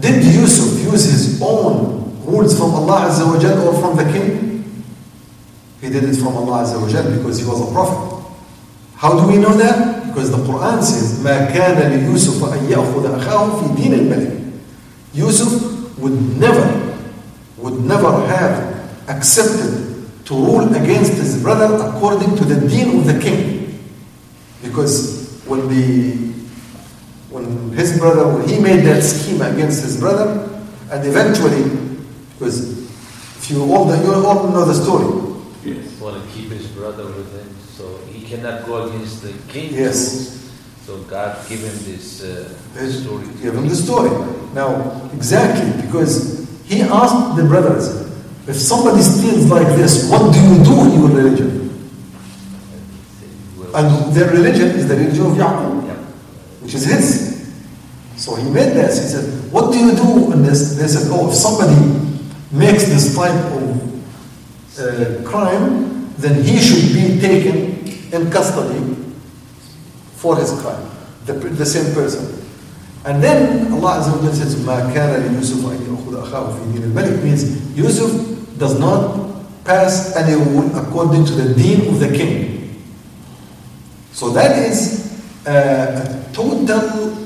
did 0.00 0.22
Yusuf 0.24 0.82
use 0.92 1.04
his 1.04 1.42
own 1.42 2.24
rules 2.24 2.56
from 2.58 2.74
Allah 2.74 3.08
Azza 3.08 3.26
wa 3.26 3.38
Jal 3.40 3.66
or 3.66 3.74
from 3.80 3.96
the 3.96 4.04
king? 4.12 4.82
He 5.80 5.88
did 5.88 6.04
it 6.04 6.16
from 6.16 6.36
Allah 6.36 6.64
Azza 6.64 6.80
wa 6.80 6.88
Jal 6.88 7.10
because 7.16 7.38
he 7.38 7.44
was 7.46 7.60
a 7.68 7.72
prophet. 7.72 8.16
How 8.96 9.18
do 9.20 9.28
we 9.28 9.38
know 9.38 9.52
that? 9.56 10.06
Because 10.08 10.30
the 10.30 10.38
Quran 10.38 10.82
says, 10.82 11.20
ما 11.22 11.50
كان 11.52 11.76
ليوسف 11.92 12.44
أن 12.44 12.70
يأخذ 12.70 13.04
أخاه 13.04 13.60
في 13.60 13.76
دين 13.82 13.94
الملك. 13.94 14.42
Yusuf 15.14 15.98
would 15.98 16.38
never, 16.38 16.96
would 17.58 17.80
never 17.84 18.26
have 18.26 19.08
accepted 19.08 20.06
to 20.26 20.34
rule 20.34 20.74
against 20.74 21.12
his 21.14 21.40
brother 21.42 21.76
according 21.88 22.36
to 22.36 22.44
the 22.44 22.68
deen 22.68 22.98
of 22.98 23.06
the 23.06 23.18
king. 23.20 23.78
Because 24.62 25.40
when 25.46 25.68
the 25.68 26.29
when 27.31 27.71
his 27.71 27.97
brother, 27.97 28.27
when 28.37 28.47
he 28.47 28.59
made 28.59 28.85
that 28.85 29.01
scheme 29.01 29.41
against 29.41 29.83
his 29.83 29.97
brother, 29.99 30.47
and 30.91 31.05
eventually, 31.07 31.63
because 32.37 32.77
if 33.37 33.49
you 33.49 33.63
all, 33.73 33.85
the, 33.85 33.97
you 34.03 34.13
all 34.13 34.47
know 34.49 34.65
the 34.65 34.73
story, 34.75 35.29
Yes. 35.63 35.99
Want 36.01 36.17
to 36.23 36.29
keep 36.33 36.49
his 36.49 36.65
brother 36.67 37.05
with 37.05 37.31
him, 37.37 37.55
so 37.77 37.97
he 38.09 38.25
cannot 38.25 38.65
go 38.65 38.87
against 38.89 39.21
the 39.21 39.31
king. 39.47 39.71
Yes. 39.73 40.49
So 40.87 40.97
God 41.03 41.37
gave 41.47 41.59
him 41.59 41.77
this 41.85 42.23
uh, 42.23 42.49
His- 42.73 43.03
story. 43.03 43.27
Give 43.41 43.53
him 43.55 43.69
the 43.69 43.75
story. 43.75 44.09
Now, 44.55 45.07
exactly, 45.13 45.69
because 45.85 46.49
he 46.65 46.81
asked 46.81 47.35
the 47.37 47.43
brothers, 47.45 48.09
if 48.47 48.55
somebody 48.55 49.01
steals 49.03 49.45
like 49.51 49.67
this, 49.77 50.09
what 50.09 50.33
do 50.33 50.39
you 50.41 50.63
do 50.65 50.81
in 50.81 50.91
your 50.99 51.09
religion? 51.09 51.61
And 53.73 54.13
their 54.13 54.29
religion 54.31 54.69
is 54.75 54.87
the 54.87 54.95
religion 54.95 55.25
of 55.27 55.33
Yaqub, 55.37 55.73
yeah 55.77 55.80
which 56.70 56.74
is 56.74 56.84
his. 56.84 57.36
So 58.16 58.34
he 58.34 58.48
made 58.50 58.72
this. 58.72 59.02
He 59.02 59.08
said, 59.08 59.52
what 59.52 59.72
do 59.72 59.78
you 59.78 59.94
do 59.94 60.32
in 60.32 60.42
this? 60.42 60.76
They 60.76 60.88
said, 60.88 61.08
oh, 61.12 61.28
if 61.28 61.34
somebody 61.34 61.74
makes 62.50 62.84
this 62.84 63.14
type 63.14 63.34
of 63.52 64.78
uh, 64.78 65.28
crime, 65.28 66.12
then 66.16 66.42
he 66.42 66.58
should 66.58 66.94
be 66.94 67.20
taken 67.20 67.86
in 68.12 68.30
custody 68.30 68.80
for 70.16 70.36
his 70.36 70.50
crime, 70.60 70.88
the, 71.26 71.34
the 71.34 71.66
same 71.66 71.92
person. 71.94 72.42
And 73.04 73.22
then 73.22 73.70
Allah 73.72 74.00
Azza 74.00 74.10
wa 74.16 74.18
Jalla 74.18 74.34
says, 74.34 74.56
ما 74.64 74.92
كان 74.92 75.22
ليوسف 75.22 75.62
أن 75.62 75.78
يأخذ 75.86 76.14
أخاه 76.22 76.52
في 76.52 76.72
دين 76.72 76.82
الملك 76.82 77.22
means 77.22 77.76
Yusuf 77.76 78.10
does 78.58 78.78
not 78.80 79.36
pass 79.64 80.16
any 80.16 80.34
rule 80.34 80.74
according 80.76 81.24
to 81.26 81.32
the 81.32 81.54
deen 81.54 81.86
of 81.88 82.00
the 82.00 82.08
king. 82.08 82.82
So 84.12 84.30
that 84.30 84.58
is 84.58 85.09
uh, 85.45 85.49
a 85.49 86.33
total 86.33 87.17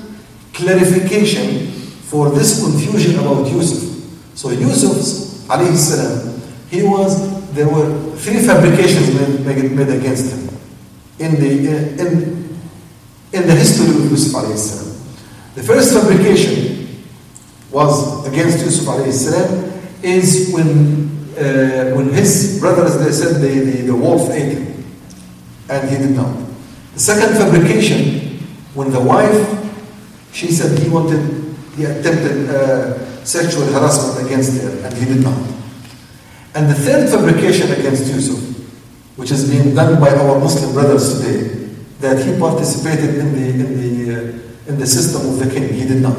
clarification 0.53 1.67
for 2.09 2.29
this 2.29 2.63
confusion 2.63 3.19
about 3.19 3.45
Yusuf. 3.51 3.83
So 4.35 4.49
Yusuf, 4.51 5.47
alayhi 5.49 5.75
salam, 5.75 6.41
he 6.69 6.83
was, 6.83 7.51
there 7.53 7.67
were 7.67 8.15
three 8.15 8.39
fabrications 8.45 9.13
made, 9.45 9.71
made, 9.75 9.89
against 9.89 10.31
him 10.31 10.49
in 11.19 11.35
the, 11.35 11.69
in, 11.99 12.59
in 13.33 13.47
the 13.47 13.55
history 13.55 13.87
of 13.89 14.11
Yusuf 14.11 14.41
alayhi 14.41 14.57
salam. 14.57 14.95
The 15.55 15.63
first 15.63 15.93
fabrication 15.93 17.03
was 17.71 18.25
against 18.27 18.59
Yusuf 18.63 18.87
alayhi 18.87 19.11
salam 19.11 19.71
is 20.03 20.53
when, 20.53 21.09
uh, 21.37 21.95
when 21.95 22.13
his 22.13 22.59
brothers, 22.59 22.97
they 23.03 23.11
said 23.11 23.41
the, 23.41 23.59
the, 23.59 23.81
the 23.87 23.95
wolf 23.95 24.29
ate 24.31 24.57
him 24.57 24.85
and 25.69 25.89
he 25.89 25.97
did 25.97 26.15
not. 26.15 26.44
The 26.95 27.01
second 27.01 27.35
fabrication, 27.35 28.39
when 28.73 28.89
the 28.91 29.01
wife, 29.01 29.35
she 30.31 30.47
said 30.47 30.79
he 30.79 30.89
wanted, 30.89 31.19
he 31.75 31.83
attempted 31.83 32.49
uh, 32.49 32.97
sexual 33.25 33.65
harassment 33.67 34.25
against 34.25 34.61
her, 34.61 34.69
and 34.87 34.93
he 34.95 35.05
did 35.05 35.21
not. 35.21 35.37
And 36.55 36.69
the 36.69 36.73
third 36.73 37.09
fabrication 37.09 37.69
against 37.73 38.07
Yusuf, 38.07 38.39
which 39.17 39.31
is 39.31 39.49
being 39.49 39.75
done 39.75 39.99
by 39.99 40.09
our 40.15 40.39
Muslim 40.39 40.71
brothers 40.71 41.19
today, 41.19 41.67
that 41.99 42.25
he 42.25 42.39
participated 42.39 43.15
in 43.15 43.33
the, 43.33 43.45
in 43.49 43.77
the, 43.77 44.15
uh, 44.15 44.71
in 44.71 44.79
the 44.79 44.87
system 44.87 45.27
of 45.27 45.39
the 45.39 45.53
king. 45.53 45.73
He 45.73 45.85
did 45.85 46.01
not. 46.01 46.17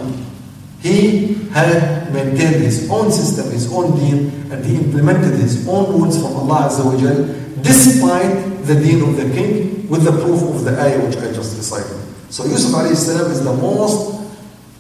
He 0.83 1.49
had 1.57 2.13
maintained 2.13 2.57
his 2.63 2.91
own 2.91 3.11
system, 3.11 3.51
his 3.51 3.73
own 3.73 3.97
deen, 3.99 4.53
and 4.53 4.63
he 4.63 4.77
implemented 4.77 5.41
his 5.41 5.67
own 5.67 5.99
rules 5.99 6.21
from 6.21 6.37
Allah 6.37 6.69
Azza 6.69 6.85
wa 6.85 7.01
Jal, 7.01 7.25
despite 7.63 8.56
the 8.67 8.75
deen 8.75 9.03
of 9.03 9.17
the 9.17 9.31
king, 9.35 9.89
with 9.89 10.05
the 10.05 10.13
proof 10.13 10.43
of 10.43 10.65
the 10.65 10.81
ayah 10.81 10.99
which 11.07 11.17
I 11.17 11.33
just 11.33 11.57
recited. 11.57 11.97
So 12.31 12.45
Yusuf 12.45 12.71
salam 12.97 13.31
is 13.31 13.45
the 13.45 13.53
most 13.53 14.21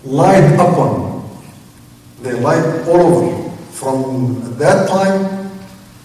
lied 0.04 0.54
upon. 0.54 1.28
They 2.22 2.32
lied 2.32 2.88
all 2.88 3.00
over. 3.00 3.42
From 3.76 4.56
that 4.56 4.88
time, 4.88 5.52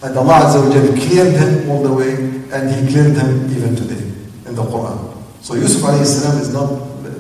and 0.04 0.18
Allah 0.18 0.44
Azza 0.44 0.92
cleared 1.08 1.34
him 1.40 1.70
all 1.72 1.82
the 1.82 1.94
way, 1.94 2.14
and 2.52 2.70
he 2.70 2.92
cleared 2.92 3.16
him 3.16 3.50
even 3.56 3.76
today 3.76 4.04
in 4.46 4.56
the 4.56 4.64
Quran. 4.64 5.16
So 5.42 5.56
Yusuf 5.56 5.82
salam 6.06 6.38
is 6.42 6.52
not 6.54 6.68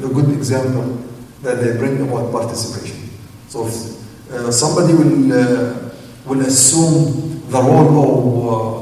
the 0.01 0.09
good 0.09 0.29
example 0.35 0.99
that 1.41 1.61
they 1.61 1.77
bring 1.77 2.01
about 2.01 2.31
participation. 2.33 3.09
So 3.47 3.65
if 3.65 3.73
uh, 4.31 4.51
somebody 4.51 4.93
will, 4.93 5.31
uh, 5.31 5.89
will 6.25 6.41
assume 6.41 7.47
the 7.49 7.61
role 7.61 7.95
of 8.03 8.17
uh, 8.47 8.80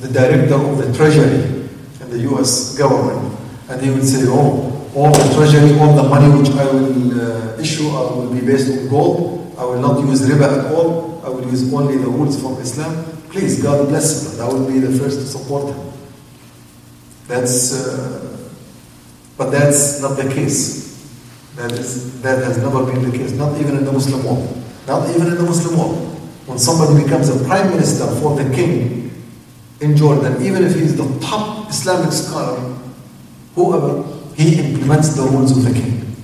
the 0.00 0.08
director 0.08 0.54
of 0.54 0.78
the 0.78 0.92
treasury 0.96 1.68
in 2.00 2.10
the 2.10 2.18
US 2.30 2.76
government, 2.78 3.36
and 3.68 3.82
he 3.82 3.90
will 3.90 4.02
say, 4.04 4.24
oh, 4.28 4.90
all 4.94 5.12
the 5.12 5.34
treasury, 5.34 5.78
all 5.78 5.94
the 5.94 6.08
money 6.08 6.30
which 6.40 6.50
I 6.54 6.64
will 6.70 7.20
uh, 7.20 7.60
issue 7.60 7.88
I 7.88 8.00
will 8.14 8.32
be 8.32 8.40
based 8.40 8.70
on 8.70 8.88
gold, 8.88 9.54
I 9.58 9.64
will 9.64 9.80
not 9.80 10.00
use 10.06 10.22
riba 10.22 10.66
at 10.66 10.72
all, 10.72 11.20
I 11.24 11.28
will 11.28 11.44
use 11.50 11.72
only 11.74 11.96
the 11.98 12.06
rules 12.06 12.40
from 12.40 12.54
Islam. 12.60 13.04
Please, 13.28 13.62
God 13.62 13.88
bless 13.88 14.34
him. 14.34 14.40
I 14.40 14.48
will 14.48 14.66
be 14.66 14.78
the 14.78 14.96
first 14.98 15.18
to 15.18 15.26
support 15.26 15.74
him. 15.74 15.92
That's, 17.26 17.74
uh, 17.74 18.38
but 19.36 19.50
that's 19.50 20.00
not 20.00 20.16
the 20.16 20.32
case. 20.32 20.88
That, 21.56 21.72
is, 21.72 22.22
that 22.22 22.42
has 22.44 22.58
never 22.58 22.86
been 22.86 23.10
the 23.10 23.18
case, 23.18 23.32
not 23.32 23.60
even 23.60 23.76
in 23.78 23.84
the 23.84 23.92
Muslim 23.92 24.24
world. 24.24 24.62
Not 24.86 25.10
even 25.10 25.26
in 25.26 25.34
the 25.34 25.42
Muslim 25.42 25.76
world. 25.76 25.96
When 26.46 26.58
somebody 26.58 27.02
becomes 27.02 27.28
a 27.28 27.44
prime 27.44 27.68
minister 27.70 28.06
for 28.20 28.36
the 28.42 28.48
king 28.54 28.97
in 29.80 29.96
Jordan, 29.96 30.42
even 30.42 30.64
if 30.64 30.74
he's 30.74 30.96
the 30.96 31.18
top 31.20 31.70
Islamic 31.70 32.12
scholar, 32.12 32.76
whoever, 33.54 34.04
he 34.34 34.58
implements 34.58 35.14
the 35.14 35.22
rules 35.22 35.56
of 35.56 35.64
the 35.64 35.72
king. 35.72 36.16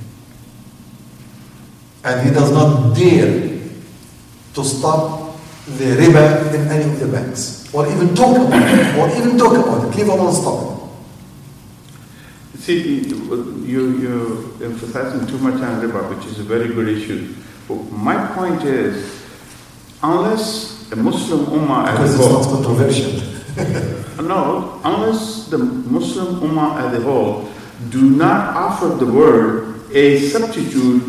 And 2.04 2.28
he 2.28 2.34
does 2.34 2.50
not 2.50 2.94
dare 2.94 3.58
to 4.54 4.64
stop 4.64 5.36
the 5.66 5.96
riba 5.96 6.52
in 6.54 6.68
any 6.68 6.84
of 6.92 7.00
the 7.00 7.06
banks, 7.06 7.72
or 7.72 7.86
even 7.86 8.14
talk 8.14 8.36
about 8.36 8.62
it, 8.62 8.98
or 8.98 9.08
even 9.16 9.38
talk 9.38 9.52
about 9.52 9.88
it, 9.88 9.96
leave 9.96 10.08
alone 10.08 10.34
stop 10.34 10.70
it. 12.54 12.60
See, 12.60 13.00
you, 13.00 13.98
you're 13.98 14.64
emphasizing 14.64 15.26
too 15.26 15.38
much 15.38 15.60
on 15.62 15.80
riba, 15.80 16.14
which 16.14 16.26
is 16.26 16.40
a 16.40 16.42
very 16.42 16.68
good 16.68 16.88
issue. 16.88 17.34
But 17.66 17.90
my 17.90 18.26
point 18.34 18.62
is, 18.64 19.24
unless 20.02 20.92
a 20.92 20.96
Muslim 20.96 21.46
ummah 21.46 21.88
as 21.88 21.92
Because 21.98 22.20
it's 22.20 22.28
not 22.28 22.54
controversial. 22.54 23.33
no, 24.22 24.80
unless 24.84 25.46
the 25.48 25.58
Muslim 25.58 26.40
ummah 26.40 26.80
as 26.82 26.98
a 26.98 27.02
whole 27.02 27.48
do 27.90 28.10
not 28.10 28.56
offer 28.56 28.88
the 28.88 29.06
world 29.06 29.80
a 29.92 30.18
substitute 30.28 31.00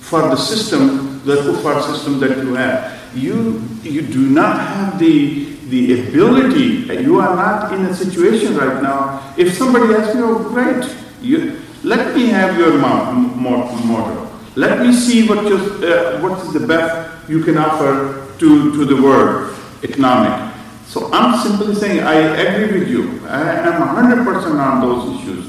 for 0.00 0.22
the 0.22 0.36
system, 0.36 1.20
the 1.24 1.36
kuffar 1.36 1.82
system 1.82 2.18
that 2.20 2.38
you 2.38 2.54
have, 2.54 2.98
you 3.14 3.62
you 3.82 4.02
do 4.02 4.28
not 4.30 4.58
have 4.58 4.98
the 4.98 5.44
the 5.70 6.08
ability. 6.08 6.84
You 7.02 7.18
are 7.20 7.34
not 7.36 7.72
in 7.72 7.84
a 7.86 7.94
situation 7.94 8.56
right 8.56 8.82
now. 8.82 9.32
If 9.38 9.54
somebody 9.56 9.94
asks 9.94 10.14
you, 10.14 10.24
oh, 10.26 10.48
great, 10.50 10.84
you, 11.22 11.60
let 11.82 12.14
me 12.14 12.26
have 12.26 12.58
your 12.58 12.76
mo- 12.78 13.12
mo- 13.12 13.72
model. 13.86 14.28
Let 14.54 14.80
me 14.80 14.92
see 14.92 15.26
what 15.26 15.46
your, 15.48 15.58
uh, 15.58 16.20
what 16.20 16.38
is 16.44 16.52
the 16.52 16.66
best 16.66 17.28
you 17.28 17.42
can 17.42 17.56
offer 17.56 18.28
to, 18.38 18.72
to 18.76 18.84
the 18.84 19.00
world 19.00 19.56
economic. 19.82 20.51
So 20.92 21.08
I'm 21.10 21.40
simply 21.40 21.74
saying 21.74 22.00
I 22.00 22.16
agree 22.36 22.80
with 22.80 22.88
you. 22.90 23.26
I 23.26 23.40
am 23.64 23.80
100% 23.80 24.60
on 24.60 24.80
those 24.82 25.18
issues. 25.18 25.46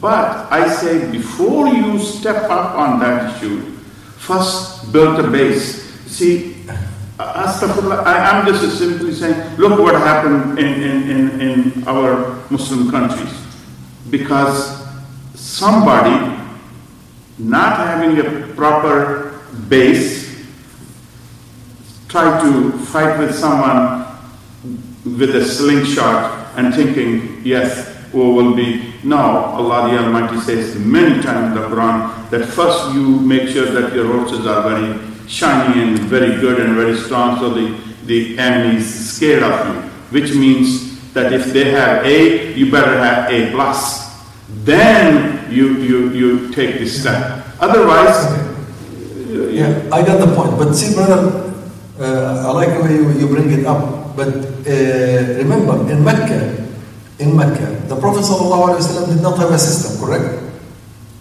But 0.00 0.50
I 0.50 0.66
say 0.66 1.12
before 1.12 1.68
you 1.68 1.98
step 1.98 2.44
up 2.44 2.74
on 2.74 3.00
that 3.00 3.36
issue, 3.36 3.60
first 4.16 4.90
build 4.94 5.20
a 5.20 5.30
base. 5.30 5.92
See, 6.06 6.56
I 7.18 8.30
am 8.32 8.46
just 8.46 8.78
simply 8.78 9.12
saying, 9.12 9.58
look 9.58 9.78
what 9.78 9.94
happened 9.96 10.58
in, 10.58 10.82
in, 10.88 11.10
in, 11.10 11.40
in 11.42 11.84
our 11.86 12.42
Muslim 12.48 12.90
countries. 12.90 13.44
Because 14.08 14.88
somebody 15.34 16.16
not 17.36 17.76
having 17.76 18.18
a 18.24 18.54
proper 18.54 19.38
base 19.68 20.46
tried 22.08 22.40
to 22.40 22.72
fight 22.86 23.18
with 23.18 23.34
someone 23.34 24.08
with 25.04 25.34
a 25.34 25.44
slingshot 25.44 26.56
and 26.56 26.74
thinking, 26.74 27.40
yes, 27.44 27.96
war 28.12 28.34
will 28.34 28.54
be. 28.54 28.92
No, 29.02 29.16
Allah 29.16 29.90
the 29.90 29.98
Almighty 29.98 30.38
says 30.40 30.76
many 30.78 31.22
times 31.22 31.56
in 31.56 31.62
the 31.62 31.68
Quran 31.68 32.28
that 32.30 32.46
first 32.46 32.94
you 32.94 33.18
make 33.20 33.48
sure 33.48 33.66
that 33.66 33.94
your 33.94 34.06
horses 34.06 34.46
are 34.46 34.68
very 34.68 34.98
shiny 35.26 35.82
and 35.82 35.98
very 36.00 36.40
good 36.40 36.60
and 36.60 36.74
very 36.74 36.96
strong 36.96 37.38
so 37.38 37.50
the, 37.50 37.78
the 38.04 38.38
enemy 38.38 38.76
is 38.76 39.16
scared 39.16 39.42
of 39.42 39.66
you. 39.68 39.80
Which 40.10 40.34
means 40.34 41.12
that 41.12 41.32
if 41.32 41.46
they 41.52 41.70
have 41.70 42.04
A, 42.04 42.52
you 42.54 42.70
better 42.70 42.98
have 42.98 43.30
A 43.32 43.50
plus. 43.52 44.10
Then 44.64 45.50
you, 45.50 45.78
you, 45.78 46.10
you 46.10 46.52
take 46.52 46.78
this 46.78 47.00
step. 47.00 47.46
Otherwise, 47.60 48.50
Yeah, 49.30 49.88
I 49.92 50.02
got 50.04 50.18
the 50.18 50.34
point. 50.34 50.56
But 50.58 50.74
see, 50.74 50.94
brother, 50.94 51.52
uh, 51.98 52.48
I 52.48 52.52
like 52.52 52.74
the 52.76 52.82
way 52.82 52.94
you, 52.94 53.10
you 53.20 53.26
bring 53.28 53.50
it 53.50 53.66
up 53.66 53.99
But 54.15 54.29
uh, 54.67 55.37
remember, 55.41 55.91
in 55.91 56.03
Mecca, 56.03 56.65
in 57.19 57.35
Mecca, 57.35 57.67
the 57.87 57.95
Prophet 57.95 58.23
ﷺ 58.23 59.07
did 59.13 59.21
not 59.21 59.37
have 59.37 59.51
a 59.51 59.59
system, 59.59 59.99
correct? 60.05 60.41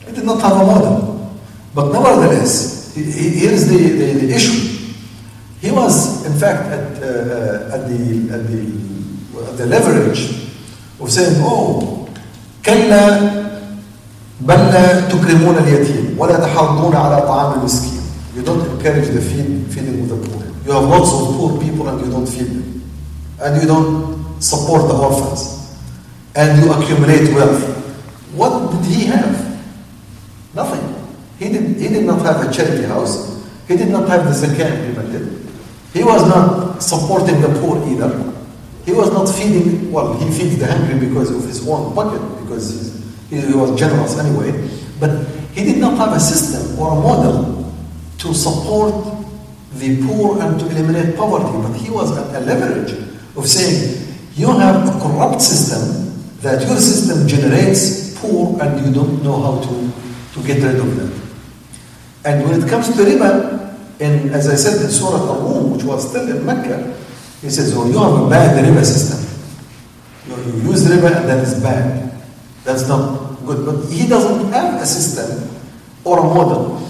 He 0.07 0.13
did 0.13 0.25
not 0.25 0.41
have 0.43 0.53
a 0.53 0.65
model. 0.65 1.33
But 1.75 1.93
nevertheless, 1.93 2.95
he- 2.95 3.03
he- 3.11 3.35
here's 3.47 3.67
the, 3.69 3.77
the, 3.79 4.07
the 4.27 4.35
issue. 4.35 4.71
He 5.61 5.71
was, 5.71 6.25
in 6.27 6.33
fact, 6.39 6.67
at, 6.71 7.03
uh, 7.03 7.07
uh, 7.07 7.75
at, 7.75 7.89
the, 7.89 8.31
at, 8.35 8.43
the, 8.47 8.61
at 9.51 9.57
the 9.59 9.67
leverage 9.67 10.51
of 11.01 11.11
saying, 11.11 11.37
oh, 11.43 12.01
كلا 12.65 13.21
بل 14.41 14.57
لا 14.73 15.01
تكرمون 15.09 15.57
اليتيم 15.59 16.17
ولا 16.19 16.39
تحاضون 16.41 16.97
على 16.97 17.23
طعام 17.23 17.61
المسكين. 17.61 18.01
You 18.37 18.43
don't 18.43 18.65
encourage 18.67 19.09
the 19.09 19.21
feed, 19.21 19.67
feeding 19.71 20.01
of 20.01 20.09
the 20.09 20.17
poor. 20.29 20.43
You 20.67 20.73
have 20.73 20.85
lots 20.89 21.13
of 21.13 21.37
poor 21.37 21.61
people 21.61 21.89
and 21.89 22.01
you 22.05 22.11
don't 22.11 22.27
feed 22.27 22.47
them. 22.49 22.78
And 23.42 23.62
you 23.62 23.68
don't 23.68 24.42
support 24.42 24.88
the 24.88 24.96
orphans. 24.96 25.78
And 26.36 26.64
you 26.64 26.72
accumulate 26.72 27.34
wealth. 27.34 27.64
What 28.34 28.72
did 28.72 28.86
he 28.92 29.06
have? 29.06 29.50
Nothing. 30.54 30.96
He 31.38 31.50
did, 31.50 31.78
he 31.78 31.88
did 31.88 32.06
not 32.06 32.22
have 32.22 32.48
a 32.48 32.52
charity 32.52 32.84
house. 32.84 33.48
He 33.68 33.78
did 33.78 33.90
not 33.90 34.10
have 34.10 34.26
the 34.26 34.32
zakah 34.32 34.88
implemented. 34.88 35.48
He 35.94 36.04
was 36.04 36.28
not 36.28 36.80
supporting 36.80 37.42
the 37.42 37.50
poor 37.60 37.78
either. 37.90 38.34
He 38.86 38.92
was 38.92 39.12
not 39.12 39.28
feeding, 39.28 39.92
well, 39.92 40.14
he 40.14 40.30
feeds 40.32 40.58
the 40.58 40.68
hungry 40.68 41.08
because 41.08 41.32
of 41.32 41.44
his 41.44 41.68
own 41.68 41.94
pocket, 41.94 42.22
because 42.42 43.04
he 43.30 43.38
was 43.54 43.78
generous 43.80 44.18
anyway. 44.18 44.52
But 45.00 45.26
he 45.54 45.64
did 45.64 45.78
not 45.78 45.98
have 45.98 46.14
a 46.14 46.20
system 46.20 46.78
or 46.80 46.98
a 46.98 47.02
model 47.02 47.74
to 48.20 48.34
support 48.34 48.94
the 49.74 50.06
poor 50.06 50.42
and 50.42 50.60
to 50.60 50.66
eliminate 50.68 51.16
poverty. 51.16 51.58
But 51.62 51.78
he 51.80 51.90
was 51.90 52.18
at 52.18 52.42
a 52.42 52.46
leverage 52.46 52.92
of 53.40 53.48
saying, 53.48 54.06
you 54.36 54.48
have 54.48 54.88
a 54.88 55.00
corrupt 55.00 55.42
system 55.42 56.12
that 56.42 56.62
your 56.68 56.78
system 56.78 57.28
generates 57.28 58.20
poor 58.20 58.62
and 58.62 58.86
you 58.86 58.94
don't 58.94 59.24
know 59.24 59.42
how 59.42 59.60
to, 59.62 59.92
to 60.34 60.48
get 60.48 60.62
rid 60.64 60.76
of 60.76 60.96
them. 60.96 61.12
And 62.26 62.48
when 62.48 62.62
it 62.62 62.70
comes 62.70 62.88
to 62.96 63.02
riba, 63.04 63.58
in, 64.00 64.30
as 64.30 64.48
I 64.48 64.56
said 64.56 64.82
in 64.84 64.90
Surah 64.90 65.18
Al-Rum, 65.20 65.72
which 65.72 65.84
was 65.84 66.10
still 66.10 66.30
in 66.30 66.46
Mecca, 66.46 66.98
he 67.42 67.50
says, 67.50 67.74
oh, 67.76 67.88
you 67.88 67.98
have 67.98 68.28
a 68.28 68.30
bad 68.30 68.64
riba 68.64 68.84
system. 68.84 69.26
You, 70.28 70.36
you 70.54 70.72
use 70.72 70.86
riba 70.86 71.16
and 71.16 71.30
that 71.30 71.40
is 71.40 71.62
bad. 71.62 72.14
That's 72.64 72.88
not 72.88 73.40
good. 73.46 73.66
But 73.66 73.90
he 73.92 74.08
doesn't 74.08 74.52
have 74.52 74.82
a 74.82 74.86
system 74.86 75.50
or 76.04 76.20
a 76.20 76.24
model. 76.24 76.88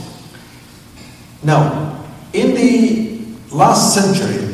Now, 1.44 2.06
in 2.34 2.54
the 2.54 3.56
last 3.56 3.94
century, 3.94 4.49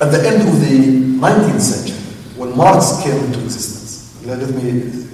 at 0.00 0.10
the 0.12 0.26
end 0.26 0.48
of 0.48 0.60
the 0.60 1.20
19th 1.20 1.60
century, 1.60 1.96
when 2.36 2.56
Marx 2.56 3.02
came 3.02 3.16
into 3.24 3.40
existence, 3.44 4.24
let 4.24 4.38
me 4.54 5.06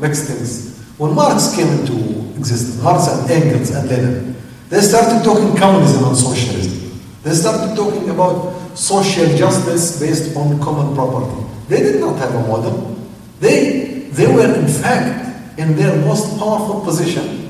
mix 0.00 0.28
things. 0.28 0.78
When 0.98 1.14
Marx 1.14 1.56
came 1.56 1.66
into 1.80 2.38
existence, 2.38 2.82
Marx 2.82 3.08
and 3.08 3.30
Engels 3.30 3.70
and 3.70 3.88
Lenin, 3.88 4.36
They 4.72 4.80
started 4.80 5.22
talking 5.22 5.54
communism 5.54 6.04
and 6.04 6.16
socialism. 6.16 6.98
They 7.22 7.32
started 7.34 7.76
talking 7.76 8.08
about 8.08 8.54
social 8.74 9.36
justice 9.36 10.00
based 10.00 10.34
on 10.34 10.58
common 10.62 10.94
property. 10.94 11.44
They 11.68 11.82
did 11.82 12.00
not 12.00 12.16
have 12.18 12.34
a 12.34 12.40
model. 12.48 12.96
They, 13.38 14.08
they 14.12 14.26
were 14.32 14.54
in 14.54 14.66
fact 14.66 15.58
in 15.58 15.76
their 15.76 15.94
most 16.06 16.38
powerful 16.38 16.80
position 16.80 17.41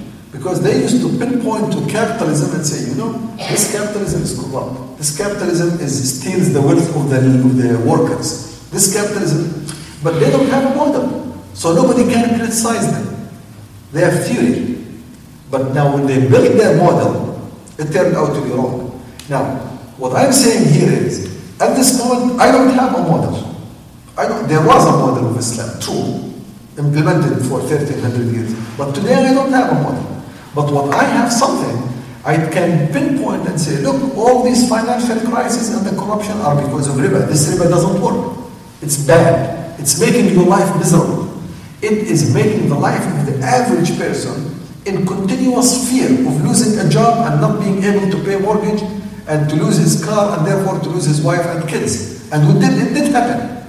because 0.43 0.61
they 0.61 0.83
used 0.83 1.01
to 1.01 1.09
pinpoint 1.23 1.73
to 1.73 1.87
capitalism 1.87 2.53
and 2.57 2.67
say, 2.67 2.91
you 2.91 2.97
know, 2.97 3.13
this 3.37 3.71
capitalism 3.71 4.23
is 4.23 4.37
corrupt. 4.37 4.99
This 4.99 5.17
capitalism 5.17 5.79
is, 5.79 6.19
steals 6.19 6.53
the 6.53 6.61
wealth 6.61 6.83
of 6.97 7.11
the, 7.11 7.19
of 7.19 7.57
the 7.57 7.79
workers. 7.89 8.69
This 8.71 8.93
capitalism, 8.93 9.65
but 10.03 10.19
they 10.19 10.33
don't 10.33 10.49
have 10.49 10.73
a 10.73 10.75
model. 10.75 11.39
So 11.55 11.73
nobody 11.73 12.13
can 12.13 12.41
criticize 12.41 12.91
them. 12.91 13.31
They 13.93 14.01
have 14.01 14.27
theory. 14.27 14.85
But 15.49 15.75
now 15.75 15.95
when 15.95 16.07
they 16.07 16.29
built 16.29 16.57
their 16.57 16.77
model, 16.77 17.39
it 17.79 17.93
turned 17.93 18.17
out 18.17 18.35
to 18.35 18.43
be 18.43 18.51
wrong. 18.51 19.01
Now, 19.31 19.45
what 19.97 20.17
I'm 20.17 20.33
saying 20.33 20.75
here 20.75 20.91
is, 20.91 21.31
at 21.61 21.77
this 21.77 21.97
moment, 22.03 22.41
I 22.41 22.51
don't 22.51 22.75
have 22.75 22.97
a 22.97 23.03
model. 23.03 23.57
I 24.19 24.27
don't, 24.27 24.49
there 24.49 24.67
was 24.67 24.89
a 24.89 24.91
model 24.91 25.31
of 25.31 25.39
Islam, 25.39 25.79
true, 25.81 26.35
implemented 26.85 27.47
for 27.47 27.61
1300 27.61 28.33
years. 28.35 28.77
But 28.77 28.93
today 28.93 29.15
I 29.15 29.35
don't 29.35 29.53
have 29.53 29.71
a 29.71 29.75
model. 29.81 30.13
But 30.55 30.71
when 30.71 30.93
I 30.93 31.05
have 31.05 31.33
something, 31.33 31.89
I 32.25 32.37
can 32.37 32.93
pinpoint 32.93 33.49
and 33.49 33.61
say, 33.61 33.81
look, 33.83 34.17
all 34.17 34.45
these 34.45 34.69
financial 34.69 35.19
crises 35.29 35.75
and 35.75 35.85
the 35.85 35.97
corruption 36.01 36.37
are 36.39 36.55
because 36.55 36.89
of 36.89 36.95
riba. 36.95 37.27
This 37.27 37.53
riba 37.53 37.69
doesn't 37.69 38.01
work. 38.01 38.39
It's 38.81 38.97
bad. 39.07 39.81
It's 39.81 39.99
making 40.01 40.35
your 40.35 40.47
life 40.47 40.77
miserable. 40.77 41.33
It 41.81 41.93
is 41.93 42.33
making 42.33 42.69
the 42.69 42.77
life 42.77 43.03
of 43.03 43.27
the 43.27 43.45
average 43.45 43.99
person 43.99 44.55
in 44.85 45.07
continuous 45.07 45.91
fear 45.91 46.11
of 46.11 46.45
losing 46.45 46.79
a 46.85 46.89
job 46.89 47.31
and 47.31 47.41
not 47.41 47.61
being 47.61 47.83
able 47.83 48.11
to 48.11 48.25
pay 48.25 48.39
mortgage 48.39 48.83
and 49.27 49.49
to 49.49 49.57
lose 49.57 49.79
his 49.79 50.05
car 50.05 50.37
and 50.37 50.47
therefore 50.47 50.79
to 50.81 50.89
lose 50.89 51.05
his 51.05 51.21
wife 51.23 51.45
and 51.47 51.69
kids. 51.69 52.31
And 52.31 52.57
it 52.57 52.61
did, 52.61 52.87
it 52.87 52.95
did 52.95 53.13
happen. 53.13 53.67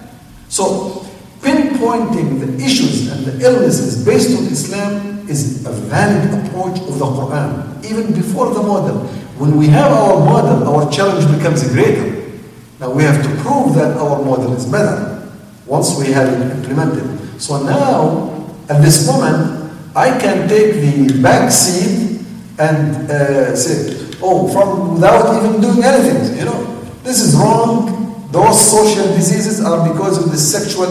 So 0.50 1.03
pinpointing 1.44 2.40
the 2.40 2.64
issues 2.64 3.12
and 3.12 3.26
the 3.26 3.46
illnesses 3.46 4.04
based 4.06 4.38
on 4.38 4.46
Islam 4.46 5.28
is 5.30 5.66
a 5.66 5.72
valid 5.72 6.48
approach 6.48 6.80
of 6.80 6.98
the 6.98 7.06
Quran. 7.06 7.86
Even 7.86 8.14
before 8.14 8.54
the 8.54 8.64
model. 8.64 9.06
When 9.38 9.58
we 9.58 9.68
have 9.68 9.92
our 9.92 10.20
model, 10.24 10.68
our 10.70 10.92
challenge 10.92 11.26
becomes 11.36 11.68
greater. 11.70 12.32
Now 12.80 12.92
we 12.92 13.04
have 13.04 13.22
to 13.24 13.30
prove 13.42 13.76
that 13.76 13.98
our 13.98 14.24
model 14.24 14.54
is 14.54 14.66
better 14.66 15.30
once 15.66 15.98
we 16.00 16.12
have 16.12 16.28
it 16.32 16.52
implemented. 16.58 17.42
So 17.42 17.62
now, 17.64 18.48
at 18.70 18.82
this 18.82 19.08
moment, 19.08 19.72
I 19.96 20.18
can 20.20 20.48
take 20.48 20.76
the 20.76 21.22
back 21.22 21.52
seat 21.52 22.26
and 22.60 23.10
uh, 23.10 23.56
say, 23.56 24.18
oh, 24.22 24.48
from 24.54 24.96
without 24.96 25.44
even 25.44 25.62
doing 25.62 25.84
anything, 25.84 26.38
you 26.38 26.46
know, 26.46 26.82
this 27.04 27.20
is 27.20 27.36
wrong. 27.36 28.30
Those 28.32 28.60
social 28.60 29.08
diseases 29.14 29.64
are 29.64 29.88
because 29.92 30.24
of 30.24 30.32
the 30.32 30.38
sexual 30.38 30.88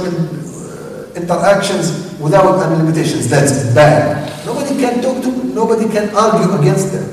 interactions 1.17 2.17
without 2.19 2.63
any 2.67 2.77
limitations. 2.83 3.29
That's 3.29 3.73
bad. 3.75 4.47
Nobody 4.47 4.77
can 4.81 5.03
talk 5.03 5.23
to, 5.23 5.31
nobody 5.55 5.89
can 5.89 6.15
argue 6.15 6.53
against 6.59 6.93
that 6.93 7.07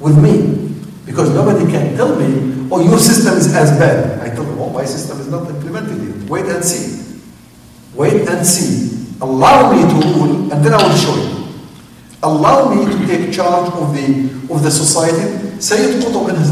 with 0.00 0.16
me. 0.18 0.68
Because 1.06 1.34
nobody 1.34 1.70
can 1.70 1.96
tell 1.96 2.14
me, 2.14 2.68
oh, 2.70 2.80
your 2.80 2.98
system 2.98 3.34
is 3.34 3.52
as 3.54 3.70
bad. 3.78 4.20
I 4.20 4.34
tell 4.34 4.44
them, 4.44 4.58
oh, 4.60 4.70
my 4.70 4.84
system 4.84 5.18
is 5.20 5.28
not 5.28 5.48
implemented 5.50 5.98
yet. 5.98 6.30
Wait 6.30 6.46
and 6.46 6.64
see. 6.64 7.20
Wait 7.94 8.28
and 8.28 8.46
see. 8.46 9.16
Allow 9.20 9.72
me 9.72 9.82
to 9.82 10.08
rule, 10.08 10.52
and 10.52 10.64
then 10.64 10.72
I 10.72 10.82
will 10.82 10.96
show 10.96 11.14
you. 11.16 11.48
Allow 12.22 12.72
me 12.74 12.86
to 12.86 13.06
take 13.06 13.32
charge 13.32 13.72
of 13.72 13.94
the 13.94 14.30
of 14.54 14.62
the 14.62 14.70
society. 14.70 15.60
Sayyid 15.60 16.02
Qutb 16.02 16.28
in 16.30 16.36
his 16.36 16.50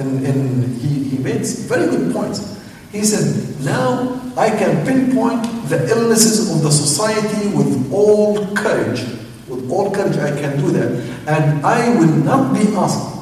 in, 0.00 0.24
in, 0.24 0.74
he, 0.76 1.04
he 1.04 1.18
made 1.18 1.44
very 1.68 1.86
good 1.86 2.12
points. 2.12 2.55
He 2.96 3.04
said, 3.04 3.60
now 3.64 4.20
I 4.36 4.48
can 4.50 4.86
pinpoint 4.86 5.68
the 5.68 5.88
illnesses 5.90 6.50
of 6.54 6.62
the 6.62 6.70
society 6.70 7.48
with 7.48 7.92
all 7.92 8.54
courage. 8.54 9.02
With 9.48 9.70
all 9.70 9.90
courage 9.90 10.16
I 10.16 10.30
can 10.40 10.58
do 10.58 10.70
that. 10.72 10.90
And 11.28 11.64
I 11.64 11.90
will 11.98 12.16
not 12.24 12.54
be 12.54 12.74
asked 12.74 13.14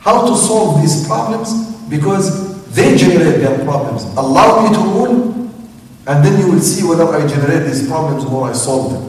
how 0.00 0.28
to 0.28 0.36
solve 0.36 0.80
these 0.82 1.06
problems 1.06 1.52
because 1.88 2.48
they 2.74 2.96
generate 2.96 3.40
their 3.40 3.64
problems. 3.64 4.04
Allow 4.16 4.68
me 4.68 4.74
to 4.76 4.82
rule, 4.82 5.50
and 6.06 6.24
then 6.24 6.38
you 6.40 6.52
will 6.52 6.60
see 6.60 6.86
whether 6.86 7.04
I 7.04 7.26
generate 7.26 7.66
these 7.66 7.88
problems 7.88 8.24
or 8.24 8.48
I 8.48 8.52
solve 8.52 8.92
them. 8.92 9.08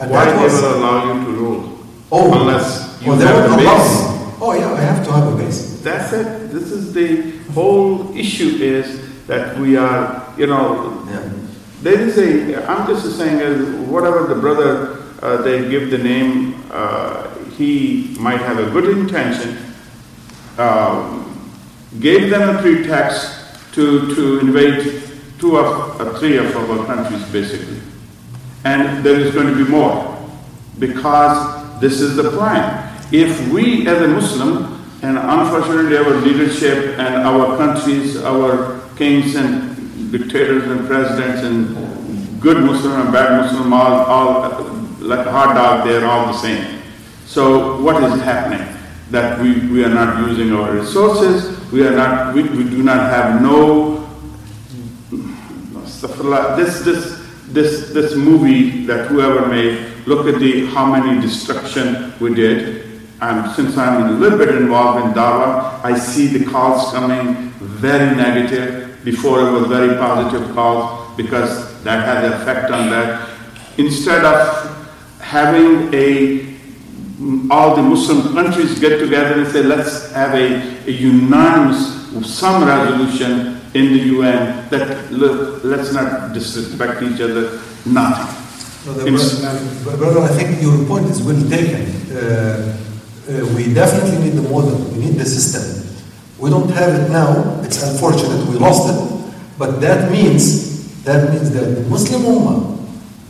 And 0.00 0.10
Why 0.10 0.24
that 0.24 0.36
they 0.36 0.54
will 0.54 0.76
allow 0.76 1.14
you 1.14 1.24
to 1.24 1.30
rule? 1.30 1.78
Oh, 2.10 2.40
Unless 2.40 3.00
you 3.02 3.14
they 3.16 3.24
have 3.26 3.52
a 3.52 3.56
base. 3.56 4.14
Oh 4.40 4.54
yeah, 4.58 4.72
I 4.72 4.80
have 4.80 5.04
to 5.06 5.12
have 5.12 5.32
a 5.32 5.36
base. 5.36 5.80
That's 5.82 6.12
it. 6.12 6.52
This 6.52 6.70
is 6.72 6.92
the 6.92 7.38
whole 7.52 8.14
issue 8.16 8.56
is 8.60 9.03
that 9.26 9.58
we 9.58 9.76
are, 9.76 10.22
you 10.36 10.46
know, 10.46 11.02
Yeah. 11.10 11.20
there 11.82 12.00
is 12.00 12.18
a, 12.18 12.64
I'm 12.68 12.86
just 12.86 13.16
saying, 13.16 13.40
uh, 13.40 13.54
whatever 13.90 14.26
the 14.26 14.34
brother, 14.40 14.98
uh, 15.22 15.38
they 15.42 15.68
give 15.68 15.90
the 15.90 15.98
name, 15.98 16.54
uh, 16.72 17.28
he 17.56 18.14
might 18.18 18.40
have 18.40 18.58
a 18.58 18.70
good 18.70 18.86
intention, 18.98 19.56
um, 20.58 21.30
gave 22.00 22.30
them 22.30 22.56
a 22.56 22.60
pretext 22.60 23.30
to, 23.74 24.14
to 24.14 24.40
invade 24.40 25.02
two 25.38 25.56
of, 25.56 26.00
uh, 26.00 26.18
three 26.18 26.36
of 26.36 26.54
our 26.56 26.84
countries 26.86 27.22
basically. 27.32 27.80
And 28.64 29.04
there 29.04 29.18
is 29.20 29.34
going 29.34 29.48
to 29.48 29.64
be 29.64 29.70
more 29.70 30.16
because 30.78 31.80
this 31.80 32.00
is 32.00 32.16
the 32.16 32.30
plan. 32.30 32.90
If 33.12 33.48
we 33.52 33.86
as 33.86 34.00
a 34.02 34.08
Muslim, 34.08 34.80
and 35.02 35.18
unfortunately 35.18 35.96
our 35.98 36.14
leadership 36.22 36.98
and 36.98 37.16
our 37.16 37.56
countries, 37.58 38.16
our 38.22 38.73
kings 38.96 39.34
and 39.34 40.12
dictators 40.12 40.64
and 40.70 40.86
presidents 40.86 41.42
and 41.42 42.40
good 42.40 42.58
Muslim 42.58 43.00
and 43.00 43.12
bad 43.12 43.40
Muslim, 43.42 43.72
all, 43.72 44.04
all 44.04 44.64
like 45.00 45.20
a 45.20 45.30
dog, 45.30 45.86
they're 45.86 46.06
all 46.06 46.26
the 46.26 46.38
same. 46.38 46.82
So 47.26 47.80
what 47.82 48.02
is 48.02 48.20
happening? 48.22 48.66
That 49.10 49.40
we, 49.40 49.58
we 49.68 49.84
are 49.84 49.88
not 49.88 50.26
using 50.28 50.52
our 50.52 50.72
resources, 50.72 51.70
we 51.70 51.86
are 51.86 51.94
not, 51.94 52.34
we, 52.34 52.42
we 52.42 52.64
do 52.64 52.82
not 52.82 53.10
have 53.10 53.42
no. 53.42 54.02
This, 56.56 56.80
this, 56.84 57.26
this, 57.48 57.90
this 57.90 58.14
movie 58.14 58.84
that 58.86 59.08
whoever 59.08 59.46
made, 59.46 60.06
look 60.06 60.26
at 60.26 60.40
the, 60.40 60.66
how 60.66 60.86
many 60.86 61.20
destruction 61.20 62.12
we 62.20 62.34
did. 62.34 63.00
And 63.20 63.50
since 63.54 63.76
I'm 63.76 64.06
a 64.06 64.10
little 64.12 64.38
bit 64.38 64.50
involved 64.50 65.06
in 65.06 65.12
Dawa, 65.12 65.82
I 65.82 65.98
see 65.98 66.26
the 66.26 66.44
calls 66.50 66.92
coming 66.92 67.50
very 67.58 68.14
negative. 68.16 68.83
Before 69.04 69.46
it 69.46 69.52
was 69.52 69.66
very 69.66 69.96
positive 69.96 70.54
calls 70.54 71.14
because 71.16 71.82
that 71.84 72.04
had 72.04 72.24
an 72.24 72.32
effect 72.40 72.70
on 72.70 72.90
that. 72.90 73.28
Instead 73.76 74.24
of 74.24 74.70
having 75.20 75.92
a 75.92 76.54
all 77.50 77.76
the 77.76 77.82
Muslim 77.82 78.34
countries 78.34 78.78
get 78.80 78.98
together 78.98 79.40
and 79.40 79.46
say, 79.50 79.62
let's 79.62 80.10
have 80.12 80.34
a, 80.34 80.86
a 80.86 80.90
unanimous, 80.90 82.02
some 82.26 82.64
resolution 82.64 83.60
in 83.74 83.92
the 83.92 84.00
UN 84.14 84.68
that 84.70 85.10
look, 85.12 85.62
let's 85.64 85.92
not 85.92 86.32
disrespect 86.32 87.02
each 87.02 87.20
other, 87.20 87.60
nothing. 87.86 88.30
Brother, 88.84 89.10
brother, 89.10 89.96
brother, 89.96 90.20
I 90.20 90.28
think 90.28 90.60
your 90.60 90.84
point 90.86 91.06
is 91.06 91.22
well 91.22 91.40
taken. 91.48 91.86
Uh, 92.14 92.76
uh, 93.26 93.54
we 93.56 93.72
definitely 93.72 94.18
need 94.24 94.34
the 94.36 94.42
model. 94.42 94.78
We 94.92 95.06
need 95.06 95.14
the 95.14 95.24
system. 95.24 95.93
We 96.38 96.50
don't 96.50 96.68
have 96.70 96.94
it 96.94 97.10
now. 97.10 97.60
It's 97.62 97.82
unfortunate. 97.82 98.46
We 98.48 98.56
lost 98.58 98.88
it. 98.90 98.98
But 99.58 99.80
that 99.80 100.10
means 100.10 101.02
that 101.04 101.30
means 101.32 101.50
that 101.52 101.64
the 101.76 101.82
Muslim 101.88 102.22
Ummah 102.22 102.78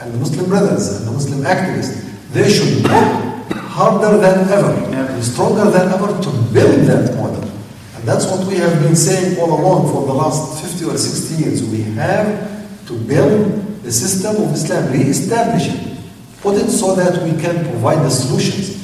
and 0.00 0.14
the 0.14 0.18
Muslim 0.18 0.48
brothers 0.48 0.96
and 0.98 1.08
the 1.08 1.12
Muslim 1.12 1.40
activists 1.42 2.00
they 2.32 2.48
should 2.50 2.82
work 2.84 3.52
harder 3.74 4.18
than 4.18 4.48
ever 4.50 4.72
Yeah. 4.90 5.20
stronger 5.20 5.70
than 5.70 5.88
ever 5.92 6.08
to 6.22 6.30
build 6.52 6.86
that 6.86 7.14
model. 7.16 7.44
And 7.96 8.02
that's 8.04 8.26
what 8.26 8.46
we 8.46 8.56
have 8.56 8.80
been 8.82 8.96
saying 8.96 9.38
all 9.38 9.52
along 9.60 9.92
for 9.92 10.06
the 10.06 10.12
last 10.14 10.60
50 10.62 10.84
or 10.86 10.96
60 10.98 11.42
years. 11.44 11.62
We 11.62 11.82
have 11.94 12.26
to 12.86 12.92
build 12.94 13.82
the 13.82 13.92
system 13.92 14.36
of 14.42 14.54
Islam, 14.54 14.90
re-establish 14.92 15.68
it, 15.68 15.80
put 16.42 16.56
it 16.56 16.70
so 16.70 16.94
that 16.94 17.22
we 17.22 17.32
can 17.40 17.64
provide 17.70 18.02
the 18.02 18.10
solutions. 18.10 18.76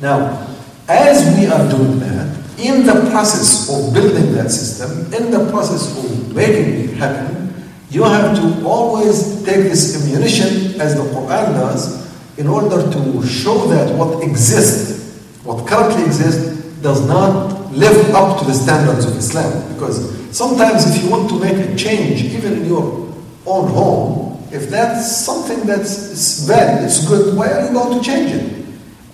Now, 0.00 0.46
as 0.88 1.36
we 1.36 1.46
are 1.46 1.68
doing 1.68 1.98
that, 2.00 2.17
in 2.58 2.84
the 2.84 3.08
process 3.10 3.70
of 3.70 3.94
building 3.94 4.32
that 4.34 4.50
system, 4.50 5.12
in 5.12 5.30
the 5.30 5.50
process 5.50 5.96
of 5.96 6.34
making 6.34 6.90
it 6.90 6.96
happen, 6.96 7.54
you 7.90 8.02
have 8.02 8.36
to 8.36 8.66
always 8.66 9.44
take 9.44 9.62
this 9.64 10.02
ammunition, 10.02 10.80
as 10.80 10.94
the 10.94 11.02
Quran 11.02 11.54
does, 11.54 12.06
in 12.36 12.46
order 12.46 12.90
to 12.90 13.26
show 13.26 13.66
that 13.68 13.96
what 13.96 14.22
exists, 14.22 15.18
what 15.44 15.66
currently 15.66 16.04
exists, 16.04 16.64
does 16.82 17.06
not 17.08 17.72
live 17.72 18.14
up 18.14 18.38
to 18.40 18.44
the 18.44 18.52
standards 18.52 19.04
of 19.04 19.16
Islam. 19.16 19.72
Because 19.72 20.36
sometimes, 20.36 20.94
if 20.94 21.02
you 21.02 21.10
want 21.10 21.28
to 21.30 21.38
make 21.40 21.56
a 21.56 21.76
change, 21.76 22.22
even 22.22 22.54
in 22.54 22.66
your 22.66 23.12
own 23.46 23.68
home, 23.70 24.46
if 24.52 24.68
that's 24.68 25.16
something 25.16 25.66
that's 25.66 26.46
bad, 26.46 26.84
it's 26.84 27.06
good, 27.06 27.36
why 27.36 27.50
are 27.52 27.66
you 27.66 27.72
going 27.72 27.98
to 27.98 28.04
change 28.04 28.30
it? 28.32 28.66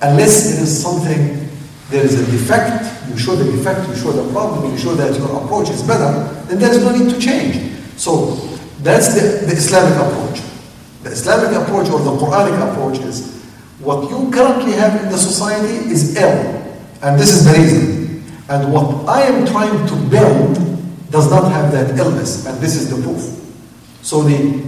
Unless 0.02 0.54
it 0.54 0.62
is 0.62 0.82
something 0.82 1.48
there 1.90 2.04
is 2.04 2.20
a 2.20 2.30
defect, 2.30 3.03
you 3.14 3.20
show 3.20 3.36
the 3.36 3.46
effect, 3.54 3.88
you 3.88 3.94
show 3.94 4.10
the 4.10 4.26
problem, 4.32 4.72
you 4.72 4.76
show 4.76 4.94
that 4.94 5.16
your 5.16 5.44
approach 5.44 5.70
is 5.70 5.82
better, 5.82 6.10
then 6.50 6.58
there 6.58 6.74
is 6.74 6.82
no 6.82 6.90
need 6.90 7.08
to 7.14 7.18
change. 7.20 7.70
So 7.96 8.34
that's 8.82 9.14
the, 9.14 9.46
the 9.46 9.52
Islamic 9.54 9.94
approach. 9.94 10.42
The 11.04 11.10
Islamic 11.10 11.54
approach 11.54 11.88
or 11.90 12.00
the 12.00 12.10
Quranic 12.18 12.58
approach 12.72 12.98
is 12.98 13.44
what 13.78 14.10
you 14.10 14.30
currently 14.32 14.72
have 14.72 15.04
in 15.04 15.10
the 15.12 15.18
society 15.18 15.90
is 15.92 16.16
ill, 16.16 16.58
and 17.02 17.18
this 17.20 17.30
is 17.30 17.44
the 17.44 17.52
reason. 17.52 18.24
And 18.48 18.72
what 18.72 19.08
I 19.08 19.22
am 19.22 19.46
trying 19.46 19.86
to 19.86 19.94
build 20.10 20.58
does 21.10 21.30
not 21.30 21.52
have 21.52 21.70
that 21.70 21.96
illness, 21.96 22.46
and 22.46 22.58
this 22.58 22.74
is 22.74 22.90
the 22.90 23.00
proof. 23.00 23.22
So 24.02 24.22
the 24.22 24.60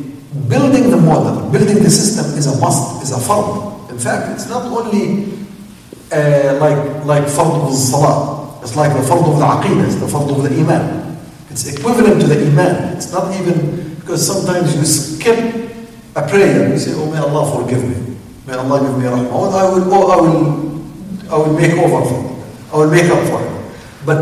building 0.49 0.91
the 0.91 0.99
model, 0.99 1.51
building 1.51 1.83
the 1.83 1.91
system 1.91 2.39
is 2.39 2.47
a 2.47 2.61
must, 2.61 3.03
is 3.03 3.11
a 3.11 3.19
fard. 3.19 3.91
In 3.91 3.99
fact, 3.99 4.31
it's 4.33 4.49
not 4.49 4.63
only 4.67 5.33
uh, 6.13 6.59
like 6.61 7.05
like 7.05 7.25
fard 7.25 7.67
of 7.67 7.75
salah. 7.75 8.59
It's 8.63 8.77
like 8.77 8.93
the 8.93 9.03
fard 9.03 9.27
of 9.27 9.39
the 9.39 9.47
aqidah, 9.47 9.87
it's 9.87 9.97
the 9.97 10.07
fard 10.07 10.31
of 10.31 10.43
the 10.43 10.51
iman. 10.61 11.19
It's 11.51 11.67
equivalent 11.67 12.21
to 12.21 12.27
the 12.27 12.47
iman. 12.51 12.97
It's 12.97 13.13
not 13.13 13.33
even 13.41 13.95
because 14.01 14.27
sometimes 14.27 14.77
you 14.77 14.85
skip 14.85 15.39
a 16.15 16.23
prayer, 16.29 16.69
you 16.69 16.79
say, 16.79 16.93
"Oh, 16.95 17.11
may 17.11 17.19
Allah 17.19 17.43
forgive 17.51 17.83
me, 17.83 18.17
may 18.47 18.55
Allah 18.55 18.81
give 18.81 18.99
me 18.99 19.05
rahmah." 19.05 19.31
Oh, 19.31 19.51
I 19.51 19.65
will, 19.71 19.87
oh, 19.93 20.11
I 20.11 20.17
will, 20.21 20.43
I 21.31 21.37
will 21.37 21.55
make 21.59 21.73
over 21.73 22.05
for 22.07 22.21
it. 22.23 22.37
I 22.73 22.77
will 22.77 22.91
make 22.91 23.11
up 23.11 23.23
for 23.29 23.43
it. 23.43 23.53
But 24.05 24.19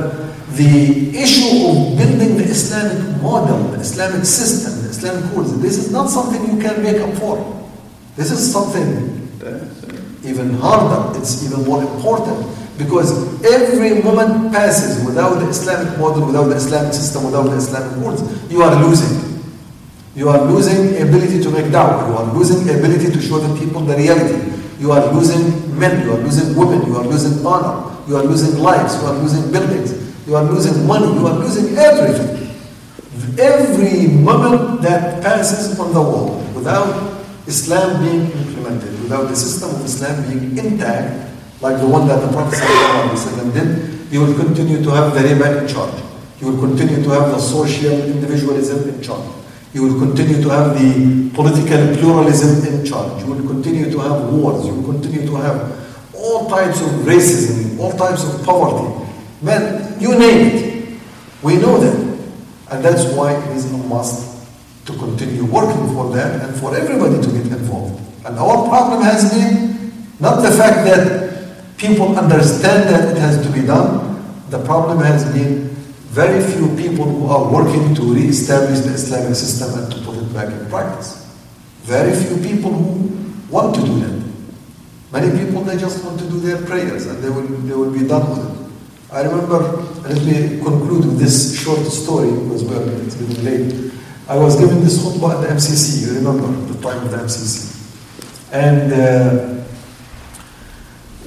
the 0.56 1.10
issue 1.16 1.68
of 1.68 1.98
building 1.98 2.36
the 2.38 2.44
Islamic 2.44 3.20
model, 3.20 3.68
the 3.74 3.80
Islamic 3.80 4.24
system, 4.24 4.82
the 4.82 4.90
Islamic 4.90 5.24
rules, 5.34 5.60
this 5.60 5.76
is 5.76 5.90
not 5.90 6.08
something 6.08 6.40
you 6.44 6.60
can 6.62 6.82
make 6.82 7.00
up 7.00 7.14
for. 7.18 7.40
This 8.16 8.30
is 8.30 8.52
something 8.52 9.28
even 10.24 10.54
harder, 10.54 11.18
it's 11.18 11.44
even 11.44 11.64
more 11.64 11.82
important 11.82 12.46
because 12.78 13.12
every 13.44 14.02
moment 14.02 14.52
passes 14.52 15.04
without 15.04 15.34
the 15.38 15.48
Islamic 15.48 15.98
model, 15.98 16.26
without 16.26 16.44
the 16.44 16.56
Islamic 16.56 16.92
system, 16.92 17.24
without 17.24 17.44
the 17.44 17.56
Islamic 17.56 17.96
rules, 17.98 18.20
you 18.50 18.62
are 18.62 18.74
losing. 18.82 19.34
You 20.16 20.28
are 20.28 20.44
losing 20.44 20.96
ability 21.02 21.42
to 21.42 21.50
make 21.50 21.66
da'wah. 21.66 22.08
You 22.08 22.14
are 22.16 22.34
losing 22.34 22.68
ability 22.68 23.12
to 23.12 23.20
show 23.20 23.38
the 23.38 23.58
people 23.58 23.80
the 23.82 23.96
reality. 23.96 24.38
You 24.78 24.92
are 24.92 25.12
losing 25.12 25.78
men, 25.78 26.04
you 26.04 26.12
are 26.12 26.18
losing 26.18 26.56
women, 26.56 26.86
you 26.86 26.96
are 26.96 27.04
losing 27.04 27.44
honor, 27.46 27.96
you 28.08 28.16
are 28.16 28.22
losing 28.22 28.58
lives, 28.58 28.96
you 29.00 29.06
are 29.06 29.14
losing 29.14 29.50
buildings, 29.50 30.26
you 30.26 30.36
are 30.36 30.44
losing 30.44 30.86
money, 30.86 31.06
you 31.14 31.26
are 31.26 31.38
losing 31.38 31.76
everything. 31.76 32.34
Every 33.38 34.08
moment 34.08 34.82
that 34.82 35.22
passes 35.22 35.78
on 35.78 35.92
the 35.92 36.00
world 36.00 36.54
without 36.54 37.14
Islam 37.46 38.02
being 38.04 38.53
implemented, 38.64 39.02
without 39.02 39.28
the 39.28 39.36
system 39.36 39.70
of 39.70 39.84
Islam 39.84 40.22
being 40.26 40.58
intact, 40.58 41.32
like 41.60 41.78
the 41.80 41.86
one 41.86 42.06
that 42.08 42.20
the 42.20 42.32
Prophet 42.32 42.60
did, 43.54 44.12
you 44.12 44.20
will 44.20 44.34
continue 44.34 44.82
to 44.82 44.90
have 44.90 45.14
the 45.14 45.20
riba 45.20 45.62
in 45.62 45.68
charge. 45.68 45.94
You 46.40 46.52
will 46.52 46.60
continue 46.60 47.02
to 47.02 47.10
have 47.10 47.30
the 47.30 47.38
social 47.38 47.92
individualism 47.92 48.88
in 48.88 49.02
charge. 49.02 49.24
You 49.72 49.82
will 49.84 49.98
continue 49.98 50.42
to 50.42 50.48
have 50.50 50.78
the 50.78 51.30
political 51.34 51.96
pluralism 51.96 52.74
in 52.74 52.84
charge. 52.84 53.22
You 53.22 53.32
will 53.32 53.48
continue 53.48 53.90
to 53.90 53.98
have 53.98 54.32
wars. 54.32 54.66
You 54.66 54.74
will 54.74 54.92
continue 54.92 55.26
to 55.26 55.34
have 55.36 56.14
all 56.14 56.48
types 56.48 56.80
of 56.80 56.88
racism, 57.04 57.78
all 57.78 57.92
types 57.92 58.24
of 58.24 58.44
poverty. 58.44 59.10
Man, 59.42 60.00
you 60.00 60.16
name 60.18 60.46
it. 60.46 61.00
We 61.42 61.56
know 61.56 61.78
that. 61.78 61.96
And 62.70 62.84
that's 62.84 63.04
why 63.14 63.34
it 63.34 63.56
is 63.56 63.70
a 63.72 63.76
must 63.76 64.34
to 64.86 64.92
continue 64.92 65.44
working 65.44 65.92
for 65.94 66.10
that 66.14 66.42
and 66.42 66.56
for 66.60 66.76
everybody 66.76 67.20
to 67.20 67.28
get 67.32 67.46
involved. 67.46 67.83
And 68.24 68.38
our 68.38 68.68
problem 68.68 69.02
has 69.02 69.32
been 69.32 69.92
not 70.18 70.40
the 70.40 70.50
fact 70.50 70.84
that 70.86 71.76
people 71.76 72.16
understand 72.16 72.88
that 72.88 73.14
it 73.16 73.20
has 73.20 73.44
to 73.46 73.52
be 73.52 73.66
done, 73.66 74.22
the 74.48 74.64
problem 74.64 74.98
has 74.98 75.24
been 75.34 75.68
very 76.14 76.42
few 76.42 76.68
people 76.76 77.04
who 77.04 77.26
are 77.26 77.52
working 77.52 77.94
to 77.96 78.02
re-establish 78.02 78.80
the 78.80 78.94
Islamic 78.94 79.34
system 79.34 79.78
and 79.78 79.92
to 79.92 79.98
put 80.02 80.16
it 80.16 80.32
back 80.32 80.48
in 80.48 80.70
practice. 80.70 81.26
Very 81.82 82.14
few 82.14 82.36
people 82.38 82.72
who 82.72 83.52
want 83.52 83.74
to 83.74 83.82
do 83.82 84.00
that. 84.00 84.24
Many 85.12 85.44
people, 85.44 85.62
they 85.62 85.76
just 85.76 86.04
want 86.04 86.18
to 86.20 86.28
do 86.30 86.40
their 86.40 86.64
prayers 86.64 87.06
and 87.06 87.22
they 87.22 87.28
will, 87.28 87.42
they 87.42 87.74
will 87.74 87.92
be 87.92 88.06
done 88.06 88.30
with 88.30 88.40
it. 88.48 89.12
I 89.12 89.22
remember, 89.22 89.58
let 90.08 90.22
me 90.24 90.58
conclude 90.62 91.04
with 91.04 91.18
this 91.18 91.60
short 91.62 91.80
story 91.86 92.30
because 92.30 92.64
well, 92.64 92.88
it's 93.04 93.16
getting 93.16 93.44
late. 93.44 93.92
I 94.28 94.36
was 94.36 94.58
given 94.58 94.80
this 94.80 94.98
khutbah 94.98 95.34
at 95.34 95.40
the 95.42 95.54
MCC, 95.54 96.06
you 96.06 96.14
remember 96.14 96.46
the 96.72 96.80
time 96.80 97.04
of 97.04 97.10
the 97.10 97.18
MCC. 97.18 97.83
And 98.54 98.92
uh, 98.92 99.64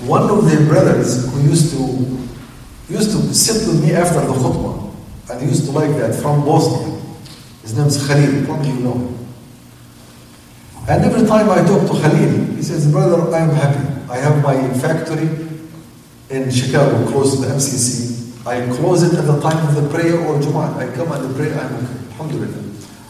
one 0.08 0.30
of 0.30 0.50
the 0.50 0.66
brothers 0.66 1.30
who 1.30 1.42
used 1.42 1.74
to 1.76 1.84
used 2.88 3.12
to 3.12 3.34
sit 3.36 3.68
with 3.68 3.84
me 3.84 3.92
after 3.92 4.22
the 4.22 4.32
khutbah, 4.32 4.96
and 5.30 5.42
he 5.42 5.50
used 5.50 5.66
to 5.66 5.72
like 5.72 5.92
that, 5.98 6.16
from 6.16 6.46
Bosnia. 6.46 7.04
His 7.64 7.76
name 7.76 7.88
is 7.88 8.08
Khalil, 8.08 8.46
probably 8.46 8.70
you 8.70 8.80
know 8.80 8.94
him. 8.94 9.28
And 10.88 11.04
every 11.04 11.28
time 11.28 11.50
I 11.50 11.68
talk 11.68 11.82
to 11.92 12.00
Khalil, 12.00 12.56
he 12.56 12.64
says, 12.64 12.90
brother, 12.90 13.20
I 13.36 13.40
am 13.40 13.50
happy. 13.50 14.10
I 14.10 14.20
have 14.20 14.42
my 14.42 14.56
factory 14.80 15.28
in 16.30 16.50
Chicago, 16.50 17.12
close 17.12 17.36
to 17.36 17.42
the 17.42 17.54
MCC. 17.54 18.48
I 18.48 18.74
close 18.74 19.04
it 19.04 19.20
at 19.20 19.26
the 19.26 19.42
time 19.42 19.68
of 19.68 19.76
the 19.76 19.90
prayer 19.90 20.16
or 20.16 20.40
Jumu'ah. 20.40 20.78
I 20.78 20.96
come 20.96 21.12
and 21.12 21.36
pray, 21.36 21.52
I'm 21.52 21.76
okay. 21.76 22.08
Alhamdulillah. 22.16 22.64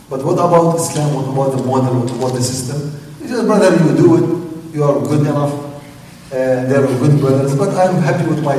But 0.10 0.26
what 0.26 0.42
about 0.42 0.76
Islam? 0.78 1.14
What 1.14 1.30
about 1.30 1.56
the 1.56 1.64
model? 1.64 2.00
What 2.00 2.12
about 2.12 2.34
the 2.34 2.42
system? 2.42 3.07
He 3.28 3.34
says, 3.34 3.44
brother, 3.46 3.76
you 3.84 3.98
do 3.98 4.16
it. 4.16 4.74
You 4.74 4.86
are 4.86 5.02
good 5.02 5.28
enough. 5.28 5.52
And 6.32 6.72
there 6.72 6.82
are 6.82 6.88
good 6.88 7.20
brothers. 7.20 7.58
But 7.58 7.76
I'm 7.76 8.02
happy 8.02 8.26
with 8.26 8.42
my 8.42 8.56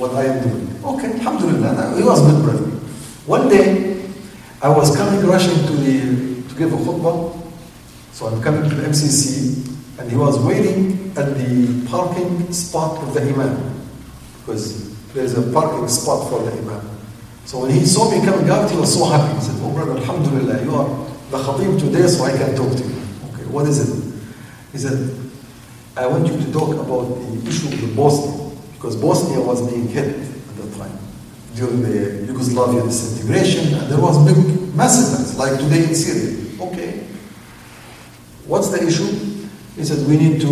what 0.00 0.14
I 0.14 0.24
am 0.24 0.48
doing. 0.48 0.82
Okay, 0.82 1.12
Alhamdulillah. 1.12 1.94
He 1.94 2.02
was 2.02 2.22
good 2.22 2.42
brother. 2.42 2.70
One 3.26 3.50
day, 3.50 4.08
I 4.62 4.70
was 4.70 4.96
coming 4.96 5.20
rushing 5.26 5.60
to 5.66 5.72
the 5.72 6.42
to 6.48 6.54
give 6.56 6.72
a 6.72 6.76
khutbah. 6.76 7.36
So 8.12 8.28
I'm 8.28 8.40
coming 8.40 8.70
to 8.70 8.74
the 8.74 8.88
MCC, 8.88 10.00
and 10.00 10.10
he 10.10 10.16
was 10.16 10.38
waiting 10.40 11.12
at 11.14 11.36
the 11.36 11.86
parking 11.86 12.50
spot 12.50 13.02
of 13.02 13.12
the 13.12 13.20
imam 13.20 13.60
because 14.40 14.96
there's 15.12 15.36
a 15.36 15.52
parking 15.52 15.86
spot 15.86 16.30
for 16.30 16.42
the 16.44 16.52
imam. 16.52 16.80
So 17.44 17.60
when 17.60 17.72
he 17.72 17.84
saw 17.84 18.10
me 18.10 18.24
coming 18.24 18.48
out, 18.48 18.70
he 18.70 18.76
was 18.78 18.94
so 18.94 19.04
happy. 19.04 19.34
He 19.34 19.42
said, 19.42 19.56
Oh 19.60 19.70
brother, 19.70 20.00
Alhamdulillah, 20.00 20.64
you 20.64 20.74
are 20.74 20.88
the 21.30 21.36
khatib 21.36 21.78
today, 21.78 22.06
so 22.08 22.24
I 22.24 22.32
can 22.32 22.56
talk 22.56 22.72
to 22.74 22.84
you. 22.88 22.97
What 23.50 23.66
is 23.66 23.78
it? 23.88 24.22
He 24.72 24.78
said, 24.78 25.14
I 25.96 26.06
want 26.06 26.26
you 26.26 26.36
to 26.36 26.52
talk 26.52 26.74
about 26.74 27.08
the 27.08 27.48
issue 27.48 27.68
of 27.68 27.96
Bosnia, 27.96 28.56
because 28.74 28.96
Bosnia 28.96 29.40
was 29.40 29.68
being 29.68 29.88
hit 29.88 30.14
at 30.14 30.56
that 30.56 30.76
time 30.78 30.98
during 31.54 31.82
the 31.82 32.26
Yugoslavia 32.26 32.82
disintegration, 32.82 33.74
and 33.74 33.90
there 33.90 34.00
was 34.00 34.18
big 34.24 34.74
massacres, 34.74 35.36
like 35.36 35.58
today 35.58 35.84
in 35.88 35.94
Syria. 35.94 36.36
Okay. 36.60 37.04
What's 38.46 38.68
the 38.68 38.86
issue? 38.86 39.10
He 39.76 39.84
said, 39.84 40.06
we 40.06 40.16
need 40.16 40.40
to 40.42 40.48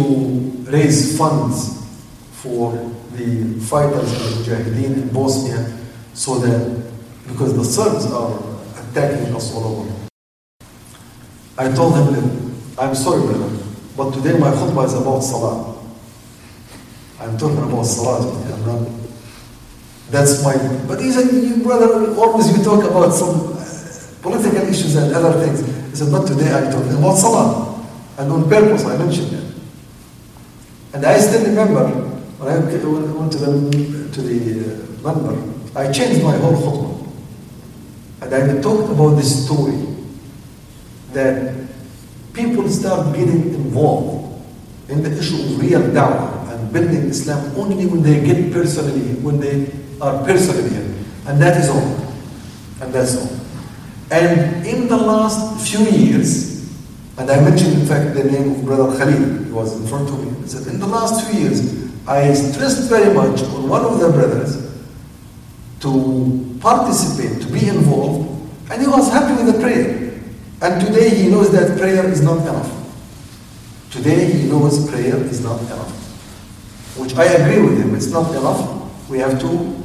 raise 0.70 1.16
funds 1.16 1.84
for 2.32 2.72
the 3.12 3.58
fighters 3.60 4.12
of 4.12 4.46
the 4.46 4.52
Mujahideen 4.52 5.02
in 5.02 5.08
Bosnia 5.12 5.78
so 6.12 6.38
that, 6.38 6.92
because 7.28 7.54
the 7.54 7.64
Serbs 7.64 8.06
are 8.06 8.38
attacking 8.90 9.34
us 9.34 9.54
all 9.54 9.64
over. 9.64 9.92
I 11.58 11.72
told 11.72 11.94
him, 11.94 12.14
that, 12.14 12.45
I'm 12.78 12.94
sorry, 12.94 13.22
brother, 13.22 13.56
but 13.96 14.12
today 14.12 14.38
my 14.38 14.50
khutbah 14.50 14.84
is 14.84 14.92
about 14.92 15.20
Salah. 15.20 15.82
I'm 17.18 17.38
talking 17.38 17.62
about 17.62 17.84
Salah 17.84 18.20
today. 18.20 18.52
I'm 18.52 18.66
not, 18.66 18.88
that's 20.10 20.44
my, 20.44 20.54
but 20.86 21.00
he 21.00 21.10
said, 21.10 21.32
you 21.32 21.62
brother, 21.62 22.14
always 22.16 22.54
you 22.54 22.62
talk 22.62 22.84
about 22.84 23.12
some 23.14 23.54
uh, 23.54 24.20
political 24.20 24.68
issues 24.68 24.94
and 24.96 25.14
other 25.14 25.40
things. 25.42 25.64
He 25.90 25.96
said, 25.96 26.12
but 26.12 26.26
today 26.26 26.52
I'm 26.52 26.70
talking 26.70 26.92
about 26.92 27.14
Salah. 27.16 27.82
And 28.18 28.30
on 28.30 28.46
purpose 28.46 28.84
I 28.84 28.98
mentioned 28.98 29.32
it. 29.32 29.54
And 30.92 31.06
I 31.06 31.18
still 31.18 31.46
remember 31.46 31.88
when 31.88 32.52
I 32.52 32.58
went 32.58 33.32
to 33.32 33.38
the, 33.38 34.10
to 34.12 34.20
the 34.20 34.74
uh, 34.74 34.86
minbar, 35.00 35.76
I 35.76 35.90
changed 35.90 36.22
my 36.22 36.36
whole 36.36 36.52
khutbah. 36.52 36.92
And 38.20 38.34
I 38.34 38.60
talked 38.60 38.90
about 38.90 39.16
this 39.16 39.46
story 39.46 39.82
that 41.12 41.65
people 42.36 42.68
start 42.68 43.16
getting 43.16 43.54
involved 43.54 44.44
in 44.88 45.02
the 45.02 45.10
issue 45.18 45.36
of 45.36 45.60
real 45.60 45.80
da'wah 45.80 46.52
and 46.52 46.72
building 46.72 47.08
Islam 47.08 47.56
only 47.56 47.86
when 47.86 48.02
they 48.02 48.20
get 48.24 48.52
personally, 48.52 49.14
when 49.26 49.40
they 49.40 49.72
are 50.00 50.22
personally 50.24 50.68
here. 50.68 50.94
And 51.26 51.40
that 51.40 51.56
is 51.56 51.70
all. 51.70 51.96
And 52.82 52.92
that's 52.92 53.16
all. 53.16 53.32
And 54.10 54.64
in 54.66 54.86
the 54.86 54.96
last 54.96 55.66
few 55.68 55.84
years, 55.86 56.70
and 57.18 57.30
I 57.30 57.40
mentioned 57.40 57.72
in 57.80 57.86
fact 57.86 58.14
the 58.14 58.24
name 58.24 58.52
of 58.52 58.64
Brother 58.64 58.96
Khalil, 58.98 59.44
he 59.44 59.50
was 59.50 59.80
in 59.80 59.86
front 59.88 60.08
of 60.10 60.22
me. 60.22 60.42
He 60.42 60.48
said, 60.48 60.66
in 60.72 60.78
the 60.78 60.86
last 60.86 61.26
few 61.26 61.40
years, 61.40 61.90
I 62.06 62.32
stressed 62.34 62.88
very 62.88 63.12
much 63.12 63.42
on 63.42 63.68
one 63.68 63.84
of 63.84 63.98
the 63.98 64.10
brothers 64.12 64.62
to 65.80 66.58
participate, 66.60 67.42
to 67.42 67.48
be 67.52 67.66
involved, 67.66 68.28
and 68.70 68.80
he 68.80 68.86
was 68.86 69.10
happy 69.10 69.42
with 69.42 69.54
the 69.54 69.60
prayer. 69.60 70.05
And 70.60 70.84
today 70.86 71.10
he 71.10 71.28
knows 71.28 71.52
that 71.52 71.78
prayer 71.78 72.06
is 72.06 72.22
not 72.22 72.38
enough. 72.42 72.72
Today 73.90 74.32
he 74.32 74.48
knows 74.48 74.88
prayer 74.90 75.16
is 75.16 75.42
not 75.42 75.60
enough. 75.60 75.92
Which 76.98 77.14
I 77.14 77.24
agree 77.24 77.62
with 77.62 77.78
him, 77.78 77.94
it's 77.94 78.10
not 78.10 78.30
enough. 78.34 79.08
We 79.10 79.18
have 79.18 79.38
to, 79.40 79.82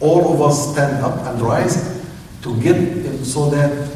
all 0.00 0.34
of 0.34 0.42
us 0.42 0.72
stand 0.72 1.02
up 1.02 1.26
and 1.26 1.40
rise 1.40 2.04
to 2.42 2.60
get 2.60 3.24
so 3.24 3.48
that 3.50 3.90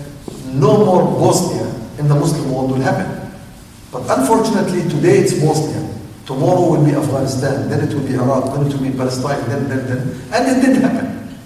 no 0.47 0.85
more 0.85 1.03
Bosnia 1.05 1.67
in 1.99 2.09
the 2.09 2.15
Muslim 2.15 2.51
world 2.51 2.71
will 2.71 2.81
happen. 2.81 3.31
But 3.93 4.03
unfortunately, 4.19 4.83
today 4.89 5.19
it's 5.19 5.35
Bosnia. 5.35 5.87
Tomorrow 6.27 6.73
will 6.73 6.85
be 6.85 6.93
Afghanistan, 6.93 7.69
then 7.69 7.89
it 7.89 7.95
will 7.95 8.07
be 8.07 8.15
Iraq, 8.15 8.55
then 8.55 8.67
it 8.67 8.73
will 8.75 8.91
be 8.91 8.97
Palestine, 8.97 9.49
then, 9.49 9.69
then, 9.69 9.87
then. 9.87 10.21
And 10.33 10.57
it 10.57 10.67
did 10.67 10.83
happen. 10.83 11.39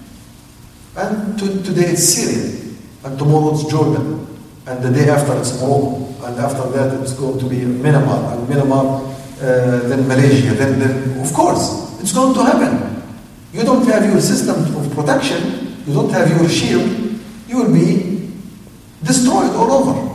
And 0.96 1.38
to, 1.38 1.62
today 1.62 1.90
it's 1.90 2.02
Syria, 2.02 2.61
and 3.04 3.18
tomorrow 3.18 3.54
it's 3.54 3.64
Jordan, 3.70 4.26
and 4.66 4.82
the 4.82 4.90
day 4.90 5.08
after 5.10 5.36
it's 5.38 5.60
Morocco, 5.60 6.06
and 6.24 6.38
after 6.38 6.68
that 6.70 7.00
it's 7.00 7.14
going 7.14 7.38
to 7.38 7.46
be 7.48 7.58
Myanmar, 7.58 8.38
and 8.38 8.48
Myanmar, 8.48 9.08
uh, 9.42 9.88
then 9.88 10.06
Malaysia, 10.06 10.54
then, 10.54 10.78
then, 10.78 11.20
of 11.20 11.32
course, 11.32 12.00
it's 12.00 12.12
going 12.12 12.34
to 12.34 12.44
happen. 12.44 13.02
You 13.52 13.64
don't 13.64 13.84
have 13.86 14.04
your 14.04 14.20
system 14.20 14.76
of 14.76 14.94
protection, 14.94 15.82
you 15.86 15.94
don't 15.94 16.10
have 16.10 16.30
your 16.30 16.48
shield, 16.48 16.88
you 17.48 17.56
will 17.56 17.72
be 17.72 18.30
destroyed 19.02 19.50
all 19.50 19.70
over. 19.72 20.12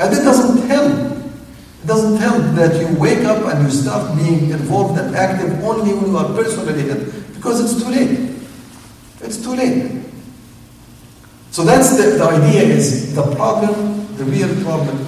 And 0.00 0.12
it 0.12 0.22
doesn't 0.22 0.66
help. 0.66 0.92
It 1.82 1.86
doesn't 1.86 2.16
help 2.16 2.42
that 2.56 2.80
you 2.80 2.98
wake 2.98 3.24
up 3.24 3.44
and 3.44 3.62
you 3.62 3.70
start 3.70 4.16
being 4.16 4.50
involved 4.50 4.98
and 4.98 5.14
active 5.14 5.62
only 5.62 5.92
when 5.92 6.10
you 6.10 6.16
are 6.16 6.32
personally 6.34 6.80
hit, 6.80 7.34
because 7.34 7.60
it's 7.60 7.82
too 7.82 7.90
late. 7.90 8.34
It's 9.20 9.42
too 9.42 9.54
late. 9.54 10.03
So 11.54 11.62
that's 11.62 11.96
the, 11.96 12.18
the 12.18 12.24
idea 12.24 12.62
is 12.64 13.14
the 13.14 13.22
problem, 13.36 14.12
the 14.16 14.24
real 14.24 14.50
problem 14.64 14.98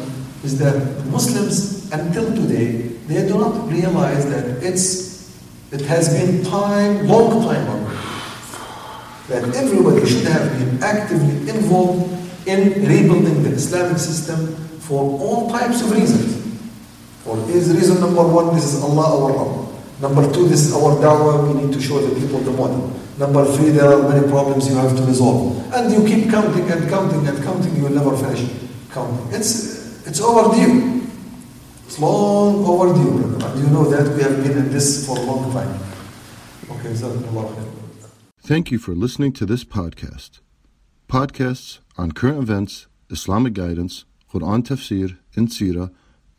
is 0.44 0.56
that 0.60 1.04
Muslims 1.06 1.90
until 1.90 2.24
today, 2.36 2.86
they 3.10 3.26
do 3.26 3.36
not 3.36 3.68
realize 3.68 4.30
that 4.30 4.62
it's 4.62 5.34
it 5.72 5.80
has 5.80 6.14
been 6.14 6.44
time, 6.44 7.08
long 7.08 7.42
time 7.42 7.66
ago, 7.66 7.90
that 9.26 9.42
everybody 9.56 10.06
should 10.06 10.22
have 10.28 10.56
been 10.56 10.80
actively 10.84 11.50
involved 11.50 12.14
in 12.46 12.86
rebuilding 12.86 13.42
the 13.42 13.50
Islamic 13.50 13.98
system 13.98 14.54
for 14.78 15.18
all 15.18 15.50
types 15.50 15.82
of 15.82 15.90
reasons. 15.90 16.62
For 17.24 17.36
is 17.50 17.74
reason 17.74 17.98
number 17.98 18.22
one, 18.22 18.54
this 18.54 18.72
is 18.72 18.84
Allah 18.84 19.18
our 19.18 19.32
Rabb. 19.34 20.00
Number 20.00 20.32
two, 20.32 20.46
this 20.46 20.64
is 20.68 20.74
our 20.74 20.94
da'wah, 21.02 21.52
we 21.52 21.64
need 21.64 21.74
to 21.74 21.80
show 21.82 21.98
the 21.98 22.14
people 22.20 22.38
the 22.38 22.52
model. 22.52 22.94
Number 23.18 23.44
three, 23.56 23.70
there 23.70 23.90
are 23.92 24.08
many 24.08 24.28
problems 24.28 24.68
you 24.68 24.76
have 24.76 24.94
to 24.96 25.02
resolve. 25.02 25.72
And 25.72 25.90
you 25.92 26.06
keep 26.06 26.30
counting 26.30 26.70
and 26.70 26.88
counting 26.88 27.26
and 27.26 27.42
counting, 27.42 27.74
you 27.76 27.84
will 27.84 27.90
never 27.90 28.16
finish 28.16 28.50
counting. 28.90 29.32
It's, 29.32 30.06
it's 30.06 30.20
overdue. 30.20 31.02
It's 31.86 31.98
long 31.98 32.64
overdue. 32.66 33.24
And 33.44 33.58
you 33.58 33.70
know 33.70 33.88
that 33.90 34.14
we 34.14 34.22
have 34.22 34.42
been 34.42 34.58
in 34.58 34.70
this 34.70 35.06
for 35.06 35.16
a 35.16 35.22
long 35.22 35.50
time. 35.52 35.80
Okay. 36.70 36.94
Thank 38.40 38.70
you 38.70 38.78
for 38.78 38.94
listening 38.94 39.32
to 39.34 39.46
this 39.46 39.64
podcast. 39.64 40.40
Podcasts 41.08 41.78
on 41.96 42.12
current 42.12 42.38
events, 42.38 42.86
Islamic 43.08 43.54
guidance, 43.54 44.04
Quran 44.32 44.62
tafsir, 44.62 45.16
and 45.34 45.48
Sirah 45.48 45.90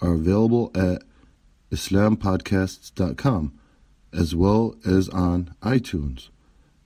are 0.02 0.14
available 0.14 0.72
at 0.76 1.04
islampodcasts.com 1.72 3.60
as 4.14 4.36
well 4.36 4.76
as 4.86 5.10
on 5.10 5.56
iTunes. 5.62 6.30